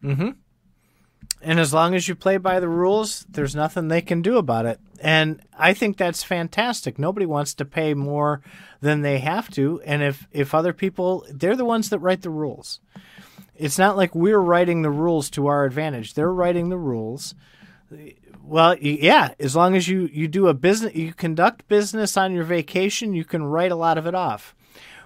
Mm-hmm. 0.02 0.30
And 1.40 1.60
as 1.60 1.72
long 1.72 1.94
as 1.94 2.08
you 2.08 2.14
play 2.14 2.36
by 2.36 2.60
the 2.60 2.68
rules, 2.68 3.24
there's 3.28 3.54
nothing 3.54 3.88
they 3.88 4.02
can 4.02 4.20
do 4.20 4.36
about 4.36 4.66
it. 4.66 4.78
And 5.00 5.40
I 5.58 5.72
think 5.72 5.96
that's 5.96 6.22
fantastic. 6.22 6.98
Nobody 6.98 7.24
wants 7.24 7.54
to 7.54 7.64
pay 7.64 7.94
more 7.94 8.42
than 8.82 9.00
they 9.00 9.18
have 9.18 9.50
to. 9.52 9.80
And 9.84 10.02
if, 10.02 10.26
if 10.32 10.54
other 10.54 10.72
people, 10.72 11.26
they're 11.30 11.56
the 11.56 11.64
ones 11.64 11.88
that 11.90 11.98
write 12.00 12.22
the 12.22 12.30
rules. 12.30 12.80
It's 13.54 13.78
not 13.78 13.96
like 13.96 14.14
we're 14.14 14.38
writing 14.38 14.82
the 14.82 14.90
rules 14.90 15.30
to 15.30 15.46
our 15.46 15.64
advantage. 15.64 16.14
They're 16.14 16.32
writing 16.32 16.68
the 16.68 16.78
rules 16.78 17.34
well, 18.44 18.76
yeah, 18.78 19.34
as 19.40 19.56
long 19.56 19.74
as 19.74 19.88
you 19.88 20.08
you 20.12 20.28
do 20.28 20.48
a 20.48 20.54
business, 20.54 20.94
you 20.94 21.14
conduct 21.14 21.66
business 21.68 22.16
on 22.16 22.32
your 22.32 22.44
vacation, 22.44 23.14
you 23.14 23.24
can 23.24 23.44
write 23.44 23.72
a 23.72 23.76
lot 23.76 23.98
of 23.98 24.06
it 24.06 24.14
off. 24.14 24.54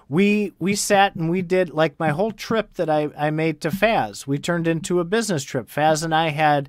We 0.09 0.53
we 0.59 0.75
sat 0.75 1.15
and 1.15 1.29
we 1.29 1.41
did 1.43 1.69
like 1.69 1.99
my 1.99 2.09
whole 2.09 2.31
trip 2.31 2.73
that 2.73 2.89
I, 2.89 3.09
I 3.15 3.29
made 3.29 3.61
to 3.61 3.69
Faz. 3.69 4.25
We 4.25 4.39
turned 4.39 4.67
into 4.67 4.99
a 4.99 5.03
business 5.05 5.43
trip. 5.43 5.69
Faz 5.69 6.03
and 6.03 6.13
I 6.13 6.29
had 6.29 6.67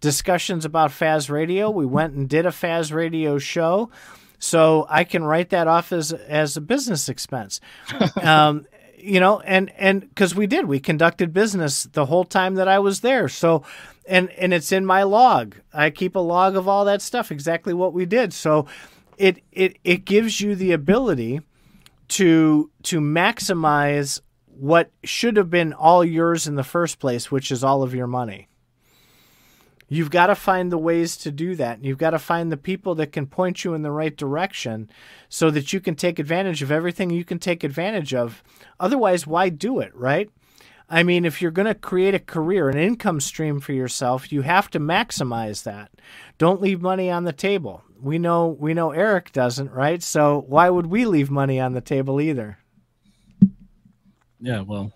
discussions 0.00 0.64
about 0.66 0.90
Faz 0.90 1.30
Radio. 1.30 1.70
We 1.70 1.86
went 1.86 2.12
and 2.12 2.28
did 2.28 2.44
a 2.44 2.50
Faz 2.50 2.92
Radio 2.92 3.38
show, 3.38 3.90
so 4.38 4.86
I 4.90 5.04
can 5.04 5.24
write 5.24 5.50
that 5.50 5.66
off 5.66 5.90
as 5.90 6.12
as 6.12 6.56
a 6.56 6.60
business 6.60 7.08
expense. 7.08 7.60
um, 8.22 8.66
you 8.98 9.20
know, 9.20 9.40
and 9.40 9.72
and 9.78 10.02
because 10.02 10.34
we 10.34 10.46
did, 10.46 10.66
we 10.66 10.78
conducted 10.78 11.32
business 11.32 11.84
the 11.84 12.06
whole 12.06 12.24
time 12.24 12.56
that 12.56 12.68
I 12.68 12.78
was 12.78 13.00
there. 13.00 13.28
So 13.28 13.64
and 14.06 14.30
and 14.30 14.52
it's 14.52 14.70
in 14.70 14.84
my 14.84 15.02
log. 15.02 15.56
I 15.72 15.90
keep 15.90 16.14
a 16.14 16.20
log 16.20 16.56
of 16.56 16.68
all 16.68 16.84
that 16.84 17.02
stuff, 17.02 17.30
exactly 17.30 17.72
what 17.72 17.92
we 17.92 18.04
did. 18.04 18.32
So 18.32 18.66
it 19.18 19.42
it 19.50 19.78
it 19.84 20.04
gives 20.04 20.40
you 20.40 20.54
the 20.54 20.72
ability 20.72 21.40
to 22.12 22.70
to 22.82 23.00
maximize 23.00 24.20
what 24.46 24.90
should 25.02 25.36
have 25.38 25.48
been 25.48 25.72
all 25.72 26.04
yours 26.04 26.46
in 26.46 26.56
the 26.56 26.64
first 26.64 26.98
place, 26.98 27.30
which 27.30 27.50
is 27.50 27.64
all 27.64 27.82
of 27.82 27.94
your 27.94 28.06
money. 28.06 28.48
You've 29.88 30.10
got 30.10 30.26
to 30.26 30.34
find 30.34 30.70
the 30.70 30.78
ways 30.78 31.16
to 31.18 31.30
do 31.30 31.54
that. 31.56 31.76
And 31.76 31.86
You've 31.86 31.98
got 31.98 32.10
to 32.10 32.18
find 32.18 32.52
the 32.52 32.56
people 32.56 32.94
that 32.96 33.12
can 33.12 33.26
point 33.26 33.64
you 33.64 33.74
in 33.74 33.82
the 33.82 33.90
right 33.90 34.14
direction 34.16 34.90
so 35.28 35.50
that 35.50 35.72
you 35.72 35.80
can 35.80 35.94
take 35.94 36.18
advantage 36.18 36.62
of 36.62 36.70
everything 36.70 37.10
you 37.10 37.24
can 37.24 37.38
take 37.38 37.64
advantage 37.64 38.14
of. 38.14 38.42
Otherwise, 38.78 39.26
why 39.26 39.48
do 39.48 39.80
it, 39.80 39.94
right? 39.94 40.30
I 40.92 41.04
mean, 41.04 41.24
if 41.24 41.40
you're 41.40 41.50
going 41.50 41.66
to 41.66 41.74
create 41.74 42.14
a 42.14 42.18
career, 42.18 42.68
an 42.68 42.76
income 42.76 43.18
stream 43.18 43.60
for 43.60 43.72
yourself, 43.72 44.30
you 44.30 44.42
have 44.42 44.68
to 44.72 44.78
maximize 44.78 45.62
that. 45.62 45.90
Don't 46.36 46.60
leave 46.60 46.82
money 46.82 47.10
on 47.10 47.24
the 47.24 47.32
table. 47.32 47.82
We 47.98 48.18
know 48.18 48.48
we 48.48 48.74
know 48.74 48.90
Eric 48.90 49.32
doesn't, 49.32 49.70
right? 49.70 50.02
So 50.02 50.44
why 50.48 50.68
would 50.68 50.86
we 50.86 51.06
leave 51.06 51.30
money 51.30 51.58
on 51.58 51.72
the 51.72 51.80
table 51.80 52.20
either? 52.20 52.58
Yeah, 54.38 54.60
well, 54.60 54.92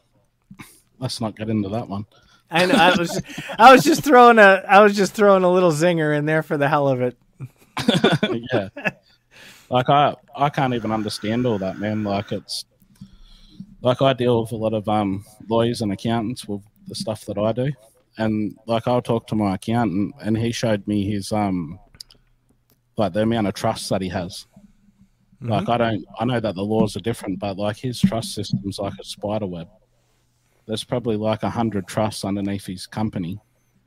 let's 0.99 1.19
not 1.23 1.35
get 1.35 1.49
into 1.49 1.71
that 1.71 1.89
one. 1.89 2.05
I 2.51 2.67
know. 2.67 2.75
I 2.75 2.95
was 2.95 3.23
I 3.59 3.73
was 3.73 3.83
just 3.83 4.05
throwing 4.05 4.39
a 4.39 4.65
I 4.69 4.83
was 4.83 4.95
just 4.95 5.15
throwing 5.15 5.45
a 5.45 5.51
little 5.51 5.73
zinger 5.73 6.15
in 6.15 6.27
there 6.27 6.43
for 6.43 6.59
the 6.59 6.69
hell 6.69 6.89
of 6.89 7.01
it. 7.01 7.17
yeah. 8.53 8.69
Like 9.71 9.89
I 9.89 10.15
I 10.37 10.51
can't 10.51 10.75
even 10.75 10.93
understand 10.93 11.47
all 11.47 11.59
that, 11.59 11.79
man. 11.79 12.05
Like 12.05 12.33
it's 12.33 12.67
like 13.83 14.03
I 14.03 14.13
deal 14.13 14.41
with 14.43 14.53
a 14.53 14.57
lot 14.57 14.75
of 14.75 14.89
um, 14.89 15.25
lawyers 15.49 15.81
and 15.81 15.93
accountants 15.93 16.47
with 16.47 16.63
the 16.87 16.95
stuff 16.95 17.25
that 17.27 17.39
I 17.39 17.53
do, 17.53 17.73
and 18.19 18.57
like 18.67 18.89
I'll 18.89 19.03
talk 19.03 19.27
to 19.29 19.35
my 19.35 19.55
accountant, 19.55 20.15
and 20.23 20.37
he 20.37 20.53
showed 20.53 20.87
me 20.87 21.11
his 21.11 21.33
um, 21.33 21.79
like 22.97 23.13
the 23.13 23.23
amount 23.23 23.47
of 23.47 23.55
trust 23.55 23.89
that 23.91 24.03
he 24.03 24.09
has. 24.09 24.47
Mm-hmm. 25.43 25.53
Like 25.53 25.69
I 25.69 25.77
don't, 25.77 26.05
I 26.19 26.25
know 26.25 26.41
that 26.41 26.55
the 26.55 26.63
laws 26.63 26.97
are 26.97 27.01
different, 27.01 27.39
but 27.39 27.59
like 27.59 27.77
his 27.77 28.01
trust 28.01 28.35
system's 28.35 28.79
like 28.79 28.95
a 29.01 29.05
spider 29.05 29.47
web. 29.47 29.69
There's 30.67 30.85
probably 30.85 31.17
like 31.17 31.43
a 31.43 31.51
hundred 31.51 31.87
trusts 31.87 32.25
underneath 32.25 32.67
his 32.67 32.87
company, 32.87 33.39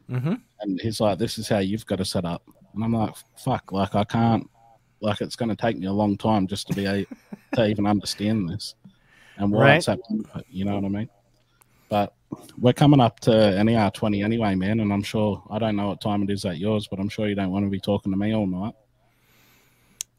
mm-hmm. 0.10 0.36
and 0.62 0.82
he's 0.82 1.02
like, 1.02 1.18
"This 1.18 1.38
is 1.38 1.50
how 1.50 1.60
you've 1.60 1.86
got 1.86 1.98
to 1.98 2.06
set 2.06 2.26
up." 2.26 2.44
And 2.76 2.84
I'm 2.84 2.94
like, 2.94 3.16
"Fuck!" 3.38 3.72
Like 3.72 3.96
I 3.96 4.04
can't. 4.04 4.48
Like 5.02 5.22
it's 5.22 5.38
going 5.38 5.50
to 5.50 5.56
take 5.56 5.78
me 5.78 5.88
a 5.88 5.94
long 5.94 6.18
time 6.18 6.46
just 6.46 6.68
to 6.68 6.74
be 6.74 6.86
a, 6.86 7.06
to 7.56 7.68
even 7.68 7.88
understand 7.88 8.50
this 8.50 8.76
and 9.40 9.52
why 9.52 9.62
right. 9.62 9.86
happening. 9.86 10.26
You 10.50 10.66
know 10.66 10.76
what 10.76 10.86
I 10.86 10.90
mean? 10.90 11.10
But 11.90 12.14
we're 12.60 12.74
coming 12.74 13.00
up 13.00 13.20
to 13.22 13.64
NER 13.64 13.90
20 13.90 14.22
anyway, 14.22 14.54
man. 14.54 14.80
And 14.80 14.94
I'm 14.94 15.02
sure, 15.02 15.42
I 15.50 15.58
don't 15.58 15.76
know 15.76 15.88
what 15.88 16.02
time 16.02 16.22
it 16.24 16.30
is 16.30 16.46
at 16.46 16.60
yours, 16.60 16.88
but 16.88 17.00
I'm 17.00 17.10
sure 17.10 17.28
you 17.28 17.36
don't 17.36 17.52
want 17.52 17.66
to 17.66 17.70
be 17.70 17.80
talking 17.80 18.12
to 18.12 18.18
me 18.18 18.36
all 18.36 18.46
night. 18.46 18.76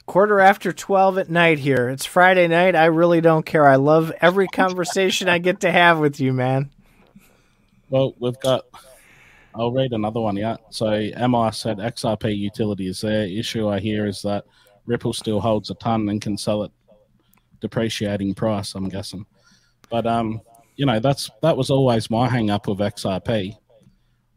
Quarter 0.06 0.40
after 0.40 0.72
12 0.72 1.18
at 1.18 1.30
night 1.30 1.60
here. 1.60 1.88
It's 1.88 2.04
Friday 2.04 2.48
night. 2.48 2.74
I 2.74 2.86
really 2.86 3.20
don't 3.20 3.46
care. 3.46 3.68
I 3.68 3.76
love 3.76 4.12
every 4.20 4.48
conversation 4.48 5.28
I 5.28 5.38
get 5.38 5.60
to 5.60 5.70
have 5.70 6.00
with 6.00 6.18
you, 6.18 6.32
man. 6.32 6.70
Well, 7.90 8.14
we've 8.18 8.40
got, 8.40 8.64
I'll 9.54 9.70
read 9.70 9.92
another 9.92 10.20
one, 10.20 10.36
yeah. 10.36 10.56
So, 10.70 10.90
MI 10.90 11.52
said 11.52 11.78
XRP 11.78 12.36
utility 12.36 12.88
is 12.88 13.02
there. 13.02 13.26
Issue 13.26 13.68
I 13.68 13.78
hear 13.78 14.06
is 14.06 14.22
that 14.22 14.44
Ripple 14.86 15.12
still 15.12 15.40
holds 15.40 15.70
a 15.70 15.74
ton 15.74 16.08
and 16.08 16.20
can 16.20 16.36
sell 16.36 16.64
it 16.64 16.72
depreciating 17.60 18.34
price. 18.34 18.74
I'm 18.74 18.88
guessing, 18.88 19.26
but 19.90 20.06
um, 20.06 20.40
you 20.76 20.86
know 20.86 20.98
that's 20.98 21.30
that 21.42 21.56
was 21.56 21.70
always 21.70 22.10
my 22.10 22.28
hang 22.28 22.50
up 22.50 22.66
with 22.66 22.78
XRP 22.78 23.56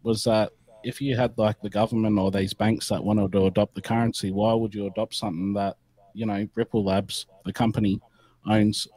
was 0.04 0.26
that 0.26 0.52
if 0.84 1.02
you 1.02 1.16
had 1.16 1.38
like 1.38 1.60
the 1.62 1.70
government 1.70 2.20
or 2.20 2.30
these 2.30 2.54
banks 2.54 2.90
that 2.90 3.04
wanted 3.04 3.32
to 3.32 3.46
adopt 3.46 3.76
the 3.76 3.82
currency, 3.82 4.32
why 4.32 4.54
would 4.54 4.76
you 4.76 4.86
adopt 4.86 5.16
something 5.16 5.54
that 5.54 5.78
you 6.14 6.26
know 6.26 6.48
Ripple 6.56 6.84
Labs, 6.84 7.26
the 7.46 7.54
company, 7.54 8.00
owns 8.46 8.88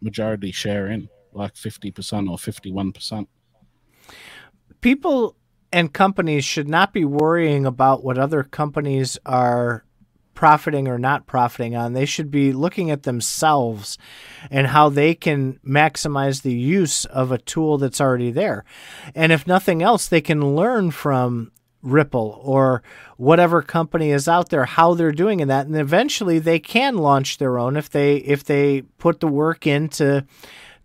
majority 0.00 0.52
share 0.52 0.88
in, 0.88 1.08
like 1.32 1.56
fifty 1.56 1.90
percent 1.90 2.28
or 2.28 2.38
fifty 2.38 2.70
one 2.70 2.92
percent? 2.92 3.28
People 4.80 5.36
and 5.72 5.92
companies 5.92 6.44
should 6.44 6.68
not 6.68 6.92
be 6.92 7.04
worrying 7.04 7.66
about 7.66 8.04
what 8.04 8.18
other 8.18 8.42
companies 8.42 9.18
are 9.24 9.85
profiting 10.36 10.86
or 10.86 10.98
not 10.98 11.26
profiting 11.26 11.74
on. 11.74 11.92
They 11.92 12.06
should 12.06 12.30
be 12.30 12.52
looking 12.52 12.92
at 12.92 13.02
themselves 13.02 13.98
and 14.48 14.68
how 14.68 14.88
they 14.88 15.14
can 15.14 15.58
maximize 15.66 16.42
the 16.42 16.54
use 16.54 17.04
of 17.06 17.32
a 17.32 17.38
tool 17.38 17.78
that's 17.78 18.00
already 18.00 18.30
there. 18.30 18.64
And 19.16 19.32
if 19.32 19.48
nothing 19.48 19.82
else, 19.82 20.06
they 20.06 20.20
can 20.20 20.54
learn 20.54 20.92
from 20.92 21.50
Ripple 21.82 22.40
or 22.42 22.82
whatever 23.16 23.62
company 23.62 24.10
is 24.10 24.28
out 24.28 24.50
there 24.50 24.64
how 24.64 24.94
they're 24.94 25.12
doing 25.12 25.40
in 25.40 25.48
that 25.48 25.66
and 25.66 25.76
eventually 25.76 26.40
they 26.40 26.58
can 26.58 26.96
launch 26.96 27.38
their 27.38 27.58
own 27.58 27.76
if 27.76 27.88
they 27.88 28.16
if 28.16 28.42
they 28.42 28.82
put 28.98 29.20
the 29.20 29.28
work 29.28 29.68
into 29.68 30.26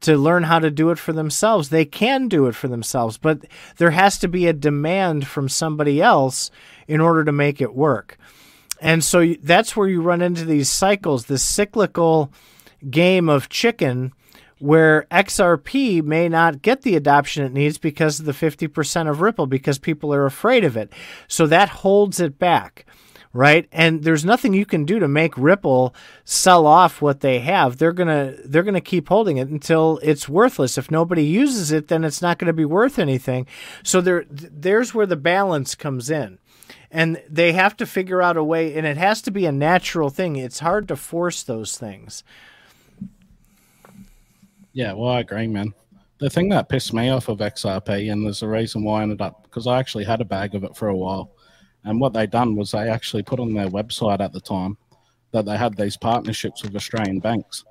to 0.01 0.17
learn 0.17 0.43
how 0.43 0.59
to 0.59 0.69
do 0.69 0.89
it 0.89 0.99
for 0.99 1.13
themselves. 1.13 1.69
They 1.69 1.85
can 1.85 2.27
do 2.27 2.47
it 2.47 2.55
for 2.55 2.67
themselves, 2.67 3.17
but 3.17 3.45
there 3.77 3.91
has 3.91 4.17
to 4.19 4.27
be 4.27 4.47
a 4.47 4.53
demand 4.53 5.27
from 5.27 5.47
somebody 5.47 6.01
else 6.01 6.51
in 6.87 6.99
order 6.99 7.23
to 7.23 7.31
make 7.31 7.61
it 7.61 7.73
work. 7.73 8.17
And 8.81 9.03
so 9.03 9.35
that's 9.41 9.77
where 9.77 9.87
you 9.87 10.01
run 10.01 10.21
into 10.21 10.43
these 10.43 10.67
cycles, 10.67 11.27
this 11.27 11.43
cyclical 11.43 12.33
game 12.89 13.29
of 13.29 13.47
chicken 13.47 14.11
where 14.57 15.07
XRP 15.11 16.03
may 16.03 16.27
not 16.27 16.61
get 16.61 16.81
the 16.81 16.95
adoption 16.95 17.45
it 17.45 17.53
needs 17.53 17.77
because 17.77 18.19
of 18.19 18.25
the 18.25 18.31
50% 18.31 19.09
of 19.09 19.21
Ripple 19.21 19.47
because 19.47 19.79
people 19.79 20.13
are 20.13 20.25
afraid 20.25 20.63
of 20.63 20.75
it. 20.75 20.91
So 21.27 21.47
that 21.47 21.69
holds 21.69 22.19
it 22.19 22.37
back 22.37 22.85
right? 23.33 23.67
And 23.71 24.03
there's 24.03 24.25
nothing 24.25 24.53
you 24.53 24.65
can 24.65 24.85
do 24.85 24.99
to 24.99 25.07
make 25.07 25.37
Ripple 25.37 25.95
sell 26.25 26.67
off 26.67 27.01
what 27.01 27.21
they 27.21 27.39
have. 27.39 27.77
They're 27.77 27.93
gonna 27.93 28.35
they're 28.43 28.63
gonna 28.63 28.81
keep 28.81 29.07
holding 29.07 29.37
it 29.37 29.47
until 29.47 29.99
it's 30.03 30.27
worthless. 30.27 30.77
If 30.77 30.91
nobody 30.91 31.23
uses 31.23 31.71
it, 31.71 31.87
then 31.87 32.03
it's 32.03 32.21
not 32.21 32.37
going 32.37 32.47
to 32.47 32.53
be 32.53 32.65
worth 32.65 32.99
anything. 32.99 33.47
So 33.83 34.01
there 34.01 34.25
there's 34.29 34.93
where 34.93 35.05
the 35.05 35.15
balance 35.15 35.75
comes 35.75 36.09
in. 36.09 36.39
And 36.91 37.23
they 37.29 37.53
have 37.53 37.77
to 37.77 37.85
figure 37.85 38.21
out 38.21 38.35
a 38.35 38.43
way, 38.43 38.75
and 38.75 38.85
it 38.85 38.97
has 38.97 39.21
to 39.23 39.31
be 39.31 39.45
a 39.45 39.51
natural 39.51 40.09
thing. 40.09 40.35
It's 40.35 40.59
hard 40.59 40.89
to 40.89 40.95
force 40.97 41.41
those 41.41 41.77
things. 41.77 42.23
Yeah, 44.73 44.93
well, 44.93 45.09
I 45.09 45.21
agree, 45.21 45.47
man. 45.47 45.73
The 46.19 46.29
thing 46.29 46.49
that 46.49 46.69
pissed 46.69 46.93
me 46.93 47.09
off 47.09 47.29
of 47.29 47.39
XRP, 47.39 48.11
and 48.11 48.25
there's 48.25 48.43
a 48.43 48.47
reason 48.47 48.83
why 48.83 48.99
I 48.99 49.03
ended 49.03 49.21
up, 49.21 49.43
because 49.43 49.67
I 49.67 49.79
actually 49.79 50.03
had 50.03 50.21
a 50.21 50.25
bag 50.25 50.53
of 50.53 50.63
it 50.63 50.75
for 50.75 50.89
a 50.89 50.95
while 50.95 51.31
and 51.83 51.99
what 51.99 52.13
they 52.13 52.27
done 52.27 52.55
was 52.55 52.71
they 52.71 52.89
actually 52.89 53.23
put 53.23 53.39
on 53.39 53.53
their 53.53 53.67
website 53.67 54.19
at 54.19 54.33
the 54.33 54.41
time 54.41 54.77
that 55.31 55.45
they 55.45 55.57
had 55.57 55.75
these 55.75 55.97
partnerships 55.97 56.63
with 56.63 56.75
Australian 56.75 57.19
banks. 57.19 57.63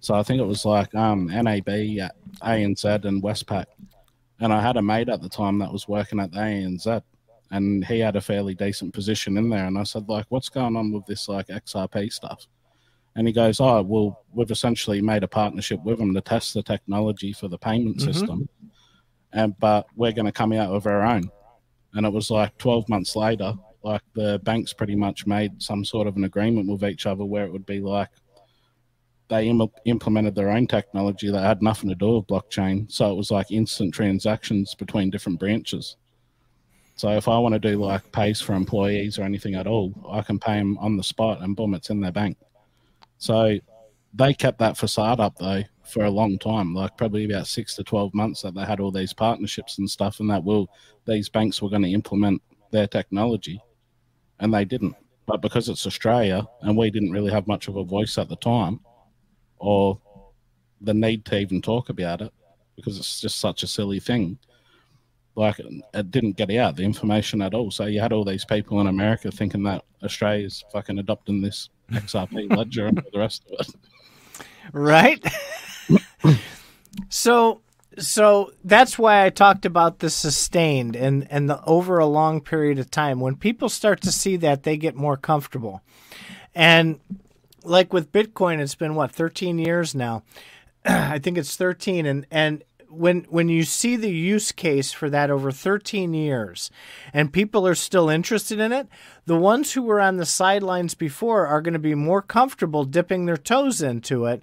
So 0.00 0.14
I 0.14 0.22
think 0.22 0.40
it 0.40 0.46
was 0.46 0.64
like 0.64 0.94
um, 0.94 1.26
NAB, 1.26 1.66
ANZ, 1.66 3.04
and 3.04 3.22
Westpac. 3.22 3.66
And 4.38 4.52
I 4.52 4.62
had 4.62 4.76
a 4.76 4.82
mate 4.82 5.08
at 5.08 5.20
the 5.20 5.28
time 5.28 5.58
that 5.58 5.72
was 5.72 5.88
working 5.88 6.20
at 6.20 6.30
the 6.30 6.38
ANZ, 6.38 7.02
and 7.50 7.84
he 7.84 7.98
had 7.98 8.16
a 8.16 8.20
fairly 8.20 8.54
decent 8.54 8.94
position 8.94 9.36
in 9.36 9.50
there. 9.50 9.66
And 9.66 9.78
I 9.78 9.82
said, 9.82 10.08
like, 10.08 10.26
what's 10.28 10.48
going 10.48 10.76
on 10.76 10.92
with 10.92 11.06
this 11.06 11.28
like 11.28 11.48
XRP 11.48 12.12
stuff? 12.12 12.46
And 13.16 13.26
he 13.26 13.32
goes, 13.32 13.60
oh, 13.60 13.82
well, 13.82 14.24
we've 14.32 14.50
essentially 14.50 15.02
made 15.02 15.24
a 15.24 15.28
partnership 15.28 15.82
with 15.82 15.98
them 15.98 16.14
to 16.14 16.20
test 16.20 16.54
the 16.54 16.62
technology 16.62 17.32
for 17.32 17.48
the 17.48 17.58
payment 17.58 17.96
mm-hmm. 17.96 18.12
system, 18.12 18.48
and 19.32 19.58
but 19.58 19.86
we're 19.96 20.12
going 20.12 20.26
to 20.26 20.32
come 20.32 20.52
out 20.52 20.72
of 20.72 20.86
our 20.86 21.02
own 21.02 21.30
and 21.94 22.06
it 22.06 22.12
was 22.12 22.30
like 22.30 22.56
12 22.58 22.88
months 22.88 23.16
later 23.16 23.54
like 23.82 24.02
the 24.14 24.38
banks 24.42 24.72
pretty 24.72 24.94
much 24.94 25.26
made 25.26 25.60
some 25.60 25.84
sort 25.84 26.06
of 26.06 26.16
an 26.16 26.24
agreement 26.24 26.68
with 26.68 26.84
each 26.84 27.06
other 27.06 27.24
where 27.24 27.44
it 27.44 27.52
would 27.52 27.66
be 27.66 27.80
like 27.80 28.08
they 29.28 29.48
Im- 29.48 29.70
implemented 29.84 30.34
their 30.34 30.50
own 30.50 30.66
technology 30.66 31.30
that 31.30 31.44
had 31.44 31.62
nothing 31.62 31.88
to 31.88 31.94
do 31.94 32.16
with 32.16 32.26
blockchain 32.26 32.90
so 32.90 33.10
it 33.10 33.16
was 33.16 33.30
like 33.30 33.50
instant 33.50 33.94
transactions 33.94 34.74
between 34.74 35.10
different 35.10 35.38
branches 35.38 35.96
so 37.00 37.08
if 37.10 37.28
i 37.28 37.38
want 37.38 37.52
to 37.52 37.58
do 37.58 37.82
like 37.82 38.12
pays 38.12 38.40
for 38.40 38.54
employees 38.54 39.18
or 39.18 39.22
anything 39.22 39.54
at 39.54 39.66
all 39.66 39.92
i 40.10 40.20
can 40.22 40.38
pay 40.38 40.58
them 40.58 40.76
on 40.78 40.96
the 40.96 41.02
spot 41.02 41.40
and 41.42 41.56
boom 41.56 41.74
it's 41.74 41.90
in 41.90 42.00
their 42.00 42.12
bank 42.12 42.36
so 43.18 43.58
they 44.14 44.34
kept 44.34 44.58
that 44.58 44.76
facade 44.76 45.20
up 45.20 45.36
though 45.38 45.62
for 45.90 46.04
a 46.04 46.10
long 46.10 46.38
time, 46.38 46.74
like 46.74 46.96
probably 46.96 47.24
about 47.24 47.46
six 47.46 47.74
to 47.74 47.84
12 47.84 48.14
months 48.14 48.42
that 48.42 48.54
they 48.54 48.64
had 48.64 48.80
all 48.80 48.92
these 48.92 49.12
partnerships 49.12 49.78
and 49.78 49.90
stuff, 49.90 50.20
and 50.20 50.30
that 50.30 50.44
will, 50.44 50.70
these 51.06 51.28
banks 51.28 51.60
were 51.60 51.68
going 51.68 51.82
to 51.82 51.90
implement 51.90 52.40
their 52.70 52.86
technology, 52.86 53.60
and 54.38 54.54
they 54.54 54.64
didn't. 54.64 54.94
But 55.26 55.42
because 55.42 55.68
it's 55.68 55.86
Australia 55.86 56.46
and 56.62 56.76
we 56.76 56.90
didn't 56.90 57.12
really 57.12 57.32
have 57.32 57.46
much 57.46 57.68
of 57.68 57.76
a 57.76 57.84
voice 57.84 58.18
at 58.18 58.28
the 58.28 58.36
time, 58.36 58.80
or 59.58 60.00
the 60.80 60.94
need 60.94 61.24
to 61.26 61.38
even 61.38 61.60
talk 61.60 61.88
about 61.88 62.22
it, 62.22 62.32
because 62.76 62.98
it's 62.98 63.20
just 63.20 63.38
such 63.38 63.62
a 63.62 63.66
silly 63.66 64.00
thing. 64.00 64.38
Like 65.36 65.60
it 65.94 66.10
didn't 66.10 66.36
get 66.36 66.50
out 66.50 66.76
the 66.76 66.82
information 66.82 67.40
at 67.42 67.54
all. 67.54 67.70
So 67.70 67.86
you 67.86 68.00
had 68.00 68.12
all 68.12 68.24
these 68.24 68.44
people 68.44 68.80
in 68.80 68.86
America 68.86 69.30
thinking 69.30 69.62
that 69.64 69.84
Australia's 70.02 70.64
fucking 70.72 70.98
adopting 70.98 71.40
this 71.40 71.68
XRP 71.92 72.50
ledger 72.56 72.86
and 72.86 73.02
the 73.12 73.18
rest 73.18 73.44
of 73.46 73.66
it. 73.66 73.74
Right. 74.72 75.24
so 77.08 77.60
so 77.98 78.52
that's 78.64 78.98
why 78.98 79.24
I 79.24 79.30
talked 79.30 79.64
about 79.64 79.98
the 79.98 80.10
sustained 80.10 80.96
and 80.96 81.26
and 81.30 81.48
the 81.48 81.62
over 81.64 81.98
a 81.98 82.06
long 82.06 82.40
period 82.40 82.78
of 82.78 82.90
time. 82.90 83.20
When 83.20 83.36
people 83.36 83.68
start 83.68 84.00
to 84.02 84.12
see 84.12 84.36
that, 84.38 84.62
they 84.62 84.76
get 84.76 84.94
more 84.94 85.16
comfortable. 85.16 85.82
And 86.54 87.00
like 87.62 87.92
with 87.92 88.12
Bitcoin, 88.12 88.60
it's 88.60 88.74
been 88.74 88.94
what 88.94 89.12
13 89.12 89.58
years 89.58 89.94
now. 89.94 90.22
I 90.84 91.18
think 91.18 91.38
it's 91.38 91.56
13, 91.56 92.06
and 92.06 92.26
and 92.30 92.62
when 92.90 93.22
when 93.30 93.48
you 93.48 93.62
see 93.62 93.96
the 93.96 94.10
use 94.10 94.52
case 94.52 94.92
for 94.92 95.08
that 95.08 95.30
over 95.30 95.52
13 95.52 96.12
years 96.12 96.70
and 97.12 97.32
people 97.32 97.66
are 97.66 97.74
still 97.74 98.08
interested 98.08 98.58
in 98.58 98.72
it 98.72 98.88
the 99.26 99.36
ones 99.36 99.72
who 99.72 99.82
were 99.82 100.00
on 100.00 100.16
the 100.16 100.26
sidelines 100.26 100.94
before 100.94 101.46
are 101.46 101.62
going 101.62 101.72
to 101.72 101.78
be 101.78 101.94
more 101.94 102.20
comfortable 102.20 102.84
dipping 102.84 103.26
their 103.26 103.36
toes 103.36 103.80
into 103.80 104.26
it 104.26 104.42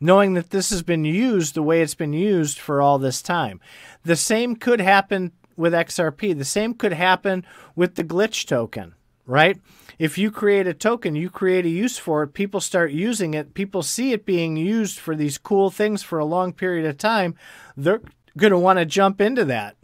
knowing 0.00 0.34
that 0.34 0.50
this 0.50 0.70
has 0.70 0.82
been 0.82 1.04
used 1.04 1.54
the 1.54 1.62
way 1.62 1.80
it's 1.80 1.94
been 1.94 2.12
used 2.12 2.58
for 2.58 2.82
all 2.82 2.98
this 2.98 3.22
time. 3.22 3.60
The 4.04 4.16
same 4.16 4.56
could 4.56 4.80
happen 4.80 5.32
with 5.56 5.72
XRP. 5.72 6.36
The 6.36 6.44
same 6.44 6.74
could 6.74 6.92
happen 6.92 7.44
with 7.74 7.94
the 7.94 8.04
glitch 8.04 8.46
token, 8.46 8.94
right? 9.26 9.60
If 9.98 10.18
you 10.18 10.30
create 10.30 10.66
a 10.66 10.74
token, 10.74 11.16
you 11.16 11.30
create 11.30 11.66
a 11.66 11.70
use 11.70 11.98
for 11.98 12.22
it, 12.22 12.28
people 12.28 12.60
start 12.60 12.92
using 12.92 13.34
it, 13.34 13.54
people 13.54 13.82
see 13.82 14.12
it 14.12 14.24
being 14.24 14.56
used 14.56 14.98
for 14.98 15.16
these 15.16 15.38
cool 15.38 15.70
things 15.70 16.02
for 16.02 16.18
a 16.18 16.24
long 16.24 16.52
period 16.52 16.86
of 16.86 16.98
time, 16.98 17.34
they're 17.76 18.02
going 18.36 18.52
to 18.52 18.58
want 18.58 18.78
to 18.78 18.84
jump 18.84 19.20
into 19.20 19.44
that 19.44 19.76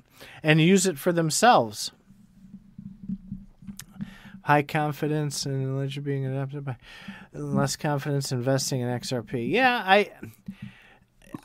and 0.43 0.60
use 0.60 0.86
it 0.86 0.98
for 0.98 1.12
themselves 1.12 1.93
high 4.43 4.62
confidence 4.62 5.47
and 5.47 5.78
ledger 5.78 6.01
being 6.01 6.27
adopted 6.27 6.64
by 6.64 6.77
less 7.32 7.77
confidence 7.77 8.32
investing 8.32 8.81
in 8.81 8.89
XRP. 8.89 9.51
Yeah, 9.51 9.82
I 9.85 10.10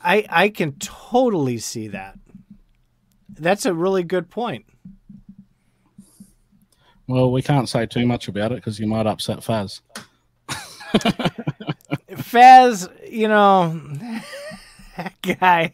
I 0.04 0.26
I 0.30 0.50
can 0.50 0.74
totally 0.74 1.60
see 1.60 1.88
that. 1.90 2.18
That's 3.30 3.66
a 3.66 3.74
really 3.74 4.04
good 4.04 4.30
point. 4.30 4.66
Well, 7.08 7.32
we 7.32 7.42
can't 7.42 7.70
say 7.70 7.86
too 7.86 8.06
much 8.06 8.28
about 8.28 8.52
it 8.52 8.56
because 8.56 8.80
you 8.80 8.88
might 8.88 9.08
upset 9.08 9.40
Faz. 9.40 9.82
Faz, 12.12 13.12
you 13.12 13.28
know, 13.28 13.80
that 14.98 15.14
guy, 15.40 15.74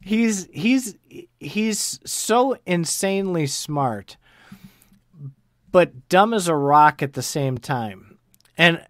he's 0.00 0.48
he's 0.52 0.96
he's 1.38 2.00
so 2.04 2.56
insanely 2.66 3.46
smart 3.46 4.16
but 5.70 6.08
dumb 6.08 6.34
as 6.34 6.48
a 6.48 6.54
rock 6.54 7.02
at 7.02 7.12
the 7.12 7.22
same 7.22 7.58
time. 7.58 8.18
And 8.56 8.84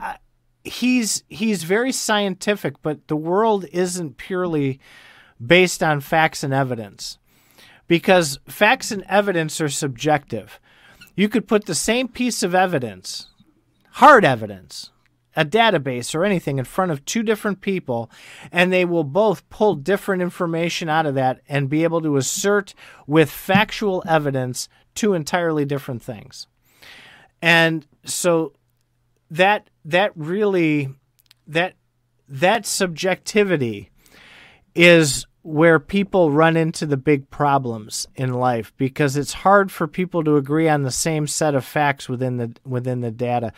I, 0.00 0.16
he's 0.64 1.22
he's 1.28 1.62
very 1.62 1.92
scientific, 1.92 2.82
but 2.82 3.06
the 3.08 3.16
world 3.16 3.66
isn't 3.72 4.16
purely 4.16 4.80
based 5.44 5.82
on 5.82 6.00
facts 6.00 6.42
and 6.42 6.52
evidence. 6.52 7.18
Because 7.88 8.38
facts 8.46 8.92
and 8.92 9.04
evidence 9.08 9.60
are 9.60 9.68
subjective. 9.68 10.60
You 11.16 11.28
could 11.28 11.48
put 11.48 11.66
the 11.66 11.74
same 11.74 12.06
piece 12.06 12.42
of 12.42 12.54
evidence, 12.54 13.28
hard 13.92 14.24
evidence, 14.24 14.90
a 15.34 15.44
database 15.44 16.14
or 16.14 16.24
anything 16.24 16.58
in 16.58 16.64
front 16.64 16.90
of 16.90 17.04
two 17.04 17.22
different 17.22 17.60
people, 17.60 18.10
and 18.50 18.72
they 18.72 18.84
will 18.84 19.04
both 19.04 19.48
pull 19.50 19.76
different 19.76 20.20
information 20.20 20.88
out 20.88 21.06
of 21.06 21.14
that 21.14 21.40
and 21.48 21.70
be 21.70 21.84
able 21.84 22.00
to 22.02 22.16
assert 22.16 22.74
with 23.06 23.30
factual 23.30 24.02
evidence 24.06 24.68
two 24.94 25.14
entirely 25.14 25.64
different 25.64 26.02
things. 26.02 26.48
And 27.40 27.86
so 28.04 28.52
that 29.30 29.70
that 29.84 30.10
really 30.16 30.88
that 31.46 31.74
that 32.28 32.66
subjectivity 32.66 33.90
is 34.74 35.24
where 35.48 35.78
people 35.78 36.30
run 36.30 36.58
into 36.58 36.84
the 36.84 36.98
big 36.98 37.30
problems 37.30 38.06
in 38.16 38.34
life 38.34 38.70
because 38.76 39.16
it's 39.16 39.32
hard 39.32 39.72
for 39.72 39.88
people 39.88 40.22
to 40.22 40.36
agree 40.36 40.68
on 40.68 40.82
the 40.82 40.90
same 40.90 41.26
set 41.26 41.54
of 41.54 41.64
facts 41.64 42.06
within 42.06 42.36
the 42.36 42.54
within 42.66 43.00
the 43.00 43.10
data. 43.10 43.50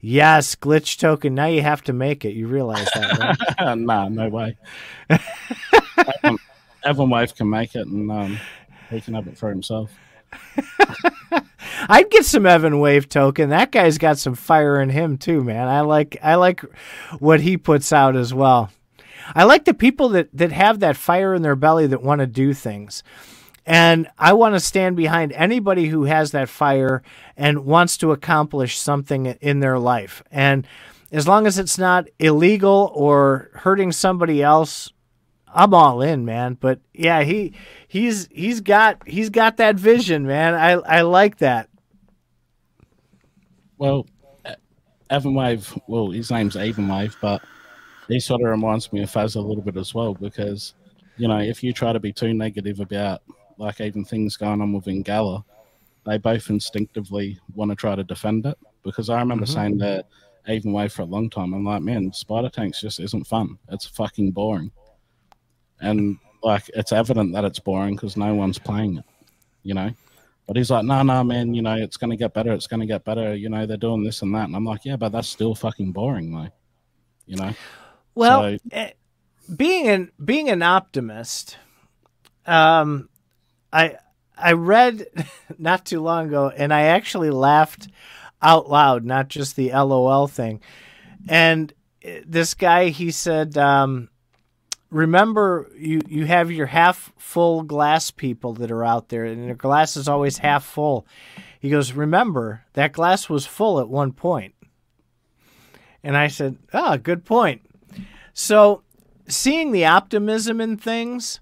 Yes, 0.00 0.54
glitch 0.54 0.98
token. 0.98 1.34
Now 1.34 1.46
you 1.46 1.62
have 1.62 1.82
to 1.82 1.92
make 1.92 2.24
it. 2.24 2.34
You 2.34 2.46
realize 2.46 2.88
that, 2.94 3.18
right? 3.58 3.76
nah, 3.78 4.08
no 4.08 4.28
way. 4.28 4.56
Evan, 5.10 6.38
Evan 6.84 7.10
Wave 7.10 7.34
can 7.34 7.50
make 7.50 7.74
it, 7.74 7.88
and 7.88 8.08
um, 8.12 8.38
He 8.88 9.00
can 9.00 9.14
have 9.14 9.26
it 9.26 9.36
for 9.36 9.48
himself. 9.48 9.90
I'd 11.88 12.10
get 12.10 12.24
some 12.24 12.46
Evan 12.46 12.78
Wave 12.78 13.08
token. 13.08 13.50
That 13.50 13.72
guy's 13.72 13.98
got 13.98 14.16
some 14.16 14.36
fire 14.36 14.80
in 14.80 14.90
him 14.90 15.18
too, 15.18 15.42
man. 15.42 15.66
I 15.66 15.80
like 15.80 16.16
I 16.22 16.36
like 16.36 16.60
what 17.18 17.40
he 17.40 17.56
puts 17.56 17.92
out 17.92 18.14
as 18.14 18.32
well. 18.32 18.70
I 19.34 19.44
like 19.44 19.64
the 19.64 19.74
people 19.74 20.08
that 20.10 20.28
that 20.32 20.52
have 20.52 20.80
that 20.80 20.96
fire 20.96 21.34
in 21.34 21.42
their 21.42 21.56
belly 21.56 21.86
that 21.86 22.02
want 22.02 22.20
to 22.20 22.26
do 22.26 22.54
things. 22.54 23.02
And 23.64 24.08
I 24.18 24.32
want 24.32 24.54
to 24.54 24.60
stand 24.60 24.96
behind 24.96 25.32
anybody 25.32 25.88
who 25.88 26.04
has 26.04 26.32
that 26.32 26.48
fire 26.48 27.02
and 27.36 27.64
wants 27.64 27.96
to 27.98 28.10
accomplish 28.10 28.78
something 28.78 29.26
in 29.26 29.60
their 29.60 29.78
life. 29.78 30.22
And 30.32 30.66
as 31.12 31.28
long 31.28 31.46
as 31.46 31.58
it's 31.58 31.78
not 31.78 32.08
illegal 32.18 32.90
or 32.94 33.50
hurting 33.54 33.92
somebody 33.92 34.42
else, 34.42 34.92
I'm 35.54 35.74
all 35.74 36.00
in, 36.00 36.24
man. 36.24 36.54
But 36.54 36.80
yeah, 36.92 37.22
he 37.22 37.52
he's 37.86 38.26
he's 38.32 38.60
got 38.60 39.06
he's 39.06 39.30
got 39.30 39.58
that 39.58 39.76
vision, 39.76 40.26
man. 40.26 40.54
I 40.54 40.72
I 40.72 41.02
like 41.02 41.38
that. 41.38 41.68
Well, 43.78 44.06
Evan 45.10 45.34
Wave, 45.34 45.78
well, 45.86 46.10
his 46.10 46.30
name's 46.30 46.56
Evan 46.56 46.88
Wave, 46.88 47.16
but 47.20 47.42
he 48.12 48.20
sort 48.20 48.42
of 48.42 48.48
reminds 48.48 48.92
me 48.92 49.02
of 49.02 49.10
Faz 49.10 49.36
a 49.36 49.40
little 49.40 49.62
bit 49.62 49.76
as 49.76 49.94
well 49.94 50.14
because, 50.14 50.74
you 51.16 51.28
know, 51.28 51.38
if 51.38 51.62
you 51.62 51.72
try 51.72 51.92
to 51.92 52.00
be 52.00 52.12
too 52.12 52.34
negative 52.34 52.80
about 52.80 53.22
like 53.58 53.80
even 53.80 54.04
things 54.04 54.36
going 54.36 54.60
on 54.60 54.72
within 54.72 55.02
Gala, 55.02 55.44
they 56.04 56.18
both 56.18 56.50
instinctively 56.50 57.38
want 57.54 57.70
to 57.70 57.76
try 57.76 57.94
to 57.94 58.04
defend 58.04 58.44
it. 58.46 58.58
Because 58.82 59.08
I 59.08 59.18
remember 59.20 59.46
mm-hmm. 59.46 59.54
saying 59.54 59.78
that 59.78 60.06
Evan 60.46 60.72
Wave 60.72 60.92
for 60.92 61.02
a 61.02 61.06
long 61.06 61.30
time. 61.30 61.54
I'm 61.54 61.64
like, 61.64 61.82
man, 61.82 62.12
Spider 62.12 62.50
Tanks 62.50 62.80
just 62.80 63.00
isn't 63.00 63.26
fun. 63.26 63.58
It's 63.70 63.86
fucking 63.86 64.32
boring. 64.32 64.72
And 65.80 66.18
like, 66.42 66.68
it's 66.74 66.92
evident 66.92 67.32
that 67.32 67.44
it's 67.44 67.60
boring 67.60 67.94
because 67.94 68.16
no 68.16 68.34
one's 68.34 68.58
playing 68.58 68.98
it, 68.98 69.04
you 69.62 69.74
know? 69.74 69.90
But 70.46 70.56
he's 70.56 70.70
like, 70.70 70.84
no, 70.84 70.96
no, 70.98 71.14
nah, 71.14 71.22
man, 71.22 71.54
you 71.54 71.62
know, 71.62 71.76
it's 71.76 71.96
going 71.96 72.10
to 72.10 72.16
get 72.16 72.34
better. 72.34 72.52
It's 72.52 72.66
going 72.66 72.80
to 72.80 72.86
get 72.86 73.04
better. 73.04 73.34
You 73.34 73.48
know, 73.48 73.64
they're 73.64 73.76
doing 73.76 74.02
this 74.02 74.22
and 74.22 74.34
that. 74.34 74.46
And 74.46 74.56
I'm 74.56 74.64
like, 74.64 74.84
yeah, 74.84 74.96
but 74.96 75.12
that's 75.12 75.28
still 75.28 75.54
fucking 75.54 75.92
boring, 75.92 76.34
though. 76.34 76.48
You 77.26 77.36
know? 77.36 77.54
Well, 78.14 78.42
so, 78.42 78.58
eh, 78.72 78.90
being 79.56 79.88
an 79.88 80.12
being 80.22 80.48
an 80.48 80.62
optimist, 80.62 81.56
um, 82.46 83.08
I 83.72 83.96
I 84.36 84.52
read 84.52 85.06
not 85.58 85.84
too 85.86 86.00
long 86.00 86.28
ago, 86.28 86.52
and 86.54 86.72
I 86.72 86.82
actually 86.82 87.30
laughed 87.30 87.88
out 88.40 88.68
loud, 88.68 89.04
not 89.04 89.28
just 89.28 89.56
the 89.56 89.70
LOL 89.72 90.26
thing. 90.26 90.60
And 91.28 91.72
this 92.26 92.54
guy, 92.54 92.88
he 92.88 93.10
said, 93.10 93.56
um, 93.56 94.08
"Remember, 94.90 95.70
you 95.76 96.00
you 96.08 96.26
have 96.26 96.50
your 96.50 96.66
half 96.66 97.12
full 97.16 97.62
glass 97.62 98.10
people 98.10 98.54
that 98.54 98.70
are 98.70 98.84
out 98.84 99.08
there, 99.08 99.24
and 99.24 99.46
their 99.46 99.54
glass 99.54 99.96
is 99.96 100.08
always 100.08 100.38
half 100.38 100.64
full." 100.64 101.06
He 101.60 101.70
goes, 101.70 101.92
"Remember 101.92 102.64
that 102.72 102.92
glass 102.92 103.28
was 103.28 103.46
full 103.46 103.80
at 103.80 103.88
one 103.88 104.12
point." 104.12 104.54
And 106.02 106.16
I 106.16 106.26
said, 106.26 106.58
"Ah, 106.74 106.94
oh, 106.94 106.98
good 106.98 107.24
point." 107.24 107.62
So, 108.34 108.82
seeing 109.28 109.72
the 109.72 109.84
optimism 109.84 110.60
in 110.60 110.76
things 110.76 111.40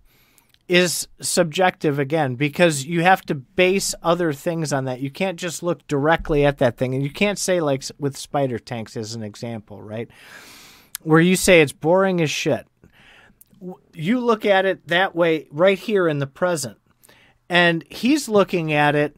is 0.71 1.09
subjective 1.21 1.99
again 1.99 2.37
because 2.37 2.85
you 2.85 3.03
have 3.03 3.23
to 3.23 3.35
base 3.35 3.93
other 4.05 4.33
things 4.33 4.73
on 4.73 4.85
that. 4.85 5.01
You 5.01 5.11
can't 5.11 5.37
just 5.37 5.65
look 5.65 5.85
directly 5.89 6.45
at 6.45 6.59
that 6.59 6.77
thing. 6.77 6.95
And 6.95 7.03
you 7.03 7.11
can't 7.11 7.41
say, 7.41 7.61
like 7.61 7.83
with 7.99 8.17
spider 8.17 8.59
tanks 8.59 8.97
as 8.97 9.17
an 9.17 9.25
example, 9.25 9.83
right? 9.83 10.09
Where 11.03 11.21
you 11.21 11.35
say 11.35 11.61
it's 11.61 11.73
boring 11.73 12.21
as 12.21 12.31
shit. 12.31 12.69
You 13.95 14.21
look 14.21 14.47
at 14.47 14.65
it 14.65 14.87
that 14.87 15.17
way 15.17 15.49
right 15.51 15.79
here 15.79 16.07
in 16.07 16.21
the 16.21 16.29
present. 16.29 16.79
And 17.49 17.85
he's 17.91 18.29
looking 18.29 18.73
at 18.73 18.95
it. 18.95 19.17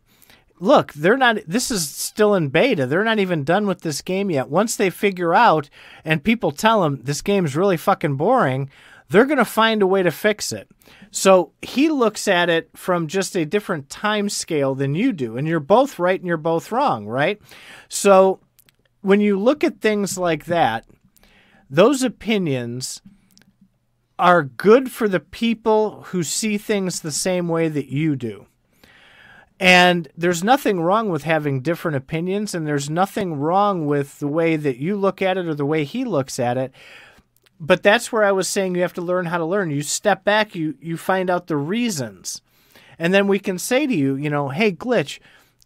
Look, 0.62 0.92
they're 0.92 1.16
not, 1.16 1.38
this 1.44 1.72
is 1.72 1.88
still 1.88 2.36
in 2.36 2.48
beta. 2.48 2.86
They're 2.86 3.02
not 3.02 3.18
even 3.18 3.42
done 3.42 3.66
with 3.66 3.80
this 3.80 4.00
game 4.00 4.30
yet. 4.30 4.48
Once 4.48 4.76
they 4.76 4.90
figure 4.90 5.34
out 5.34 5.68
and 6.04 6.22
people 6.22 6.52
tell 6.52 6.82
them 6.82 7.00
this 7.02 7.20
game's 7.20 7.56
really 7.56 7.76
fucking 7.76 8.14
boring, 8.14 8.70
they're 9.08 9.26
going 9.26 9.38
to 9.38 9.44
find 9.44 9.82
a 9.82 9.88
way 9.88 10.04
to 10.04 10.12
fix 10.12 10.52
it. 10.52 10.68
So 11.10 11.50
he 11.62 11.88
looks 11.88 12.28
at 12.28 12.48
it 12.48 12.70
from 12.76 13.08
just 13.08 13.36
a 13.36 13.44
different 13.44 13.90
time 13.90 14.28
scale 14.28 14.76
than 14.76 14.94
you 14.94 15.12
do. 15.12 15.36
And 15.36 15.48
you're 15.48 15.58
both 15.58 15.98
right 15.98 16.20
and 16.20 16.28
you're 16.28 16.36
both 16.36 16.70
wrong, 16.70 17.08
right? 17.08 17.42
So 17.88 18.38
when 19.00 19.20
you 19.20 19.40
look 19.40 19.64
at 19.64 19.80
things 19.80 20.16
like 20.16 20.44
that, 20.44 20.86
those 21.68 22.04
opinions 22.04 23.02
are 24.16 24.44
good 24.44 24.92
for 24.92 25.08
the 25.08 25.18
people 25.18 26.02
who 26.10 26.22
see 26.22 26.56
things 26.56 27.00
the 27.00 27.10
same 27.10 27.48
way 27.48 27.66
that 27.66 27.88
you 27.88 28.14
do. 28.14 28.46
And 29.62 30.08
there's 30.16 30.42
nothing 30.42 30.80
wrong 30.80 31.08
with 31.08 31.22
having 31.22 31.60
different 31.60 31.96
opinions, 31.96 32.52
and 32.52 32.66
there's 32.66 32.90
nothing 32.90 33.34
wrong 33.34 33.86
with 33.86 34.18
the 34.18 34.26
way 34.26 34.56
that 34.56 34.78
you 34.78 34.96
look 34.96 35.22
at 35.22 35.38
it 35.38 35.46
or 35.46 35.54
the 35.54 35.64
way 35.64 35.84
he 35.84 36.04
looks 36.04 36.40
at 36.40 36.58
it 36.58 36.72
but 37.62 37.84
that's 37.84 38.10
where 38.10 38.24
I 38.24 38.32
was 38.32 38.48
saying 38.48 38.74
you 38.74 38.82
have 38.82 38.92
to 38.94 39.00
learn 39.00 39.26
how 39.26 39.38
to 39.38 39.44
learn. 39.44 39.70
You 39.70 39.82
step 39.82 40.24
back, 40.24 40.56
you 40.56 40.74
you 40.80 40.96
find 40.96 41.30
out 41.30 41.46
the 41.46 41.56
reasons. 41.56 42.42
And 42.98 43.14
then 43.14 43.28
we 43.28 43.38
can 43.38 43.56
say 43.56 43.86
to 43.86 43.94
you, 43.94 44.16
you 44.16 44.28
know, 44.28 44.48
hey 44.48 44.72
glitch, 44.72 45.20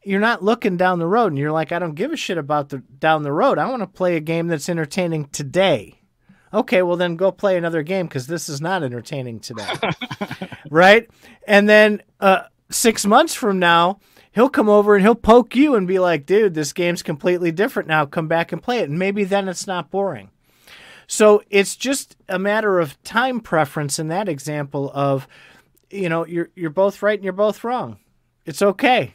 you're 0.05 0.21
not 0.21 0.45
looking 0.45 0.77
down 0.77 0.99
the 0.99 1.07
road 1.07 1.29
and 1.29 1.39
you're 1.39 1.53
like 1.53 1.73
I 1.73 1.79
don't 1.79 1.95
give 1.95 2.13
a 2.13 2.17
shit 2.17 2.37
about 2.37 2.69
the 2.69 2.79
down 2.99 3.23
the 3.23 3.33
road. 3.33 3.59
I 3.59 3.67
want 3.71 3.81
to 3.81 3.87
play 3.87 4.15
a 4.15 4.21
game 4.21 4.47
that's 4.49 4.69
entertaining 4.69 5.29
today. 5.29 6.03
Okay, 6.53 6.83
well 6.83 6.99
then 6.99 7.17
go 7.17 7.33
play 7.33 7.57
another 7.57 7.83
game 7.83 8.09
cuz 8.09 8.27
this 8.27 8.51
is 8.51 8.61
not 8.61 8.83
entertaining 8.83 9.41
today. 9.41 9.73
right? 10.71 11.09
And 11.49 11.67
then 11.67 12.03
uh 12.21 12.43
6 12.71 13.07
months 13.07 13.35
from 13.35 13.59
now, 13.59 14.01
he'll 14.33 14.49
come 14.49 14.69
over 14.69 14.95
and 14.95 15.05
he'll 15.05 15.15
poke 15.15 15.57
you 15.57 15.75
and 15.75 15.89
be 15.89 15.99
like, 15.99 16.27
dude, 16.27 16.55
this 16.55 16.73
game's 16.73 17.03
completely 17.03 17.51
different 17.51 17.89
now. 17.89 18.07
Come 18.07 18.29
back 18.29 18.53
and 18.53 18.63
play 18.63 18.79
it. 18.79 18.89
And 18.89 18.99
maybe 18.99 19.25
then 19.25 19.49
it's 19.49 19.67
not 19.67 19.91
boring. 19.91 20.31
So 21.07 21.43
it's 21.51 21.77
just 21.77 22.17
a 22.29 22.39
matter 22.39 22.79
of 22.81 23.03
time 23.03 23.41
preference 23.41 23.99
in 23.99 24.09
that 24.09 24.29
example 24.29 24.91
of, 24.93 25.29
you 25.91 26.09
know, 26.09 26.27
you're 26.27 26.51
you're 26.55 26.71
both 26.71 27.03
right 27.03 27.17
and 27.17 27.25
you're 27.25 27.33
both 27.33 27.65
wrong. 27.65 27.99
It's 28.45 28.61
okay. 28.61 29.15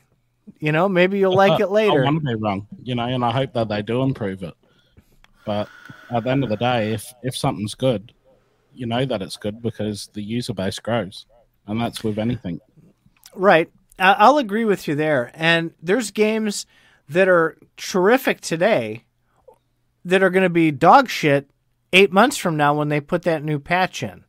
You 0.60 0.72
know, 0.72 0.90
maybe 0.90 1.20
you'll 1.20 1.36
like 1.36 1.60
uh, 1.60 1.66
it 1.66 1.72
later. 1.72 2.02
I 2.02 2.06
want 2.06 2.24
to 2.24 2.36
be 2.36 2.36
wrong, 2.36 2.68
you 2.82 2.96
know, 2.96 3.04
and 3.04 3.24
I 3.24 3.32
hope 3.32 3.54
that 3.54 3.70
they 3.70 3.82
do 3.82 4.02
improve 4.02 4.42
it. 4.44 4.54
But 5.46 5.68
at 6.10 6.24
the 6.24 6.30
end 6.30 6.44
of 6.44 6.50
the 6.50 6.58
day, 6.58 6.94
if 6.94 7.14
if 7.24 7.36
something's 7.36 7.76
good, 7.76 8.14
you 8.74 8.86
know 8.86 9.06
that 9.06 9.22
it's 9.22 9.38
good 9.38 9.62
because 9.62 10.10
the 10.14 10.22
user 10.22 10.54
base 10.54 10.80
grows, 10.80 11.26
and 11.68 11.80
that's 11.80 12.04
with 12.04 12.18
anything. 12.20 12.60
Right. 13.36 13.72
I'll 14.00 14.38
agree 14.38 14.66
with 14.66 14.88
you 14.88 14.96
there. 14.96 15.32
And 15.34 15.74
there's 15.82 16.12
games 16.12 16.66
that 17.10 17.28
are 17.28 17.58
terrific 17.78 18.42
today 18.42 19.06
that 20.06 20.24
are 20.24 20.30
going 20.30 20.44
to 20.44 20.50
be 20.50 20.72
dog 20.72 21.10
shit 21.10 21.50
eight 21.94 22.12
months 22.12 22.38
from 22.38 22.58
now 22.58 22.74
when 22.74 22.90
they 22.90 23.00
put 23.00 23.24
that 23.24 23.44
new 23.44 23.60
patch 23.60 24.02
in 24.02 24.24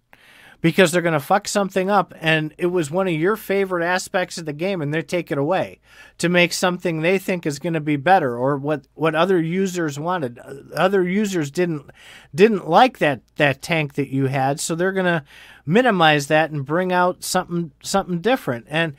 because 0.62 0.92
they're 0.92 1.02
going 1.02 1.12
to 1.12 1.20
fuck 1.20 1.46
something 1.46 1.90
up 1.90 2.14
and 2.20 2.54
it 2.56 2.66
was 2.66 2.90
one 2.90 3.08
of 3.08 3.12
your 3.12 3.36
favorite 3.36 3.84
aspects 3.84 4.38
of 4.38 4.46
the 4.46 4.52
game 4.52 4.80
and 4.80 4.94
they 4.94 5.02
take 5.02 5.30
it 5.30 5.36
away 5.36 5.80
to 6.16 6.28
make 6.28 6.52
something 6.52 7.02
they 7.02 7.18
think 7.18 7.44
is 7.44 7.58
going 7.58 7.72
to 7.74 7.80
be 7.80 7.96
better 7.96 8.36
or 8.36 8.56
what 8.56 8.86
what 8.94 9.14
other 9.14 9.42
users 9.42 9.98
wanted. 9.98 10.38
Other 10.74 11.02
users 11.02 11.50
didn't 11.50 11.90
didn't 12.34 12.68
like 12.68 12.98
that 12.98 13.20
that 13.36 13.60
tank 13.60 13.94
that 13.94 14.08
you 14.08 14.26
had 14.26 14.60
so 14.60 14.74
they're 14.74 14.92
going 14.92 15.04
to 15.04 15.24
minimize 15.66 16.28
that 16.28 16.50
and 16.50 16.64
bring 16.64 16.92
out 16.92 17.22
something 17.24 17.72
something 17.82 18.20
different. 18.20 18.66
And 18.70 18.94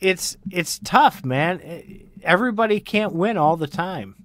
it's 0.00 0.38
it's 0.50 0.80
tough 0.82 1.24
man. 1.24 2.08
Everybody 2.22 2.80
can't 2.80 3.12
win 3.12 3.36
all 3.36 3.56
the 3.58 3.68
time. 3.68 4.16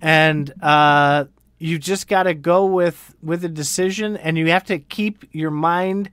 And 0.00 0.52
uh 0.62 1.24
you 1.58 1.78
just 1.78 2.08
got 2.08 2.24
to 2.24 2.34
go 2.34 2.66
with 2.66 3.14
with 3.22 3.44
a 3.44 3.48
decision 3.48 4.16
and 4.16 4.36
you 4.36 4.48
have 4.48 4.64
to 4.64 4.78
keep 4.78 5.24
your 5.32 5.50
mind 5.50 6.10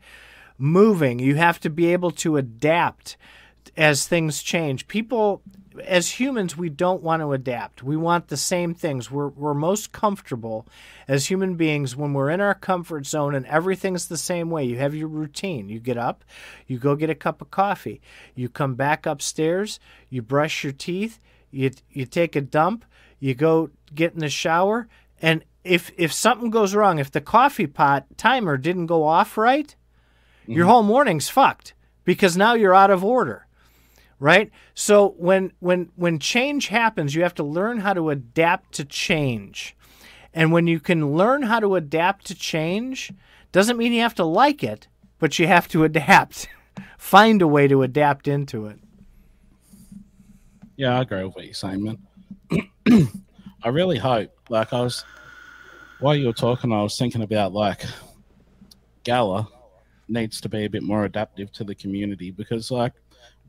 moving. 0.57 1.20
You 1.20 1.36
have 1.36 1.60
to 1.61 1.70
be 1.70 1.88
able 1.94 2.11
to 2.11 2.38
adapt 2.38 3.18
as 3.76 4.07
things 4.07 4.41
change. 4.41 4.88
People 4.88 5.41
as 5.86 6.11
humans 6.20 6.56
we 6.56 6.70
don't 6.70 7.02
want 7.02 7.22
to 7.22 7.34
adapt. 7.34 7.82
We 7.82 7.98
want 7.98 8.28
the 8.28 8.38
same 8.38 8.76
things. 8.76 9.10
We're, 9.10 9.30
we're 9.30 9.56
most 9.56 9.91
comfortable 9.91 10.68
as 11.07 11.26
human 11.26 11.56
beings 11.56 11.95
when 11.95 12.14
we're 12.14 12.30
in 12.30 12.41
our 12.41 12.53
comfort 12.53 13.07
zone 13.07 13.34
and 13.34 13.45
everything's 13.48 14.07
the 14.07 14.18
same 14.18 14.49
way. 14.52 14.65
You 14.65 14.78
have 14.78 14.94
your 14.94 15.07
routine. 15.07 15.70
You 15.70 15.80
get 15.80 15.98
up 15.98 16.24
you 16.68 16.78
go 16.78 16.95
get 16.95 17.10
a 17.10 17.15
cup 17.15 17.41
of 17.41 17.52
coffee. 17.52 18.02
You 18.36 18.49
come 18.49 18.76
back 18.76 19.06
upstairs 19.06 19.80
you 20.10 20.22
brush 20.22 20.64
your 20.64 20.74
teeth 20.74 21.20
you, 21.52 21.72
you 21.90 22.06
take 22.06 22.36
a 22.36 22.41
dump 22.41 22.86
you 23.20 23.34
go 23.34 23.70
get 23.94 24.14
in 24.14 24.20
the 24.20 24.30
shower 24.30 24.88
and 25.24 25.45
if 25.64 25.90
if 25.98 26.12
something 26.12 26.50
goes 26.50 26.76
wrong, 26.76 27.00
if 27.00 27.10
the 27.10 27.22
coffee 27.22 27.66
pot 27.66 28.06
timer 28.18 28.58
didn't 28.58 28.88
go 28.88 29.06
off 29.06 29.38
right, 29.38 29.74
mm-hmm. 30.44 30.52
your 30.52 30.66
whole 30.66 30.84
morning's 30.84 31.30
fucked 31.30 31.74
because 32.04 32.36
now 32.36 32.54
you're 32.54 32.76
out 32.76 32.91
of 32.91 33.04
order. 33.04 33.48
Right? 34.20 34.52
So 34.74 35.16
when 35.18 35.54
when 35.60 35.91
when 35.95 36.20
change 36.20 36.68
happens, 36.68 37.16
you 37.16 37.24
have 37.24 37.34
to 37.36 37.44
learn 37.44 37.80
how 37.80 37.94
to 37.94 38.10
adapt 38.10 38.74
to 38.74 38.86
change. 38.86 39.78
And 40.34 40.52
when 40.52 40.68
you 40.68 40.82
can 40.82 41.14
learn 41.14 41.44
how 41.44 41.62
to 41.62 41.76
adapt 41.76 42.26
to 42.26 42.36
change, 42.36 43.14
doesn't 43.54 43.78
mean 43.78 43.94
you 43.94 44.02
have 44.02 44.16
to 44.16 44.26
like 44.26 44.62
it, 44.62 44.88
but 45.20 45.40
you 45.40 45.48
have 45.48 45.70
to 45.70 45.84
adapt 45.86 46.50
find 46.98 47.41
a 47.41 47.48
way 47.48 47.70
to 47.70 47.82
adapt 47.82 48.28
into 48.28 48.66
it. 48.66 48.80
Yeah, 50.76 50.98
I 50.98 51.02
agree 51.02 51.24
with 51.24 51.36
what 51.36 51.45
you're 51.45 51.54
saying, 51.54 51.84
man. 51.84 51.98
I 53.64 53.69
really 53.69 53.98
hope, 53.98 54.31
like, 54.49 54.73
I 54.73 54.81
was, 54.81 55.06
while 55.99 56.15
you 56.15 56.27
were 56.27 56.34
talking, 56.34 56.73
I 56.73 56.81
was 56.84 56.98
thinking 56.98 57.22
about, 57.22 57.53
like, 57.53 57.85
Gala 59.03 59.48
needs 60.10 60.41
to 60.41 60.49
be 60.49 60.65
a 60.65 60.69
bit 60.69 60.84
more 60.84 61.06
adaptive 61.06 61.52
to 61.53 61.64
the 61.64 61.73
community 61.73 62.31
because, 62.31 62.72
like, 62.72 62.94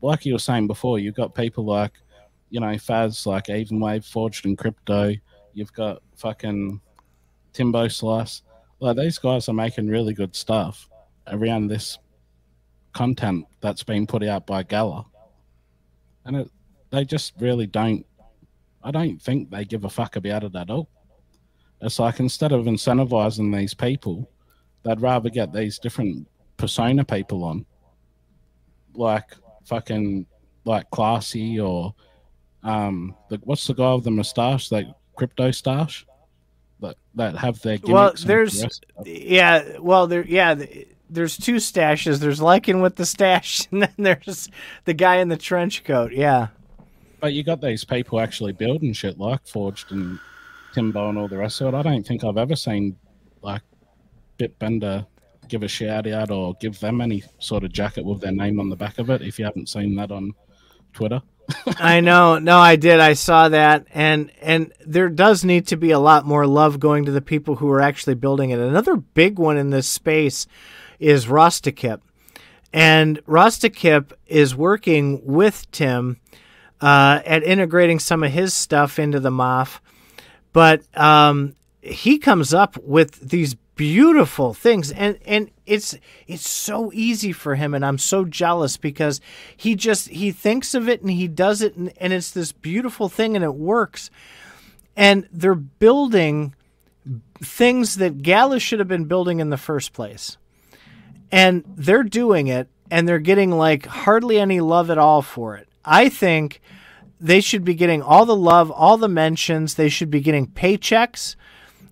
like 0.01 0.25
you 0.25 0.33
were 0.33 0.39
saying 0.39 0.67
before, 0.67 0.99
you've 0.99 1.15
got 1.15 1.35
people 1.35 1.65
like, 1.65 1.93
you 2.49 2.59
know, 2.59 2.67
Faz, 2.67 3.25
like 3.25 3.49
Evan 3.49 3.79
Wave, 3.79 4.05
Forged 4.05 4.45
in 4.45 4.55
Crypto. 4.55 5.13
You've 5.53 5.73
got 5.73 6.01
fucking 6.15 6.79
Timbo 7.51 7.87
Slice. 7.87 8.41
Like, 8.79 8.97
these 8.97 9.17
guys 9.17 9.49
are 9.49 9.53
making 9.53 9.87
really 9.87 10.13
good 10.13 10.35
stuff 10.35 10.89
around 11.27 11.67
this 11.67 11.97
content 12.93 13.45
that's 13.61 13.83
been 13.83 14.07
put 14.07 14.23
out 14.23 14.45
by 14.45 14.63
Gala. 14.63 15.05
And 16.23 16.37
it, 16.37 16.51
they 16.91 17.03
just 17.03 17.33
really 17.39 17.67
don't 17.67 18.05
I 18.85 18.91
don't 18.91 19.19
think 19.19 19.49
they 19.49 19.65
give 19.65 19.83
a 19.83 19.89
fuck 19.89 20.15
about 20.15 20.43
it 20.43 20.55
at 20.55 20.69
all. 20.69 20.87
It's 21.81 21.97
like 21.97 22.19
instead 22.19 22.51
of 22.51 22.65
incentivizing 22.65 23.53
these 23.53 23.73
people, 23.73 24.29
they'd 24.83 25.01
rather 25.01 25.29
get 25.29 25.51
these 25.51 25.79
different 25.79 26.27
persona 26.55 27.03
people 27.03 27.43
on, 27.43 27.65
like 28.93 29.35
fucking 29.65 30.27
like 30.65 30.89
classy 30.91 31.59
or 31.59 31.95
um, 32.63 33.15
the, 33.29 33.39
what's 33.43 33.65
the 33.65 33.73
guy 33.73 33.95
with 33.95 34.03
the 34.03 34.11
moustache, 34.11 34.71
like 34.71 34.85
crypto 35.15 35.49
stash, 35.49 36.05
that 36.79 36.95
that 37.15 37.35
have 37.35 37.59
their 37.61 37.79
well, 37.83 38.13
there's 38.23 38.61
the 38.61 38.79
yeah, 39.05 39.79
well 39.79 40.05
there 40.07 40.25
yeah. 40.25 40.55
There's 41.07 41.37
two 41.37 41.57
stashes. 41.57 42.19
There's 42.19 42.39
Lycan 42.39 42.81
with 42.81 42.95
the 42.95 43.05
stash, 43.05 43.67
and 43.71 43.83
then 43.83 43.93
there's 43.97 44.49
the 44.85 44.93
guy 44.93 45.17
in 45.17 45.29
the 45.29 45.37
trench 45.37 45.83
coat. 45.83 46.11
Yeah. 46.13 46.47
But 47.25 47.33
you 47.33 47.41
got 47.41 47.59
these 47.59 47.83
people 47.83 48.19
actually 48.19 48.51
building 48.51 48.93
shit 48.93 49.17
like 49.17 49.47
Forged 49.47 49.91
and 49.91 50.19
Timbo 50.75 51.09
and 51.09 51.17
all 51.17 51.27
the 51.27 51.39
rest 51.39 51.59
of 51.59 51.73
it. 51.73 51.75
I 51.75 51.81
don't 51.81 52.05
think 52.05 52.23
I've 52.23 52.37
ever 52.37 52.55
seen 52.55 52.97
like 53.41 53.63
Bitbender 54.37 55.07
give 55.47 55.63
a 55.63 55.67
shout 55.67 56.05
out 56.05 56.29
or 56.29 56.53
give 56.61 56.79
them 56.79 57.01
any 57.01 57.23
sort 57.39 57.63
of 57.63 57.73
jacket 57.73 58.05
with 58.05 58.21
their 58.21 58.31
name 58.31 58.59
on 58.59 58.69
the 58.69 58.75
back 58.75 58.99
of 58.99 59.09
it. 59.09 59.23
If 59.23 59.39
you 59.39 59.45
haven't 59.45 59.69
seen 59.69 59.95
that 59.95 60.11
on 60.11 60.33
Twitter. 60.93 61.23
I 61.79 61.99
know. 61.99 62.37
No, 62.37 62.59
I 62.59 62.75
did. 62.75 62.99
I 62.99 63.13
saw 63.13 63.49
that, 63.49 63.87
and 63.91 64.31
and 64.39 64.71
there 64.85 65.09
does 65.09 65.43
need 65.43 65.65
to 65.69 65.77
be 65.77 65.89
a 65.89 65.97
lot 65.97 66.27
more 66.27 66.45
love 66.45 66.79
going 66.79 67.05
to 67.05 67.11
the 67.11 67.21
people 67.21 67.55
who 67.55 67.71
are 67.71 67.81
actually 67.81 68.13
building 68.13 68.51
it. 68.51 68.59
Another 68.59 68.97
big 68.97 69.39
one 69.39 69.57
in 69.57 69.71
this 69.71 69.87
space 69.87 70.45
is 70.99 71.25
Rostakip, 71.25 72.01
and 72.71 73.17
Rostakip 73.25 74.11
is 74.27 74.55
working 74.55 75.25
with 75.25 75.71
Tim 75.71 76.21
uh, 76.81 77.21
at 77.25 77.43
integrating 77.43 77.99
some 77.99 78.23
of 78.23 78.31
his 78.31 78.53
stuff 78.53 78.99
into 78.99 79.19
the 79.19 79.29
MOF. 79.29 79.79
But 80.53 80.83
um, 80.97 81.55
he 81.81 82.17
comes 82.17 82.53
up 82.53 82.77
with 82.77 83.29
these 83.29 83.55
beautiful 83.75 84.53
things. 84.53 84.91
And 84.91 85.19
and 85.25 85.51
it's 85.65 85.97
it's 86.27 86.47
so 86.49 86.91
easy 86.93 87.31
for 87.31 87.55
him 87.55 87.73
and 87.73 87.85
I'm 87.85 87.97
so 87.97 88.25
jealous 88.25 88.77
because 88.77 89.21
he 89.55 89.75
just 89.75 90.09
he 90.09 90.31
thinks 90.31 90.73
of 90.73 90.89
it 90.89 91.01
and 91.01 91.11
he 91.11 91.27
does 91.27 91.61
it 91.61 91.75
and, 91.75 91.91
and 91.97 92.13
it's 92.13 92.31
this 92.31 92.51
beautiful 92.51 93.09
thing 93.09 93.35
and 93.35 93.43
it 93.43 93.55
works. 93.55 94.09
And 94.95 95.27
they're 95.31 95.55
building 95.55 96.55
things 97.43 97.95
that 97.97 98.21
Gala 98.21 98.59
should 98.59 98.79
have 98.79 98.87
been 98.87 99.05
building 99.05 99.39
in 99.39 99.49
the 99.49 99.57
first 99.57 99.93
place. 99.93 100.37
And 101.31 101.63
they're 101.75 102.03
doing 102.03 102.47
it 102.47 102.69
and 102.89 103.07
they're 103.07 103.19
getting 103.19 103.51
like 103.51 103.85
hardly 103.85 104.39
any 104.39 104.61
love 104.61 104.89
at 104.89 104.97
all 104.97 105.21
for 105.21 105.57
it 105.57 105.67
I 105.85 106.09
think 106.09 106.61
they 107.19 107.41
should 107.41 107.63
be 107.63 107.75
getting 107.75 108.01
all 108.01 108.25
the 108.25 108.35
love, 108.35 108.71
all 108.71 108.97
the 108.97 109.07
mentions. 109.07 109.75
They 109.75 109.89
should 109.89 110.11
be 110.11 110.19
getting 110.19 110.47
paychecks, 110.47 111.35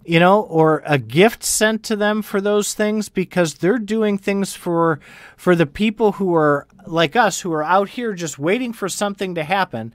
you 0.05 0.19
know, 0.19 0.41
or 0.41 0.83
a 0.85 0.97
gift 0.97 1.43
sent 1.43 1.83
to 1.83 1.95
them 1.95 2.21
for 2.21 2.41
those 2.41 2.73
things 2.73 3.09
because 3.09 3.55
they're 3.55 3.79
doing 3.79 4.17
things 4.17 4.53
for 4.53 4.99
for 5.37 5.55
the 5.55 5.65
people 5.65 6.13
who 6.13 6.35
are 6.35 6.67
like 6.85 7.15
us 7.15 7.41
who 7.41 7.53
are 7.53 7.63
out 7.63 7.89
here 7.89 8.13
just 8.13 8.37
waiting 8.37 8.73
for 8.73 8.89
something 8.89 9.35
to 9.35 9.43
happen. 9.43 9.93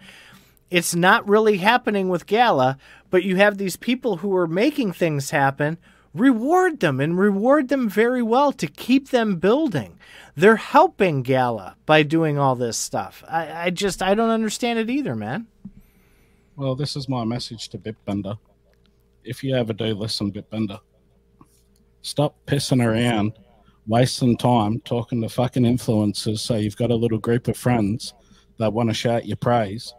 It's 0.70 0.94
not 0.94 1.28
really 1.28 1.58
happening 1.58 2.08
with 2.08 2.26
Gala, 2.26 2.78
but 3.10 3.24
you 3.24 3.36
have 3.36 3.56
these 3.56 3.76
people 3.76 4.18
who 4.18 4.34
are 4.36 4.46
making 4.46 4.92
things 4.92 5.30
happen. 5.30 5.78
Reward 6.18 6.80
them 6.80 7.00
and 7.00 7.18
reward 7.18 7.68
them 7.68 7.88
very 7.88 8.22
well 8.22 8.52
to 8.52 8.66
keep 8.66 9.10
them 9.10 9.36
building 9.36 9.98
they're 10.38 10.54
helping 10.54 11.22
Gala 11.22 11.74
by 11.84 12.04
doing 12.04 12.38
all 12.38 12.54
this 12.54 12.76
stuff. 12.76 13.24
I, 13.28 13.64
I 13.66 13.70
just 13.70 14.02
I 14.02 14.14
don't 14.14 14.30
understand 14.30 14.78
it 14.78 14.88
either, 14.88 15.16
man. 15.16 15.48
Well, 16.54 16.76
this 16.76 16.94
is 16.94 17.08
my 17.08 17.24
message 17.24 17.68
to 17.70 17.78
Bitbender. 17.78 18.38
If 19.24 19.42
you 19.42 19.56
ever 19.56 19.72
do 19.72 19.86
listen, 19.86 20.30
Bitbender, 20.30 20.78
stop 22.02 22.36
pissing 22.46 22.86
around, 22.86 23.32
wasting 23.88 24.36
time 24.36 24.80
talking 24.82 25.20
to 25.22 25.28
fucking 25.28 25.64
influencers 25.64 26.38
so 26.38 26.54
you've 26.54 26.76
got 26.76 26.92
a 26.92 26.96
little 26.96 27.18
group 27.18 27.48
of 27.48 27.56
friends 27.56 28.14
that 28.58 28.72
want 28.72 28.90
to 28.90 28.94
shout 28.94 29.26
your 29.26 29.36
praise 29.36 29.92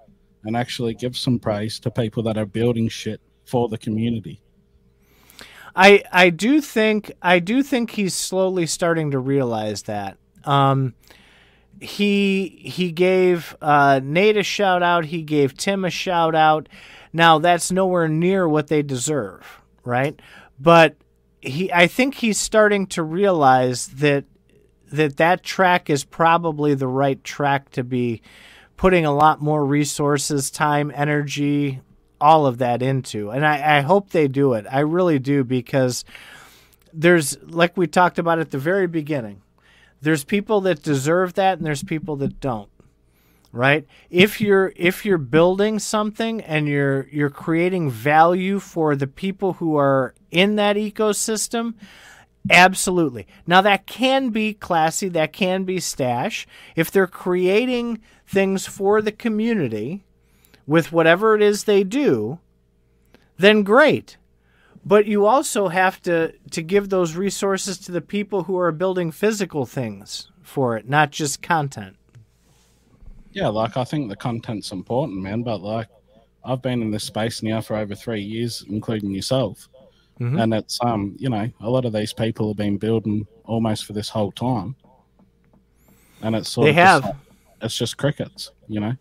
and 0.45 0.55
actually 0.55 0.93
give 0.93 1.17
some 1.17 1.37
praise 1.37 1.81
to 1.81 1.91
people 1.91 2.23
that 2.23 2.37
are 2.37 2.45
building 2.45 2.87
shit 2.87 3.19
for 3.45 3.67
the 3.67 3.77
community. 3.77 4.41
I 5.79 6.03
I 6.11 6.29
do 6.29 6.59
think 6.59 7.13
I 7.21 7.39
do 7.39 7.63
think 7.63 7.91
he's 7.91 8.13
slowly 8.13 8.65
starting 8.65 9.11
to 9.11 9.19
realize 9.19 9.83
that. 9.83 10.17
Um, 10.43 10.93
he 11.79 12.61
he 12.65 12.91
gave 12.91 13.55
uh, 13.61 14.01
Nate 14.03 14.35
a 14.35 14.43
shout 14.43 14.83
out. 14.83 15.05
He 15.05 15.21
gave 15.21 15.55
Tim 15.55 15.85
a 15.85 15.89
shout 15.89 16.35
out. 16.35 16.67
Now 17.13 17.39
that's 17.39 17.71
nowhere 17.71 18.09
near 18.09 18.45
what 18.45 18.67
they 18.67 18.81
deserve, 18.83 19.61
right? 19.85 20.21
But 20.59 20.97
he, 21.39 21.71
I 21.71 21.87
think 21.87 22.15
he's 22.15 22.37
starting 22.37 22.85
to 22.87 23.01
realize 23.01 23.87
that 23.87 24.25
that 24.91 25.15
that 25.15 25.43
track 25.43 25.89
is 25.89 26.03
probably 26.03 26.73
the 26.73 26.87
right 26.87 27.23
track 27.23 27.69
to 27.71 27.85
be 27.85 28.21
putting 28.75 29.05
a 29.05 29.15
lot 29.15 29.41
more 29.41 29.65
resources, 29.65 30.51
time, 30.51 30.91
energy, 30.93 31.79
all 32.21 32.45
of 32.45 32.57
that 32.59 32.81
into. 32.81 33.29
And 33.29 33.45
I, 33.45 33.77
I 33.77 33.81
hope 33.81 34.09
they 34.09 34.27
do 34.27 34.53
it. 34.53 34.65
I 34.69 34.79
really 34.79 35.19
do 35.19 35.43
because 35.43 36.03
there's 36.93 37.37
like 37.43 37.77
we 37.77 37.87
talked 37.87 38.19
about 38.19 38.39
at 38.39 38.51
the 38.51 38.57
very 38.57 38.87
beginning 38.87 39.41
there's 40.01 40.23
people 40.23 40.61
that 40.61 40.81
deserve 40.81 41.33
that 41.33 41.57
and 41.57 41.65
there's 41.65 41.83
people 41.83 42.15
that 42.15 42.39
don't 42.39 42.69
right 43.51 43.87
if 44.09 44.39
you're 44.39 44.71
if 44.75 45.05
you're 45.05 45.17
building 45.17 45.79
something 45.79 46.41
and 46.41 46.67
you're 46.67 47.07
you're 47.11 47.29
creating 47.29 47.89
value 47.89 48.59
for 48.59 48.95
the 48.95 49.07
people 49.07 49.53
who 49.53 49.75
are 49.75 50.13
in 50.31 50.55
that 50.55 50.75
ecosystem 50.75 51.73
absolutely 52.49 53.27
now 53.45 53.61
that 53.61 53.85
can 53.85 54.29
be 54.29 54.53
classy 54.53 55.09
that 55.09 55.33
can 55.33 55.63
be 55.63 55.79
stash 55.79 56.47
if 56.75 56.89
they're 56.91 57.07
creating 57.07 57.99
things 58.25 58.65
for 58.65 59.01
the 59.01 59.11
community 59.11 60.03
with 60.69 60.91
whatever 60.91 61.35
it 61.35 61.41
is 61.41 61.63
they 61.63 61.83
do 61.83 62.39
then 63.37 63.63
great 63.63 64.17
but 64.85 65.05
you 65.05 65.25
also 65.25 65.67
have 65.67 66.01
to 66.01 66.33
to 66.51 66.61
give 66.61 66.89
those 66.89 67.15
resources 67.15 67.77
to 67.79 67.91
the 67.91 68.01
people 68.01 68.43
who 68.43 68.57
are 68.57 68.71
building 68.71 69.11
physical 69.11 69.65
things 69.65 70.31
for 70.41 70.77
it, 70.77 70.89
not 70.89 71.11
just 71.11 71.41
content. 71.41 71.95
Yeah, 73.31 73.47
like 73.47 73.77
I 73.77 73.83
think 73.83 74.09
the 74.09 74.15
content's 74.15 74.71
important, 74.71 75.21
man. 75.21 75.43
But 75.43 75.61
like, 75.61 75.87
I've 76.43 76.61
been 76.61 76.81
in 76.81 76.91
this 76.91 77.03
space 77.03 77.43
now 77.43 77.61
for 77.61 77.75
over 77.75 77.93
three 77.93 78.21
years, 78.21 78.65
including 78.67 79.11
yourself, 79.11 79.67
mm-hmm. 80.19 80.39
and 80.39 80.53
it's 80.53 80.79
um, 80.81 81.15
you 81.19 81.29
know, 81.29 81.49
a 81.61 81.69
lot 81.69 81.85
of 81.85 81.93
these 81.93 82.13
people 82.13 82.47
have 82.49 82.57
been 82.57 82.77
building 82.77 83.27
almost 83.45 83.85
for 83.85 83.93
this 83.93 84.09
whole 84.09 84.31
time, 84.31 84.75
and 86.21 86.35
it's 86.35 86.49
sort 86.49 86.65
they 86.65 86.71
of 86.71 86.75
have. 86.75 87.03
Just, 87.03 87.15
it's 87.61 87.77
just 87.77 87.97
crickets, 87.97 88.51
you 88.67 88.79
know. 88.79 88.93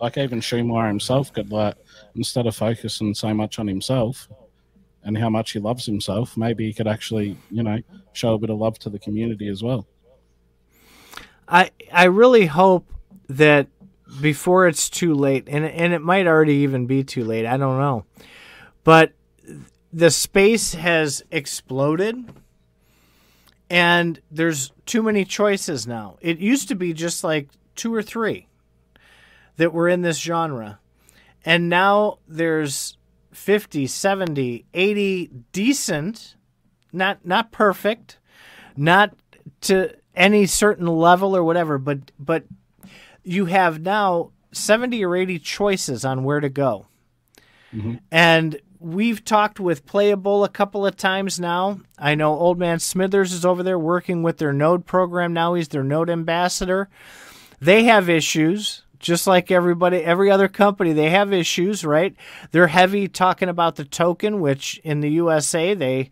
Like 0.00 0.18
even 0.18 0.40
Schumacher 0.40 0.88
himself 0.88 1.32
could 1.32 1.50
like 1.50 1.76
instead 2.14 2.46
of 2.46 2.56
focusing 2.56 3.14
so 3.14 3.32
much 3.32 3.58
on 3.58 3.66
himself, 3.66 4.28
and 5.04 5.16
how 5.16 5.30
much 5.30 5.52
he 5.52 5.58
loves 5.58 5.86
himself, 5.86 6.36
maybe 6.36 6.66
he 6.66 6.72
could 6.72 6.88
actually, 6.88 7.36
you 7.50 7.62
know, 7.62 7.78
show 8.12 8.34
a 8.34 8.38
bit 8.38 8.50
of 8.50 8.58
love 8.58 8.78
to 8.80 8.90
the 8.90 8.98
community 8.98 9.48
as 9.48 9.62
well. 9.62 9.86
I 11.46 11.70
I 11.92 12.04
really 12.04 12.46
hope 12.46 12.90
that 13.28 13.68
before 14.20 14.66
it's 14.66 14.88
too 14.88 15.14
late, 15.14 15.44
and 15.48 15.64
and 15.64 15.92
it 15.92 16.00
might 16.00 16.26
already 16.26 16.54
even 16.54 16.86
be 16.86 17.04
too 17.04 17.24
late. 17.24 17.46
I 17.46 17.56
don't 17.56 17.78
know, 17.78 18.04
but 18.82 19.12
the 19.92 20.10
space 20.10 20.74
has 20.74 21.22
exploded, 21.30 22.16
and 23.70 24.20
there's 24.30 24.72
too 24.86 25.02
many 25.02 25.24
choices 25.24 25.86
now. 25.86 26.16
It 26.20 26.38
used 26.38 26.68
to 26.68 26.74
be 26.74 26.92
just 26.92 27.22
like 27.22 27.48
two 27.76 27.94
or 27.94 28.02
three 28.02 28.48
that 29.56 29.72
were 29.72 29.88
in 29.88 30.02
this 30.02 30.18
genre, 30.18 30.78
and 31.44 31.68
now 31.68 32.18
there's 32.26 32.96
50, 33.32 33.86
70, 33.86 34.64
80 34.72 35.30
decent, 35.52 36.36
not 36.92 37.24
not 37.26 37.52
perfect, 37.52 38.18
not 38.76 39.14
to 39.62 39.94
any 40.14 40.46
certain 40.46 40.86
level 40.86 41.36
or 41.36 41.44
whatever, 41.44 41.78
but 41.78 42.12
but 42.18 42.44
you 43.22 43.46
have 43.46 43.80
now 43.80 44.30
70 44.52 45.04
or 45.04 45.16
80 45.16 45.38
choices 45.40 46.04
on 46.04 46.24
where 46.24 46.40
to 46.40 46.48
go. 46.48 46.86
Mm-hmm. 47.74 47.94
And 48.10 48.60
we've 48.78 49.24
talked 49.24 49.58
with 49.58 49.86
Playable 49.86 50.44
a 50.44 50.48
couple 50.48 50.86
of 50.86 50.96
times 50.96 51.40
now. 51.40 51.80
I 51.98 52.14
know 52.14 52.34
Old 52.34 52.58
Man 52.58 52.78
Smithers 52.78 53.32
is 53.32 53.44
over 53.44 53.62
there 53.62 53.78
working 53.78 54.22
with 54.22 54.38
their 54.38 54.52
Node 54.52 54.86
program 54.86 55.32
now. 55.32 55.54
He's 55.54 55.68
their 55.68 55.82
Node 55.82 56.10
ambassador. 56.10 56.88
They 57.60 57.84
have 57.84 58.08
issues, 58.08 58.82
just 59.04 59.26
like 59.26 59.50
everybody, 59.50 59.98
every 59.98 60.30
other 60.30 60.48
company. 60.48 60.92
They 60.92 61.10
have 61.10 61.32
issues, 61.32 61.84
right? 61.84 62.16
They're 62.50 62.66
heavy 62.66 63.06
talking 63.06 63.50
about 63.50 63.76
the 63.76 63.84
token, 63.84 64.40
which 64.40 64.80
in 64.82 65.00
the 65.00 65.10
USA 65.10 65.74
they 65.74 66.10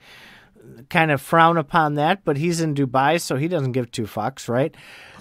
kind 0.91 1.11
of 1.11 1.21
frown 1.21 1.57
upon 1.57 1.95
that. 1.95 2.23
But 2.25 2.37
he's 2.37 2.61
in 2.61 2.75
Dubai, 2.75 3.21
so 3.21 3.37
he 3.37 3.49
doesn't 3.49 3.73
give 3.73 3.91
two 3.91 4.05
fucks, 4.05 4.49
right? 4.49 4.75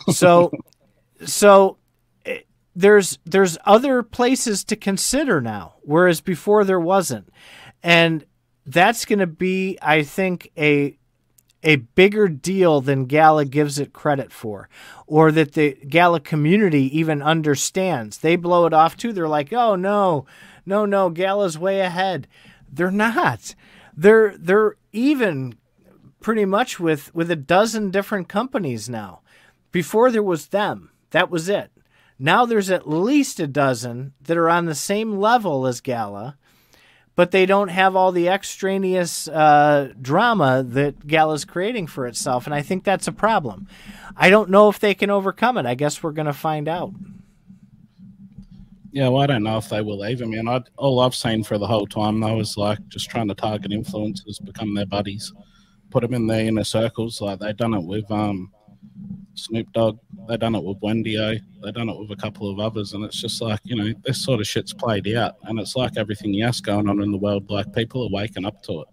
So, 0.09 0.51
so 1.25 1.77
eh, 2.25 2.39
there's 2.75 3.17
there's 3.25 3.57
other 3.65 4.03
places 4.03 4.65
to 4.65 4.75
consider 4.75 5.39
now, 5.39 5.75
whereas 5.81 6.19
before 6.19 6.65
there 6.65 6.79
wasn't, 6.79 7.29
and 7.81 8.25
that's 8.65 9.05
going 9.05 9.19
to 9.19 9.27
be, 9.27 9.77
I 9.81 10.03
think, 10.03 10.51
a 10.57 10.97
a 11.63 11.77
bigger 11.77 12.27
deal 12.27 12.81
than 12.81 13.05
Gala 13.05 13.45
gives 13.45 13.79
it 13.79 13.93
credit 13.93 14.31
for, 14.31 14.67
or 15.07 15.31
that 15.31 15.53
the 15.53 15.77
Gala 15.87 16.19
community 16.19 16.97
even 16.97 17.21
understands. 17.21 18.17
They 18.17 18.35
blow 18.35 18.65
it 18.65 18.73
off 18.73 18.97
too. 18.97 19.13
They're 19.13 19.27
like, 19.27 19.53
"Oh 19.53 19.75
no, 19.75 20.25
no, 20.65 20.85
no, 20.85 21.09
Gala's 21.09 21.57
way 21.57 21.81
ahead." 21.81 22.27
They're 22.71 22.91
not. 22.91 23.53
They're 23.95 24.35
they're 24.37 24.75
even 24.91 25.55
pretty 26.21 26.45
much 26.45 26.79
with 26.79 27.13
with 27.13 27.29
a 27.29 27.35
dozen 27.35 27.91
different 27.91 28.27
companies 28.29 28.89
now. 28.89 29.21
Before 29.71 30.11
there 30.11 30.23
was 30.23 30.47
them. 30.47 30.91
That 31.11 31.29
was 31.29 31.49
it. 31.49 31.71
Now 32.17 32.45
there's 32.45 32.69
at 32.69 32.87
least 32.87 33.39
a 33.39 33.47
dozen 33.47 34.13
that 34.21 34.37
are 34.37 34.49
on 34.49 34.65
the 34.65 34.75
same 34.75 35.17
level 35.17 35.65
as 35.65 35.81
Gala, 35.81 36.37
but 37.15 37.31
they 37.31 37.45
don't 37.45 37.67
have 37.67 37.95
all 37.95 38.11
the 38.11 38.29
extraneous 38.29 39.27
uh, 39.27 39.93
drama 40.01 40.63
that 40.63 41.07
Gala's 41.07 41.45
creating 41.45 41.87
for 41.87 42.07
itself. 42.07 42.45
And 42.45 42.53
I 42.53 42.61
think 42.61 42.83
that's 42.83 43.07
a 43.07 43.11
problem. 43.11 43.67
I 44.15 44.29
don't 44.29 44.49
know 44.49 44.69
if 44.69 44.79
they 44.79 44.93
can 44.93 45.09
overcome 45.09 45.57
it. 45.57 45.65
I 45.65 45.75
guess 45.75 46.01
we're 46.01 46.11
going 46.11 46.27
to 46.27 46.33
find 46.33 46.67
out. 46.67 46.93
Yeah, 48.93 49.07
well, 49.07 49.21
I 49.21 49.27
don't 49.27 49.43
know 49.43 49.57
if 49.57 49.69
they 49.69 49.81
will 49.81 49.99
man. 49.99 50.49
I, 50.49 50.61
all 50.77 50.99
I've 50.99 51.15
seen 51.15 51.43
for 51.43 51.57
the 51.57 51.67
whole 51.67 51.87
time, 51.87 52.19
though, 52.19 52.39
is 52.39 52.57
like 52.57 52.79
just 52.89 53.09
trying 53.09 53.29
to 53.29 53.35
target 53.35 53.71
influencers, 53.71 54.43
become 54.43 54.73
their 54.73 54.85
buddies, 54.85 55.31
put 55.91 56.01
them 56.01 56.13
in 56.13 56.27
their 56.27 56.45
inner 56.45 56.65
circles. 56.65 57.21
Like 57.21 57.39
they've 57.39 57.55
done 57.55 57.73
it 57.73 57.83
with 57.83 58.09
um, 58.11 58.51
Snoop 59.33 59.71
Dogg. 59.73 59.99
They 60.27 60.37
done 60.37 60.55
it 60.55 60.63
with 60.63 60.77
Wendy-O. 60.81 61.35
They 61.63 61.71
done 61.71 61.89
it 61.89 61.97
with 61.97 62.11
a 62.11 62.15
couple 62.15 62.49
of 62.49 62.59
others, 62.59 62.93
and 62.93 63.03
it's 63.03 63.19
just 63.19 63.41
like 63.41 63.59
you 63.63 63.75
know 63.75 63.93
this 64.03 64.23
sort 64.23 64.39
of 64.39 64.47
shit's 64.47 64.73
played 64.73 65.07
out, 65.15 65.35
and 65.43 65.59
it's 65.59 65.75
like 65.75 65.97
everything 65.97 66.41
else 66.41 66.59
going 66.59 66.89
on 66.89 67.01
in 67.01 67.11
the 67.11 67.17
world. 67.17 67.49
Like 67.49 67.73
people 67.73 68.03
are 68.03 68.09
waking 68.11 68.45
up 68.45 68.61
to 68.63 68.81
it, 68.81 68.87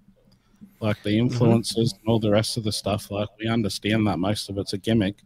like 0.81 1.02
the 1.02 1.19
influencers 1.19 1.77
mm-hmm. 1.77 2.01
and 2.01 2.09
all 2.09 2.20
the 2.20 2.31
rest 2.31 2.56
of 2.56 2.65
the 2.65 2.73
stuff. 2.73 3.10
Like 3.10 3.28
we 3.39 3.48
understand 3.48 4.06
that 4.06 4.19
most 4.19 4.48
of 4.48 4.59
it's 4.59 4.73
a 4.73 4.78
gimmick, 4.78 5.16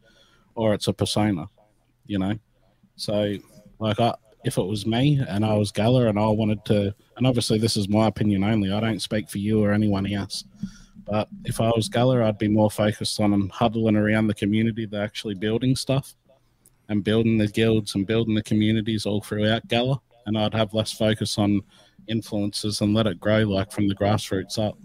or 0.54 0.74
it's 0.74 0.88
a 0.88 0.92
persona, 0.92 1.46
you 2.06 2.18
know. 2.18 2.34
So 2.96 3.34
like 3.78 4.00
I, 4.00 4.14
if 4.44 4.58
it 4.58 4.66
was 4.66 4.86
me 4.86 5.20
and 5.28 5.44
I 5.44 5.54
was 5.54 5.70
Gala 5.70 6.08
and 6.08 6.18
I 6.18 6.26
wanted 6.26 6.64
to, 6.66 6.94
and 7.16 7.26
obviously 7.26 7.58
this 7.58 7.76
is 7.76 7.88
my 7.88 8.08
opinion 8.08 8.44
only. 8.44 8.72
I 8.72 8.80
don't 8.80 9.00
speak 9.00 9.28
for 9.28 9.38
you 9.38 9.62
or 9.62 9.72
anyone 9.72 10.06
else. 10.12 10.44
But 11.04 11.28
if 11.44 11.60
I 11.60 11.70
was 11.70 11.88
Gala, 11.88 12.24
I'd 12.24 12.38
be 12.38 12.48
more 12.48 12.70
focused 12.70 13.20
on 13.20 13.30
them 13.32 13.48
huddling 13.48 13.96
around 13.96 14.26
the 14.26 14.34
community 14.34 14.86
than 14.86 15.00
actually 15.00 15.34
building 15.34 15.76
stuff 15.76 16.14
and 16.88 17.04
building 17.04 17.38
the 17.38 17.48
guilds 17.48 17.94
and 17.94 18.06
building 18.06 18.34
the 18.34 18.42
communities 18.42 19.06
all 19.06 19.20
throughout 19.20 19.66
Gala. 19.68 20.00
And 20.26 20.38
I'd 20.38 20.54
have 20.54 20.74
less 20.74 20.92
focus 20.92 21.38
on 21.38 21.62
influences 22.06 22.80
and 22.80 22.94
let 22.94 23.06
it 23.06 23.20
grow 23.20 23.40
like 23.40 23.72
from 23.72 23.88
the 23.88 23.94
grassroots 23.94 24.58
up. 24.58 24.76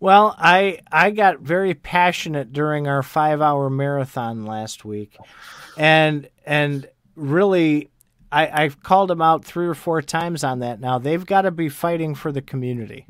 Well, 0.00 0.36
I 0.38 0.80
I 0.92 1.10
got 1.10 1.40
very 1.40 1.74
passionate 1.74 2.52
during 2.52 2.86
our 2.86 3.02
five 3.02 3.40
hour 3.40 3.68
marathon 3.68 4.46
last 4.46 4.84
week, 4.84 5.16
and 5.76 6.28
and 6.46 6.88
really 7.16 7.90
I, 8.30 8.64
I've 8.64 8.82
called 8.82 9.10
them 9.10 9.22
out 9.22 9.44
three 9.44 9.66
or 9.66 9.74
four 9.74 10.00
times 10.02 10.44
on 10.44 10.60
that. 10.60 10.80
Now 10.80 10.98
they've 10.98 11.24
got 11.24 11.42
to 11.42 11.50
be 11.50 11.68
fighting 11.68 12.14
for 12.14 12.30
the 12.30 12.42
community. 12.42 13.06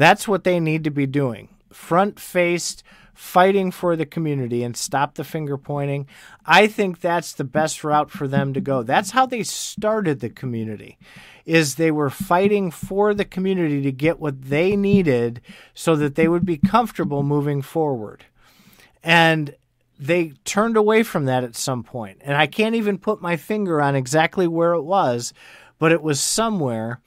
That's 0.00 0.26
what 0.26 0.44
they 0.44 0.60
need 0.60 0.84
to 0.84 0.90
be 0.90 1.04
doing. 1.04 1.50
Front 1.70 2.18
faced, 2.18 2.82
fighting 3.12 3.70
for 3.70 3.96
the 3.96 4.06
community 4.06 4.62
and 4.62 4.74
stop 4.74 5.14
the 5.14 5.24
finger 5.24 5.58
pointing. 5.58 6.06
I 6.46 6.68
think 6.68 7.02
that's 7.02 7.34
the 7.34 7.44
best 7.44 7.84
route 7.84 8.10
for 8.10 8.26
them 8.26 8.54
to 8.54 8.62
go. 8.62 8.82
That's 8.82 9.10
how 9.10 9.26
they 9.26 9.42
started 9.42 10.20
the 10.20 10.30
community. 10.30 10.96
Is 11.44 11.74
they 11.74 11.90
were 11.90 12.08
fighting 12.08 12.70
for 12.70 13.12
the 13.12 13.26
community 13.26 13.82
to 13.82 13.92
get 13.92 14.18
what 14.18 14.40
they 14.40 14.74
needed 14.74 15.42
so 15.74 15.94
that 15.96 16.14
they 16.14 16.28
would 16.28 16.46
be 16.46 16.56
comfortable 16.56 17.22
moving 17.22 17.60
forward. 17.60 18.24
And 19.04 19.54
they 19.98 20.32
turned 20.46 20.78
away 20.78 21.02
from 21.02 21.26
that 21.26 21.44
at 21.44 21.56
some 21.56 21.82
point. 21.82 22.22
And 22.22 22.38
I 22.38 22.46
can't 22.46 22.74
even 22.74 22.96
put 22.96 23.20
my 23.20 23.36
finger 23.36 23.82
on 23.82 23.94
exactly 23.94 24.48
where 24.48 24.72
it 24.72 24.82
was, 24.82 25.34
but 25.78 25.92
it 25.92 26.00
was 26.00 26.22
somewhere. 26.22 27.00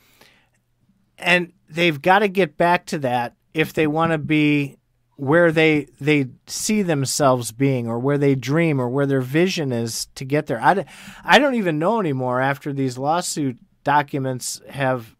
And 1.23 1.53
they've 1.69 2.01
got 2.01 2.19
to 2.19 2.27
get 2.27 2.57
back 2.57 2.85
to 2.87 2.99
that 2.99 3.35
if 3.53 3.73
they 3.73 3.87
want 3.87 4.11
to 4.11 4.17
be 4.17 4.77
where 5.15 5.51
they 5.51 5.87
they 6.01 6.27
see 6.47 6.81
themselves 6.81 7.51
being 7.51 7.87
or 7.87 7.99
where 7.99 8.17
they 8.17 8.35
dream 8.35 8.79
or 8.79 8.89
where 8.89 9.05
their 9.05 9.21
vision 9.21 9.71
is 9.71 10.07
to 10.15 10.25
get 10.25 10.47
there. 10.47 10.61
I, 10.61 10.85
I 11.23 11.39
don't 11.39 11.55
even 11.55 11.79
know 11.79 11.99
anymore 11.99 12.41
after 12.41 12.73
these 12.73 12.97
lawsuit 12.97 13.57
documents 13.83 14.61
have 14.69 15.15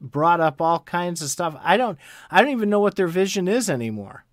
brought 0.00 0.40
up 0.40 0.60
all 0.60 0.80
kinds 0.80 1.22
of 1.22 1.30
stuff. 1.30 1.56
I 1.62 1.76
don't 1.76 1.98
I 2.30 2.40
don't 2.40 2.52
even 2.52 2.70
know 2.70 2.80
what 2.80 2.96
their 2.96 3.06
vision 3.06 3.48
is 3.48 3.68
anymore. 3.68 4.24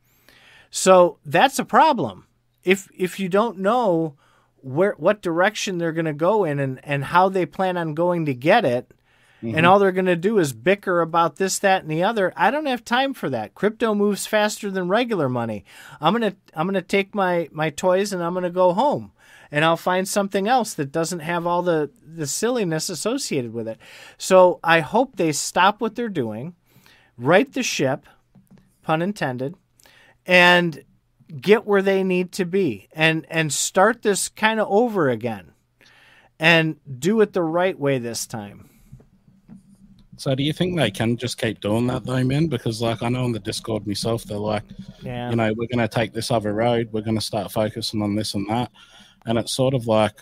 So 0.69 1.17
that's 1.25 1.59
a 1.59 1.65
problem. 1.65 2.27
If 2.63 2.89
if 2.97 3.19
you 3.19 3.27
don't 3.29 3.59
know 3.59 4.15
where 4.61 4.93
what 4.97 5.21
direction 5.21 5.77
they're 5.77 5.91
going 5.91 6.05
to 6.05 6.13
go 6.13 6.45
in 6.45 6.59
and 6.59 6.79
and 6.83 7.05
how 7.05 7.29
they 7.29 7.45
plan 7.45 7.77
on 7.77 7.93
going 7.93 8.25
to 8.25 8.33
get 8.33 8.63
it, 8.63 8.93
mm-hmm. 9.41 9.55
and 9.55 9.65
all 9.65 9.79
they're 9.79 9.91
going 9.91 10.05
to 10.05 10.15
do 10.15 10.37
is 10.37 10.53
bicker 10.53 11.01
about 11.01 11.37
this, 11.37 11.59
that, 11.59 11.81
and 11.81 11.91
the 11.91 12.03
other. 12.03 12.33
I 12.35 12.51
don't 12.51 12.65
have 12.65 12.85
time 12.85 13.13
for 13.13 13.29
that. 13.29 13.55
Crypto 13.55 13.93
moves 13.93 14.25
faster 14.25 14.71
than 14.71 14.87
regular 14.89 15.29
money. 15.29 15.65
I'm 15.99 16.13
gonna 16.13 16.35
I'm 16.53 16.67
gonna 16.67 16.81
take 16.81 17.15
my 17.15 17.49
my 17.51 17.69
toys 17.69 18.13
and 18.13 18.23
I'm 18.23 18.33
gonna 18.33 18.49
go 18.49 18.73
home 18.73 19.11
and 19.51 19.65
I'll 19.65 19.77
find 19.77 20.07
something 20.07 20.47
else 20.47 20.73
that 20.75 20.91
doesn't 20.91 21.19
have 21.19 21.45
all 21.45 21.61
the, 21.61 21.91
the 22.01 22.25
silliness 22.25 22.89
associated 22.89 23.53
with 23.53 23.67
it. 23.67 23.79
So 24.17 24.59
I 24.63 24.79
hope 24.79 25.17
they 25.17 25.33
stop 25.33 25.81
what 25.81 25.95
they're 25.95 26.09
doing, 26.09 26.55
right 27.17 27.51
the 27.51 27.63
ship, 27.63 28.05
pun 28.81 29.01
intended, 29.01 29.55
and 30.25 30.83
get 31.39 31.65
where 31.65 31.81
they 31.81 32.03
need 32.03 32.31
to 32.33 32.45
be 32.45 32.87
and 32.93 33.25
and 33.29 33.53
start 33.53 34.01
this 34.01 34.27
kind 34.29 34.59
of 34.59 34.67
over 34.69 35.09
again 35.09 35.53
and 36.39 36.77
do 36.99 37.21
it 37.21 37.33
the 37.33 37.43
right 37.43 37.77
way 37.79 37.97
this 37.97 38.25
time. 38.25 38.70
So 40.21 40.35
do 40.35 40.43
you 40.43 40.53
think 40.53 40.77
they 40.77 40.91
can 40.91 41.17
just 41.17 41.39
keep 41.39 41.61
doing 41.61 41.87
that 41.87 42.05
though, 42.05 42.23
man? 42.23 42.45
Because 42.45 42.79
like 42.79 43.01
I 43.01 43.09
know 43.09 43.23
on 43.23 43.31
the 43.31 43.39
Discord 43.39 43.87
myself, 43.87 44.23
they're 44.23 44.37
like, 44.37 44.61
yeah. 45.01 45.31
you 45.31 45.35
know, 45.35 45.51
we're 45.57 45.65
going 45.65 45.79
to 45.79 45.87
take 45.87 46.13
this 46.13 46.29
other 46.29 46.53
road. 46.53 46.89
We're 46.91 47.01
going 47.01 47.17
to 47.17 47.25
start 47.25 47.51
focusing 47.51 48.03
on 48.03 48.13
this 48.13 48.35
and 48.35 48.47
that, 48.47 48.71
and 49.25 49.39
it's 49.39 49.51
sort 49.51 49.73
of 49.73 49.87
like 49.87 50.13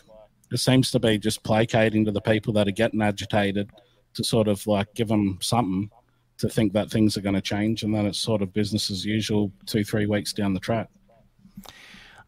it 0.53 0.59
seems 0.59 0.89
to 0.91 1.01
be 1.01 1.17
just 1.17 1.43
placating 1.43 2.05
to 2.05 2.11
the 2.11 2.21
people 2.21 2.53
that 2.53 2.65
are 2.65 2.71
getting 2.71 3.01
agitated 3.01 3.71
to 4.13 4.23
sort 4.23 4.47
of 4.47 4.65
like 4.67 4.93
give 4.93 5.09
them 5.09 5.37
something 5.41 5.89
to 6.37 6.47
think 6.47 6.71
that 6.71 6.89
things 6.89 7.17
are 7.17 7.21
going 7.21 7.35
to 7.35 7.41
change, 7.41 7.83
and 7.83 7.93
then 7.93 8.05
it's 8.05 8.19
sort 8.19 8.41
of 8.41 8.53
business 8.53 8.89
as 8.89 9.03
usual 9.03 9.51
two 9.65 9.83
three 9.83 10.05
weeks 10.05 10.31
down 10.31 10.53
the 10.53 10.61
track. 10.61 10.87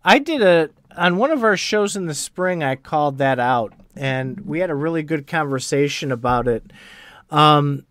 I 0.03 0.19
did 0.19 0.41
a 0.41 0.71
on 0.97 1.15
one 1.15 1.31
of 1.31 1.45
our 1.45 1.55
shows 1.55 1.95
in 1.95 2.07
the 2.07 2.15
spring. 2.15 2.65
I 2.65 2.75
called 2.75 3.17
that 3.19 3.39
out, 3.39 3.71
and 3.95 4.41
we 4.41 4.59
had 4.59 4.69
a 4.69 4.75
really 4.75 5.03
good 5.03 5.25
conversation 5.25 6.11
about 6.11 6.49
it 6.49 6.69
um, 7.31 7.85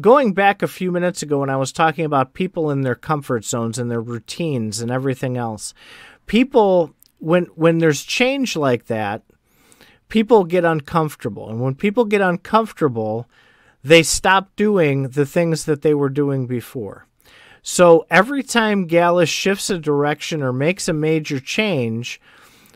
going 0.00 0.32
back 0.32 0.62
a 0.62 0.68
few 0.68 0.90
minutes 0.90 1.22
ago 1.22 1.40
when 1.40 1.50
I 1.50 1.56
was 1.56 1.72
talking 1.72 2.04
about 2.04 2.34
people 2.34 2.70
in 2.70 2.82
their 2.82 2.94
comfort 2.94 3.44
zones 3.44 3.78
and 3.78 3.90
their 3.90 4.00
routines 4.00 4.80
and 4.80 4.90
everything 4.90 5.36
else, 5.36 5.74
people 6.26 6.94
when 7.18 7.44
when 7.54 7.78
there's 7.78 8.02
change 8.02 8.56
like 8.56 8.86
that, 8.86 9.22
people 10.08 10.44
get 10.44 10.64
uncomfortable, 10.64 11.48
and 11.48 11.60
when 11.60 11.74
people 11.74 12.04
get 12.04 12.20
uncomfortable, 12.20 13.28
they 13.82 14.02
stop 14.02 14.54
doing 14.56 15.08
the 15.08 15.26
things 15.26 15.64
that 15.64 15.82
they 15.82 15.94
were 15.94 16.08
doing 16.08 16.46
before. 16.46 17.06
So 17.62 18.06
every 18.10 18.42
time 18.42 18.86
Gallus 18.86 19.28
shifts 19.28 19.70
a 19.70 19.78
direction 19.78 20.42
or 20.42 20.52
makes 20.52 20.88
a 20.88 20.92
major 20.92 21.38
change, 21.38 22.20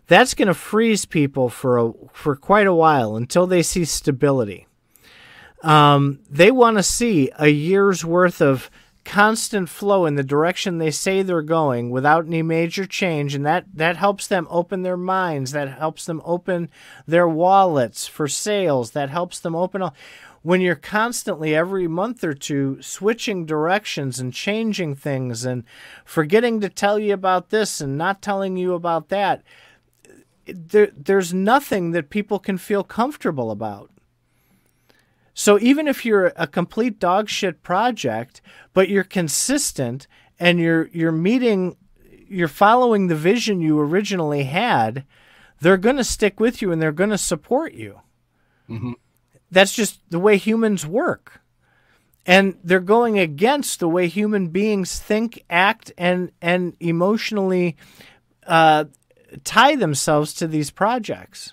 that's 0.07 0.35
going 0.35 0.49
to 0.49 0.55
freeze 0.55 1.05
people 1.05 1.49
for 1.49 1.79
a, 1.79 1.93
for 2.13 2.37
quite 2.37 2.69
a 2.69 2.75
while 2.75 3.17
until 3.17 3.49
they 3.49 3.63
see 3.63 3.85
stability. 3.85 4.69
Um, 5.67 6.21
they 6.31 6.53
want 6.53 6.77
to 6.77 6.83
see 6.85 7.33
a 7.37 7.49
year's 7.49 8.05
worth 8.05 8.41
of 8.41 8.71
constant 9.05 9.69
flow 9.69 10.07
in 10.07 10.15
the 10.15 10.23
direction 10.23 10.79
they 10.79 10.93
say 10.93 11.23
they're 11.23 11.43
going 11.43 11.91
without 11.91 12.25
any 12.27 12.43
major 12.43 12.87
change 12.87 13.35
and 13.35 13.47
that 13.47 13.65
that 13.73 13.97
helps 13.97 14.27
them 14.27 14.49
open 14.51 14.83
their 14.83 14.97
minds 14.97 15.53
that 15.53 15.79
helps 15.79 16.07
them 16.07 16.21
open 16.25 16.69
their 17.07 17.29
wallets 17.29 18.09
for 18.09 18.27
sales 18.27 18.91
that 18.91 19.09
helps 19.09 19.39
them 19.39 19.55
open 19.55 19.81
all 19.81 19.95
when 20.43 20.61
you're 20.61 20.75
constantly 20.75 21.55
every 21.55 21.87
month 21.87 22.25
or 22.25 22.35
two 22.35 22.83
switching 22.83 23.47
directions 23.47 24.19
and 24.19 24.35
changing 24.35 24.97
things 24.97 25.45
and 25.45 25.63
forgetting 26.05 26.61
to 26.61 26.69
tell 26.69 26.99
you 26.99 27.15
about 27.15 27.51
this 27.51 27.81
and 27.81 27.97
not 27.97 28.21
telling 28.21 28.57
you 28.57 28.75
about 28.75 29.09
that 29.09 29.41
there, 30.47 30.91
there's 30.97 31.33
nothing 31.33 31.93
that 31.93 32.11
people 32.11 32.41
can 32.41 32.59
feel 32.59 32.83
comfortable 32.83 33.53
about 33.53 33.89
so 35.39 35.59
even 35.61 35.87
if 35.87 36.07
you're 36.07 36.33
a 36.35 36.47
complete 36.47 36.99
dog 36.99 37.29
shit 37.29 37.63
project, 37.63 38.41
but 38.73 38.89
you're 38.89 39.05
consistent 39.05 40.07
and 40.41 40.59
you're 40.59 40.89
you're 40.95 41.13
meeting 41.13 41.77
you're 42.27 42.49
following 42.49 43.07
the 43.07 43.15
vision 43.15 43.61
you 43.61 43.79
originally 43.79 44.45
had, 44.45 45.05
they're 45.61 45.77
going 45.77 45.99
to 45.99 46.05
stick 46.05 46.41
with 46.41 46.63
you 46.63 46.73
and 46.73 46.81
they're 46.81 46.91
going 46.91 47.11
to 47.11 47.19
support 47.19 47.75
you. 47.75 48.01
Mm-hmm. 48.71 48.93
That's 49.51 49.75
just 49.75 50.01
the 50.09 50.19
way 50.19 50.39
humans 50.39 50.87
work. 50.87 51.43
And 52.25 52.57
they're 52.65 52.81
going 52.81 53.19
against 53.19 53.79
the 53.79 53.91
way 53.91 54.09
human 54.09 54.49
beings 54.49 54.99
think, 54.99 55.45
act, 55.51 55.93
and 55.99 56.33
and 56.41 56.75
emotionally 56.81 57.77
uh, 58.47 58.87
tie 59.45 59.77
themselves 59.77 60.33
to 60.33 60.49
these 60.49 60.71
projects. 60.71 61.53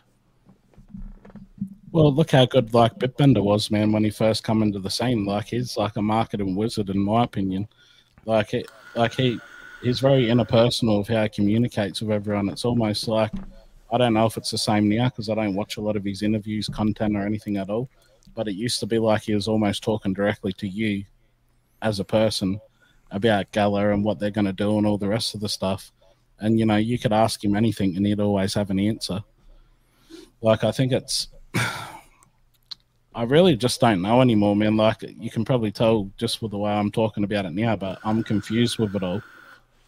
Well, 1.93 2.11
look 2.11 2.31
how 2.31 2.47
good 2.47 2.73
like 2.73 2.97
Bitbender 2.97 3.43
was, 3.43 3.69
man, 3.69 3.91
when 3.91 4.03
he 4.03 4.09
first 4.09 4.43
come 4.43 4.63
into 4.63 4.79
the 4.79 4.89
scene. 4.89 5.25
Like 5.25 5.45
he's 5.45 5.77
like 5.77 5.95
a 5.95 6.01
marketing 6.01 6.55
wizard, 6.55 6.89
in 6.89 6.97
my 6.97 7.23
opinion. 7.23 7.67
Like 8.25 8.55
it, 8.55 8.71
like 8.95 9.13
he, 9.13 9.39
he's 9.83 9.99
very 9.99 10.25
interpersonal 10.25 11.01
of 11.01 11.07
how 11.07 11.21
he 11.21 11.29
communicates 11.29 12.01
with 12.01 12.09
everyone. 12.09 12.49
It's 12.49 12.65
almost 12.65 13.07
like 13.07 13.31
I 13.91 13.99
don't 13.99 14.15
know 14.15 14.25
if 14.25 14.37
it's 14.37 14.49
the 14.49 14.57
same 14.57 14.89
now 14.89 15.09
because 15.09 15.29
I 15.29 15.35
don't 15.35 15.53
watch 15.53 15.77
a 15.77 15.81
lot 15.81 15.95
of 15.95 16.03
his 16.03 16.23
interviews, 16.23 16.67
content, 16.67 17.15
or 17.15 17.27
anything 17.27 17.57
at 17.57 17.69
all. 17.69 17.87
But 18.33 18.47
it 18.47 18.55
used 18.55 18.79
to 18.79 18.87
be 18.87 18.97
like 18.97 19.21
he 19.21 19.35
was 19.35 19.47
almost 19.47 19.83
talking 19.83 20.13
directly 20.13 20.51
to 20.53 20.67
you 20.67 21.05
as 21.83 21.99
a 21.99 22.03
person 22.03 22.59
about 23.11 23.51
Gala 23.51 23.91
and 23.91 24.03
what 24.03 24.17
they're 24.17 24.31
going 24.31 24.45
to 24.45 24.51
do 24.51 24.79
and 24.79 24.87
all 24.87 24.97
the 24.97 25.07
rest 25.07 25.35
of 25.35 25.41
the 25.41 25.49
stuff. 25.49 25.91
And 26.39 26.57
you 26.57 26.65
know, 26.65 26.77
you 26.77 26.97
could 26.97 27.13
ask 27.13 27.43
him 27.43 27.55
anything 27.55 27.95
and 27.95 28.03
he'd 28.07 28.19
always 28.19 28.55
have 28.55 28.71
an 28.71 28.79
answer. 28.79 29.23
Like 30.41 30.63
I 30.63 30.71
think 30.71 30.91
it's 30.91 31.27
I 33.15 33.23
really 33.23 33.55
just 33.55 33.79
don't 33.79 34.01
know 34.01 34.21
anymore, 34.21 34.55
man. 34.55 34.75
Like 34.75 35.03
you 35.03 35.29
can 35.29 35.45
probably 35.45 35.71
tell 35.71 36.09
just 36.17 36.41
with 36.41 36.51
the 36.51 36.57
way 36.57 36.71
I'm 36.71 36.91
talking 36.91 37.23
about 37.23 37.45
it 37.45 37.53
now, 37.53 37.75
but 37.75 37.99
I'm 38.03 38.23
confused 38.23 38.79
with 38.79 38.95
it 38.95 39.03
all. 39.03 39.21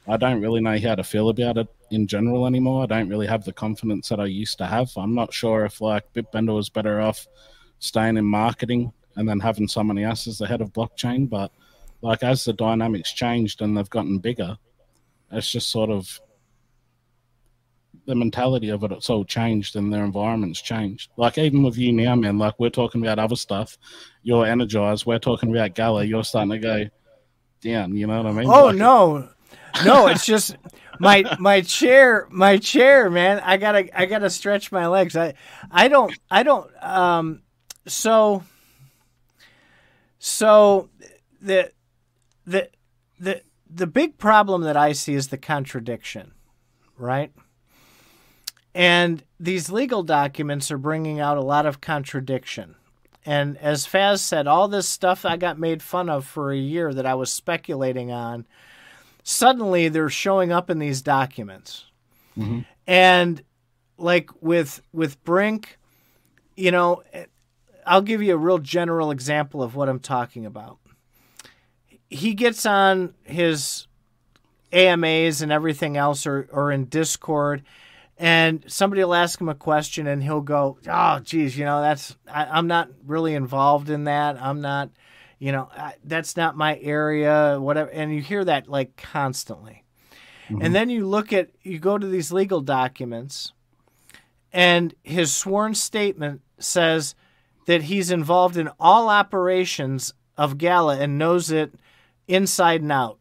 I 0.08 0.18
don't 0.18 0.42
really 0.42 0.62
know 0.62 0.78
how 0.80 0.94
to 0.94 1.04
feel 1.04 1.30
about 1.30 1.58
it 1.58 1.68
in 1.90 2.06
general 2.06 2.46
anymore. 2.46 2.84
I 2.84 2.86
don't 2.86 3.10
really 3.10 3.26
have 3.26 3.44
the 3.44 3.54
confidence 3.54 4.10
that 4.10 4.20
I 4.20 4.26
used 4.26 4.60
to 4.60 4.68
have. 4.68 4.92
I'm 4.96 5.16
not 5.16 5.34
sure 5.34 5.66
if 5.66 5.82
like 5.82 6.14
Bitbender 6.14 6.56
was 6.56 6.70
better 6.70 7.02
off 7.02 7.28
staying 7.80 8.18
in 8.18 8.26
marketing 8.26 8.94
and 9.16 9.28
then 9.28 9.40
having 9.40 9.68
somebody 9.68 10.04
else 10.04 10.28
as 10.28 10.38
the 10.38 10.48
head 10.48 10.62
of 10.62 10.74
blockchain. 10.74 11.28
But 11.28 11.52
like 12.02 12.22
as 12.22 12.44
the 12.44 12.54
dynamics 12.54 13.14
changed 13.14 13.62
and 13.62 13.76
they've 13.76 13.90
gotten 13.90 14.20
bigger, 14.20 14.58
it's 15.32 15.52
just 15.52 15.72
sort 15.72 15.90
of 15.90 16.20
the 18.06 18.15
mentality 18.15 18.69
of 18.69 18.84
it, 18.84 18.91
it's 18.91 19.10
all 19.10 19.26
changed 19.26 19.76
and 19.76 19.91
their 19.91 20.03
environment's 20.03 20.61
changed. 20.61 21.11
Like 21.18 21.38
even 21.38 21.64
with 21.64 21.77
you 21.77 21.91
now, 21.91 22.15
man, 22.15 22.38
like 22.38 22.60
we're 22.60 22.69
talking 22.69 23.02
about 23.02 23.19
other 23.19 23.36
stuff. 23.36 23.77
You're 24.23 24.45
energized. 24.45 25.06
We're 25.06 25.19
talking 25.19 25.52
about 25.52 25.76
Gala. 25.76 26.03
You're 26.03 26.23
starting 26.23 26.52
to 26.52 26.60
go 26.60 26.86
down. 27.61 27.95
You 27.95 28.07
know 28.07 28.22
what 28.22 28.27
I 28.27 28.32
mean? 28.32 28.49
Oh 28.49 28.65
like, 28.65 28.76
no, 28.76 29.30
no. 29.84 30.07
It's 30.07 30.26
just 30.26 30.56
my 30.99 31.23
my 31.40 31.61
chair, 31.61 32.27
my 32.30 32.57
chair, 32.57 33.10
man. 33.10 33.40
I 33.44 33.57
gotta 33.57 33.99
I 33.99 34.06
gotta 34.06 34.30
stretch 34.30 34.72
my 34.72 34.88
legs. 34.88 35.15
I 35.15 35.34
I 35.72 35.88
don't 35.88 36.18
I 36.30 36.44
don't. 36.44 36.84
Um. 36.84 37.41
So. 37.88 38.44
So, 40.27 40.90
the 41.40 41.72
the 42.48 42.72
the 43.19 43.44
the 43.69 43.86
big 43.86 44.18
problem 44.18 44.64
that 44.64 44.76
I 44.76 44.94
see 44.94 45.14
is 45.14 45.27
the 45.27 45.38
contradiction, 45.38 46.32
right? 46.98 47.32
And 48.76 49.23
these 49.39 49.72
legal 49.72 50.03
documents 50.03 50.69
are 50.69 50.77
bringing 50.77 51.22
out 51.22 51.38
a 51.38 51.41
lot 51.41 51.65
of 51.65 51.80
contradiction. 51.80 52.76
And 53.26 53.57
as 53.57 53.88
Faz 53.88 54.19
said, 54.19 54.47
all 54.47 54.68
this 54.68 54.88
stuff 54.88 55.26
I 55.26 55.38
got 55.38 55.57
made 55.57 55.81
fun 55.81 56.10
of 56.10 56.26
for 56.26 56.52
a 56.52 56.57
year 56.57 56.93
that 56.93 57.06
I 57.06 57.15
was 57.15 57.31
speculating 57.31 58.11
on, 58.11 58.45
suddenly 59.23 59.88
they're 59.88 60.10
showing 60.10 60.52
up 60.52 60.69
in 60.69 60.80
these 60.80 61.02
documents. 61.02 61.85
Mm-hmm. 62.38 62.60
And 62.85 63.41
like 63.97 64.30
with 64.41 64.81
with 64.91 65.23
Brink, 65.23 65.80
you 66.57 66.69
know, 66.69 67.02
I'll 67.88 68.02
give 68.02 68.22
you 68.22 68.34
a 68.34 68.38
real 68.38 68.60
general 68.60 69.10
example 69.10 69.64
of 69.64 69.73
what 69.73 69.88
I'm 69.88 70.02
talking 70.02 70.45
about. 70.45 70.77
He 72.10 72.34
gets 72.34 72.65
on 72.65 73.14
his 73.23 73.88
AMAs 74.73 75.41
and 75.41 75.52
everything 75.52 75.95
else 75.95 76.27
or, 76.27 76.49
or 76.52 76.73
in 76.73 76.85
Discord 76.85 77.64
and 78.18 78.64
somebody 78.68 79.04
will 79.04 79.14
ask 79.14 79.40
him 79.40 79.50
a 79.50 79.56
question 79.56 80.08
and 80.08 80.24
he'll 80.24 80.42
go 80.42 80.78
oh 80.88 81.20
geez 81.20 81.58
you 81.58 81.66
know 81.66 81.82
that's 81.82 82.16
I, 82.28 82.58
am 82.58 82.68
not 82.68 82.90
really 83.06 83.34
involved 83.36 83.90
in 83.90 84.06
that. 84.06 84.42
I'm 84.42 84.62
not 84.62 84.90
you 85.40 85.52
know 85.52 85.70
I, 85.76 85.96
that's 86.04 86.38
not 86.38 86.56
my 86.56 86.78
area 86.80 87.58
whatever. 87.60 87.90
And 87.90 88.14
you 88.14 88.22
hear 88.22 88.44
that 88.46 88.68
like 88.68 88.96
constantly. 88.98 89.84
Mm-hmm. 90.50 90.62
and 90.62 90.76
then 90.76 90.92
you 90.92 91.08
look 91.08 91.34
at 91.34 91.50
you 91.64 91.80
go 91.80 91.98
to 91.98 92.08
these 92.08 92.32
legal 92.32 92.62
documents 92.62 93.52
and 94.54 94.94
his 95.04 95.34
sworn 95.34 95.74
statement 95.74 96.42
says 96.60 97.16
that 97.66 97.84
he's 97.84 98.12
involved 98.12 98.56
in 98.56 98.70
all 98.80 99.10
operations 99.10 100.14
of 100.38 100.60
gala 100.60 101.00
and 101.00 101.18
knows 101.18 101.50
it 101.50 101.74
inside 102.28 102.82
and 102.82 102.92
out. 102.92 103.18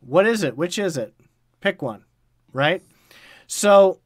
What 0.00 0.26
is 0.26 0.42
it? 0.42 0.56
Which 0.56 0.78
is 0.78 0.96
it? 0.96 1.14
Pick 1.60 1.82
one 1.82 2.05
right? 2.56 2.82
So 3.46 4.00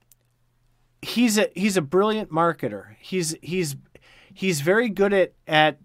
he's 1.01 1.39
a 1.39 1.49
he's 1.55 1.77
a 1.77 1.83
brilliant 1.83 2.31
marketer. 2.31 2.97
He's 2.99 3.35
he's 3.41 3.77
he's 4.35 4.61
very 4.61 4.89
good 4.91 5.13
at 5.13 5.33
at 5.47 5.79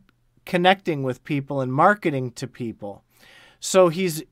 connecting 0.45 1.03
with 1.03 1.23
people 1.23 1.61
and 1.61 1.71
marketing 1.71 2.31
to 2.31 2.47
people. 2.47 3.03
So 3.59 3.89
he's 3.89 4.23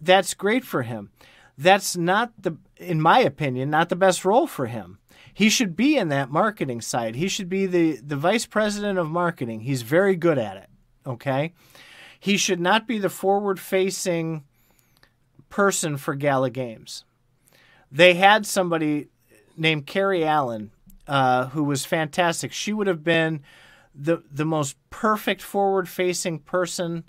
that's 0.00 0.34
great 0.34 0.64
for 0.64 0.82
him. 0.82 1.10
That's 1.56 1.96
not 1.96 2.32
the 2.38 2.56
in 2.76 3.00
my 3.00 3.20
opinion 3.20 3.70
not 3.70 3.88
the 3.88 3.96
best 3.96 4.24
role 4.24 4.46
for 4.46 4.66
him. 4.66 4.98
He 5.32 5.48
should 5.48 5.76
be 5.76 5.96
in 5.96 6.08
that 6.08 6.30
marketing 6.30 6.80
side. 6.80 7.14
He 7.14 7.28
should 7.28 7.48
be 7.48 7.66
the 7.66 7.96
the 7.96 8.16
vice 8.16 8.46
president 8.46 8.98
of 8.98 9.08
marketing. 9.08 9.60
He's 9.60 9.82
very 9.82 10.16
good 10.16 10.38
at 10.38 10.56
it. 10.56 10.68
Okay? 11.06 11.52
He 12.18 12.36
should 12.36 12.60
not 12.60 12.88
be 12.88 12.98
the 12.98 13.08
forward 13.08 13.60
facing 13.60 14.42
person 15.48 15.96
for 15.96 16.14
Gala 16.14 16.50
Games 16.50 17.04
they 17.90 18.14
had 18.14 18.46
somebody 18.46 19.08
named 19.56 19.86
Carrie 19.86 20.24
Allen 20.24 20.70
uh, 21.06 21.46
who 21.48 21.62
was 21.64 21.84
fantastic. 21.84 22.52
She 22.52 22.72
would 22.72 22.86
have 22.86 23.04
been 23.04 23.42
the 23.94 24.22
the 24.30 24.44
most 24.44 24.76
perfect 24.90 25.40
forward 25.40 25.88
facing 25.88 26.40
person 26.40 27.04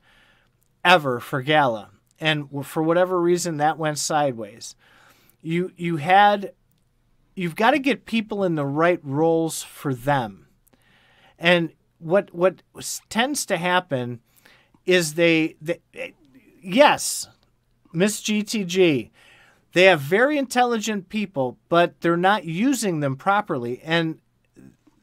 ever 0.85 1.19
for 1.19 1.41
Gala, 1.41 1.89
and 2.19 2.47
for 2.65 2.81
whatever 2.83 3.19
reason 3.19 3.57
that 3.57 3.77
went 3.77 3.97
sideways. 3.97 4.75
You 5.41 5.71
you 5.75 5.97
had 5.97 6.53
you've 7.35 7.55
got 7.55 7.71
to 7.71 7.79
get 7.79 8.05
people 8.05 8.43
in 8.43 8.55
the 8.55 8.65
right 8.65 8.99
roles 9.03 9.63
for 9.63 9.93
them, 9.93 10.47
and 11.37 11.73
what 11.99 12.33
what 12.33 12.61
tends 13.09 13.45
to 13.47 13.57
happen 13.57 14.21
is 14.85 15.15
they, 15.15 15.55
they 15.61 15.79
yes, 16.61 17.27
Miss 17.91 18.21
GTG 18.21 19.09
they 19.77 19.83
have 19.83 20.01
very 20.01 20.39
intelligent 20.39 21.07
people, 21.07 21.55
but 21.69 22.01
they're 22.01 22.17
not 22.17 22.45
using 22.45 22.99
them 22.99 23.15
properly. 23.15 23.79
And 23.83 24.17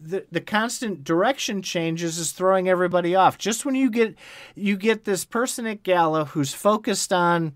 the, 0.00 0.26
the 0.32 0.40
constant 0.40 1.04
direction 1.04 1.62
changes 1.62 2.18
is 2.18 2.32
throwing 2.32 2.68
everybody 2.68 3.14
off. 3.14 3.38
Just 3.38 3.64
when 3.64 3.76
you 3.76 3.88
get 3.88 4.16
you 4.56 4.76
get 4.76 5.04
this 5.04 5.24
person 5.24 5.64
at 5.68 5.84
Gala 5.84 6.24
who's 6.24 6.54
focused 6.54 7.12
on 7.12 7.52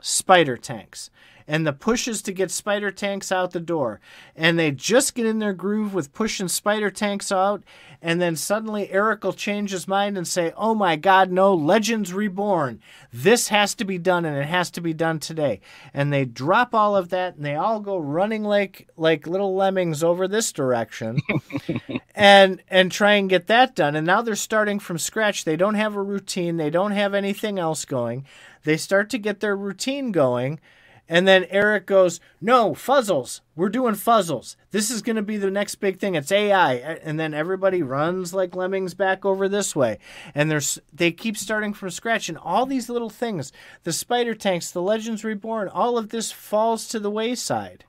spider 0.00 0.56
tanks, 0.56 1.10
and 1.48 1.66
the 1.66 1.72
pushes 1.72 2.22
to 2.22 2.32
get 2.32 2.50
spider 2.50 2.90
tanks 2.90 3.30
out 3.30 3.52
the 3.52 3.60
door. 3.60 4.00
And 4.34 4.58
they 4.58 4.70
just 4.70 5.14
get 5.14 5.26
in 5.26 5.38
their 5.38 5.52
groove 5.52 5.94
with 5.94 6.12
pushing 6.12 6.48
spider 6.48 6.90
tanks 6.90 7.30
out, 7.30 7.62
and 8.02 8.20
then 8.20 8.36
suddenly 8.36 8.90
Eric 8.90 9.24
will 9.24 9.32
change 9.32 9.70
his 9.70 9.88
mind 9.88 10.16
and 10.16 10.26
say, 10.26 10.52
Oh 10.56 10.74
my 10.74 10.96
god, 10.96 11.30
no, 11.30 11.54
Legends 11.54 12.12
Reborn. 12.12 12.80
This 13.12 13.48
has 13.48 13.74
to 13.76 13.84
be 13.84 13.98
done 13.98 14.24
and 14.24 14.36
it 14.36 14.46
has 14.46 14.70
to 14.72 14.80
be 14.80 14.92
done 14.92 15.18
today. 15.18 15.60
And 15.94 16.12
they 16.12 16.24
drop 16.24 16.74
all 16.74 16.96
of 16.96 17.08
that 17.10 17.36
and 17.36 17.44
they 17.44 17.54
all 17.54 17.80
go 17.80 17.96
running 17.96 18.44
like 18.44 18.88
like 18.96 19.26
little 19.26 19.54
lemmings 19.54 20.02
over 20.02 20.28
this 20.28 20.52
direction 20.52 21.20
and 22.14 22.62
and 22.68 22.92
try 22.92 23.14
and 23.14 23.30
get 23.30 23.46
that 23.46 23.74
done. 23.74 23.96
And 23.96 24.06
now 24.06 24.22
they're 24.22 24.34
starting 24.34 24.78
from 24.78 24.98
scratch. 24.98 25.44
They 25.44 25.56
don't 25.56 25.74
have 25.74 25.96
a 25.96 26.02
routine, 26.02 26.56
they 26.56 26.70
don't 26.70 26.92
have 26.92 27.14
anything 27.14 27.58
else 27.58 27.84
going. 27.84 28.26
They 28.64 28.76
start 28.76 29.10
to 29.10 29.18
get 29.18 29.40
their 29.40 29.56
routine 29.56 30.12
going 30.12 30.60
and 31.08 31.26
then 31.26 31.46
Eric 31.50 31.86
goes, 31.86 32.20
No, 32.40 32.72
fuzzles. 32.72 33.40
We're 33.54 33.68
doing 33.68 33.94
fuzzles. 33.94 34.56
This 34.70 34.90
is 34.90 35.02
going 35.02 35.16
to 35.16 35.22
be 35.22 35.36
the 35.36 35.50
next 35.50 35.76
big 35.76 35.98
thing. 35.98 36.14
It's 36.14 36.32
AI. 36.32 36.74
And 36.74 37.18
then 37.18 37.32
everybody 37.32 37.82
runs 37.82 38.34
like 38.34 38.56
lemmings 38.56 38.94
back 38.94 39.24
over 39.24 39.48
this 39.48 39.76
way. 39.76 39.98
And 40.34 40.50
there's 40.50 40.78
they 40.92 41.12
keep 41.12 41.36
starting 41.36 41.72
from 41.72 41.90
scratch. 41.90 42.28
And 42.28 42.38
all 42.38 42.66
these 42.66 42.88
little 42.88 43.10
things 43.10 43.52
the 43.84 43.92
spider 43.92 44.34
tanks, 44.34 44.70
the 44.70 44.82
Legends 44.82 45.24
Reborn, 45.24 45.68
all 45.68 45.96
of 45.96 46.10
this 46.10 46.32
falls 46.32 46.88
to 46.88 46.98
the 46.98 47.10
wayside. 47.10 47.84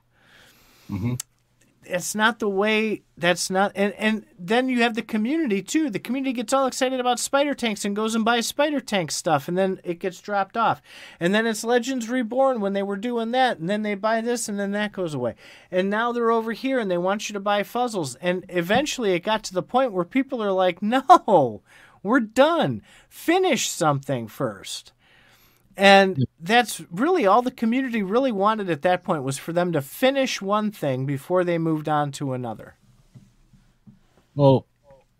Mm-hmm 0.90 1.14
it's 1.88 2.14
not 2.14 2.38
the 2.38 2.48
way 2.48 3.02
that's 3.16 3.50
not 3.50 3.72
and 3.74 3.92
and 3.94 4.26
then 4.38 4.68
you 4.68 4.82
have 4.82 4.94
the 4.94 5.02
community 5.02 5.62
too. 5.62 5.90
The 5.90 5.98
community 5.98 6.32
gets 6.32 6.52
all 6.52 6.66
excited 6.66 7.00
about 7.00 7.18
spider 7.18 7.54
tanks 7.54 7.84
and 7.84 7.96
goes 7.96 8.14
and 8.14 8.24
buys 8.24 8.46
spider 8.46 8.80
tank 8.80 9.10
stuff 9.10 9.48
and 9.48 9.56
then 9.56 9.80
it 9.84 9.98
gets 9.98 10.20
dropped 10.20 10.56
off. 10.56 10.82
And 11.18 11.34
then 11.34 11.46
it's 11.46 11.64
legends 11.64 12.08
reborn 12.08 12.60
when 12.60 12.72
they 12.72 12.82
were 12.82 12.96
doing 12.96 13.30
that 13.32 13.58
and 13.58 13.68
then 13.68 13.82
they 13.82 13.94
buy 13.94 14.20
this 14.20 14.48
and 14.48 14.58
then 14.58 14.72
that 14.72 14.92
goes 14.92 15.14
away. 15.14 15.34
And 15.70 15.90
now 15.90 16.12
they're 16.12 16.30
over 16.30 16.52
here 16.52 16.78
and 16.78 16.90
they 16.90 16.98
want 16.98 17.28
you 17.28 17.32
to 17.32 17.40
buy 17.40 17.62
fuzzles. 17.62 18.16
And 18.20 18.44
eventually 18.48 19.12
it 19.14 19.20
got 19.20 19.42
to 19.44 19.54
the 19.54 19.62
point 19.62 19.92
where 19.92 20.04
people 20.04 20.42
are 20.42 20.52
like 20.52 20.82
no 20.82 21.62
we're 22.02 22.20
done. 22.20 22.82
Finish 23.08 23.68
something 23.68 24.28
first 24.28 24.92
and 25.78 26.26
that's 26.40 26.82
really 26.90 27.24
all 27.24 27.40
the 27.40 27.52
community 27.52 28.02
really 28.02 28.32
wanted 28.32 28.68
at 28.68 28.82
that 28.82 29.04
point 29.04 29.22
was 29.22 29.38
for 29.38 29.52
them 29.52 29.70
to 29.70 29.80
finish 29.80 30.42
one 30.42 30.72
thing 30.72 31.06
before 31.06 31.44
they 31.44 31.56
moved 31.56 31.88
on 31.88 32.10
to 32.10 32.32
another. 32.32 32.74
Well, 34.34 34.66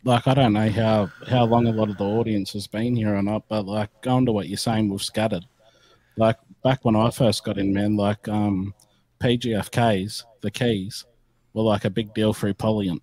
like 0.02 0.26
I 0.26 0.34
don't 0.34 0.54
know 0.54 0.68
how 0.68 1.10
how 1.28 1.44
long 1.44 1.68
a 1.68 1.72
lot 1.72 1.90
of 1.90 1.96
the 1.96 2.04
audience 2.04 2.52
has 2.54 2.66
been 2.66 2.96
here 2.96 3.14
or 3.14 3.22
not, 3.22 3.44
but 3.48 3.66
like 3.66 3.90
going 4.02 4.26
to 4.26 4.32
what 4.32 4.48
you're 4.48 4.58
saying 4.58 4.88
with 4.88 5.02
scattered, 5.02 5.46
like 6.16 6.38
back 6.64 6.84
when 6.84 6.96
I 6.96 7.10
first 7.10 7.44
got 7.44 7.56
in, 7.56 7.72
man, 7.72 7.96
like 7.96 8.26
um, 8.26 8.74
PGFKs, 9.20 10.24
the 10.40 10.50
keys 10.50 11.04
were 11.54 11.62
like 11.62 11.84
a 11.84 11.90
big 11.90 12.12
deal 12.14 12.32
for 12.32 12.52
Polyient, 12.52 13.00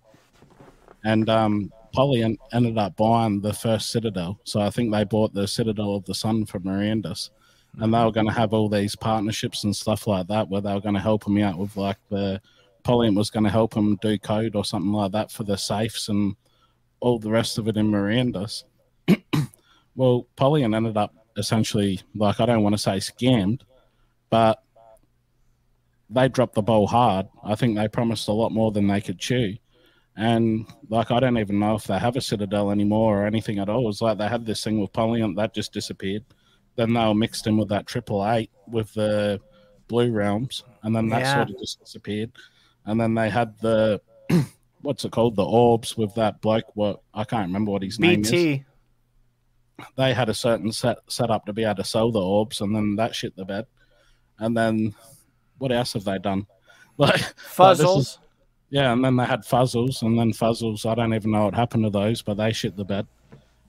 and 1.04 1.30
um, 1.30 1.72
Polyient 1.94 2.36
ended 2.52 2.76
up 2.76 2.96
buying 2.96 3.40
the 3.40 3.54
first 3.54 3.92
Citadel, 3.92 4.38
so 4.44 4.60
I 4.60 4.68
think 4.68 4.92
they 4.92 5.04
bought 5.04 5.32
the 5.32 5.48
Citadel 5.48 5.96
of 5.96 6.04
the 6.04 6.14
Sun 6.14 6.44
from 6.44 6.64
Mirandus 6.64 7.30
and 7.78 7.92
they 7.92 8.04
were 8.04 8.12
going 8.12 8.26
to 8.26 8.32
have 8.32 8.52
all 8.52 8.68
these 8.68 8.96
partnerships 8.96 9.64
and 9.64 9.76
stuff 9.76 10.06
like 10.06 10.26
that 10.28 10.48
where 10.48 10.60
they 10.60 10.72
were 10.72 10.80
going 10.80 10.94
to 10.94 11.00
help 11.00 11.26
him 11.26 11.38
out 11.38 11.58
with 11.58 11.76
like 11.76 11.98
the 12.08 12.40
Polyient 12.84 13.16
was 13.16 13.30
going 13.30 13.44
to 13.44 13.50
help 13.50 13.74
him 13.74 13.96
do 14.00 14.18
code 14.18 14.56
or 14.56 14.64
something 14.64 14.92
like 14.92 15.12
that 15.12 15.30
for 15.30 15.44
the 15.44 15.56
safes 15.56 16.08
and 16.08 16.36
all 17.00 17.18
the 17.18 17.30
rest 17.30 17.58
of 17.58 17.68
it 17.68 17.76
in 17.76 17.90
Mirandus. 17.90 18.64
well, 19.94 20.26
Polyient 20.36 20.74
ended 20.74 20.96
up 20.96 21.14
essentially 21.36 22.00
like 22.14 22.40
I 22.40 22.46
don't 22.46 22.62
want 22.62 22.74
to 22.74 22.78
say 22.78 22.96
scammed, 22.96 23.60
but 24.30 24.62
they 26.08 26.28
dropped 26.28 26.54
the 26.54 26.62
ball 26.62 26.86
hard. 26.86 27.26
I 27.44 27.56
think 27.56 27.76
they 27.76 27.88
promised 27.88 28.28
a 28.28 28.32
lot 28.32 28.52
more 28.52 28.72
than 28.72 28.86
they 28.86 29.00
could 29.00 29.18
chew. 29.18 29.56
And 30.16 30.66
like 30.88 31.10
I 31.10 31.20
don't 31.20 31.36
even 31.36 31.58
know 31.58 31.74
if 31.74 31.84
they 31.84 31.98
have 31.98 32.16
a 32.16 32.22
Citadel 32.22 32.70
anymore 32.70 33.22
or 33.22 33.26
anything 33.26 33.58
at 33.58 33.68
all. 33.68 33.82
It 33.82 33.86
was 33.86 34.00
like 34.00 34.16
they 34.16 34.28
had 34.28 34.46
this 34.46 34.64
thing 34.64 34.80
with 34.80 34.92
Polyient 34.94 35.36
that 35.36 35.52
just 35.52 35.74
disappeared 35.74 36.24
then 36.76 36.92
they 36.92 37.04
were 37.04 37.14
mixed 37.14 37.46
in 37.46 37.56
with 37.56 37.68
that 37.68 37.86
triple 37.86 38.26
eight 38.28 38.50
with 38.68 38.92
the 38.94 39.40
blue 39.88 40.10
realms, 40.10 40.64
and 40.82 40.94
then 40.94 41.08
that 41.08 41.22
yeah. 41.22 41.34
sort 41.34 41.50
of 41.50 41.58
just 41.58 41.80
disappeared. 41.80 42.32
And 42.84 43.00
then 43.00 43.14
they 43.14 43.30
had 43.30 43.58
the 43.60 44.00
what's 44.82 45.04
it 45.04 45.12
called, 45.12 45.36
the 45.36 45.44
orbs 45.44 45.96
with 45.96 46.14
that 46.14 46.40
bloke. 46.40 46.74
What 46.74 47.00
I 47.12 47.24
can't 47.24 47.48
remember 47.48 47.72
what 47.72 47.82
his 47.82 47.98
BT. 47.98 48.16
name 48.16 48.54
is. 48.54 49.86
They 49.96 50.14
had 50.14 50.28
a 50.28 50.34
certain 50.34 50.72
set 50.72 50.98
set 51.08 51.30
up 51.30 51.46
to 51.46 51.52
be 51.52 51.64
able 51.64 51.76
to 51.76 51.84
sell 51.84 52.12
the 52.12 52.20
orbs, 52.20 52.60
and 52.60 52.74
then 52.74 52.96
that 52.96 53.14
shit 53.14 53.36
the 53.36 53.44
bed. 53.44 53.66
And 54.38 54.56
then 54.56 54.94
what 55.58 55.72
else 55.72 55.94
have 55.94 56.04
they 56.04 56.18
done? 56.18 56.46
Like 56.98 57.20
fuzzles. 57.36 57.78
Like 57.84 57.98
is, 57.98 58.18
yeah, 58.70 58.90
and 58.90 59.04
then 59.04 59.16
they 59.16 59.26
had 59.26 59.42
fuzzles, 59.42 60.00
and 60.00 60.18
then 60.18 60.32
fuzzles. 60.32 60.90
I 60.90 60.94
don't 60.94 61.12
even 61.12 61.30
know 61.30 61.44
what 61.44 61.54
happened 61.54 61.84
to 61.84 61.90
those, 61.90 62.22
but 62.22 62.38
they 62.38 62.54
shit 62.54 62.74
the 62.74 62.86
bed 62.86 63.06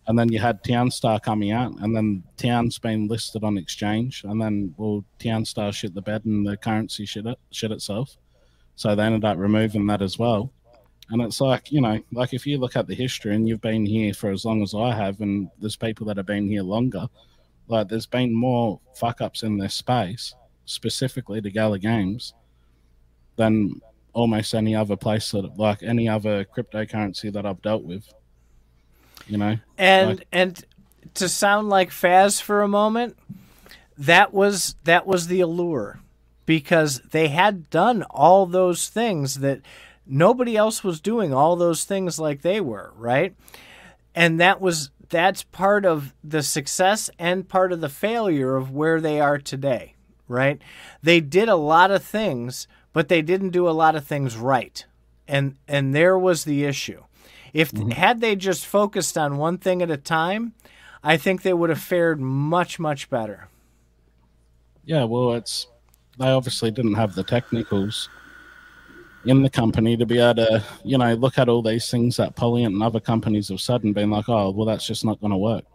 and 0.07 0.17
then 0.17 0.31
you 0.31 0.39
had 0.39 0.63
Townstar 0.63 1.21
coming 1.21 1.51
out, 1.51 1.77
and 1.81 1.95
then 1.95 2.23
Town's 2.37 2.79
been 2.79 3.07
listed 3.07 3.43
on 3.43 3.57
exchange, 3.57 4.23
and 4.23 4.41
then 4.41 4.73
well, 4.77 5.03
Townstar 5.19 5.73
shit 5.73 5.93
the 5.93 6.01
bed, 6.01 6.23
and 6.25 6.47
the 6.47 6.55
currency 6.55 7.05
shit 7.05 7.25
it 7.25 7.37
shit 7.51 7.71
itself. 7.71 8.17
So 8.75 8.95
they 8.95 9.03
ended 9.03 9.25
up 9.25 9.37
removing 9.37 9.85
that 9.87 10.01
as 10.01 10.17
well. 10.17 10.51
And 11.09 11.21
it's 11.21 11.41
like 11.41 11.71
you 11.71 11.81
know, 11.81 11.99
like 12.13 12.33
if 12.33 12.47
you 12.47 12.57
look 12.57 12.77
at 12.77 12.87
the 12.87 12.95
history, 12.95 13.35
and 13.35 13.47
you've 13.47 13.61
been 13.61 13.85
here 13.85 14.13
for 14.13 14.31
as 14.31 14.45
long 14.45 14.63
as 14.63 14.73
I 14.73 14.93
have, 14.95 15.19
and 15.19 15.49
there's 15.59 15.75
people 15.75 16.07
that 16.07 16.17
have 16.17 16.25
been 16.25 16.47
here 16.47 16.63
longer, 16.63 17.07
like 17.67 17.89
there's 17.89 18.05
been 18.05 18.33
more 18.33 18.79
fuck 18.95 19.19
ups 19.19 19.43
in 19.43 19.57
this 19.57 19.75
space, 19.75 20.33
specifically 20.63 21.41
to 21.41 21.51
Gala 21.51 21.79
Games, 21.79 22.33
than 23.35 23.81
almost 24.13 24.55
any 24.55 24.73
other 24.73 24.95
place 24.95 25.31
that 25.31 25.57
like 25.57 25.83
any 25.83 26.07
other 26.07 26.45
cryptocurrency 26.45 27.31
that 27.33 27.45
I've 27.45 27.61
dealt 27.61 27.83
with 27.83 28.09
you 29.27 29.37
know. 29.37 29.57
And 29.77 30.09
like, 30.19 30.27
and 30.31 30.65
to 31.15 31.29
sound 31.29 31.69
like 31.69 31.89
Faz 31.89 32.41
for 32.41 32.61
a 32.61 32.67
moment, 32.67 33.17
that 33.97 34.33
was 34.33 34.75
that 34.83 35.07
was 35.07 35.27
the 35.27 35.41
allure 35.41 35.99
because 36.45 36.99
they 37.11 37.27
had 37.27 37.69
done 37.69 38.03
all 38.03 38.45
those 38.45 38.87
things 38.87 39.35
that 39.35 39.61
nobody 40.05 40.55
else 40.55 40.83
was 40.83 41.01
doing 41.01 41.33
all 41.33 41.55
those 41.55 41.83
things 41.83 42.19
like 42.19 42.41
they 42.41 42.61
were, 42.61 42.91
right? 42.95 43.35
And 44.15 44.39
that 44.39 44.61
was 44.61 44.91
that's 45.09 45.43
part 45.43 45.85
of 45.85 46.13
the 46.23 46.43
success 46.43 47.09
and 47.17 47.47
part 47.47 47.71
of 47.71 47.81
the 47.81 47.89
failure 47.89 48.55
of 48.55 48.71
where 48.71 48.99
they 48.99 49.19
are 49.19 49.37
today, 49.37 49.93
right? 50.27 50.61
They 51.01 51.19
did 51.19 51.49
a 51.49 51.55
lot 51.55 51.91
of 51.91 52.03
things, 52.03 52.67
but 52.93 53.07
they 53.07 53.21
didn't 53.21 53.51
do 53.51 53.69
a 53.69 53.71
lot 53.71 53.95
of 53.95 54.05
things 54.05 54.37
right. 54.37 54.85
And 55.27 55.55
and 55.67 55.93
there 55.93 56.17
was 56.17 56.45
the 56.45 56.63
issue. 56.63 57.03
If 57.57 57.71
mm-hmm. 57.71 57.89
had 57.89 58.21
they 58.21 58.35
just 58.35 58.67
focused 58.67 59.17
on 59.17 59.37
one 59.37 59.57
thing 59.57 59.81
at 59.81 59.89
a 59.89 59.97
time, 59.97 60.53
I 61.03 61.17
think 61.17 61.41
they 61.41 61.55
would 61.55 61.71
have 61.71 61.81
fared 61.81 62.21
much 62.21 62.77
much 62.77 63.09
better. 63.09 63.49
Yeah, 64.85 65.05
well, 65.05 65.33
it's 65.33 65.65
they 66.19 66.27
obviously 66.27 66.69
didn't 66.69 66.93
have 66.93 67.15
the 67.15 67.23
technicals 67.23 68.09
in 69.25 69.41
the 69.41 69.49
company 69.49 69.97
to 69.97 70.05
be 70.05 70.19
able 70.19 70.35
to, 70.35 70.63
you 70.83 70.99
know, 70.99 71.15
look 71.15 71.39
at 71.39 71.49
all 71.49 71.63
these 71.63 71.89
things 71.89 72.17
that 72.17 72.35
Polyient 72.35 72.67
and 72.67 72.83
other 72.83 72.99
companies 72.99 73.49
have 73.49 73.59
said 73.59 73.83
and 73.83 73.95
been 73.95 74.11
like, 74.11 74.29
oh, 74.29 74.51
well, 74.51 74.67
that's 74.67 74.85
just 74.85 75.03
not 75.03 75.19
going 75.19 75.31
to 75.31 75.37
work. 75.37 75.65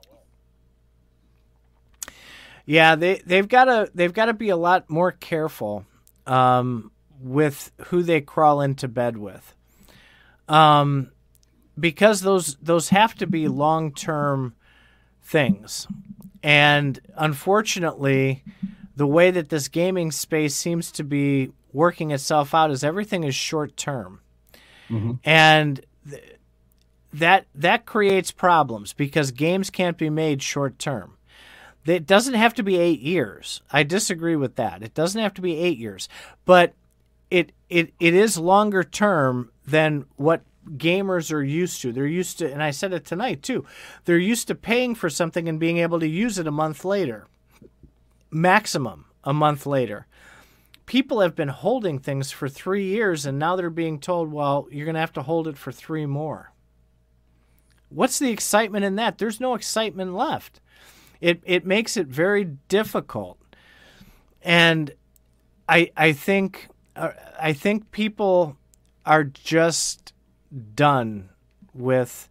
Yeah, 2.65 2.95
they 2.95 3.23
they've 3.27 3.49
got 3.49 3.65
to 3.65 3.91
they've 3.93 4.15
got 4.15 4.27
to 4.27 4.35
be 4.35 4.51
a 4.51 4.57
lot 4.57 4.89
more 4.89 5.11
careful 5.11 5.85
um, 6.29 6.93
with 7.21 7.73
who 7.87 8.05
they 8.05 8.21
crawl 8.21 8.61
into 8.61 8.87
bed 8.87 9.17
with. 9.17 9.57
Um, 10.49 11.11
because 11.79 12.21
those 12.21 12.57
those 12.57 12.91
have 12.91 13.15
to 13.17 13.27
be 13.27 13.49
long 13.49 13.93
term 13.93 14.55
things, 15.23 15.87
and 16.43 17.01
unfortunately, 17.17 18.45
the 18.97 19.07
way 19.07 19.31
that 19.31 19.49
this 19.49 19.69
gaming 19.69 20.11
space 20.11 20.55
seems 20.55 20.93
to 20.93 21.05
be 21.05 21.53
working 21.73 22.11
itself 22.11 22.55
out 22.55 22.71
is 22.71 22.85
everything 22.85 23.25
is 23.25 23.35
short 23.35 23.77
term, 23.77 24.21
mm-hmm. 24.91 25.13
and 25.25 25.81
th- 26.09 26.39
that 27.13 27.47
that 27.55 27.87
creates 27.87 28.31
problems 28.31 28.93
because 28.93 29.31
games 29.31 29.71
can't 29.71 29.99
be 29.99 30.11
made 30.11 30.43
short 30.43 30.79
term. 30.79 31.17
It 31.85 32.07
doesn't 32.07 32.35
have 32.35 32.55
to 32.55 32.63
be 32.63 32.79
eight 32.79 33.01
years. 33.01 33.61
I 33.73 33.83
disagree 33.83 34.37
with 34.37 34.55
that. 34.57 34.83
It 34.83 34.95
doesn't 34.95 35.21
have 35.21 35.35
to 35.35 35.43
be 35.43 35.57
eight 35.57 35.79
years, 35.79 36.09
but 36.45 36.75
it 37.31 37.53
it 37.69 37.93
it 37.99 38.15
is 38.15 38.39
longer 38.39 38.85
term 38.85 39.51
than 39.67 40.05
what 40.17 40.43
gamers 40.71 41.33
are 41.33 41.43
used 41.43 41.81
to. 41.83 41.93
They're 41.93 42.07
used 42.07 42.39
to, 42.39 42.51
and 42.51 42.63
I 42.63 42.71
said 42.71 42.93
it 42.93 43.05
tonight 43.05 43.43
too, 43.43 43.65
they're 44.05 44.19
used 44.19 44.49
to 44.49 44.55
paying 44.55 44.95
for 44.95 45.11
something 45.11 45.49
and 45.49 45.59
being 45.59 45.79
able 45.79 46.01
to 46.01 46.07
use 46.07 46.39
it 46.39 46.47
a 46.47 46.53
month 46.53 46.85
later, 46.85 47.27
maximum 48.31 49.07
a 49.25 49.33
month 49.33 49.67
later. 49.67 50.07
People 50.87 51.21
have 51.21 51.35
been 51.35 51.49
holding 51.49 51.99
things 51.99 52.31
for 52.31 52.49
three 52.49 52.85
years 52.85 53.25
and 53.25 53.39
now 53.39 53.57
they're 53.57 53.71
being 53.71 53.99
told, 53.99 54.33
well, 54.33 54.67
you're 54.71 54.85
going 54.85 54.95
to 54.95 55.01
have 55.01 55.13
to 55.15 55.23
hold 55.23 55.49
it 55.49 55.57
for 55.57 55.73
three 55.73 56.07
more. 56.07 56.53
What's 57.89 58.19
the 58.19 58.31
excitement 58.31 58.85
in 58.85 58.97
that? 58.97 59.19
There's 59.19 59.41
no 59.41 59.55
excitement 59.55 60.15
left. 60.15 60.61
It, 61.21 61.41
it 61.45 61.65
makes 61.67 61.97
it 61.97 62.09
very 62.09 62.45
difficult. 62.69 63.39
And 64.43 64.93
I 65.69 65.91
I 65.97 66.13
think 66.13 66.69
uh, 66.97 67.11
I 67.41 67.53
think 67.53 67.91
people 67.93 68.57
are 69.07 69.25
just 69.25 70.13
done 70.75 71.31
with 71.73 72.29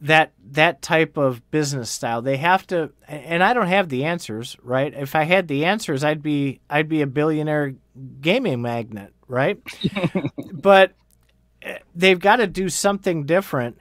that 0.00 0.32
that 0.52 0.82
type 0.82 1.16
of 1.16 1.50
business 1.50 1.90
style. 1.90 2.20
They 2.20 2.36
have 2.36 2.66
to 2.68 2.90
and 3.08 3.42
I 3.42 3.54
don't 3.54 3.68
have 3.68 3.88
the 3.88 4.04
answers, 4.04 4.56
right? 4.62 4.92
If 4.92 5.14
I 5.14 5.24
had 5.24 5.48
the 5.48 5.64
answers, 5.64 6.04
I'd 6.04 6.22
be 6.22 6.60
I'd 6.68 6.88
be 6.88 7.00
a 7.00 7.06
billionaire 7.06 7.74
gaming 8.20 8.60
magnate, 8.60 9.12
right? 9.28 9.58
but 10.52 10.92
eh, 11.62 11.78
they've 11.94 12.18
got 12.18 12.36
to 12.36 12.46
do 12.46 12.68
something 12.68 13.24
different. 13.24 13.78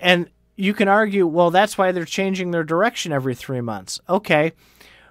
And 0.00 0.30
you 0.56 0.72
can 0.72 0.88
argue, 0.88 1.26
well, 1.26 1.50
that's 1.50 1.76
why 1.76 1.92
they're 1.92 2.04
changing 2.04 2.50
their 2.50 2.64
direction 2.64 3.12
every 3.12 3.34
3 3.34 3.60
months. 3.60 4.00
Okay. 4.08 4.52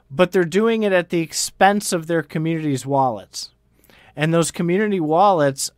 But 0.10 0.32
they're 0.32 0.46
doing 0.46 0.84
it 0.84 0.94
at 0.94 1.10
the 1.10 1.22
expense 1.22 1.92
of 1.92 2.08
their 2.08 2.24
community's 2.24 2.86
wallets. 2.86 3.52
And 4.16 4.34
those 4.34 4.52
community 4.52 5.00
wallets 5.00 5.72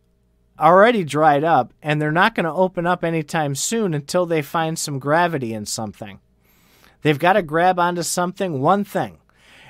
already 0.58 1.04
dried 1.04 1.44
up 1.44 1.72
and 1.82 2.00
they're 2.00 2.12
not 2.12 2.34
going 2.34 2.44
to 2.44 2.52
open 2.52 2.86
up 2.86 3.04
anytime 3.04 3.54
soon 3.54 3.94
until 3.94 4.26
they 4.26 4.42
find 4.42 4.78
some 4.78 4.98
gravity 4.98 5.52
in 5.52 5.66
something. 5.66 6.20
They've 7.02 7.18
got 7.18 7.34
to 7.34 7.42
grab 7.42 7.78
onto 7.78 8.02
something, 8.02 8.60
one 8.60 8.84
thing, 8.84 9.18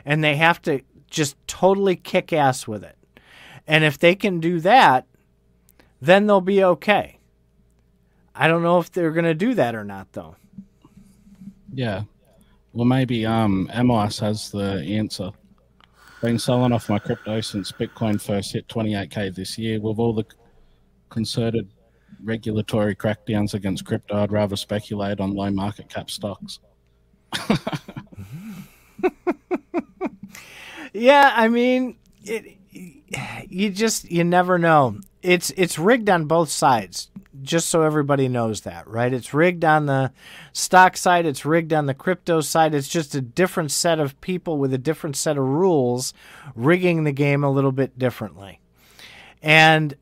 and 0.05 0.23
they 0.23 0.37
have 0.37 0.63
to 0.63 0.81
just 1.11 1.37
totally 1.47 1.97
kick 1.97 2.33
ass 2.33 2.67
with 2.67 2.85
it. 2.85 2.97
And 3.67 3.85
if 3.85 3.99
they 3.99 4.15
can 4.15 4.41
do 4.41 4.61
that, 4.61 5.07
then 6.01 6.27
they'll 6.27 6.41
be 6.41 6.63
okay. 6.63 7.19
I 8.35 8.49
don't 8.49 8.63
know 8.63 8.79
if 8.79 8.93
they're 8.93 9.11
going 9.11 9.25
to 9.25 9.35
do 9.35 9.55
that 9.55 9.75
or 9.75 9.85
not, 9.85 10.13
though. 10.13 10.37
Yeah. 11.73 12.03
Well, 12.73 12.85
maybe 12.85 13.25
um, 13.25 13.71
MOS 13.85 14.19
has 14.21 14.51
the 14.51 14.83
answer. 14.87 15.31
Been 16.21 16.39
selling 16.39 16.73
off 16.73 16.89
my 16.89 16.99
crypto 16.99 17.41
since 17.41 17.73
Bitcoin 17.73 18.21
first 18.21 18.53
hit 18.53 18.69
28k 18.69 19.35
this 19.35 19.59
year. 19.59 19.81
With 19.81 19.99
all 19.99 20.13
the 20.13 20.25
concerted 21.17 21.67
regulatory 22.23 22.95
crackdowns 22.95 23.55
against 23.55 23.87
crypto, 23.87 24.23
I'd 24.23 24.31
rather 24.31 24.55
speculate 24.55 25.19
on 25.19 25.33
low 25.33 25.51
market 25.51 25.89
cap 25.89 26.11
stocks. 26.11 26.59
yeah, 30.93 31.33
I 31.35 31.49
mean, 31.49 31.97
it, 32.23 32.59
you 33.49 33.71
just 33.71 34.11
you 34.11 34.25
never 34.25 34.59
know. 34.59 35.01
It's 35.23 35.51
it's 35.57 35.79
rigged 35.79 36.11
on 36.11 36.27
both 36.27 36.51
sides. 36.51 37.09
Just 37.43 37.69
so 37.69 37.83
everybody 37.83 38.29
knows 38.29 38.63
that, 38.63 38.87
right? 38.89 39.13
It's 39.13 39.33
rigged 39.33 39.65
on 39.65 39.87
the 39.87 40.11
stock 40.53 40.97
side, 40.97 41.27
it's 41.27 41.45
rigged 41.45 41.73
on 41.73 41.87
the 41.87 41.95
crypto 41.95 42.41
side. 42.41 42.75
It's 42.75 42.89
just 42.89 43.15
a 43.15 43.21
different 43.21 43.71
set 43.71 44.01
of 44.01 44.21
people 44.21 44.59
with 44.59 44.73
a 44.75 44.79
different 44.79 45.17
set 45.17 45.37
of 45.39 45.45
rules 45.45 46.13
rigging 46.55 47.05
the 47.05 47.13
game 47.13 47.45
a 47.45 47.51
little 47.51 47.73
bit 47.73 47.99
differently. 47.99 48.61
And 49.43 49.95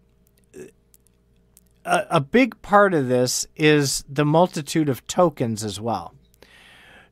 a, 1.85 2.07
a 2.11 2.21
big 2.21 2.61
part 2.63 2.95
of 2.95 3.09
this 3.09 3.47
is 3.57 4.05
the 4.09 4.25
multitude 4.25 4.89
of 4.89 5.07
tokens 5.07 5.65
as 5.65 5.81
well. 5.81 6.15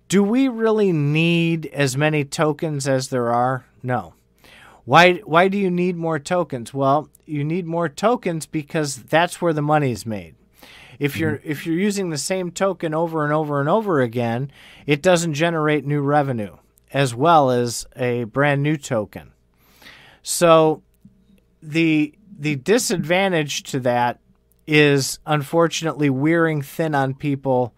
Do 0.08 0.22
we 0.22 0.48
really 0.48 0.92
need 0.92 1.66
as 1.66 1.96
many 1.96 2.24
tokens 2.24 2.86
as 2.86 3.08
there 3.08 3.32
are? 3.32 3.64
No. 3.82 4.14
Why 4.84 5.14
why 5.24 5.48
do 5.48 5.56
you 5.56 5.70
need 5.70 5.96
more 5.96 6.18
tokens? 6.18 6.74
Well, 6.74 7.08
you 7.24 7.44
need 7.44 7.66
more 7.66 7.88
tokens 7.88 8.46
because 8.46 8.96
that's 8.96 9.40
where 9.40 9.52
the 9.52 9.62
money's 9.62 10.04
made. 10.04 10.34
If 10.98 11.16
you're 11.16 11.38
mm-hmm. 11.38 11.50
if 11.50 11.66
you're 11.66 11.78
using 11.78 12.10
the 12.10 12.18
same 12.18 12.50
token 12.50 12.94
over 12.94 13.24
and 13.24 13.32
over 13.32 13.60
and 13.60 13.68
over 13.68 14.00
again, 14.00 14.50
it 14.86 15.02
doesn't 15.02 15.34
generate 15.34 15.86
new 15.86 16.02
revenue 16.02 16.56
as 16.92 17.14
well 17.14 17.50
as 17.50 17.86
a 17.96 18.24
brand 18.24 18.62
new 18.62 18.76
token. 18.76 19.32
So 20.22 20.82
the 21.62 22.14
the 22.38 22.56
disadvantage 22.56 23.62
to 23.64 23.80
that 23.80 24.18
is 24.66 25.18
unfortunately 25.26 26.10
wearing 26.10 26.62
thin 26.62 26.94
on 26.94 27.14
people 27.14 27.74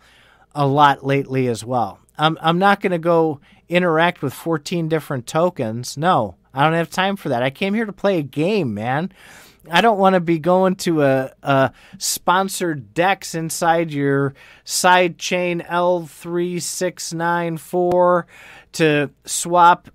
a 0.55 0.66
lot 0.66 1.05
lately 1.05 1.48
as 1.48 1.65
well. 1.65 1.98
I'm 2.16 2.39
I'm 2.40 2.59
not 2.59 2.81
going 2.81 2.93
to 2.93 2.98
go 2.98 3.40
interact 3.69 4.23
with 4.23 4.32
14 4.32 4.89
different 4.89 5.27
tokens. 5.27 5.97
No, 5.97 6.36
I 6.52 6.62
don't 6.65 6.74
have 6.74 6.90
time 6.90 7.16
for 7.16 7.31
that. 7.31 7.43
I 7.43 7.51
came 7.51 7.74
here 7.74 7.86
to 7.86 7.93
play 7.93 8.19
a 8.19 8.23
game, 8.23 8.74
man. 8.74 9.11
I 9.70 9.81
don't 9.81 9.98
want 9.98 10.15
to 10.15 10.20
be 10.20 10.39
going 10.39 10.77
to 10.77 11.02
a, 11.02 11.32
a 11.43 11.73
sponsored 11.98 12.93
DEX 12.93 13.35
inside 13.35 13.90
your 13.93 14.35
side 14.65 15.16
chain 15.19 15.62
L3694 15.62 18.24
to 18.73 19.11
swap 19.24 19.89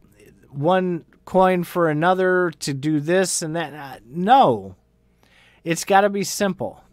one 0.49 1.05
coin 1.25 1.63
for 1.63 1.87
another 1.87 2.51
to 2.59 2.73
do 2.73 2.99
this 2.99 3.43
and 3.43 3.55
that. 3.55 3.73
Uh, 3.73 3.99
no, 4.07 4.75
it's 5.63 5.85
got 5.85 6.01
to 6.01 6.09
be 6.09 6.23
simple. 6.23 6.83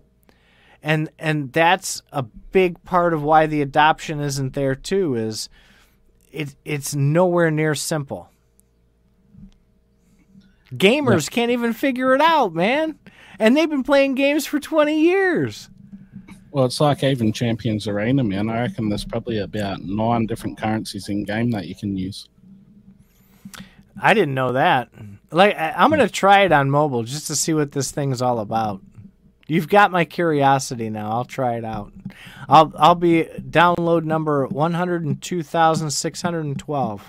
And 0.83 1.11
and 1.19 1.53
that's 1.53 2.03
a 2.13 2.23
big 2.23 2.83
part 2.85 3.13
of 3.13 3.23
why 3.23 3.47
the 3.47 3.63
adoption 3.63 4.21
isn't 4.21 4.55
there 4.55 4.75
too 4.75 5.15
is 5.15 5.49
it 6.31 6.55
it's 6.65 6.95
nowhere 6.95 7.51
near 7.51 7.75
simple. 7.75 8.31
Gamers 10.73 11.31
yeah. 11.31 11.35
can't 11.35 11.51
even 11.51 11.73
figure 11.73 12.15
it 12.15 12.21
out, 12.21 12.55
man. 12.55 12.99
And 13.39 13.57
they've 13.57 13.69
been 13.69 13.83
playing 13.83 14.15
games 14.15 14.47
for 14.47 14.59
20 14.59 15.01
years. 15.01 15.69
Well, 16.51 16.65
it's 16.65 16.81
like 16.81 17.05
even 17.05 17.33
Champions 17.33 17.87
Arena, 17.87 18.25
man. 18.25 18.49
I 18.49 18.63
reckon 18.63 18.89
there's 18.89 19.05
probably 19.05 19.39
about 19.39 19.83
nine 19.83 20.27
different 20.27 20.59
currencies 20.59 21.09
in 21.09 21.25
game 21.25 21.51
that 21.51 21.67
you 21.67 21.75
can 21.75 21.97
use. 21.97 22.29
I 24.01 24.15
didn't 24.15 24.35
know 24.35 24.53
that. 24.53 24.91
Like 25.31 25.57
I'm 25.59 25.91
gonna 25.91 26.09
try 26.09 26.43
it 26.43 26.53
on 26.53 26.71
mobile 26.71 27.03
just 27.03 27.27
to 27.29 27.37
see 27.37 27.55
what 27.55 27.73
this 27.73 27.91
thing's 27.91 28.23
all 28.23 28.39
about. 28.39 28.81
You've 29.49 29.69
got 29.69 29.93
my 29.93 30.05
curiosity 30.05 30.91
now. 30.91 31.11
I'll 31.11 31.25
try 31.25 31.57
it 31.57 31.65
out. 31.65 31.93
I'll 32.49 32.73
I'll 32.77 32.95
be 32.95 33.25
download 33.39 34.05
number 34.05 34.47
one 34.47 34.75
hundred 34.75 35.05
and 35.05 35.21
two 35.23 35.43
thousand 35.43 35.91
six 35.91 36.21
hundred 36.21 36.47
and 36.47 36.59
twelve. 36.59 37.09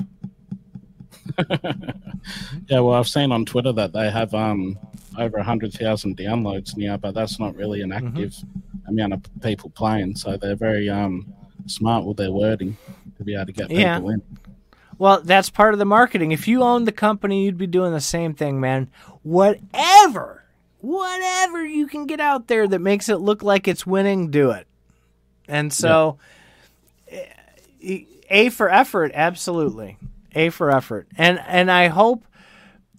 yeah, 1.49 2.79
well, 2.79 2.93
I've 2.93 3.07
seen 3.07 3.31
on 3.31 3.45
Twitter 3.45 3.73
that 3.73 3.93
they 3.93 4.09
have 4.09 4.33
um 4.33 4.77
over 5.17 5.41
hundred 5.41 5.73
thousand 5.73 6.17
downloads 6.17 6.77
now, 6.77 6.97
but 6.97 7.13
that's 7.13 7.39
not 7.39 7.55
really 7.55 7.81
an 7.81 7.89
mm-hmm. 7.89 8.07
active 8.07 8.31
mm-hmm. 8.31 8.89
amount 8.89 9.13
of 9.13 9.21
people 9.41 9.69
playing. 9.71 10.15
So 10.15 10.37
they're 10.37 10.55
very 10.55 10.89
um 10.89 11.33
smart 11.65 12.05
with 12.05 12.17
their 12.17 12.31
wording 12.31 12.77
to 13.17 13.23
be 13.23 13.35
able 13.35 13.47
to 13.47 13.51
get 13.51 13.67
people 13.69 13.81
yeah. 13.81 13.97
in. 13.97 14.21
Well, 14.97 15.21
that's 15.21 15.49
part 15.49 15.73
of 15.73 15.79
the 15.79 15.85
marketing. 15.85 16.31
If 16.31 16.47
you 16.47 16.63
owned 16.63 16.87
the 16.87 16.91
company, 16.91 17.45
you'd 17.45 17.57
be 17.57 17.67
doing 17.67 17.93
the 17.93 18.01
same 18.01 18.33
thing, 18.33 18.59
man. 18.59 18.89
Whatever, 19.23 20.43
whatever 20.79 21.65
you 21.65 21.87
can 21.87 22.07
get 22.07 22.19
out 22.19 22.47
there 22.47 22.67
that 22.67 22.79
makes 22.79 23.09
it 23.09 23.17
look 23.17 23.43
like 23.43 23.67
it's 23.67 23.85
winning, 23.85 24.31
do 24.31 24.51
it. 24.51 24.67
And 25.47 25.71
so, 25.71 26.17
yeah. 27.11 27.33
Eh, 27.81 28.03
A 28.29 28.49
for 28.49 28.69
effort, 28.69 29.11
absolutely. 29.13 29.97
A 30.33 30.49
for 30.49 30.71
effort. 30.71 31.07
And 31.17 31.39
and 31.47 31.71
I 31.71 31.87
hope 31.87 32.25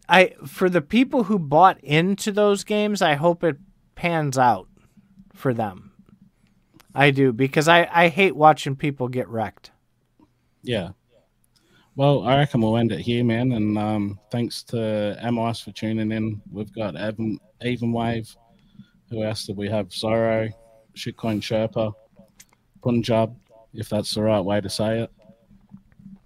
I 0.09 0.35
for 0.47 0.71
the 0.71 0.81
people 0.81 1.25
who 1.25 1.39
bought 1.39 1.79
into 1.81 2.33
those 2.33 2.65
games, 2.65 3.03
I 3.03 3.15
hope 3.15 3.45
it 3.45 3.59
pans 3.95 4.39
out 4.39 4.69
for 5.35 5.53
them. 5.53 5.93
I 6.95 7.11
do 7.11 7.33
because 7.33 7.69
I 7.69 7.89
I 7.93 8.09
hate 8.09 8.37
watching 8.37 8.77
people 8.77 9.09
get 9.09 9.29
wrecked. 9.29 9.71
Yeah. 10.63 10.91
Well, 11.99 12.23
I 12.23 12.37
reckon 12.37 12.61
we'll 12.61 12.77
end 12.77 12.93
it 12.93 13.01
here, 13.01 13.25
man. 13.25 13.51
And 13.51 13.77
um, 13.77 14.21
thanks 14.31 14.63
to 14.65 15.19
MIS 15.33 15.59
for 15.59 15.73
tuning 15.73 16.13
in. 16.13 16.41
We've 16.49 16.73
got 16.73 16.95
Evan, 16.95 17.41
Even 17.65 17.91
Wave. 17.91 18.33
Who 19.11 19.25
else 19.25 19.47
did 19.47 19.57
we 19.57 19.69
have? 19.69 19.89
Zorro, 19.89 20.49
Shitcoin 20.95 21.41
Sherpa, 21.41 21.93
Punjab, 22.85 23.35
if 23.75 23.89
that's 23.89 24.15
the 24.15 24.23
right 24.23 24.39
way 24.39 24.61
to 24.61 24.71
say 24.71 25.01
it. 25.01 25.11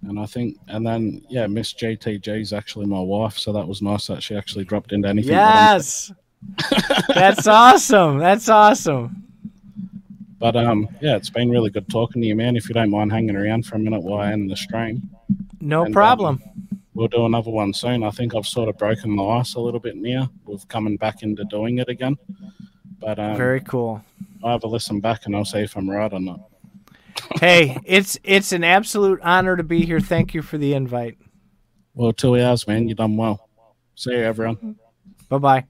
And 0.03 0.19
I 0.19 0.27
think, 0.27 0.59
and 0.67 0.85
then, 0.85 1.23
yeah, 1.27 1.47
Miss 1.47 1.73
JTG 1.73 2.39
is 2.39 2.53
actually 2.53 2.85
my 2.85 3.01
wife. 3.01 3.39
So 3.39 3.51
that 3.51 3.67
was 3.67 3.81
nice 3.81 4.05
that 4.05 4.21
she 4.21 4.35
actually 4.35 4.65
dropped 4.65 4.91
into 4.91 5.09
anything. 5.09 5.31
Yes. 5.31 6.11
that's 7.15 7.47
awesome. 7.47 8.19
That's 8.19 8.47
awesome. 8.47 9.23
But 10.37 10.55
um, 10.55 10.87
yeah, 11.01 11.15
it's 11.15 11.31
been 11.31 11.49
really 11.49 11.71
good 11.71 11.89
talking 11.89 12.21
to 12.21 12.27
you, 12.27 12.35
man. 12.35 12.55
If 12.55 12.69
you 12.69 12.75
don't 12.75 12.91
mind 12.91 13.11
hanging 13.11 13.35
around 13.35 13.65
for 13.65 13.77
a 13.77 13.79
minute 13.79 14.03
while 14.03 14.19
I 14.19 14.33
end 14.33 14.51
the 14.51 14.55
stream. 14.55 15.09
No 15.63 15.85
and, 15.85 15.87
um, 15.87 15.93
problem. 15.93 16.41
We'll 16.93 17.07
do 17.07 17.25
another 17.25 17.49
one 17.49 17.73
soon. 17.73 18.03
I 18.03 18.11
think 18.11 18.35
I've 18.35 18.45
sort 18.45 18.67
of 18.67 18.77
broken 18.77 19.15
the 19.15 19.23
ice 19.23 19.55
a 19.55 19.59
little 19.59 19.79
bit 19.79 19.95
now 19.95 20.29
with 20.45 20.67
coming 20.67 20.97
back 20.97 21.23
into 21.23 21.45
doing 21.45 21.79
it 21.79 21.87
again. 21.87 22.17
But 22.99 23.17
um, 23.17 23.37
very 23.37 23.61
cool. 23.61 24.03
I'll 24.43 24.51
have 24.51 24.63
a 24.65 24.67
listen 24.67 24.99
back 24.99 25.25
and 25.25 25.35
I'll 25.35 25.45
see 25.45 25.59
if 25.59 25.77
I'm 25.77 25.89
right 25.89 26.11
or 26.11 26.19
not. 26.19 26.41
hey, 27.39 27.79
it's 27.85 28.19
it's 28.23 28.51
an 28.51 28.63
absolute 28.63 29.21
honor 29.21 29.55
to 29.55 29.63
be 29.63 29.85
here. 29.85 30.01
Thank 30.01 30.33
you 30.33 30.41
for 30.41 30.57
the 30.57 30.73
invite. 30.73 31.17
Well, 31.95 32.11
two 32.11 32.37
hours, 32.39 32.67
man. 32.67 32.89
You 32.89 32.95
done 32.95 33.15
well. 33.15 33.47
See 33.95 34.11
you, 34.11 34.17
everyone. 34.17 34.75
Bye 35.29 35.37
bye. 35.37 35.65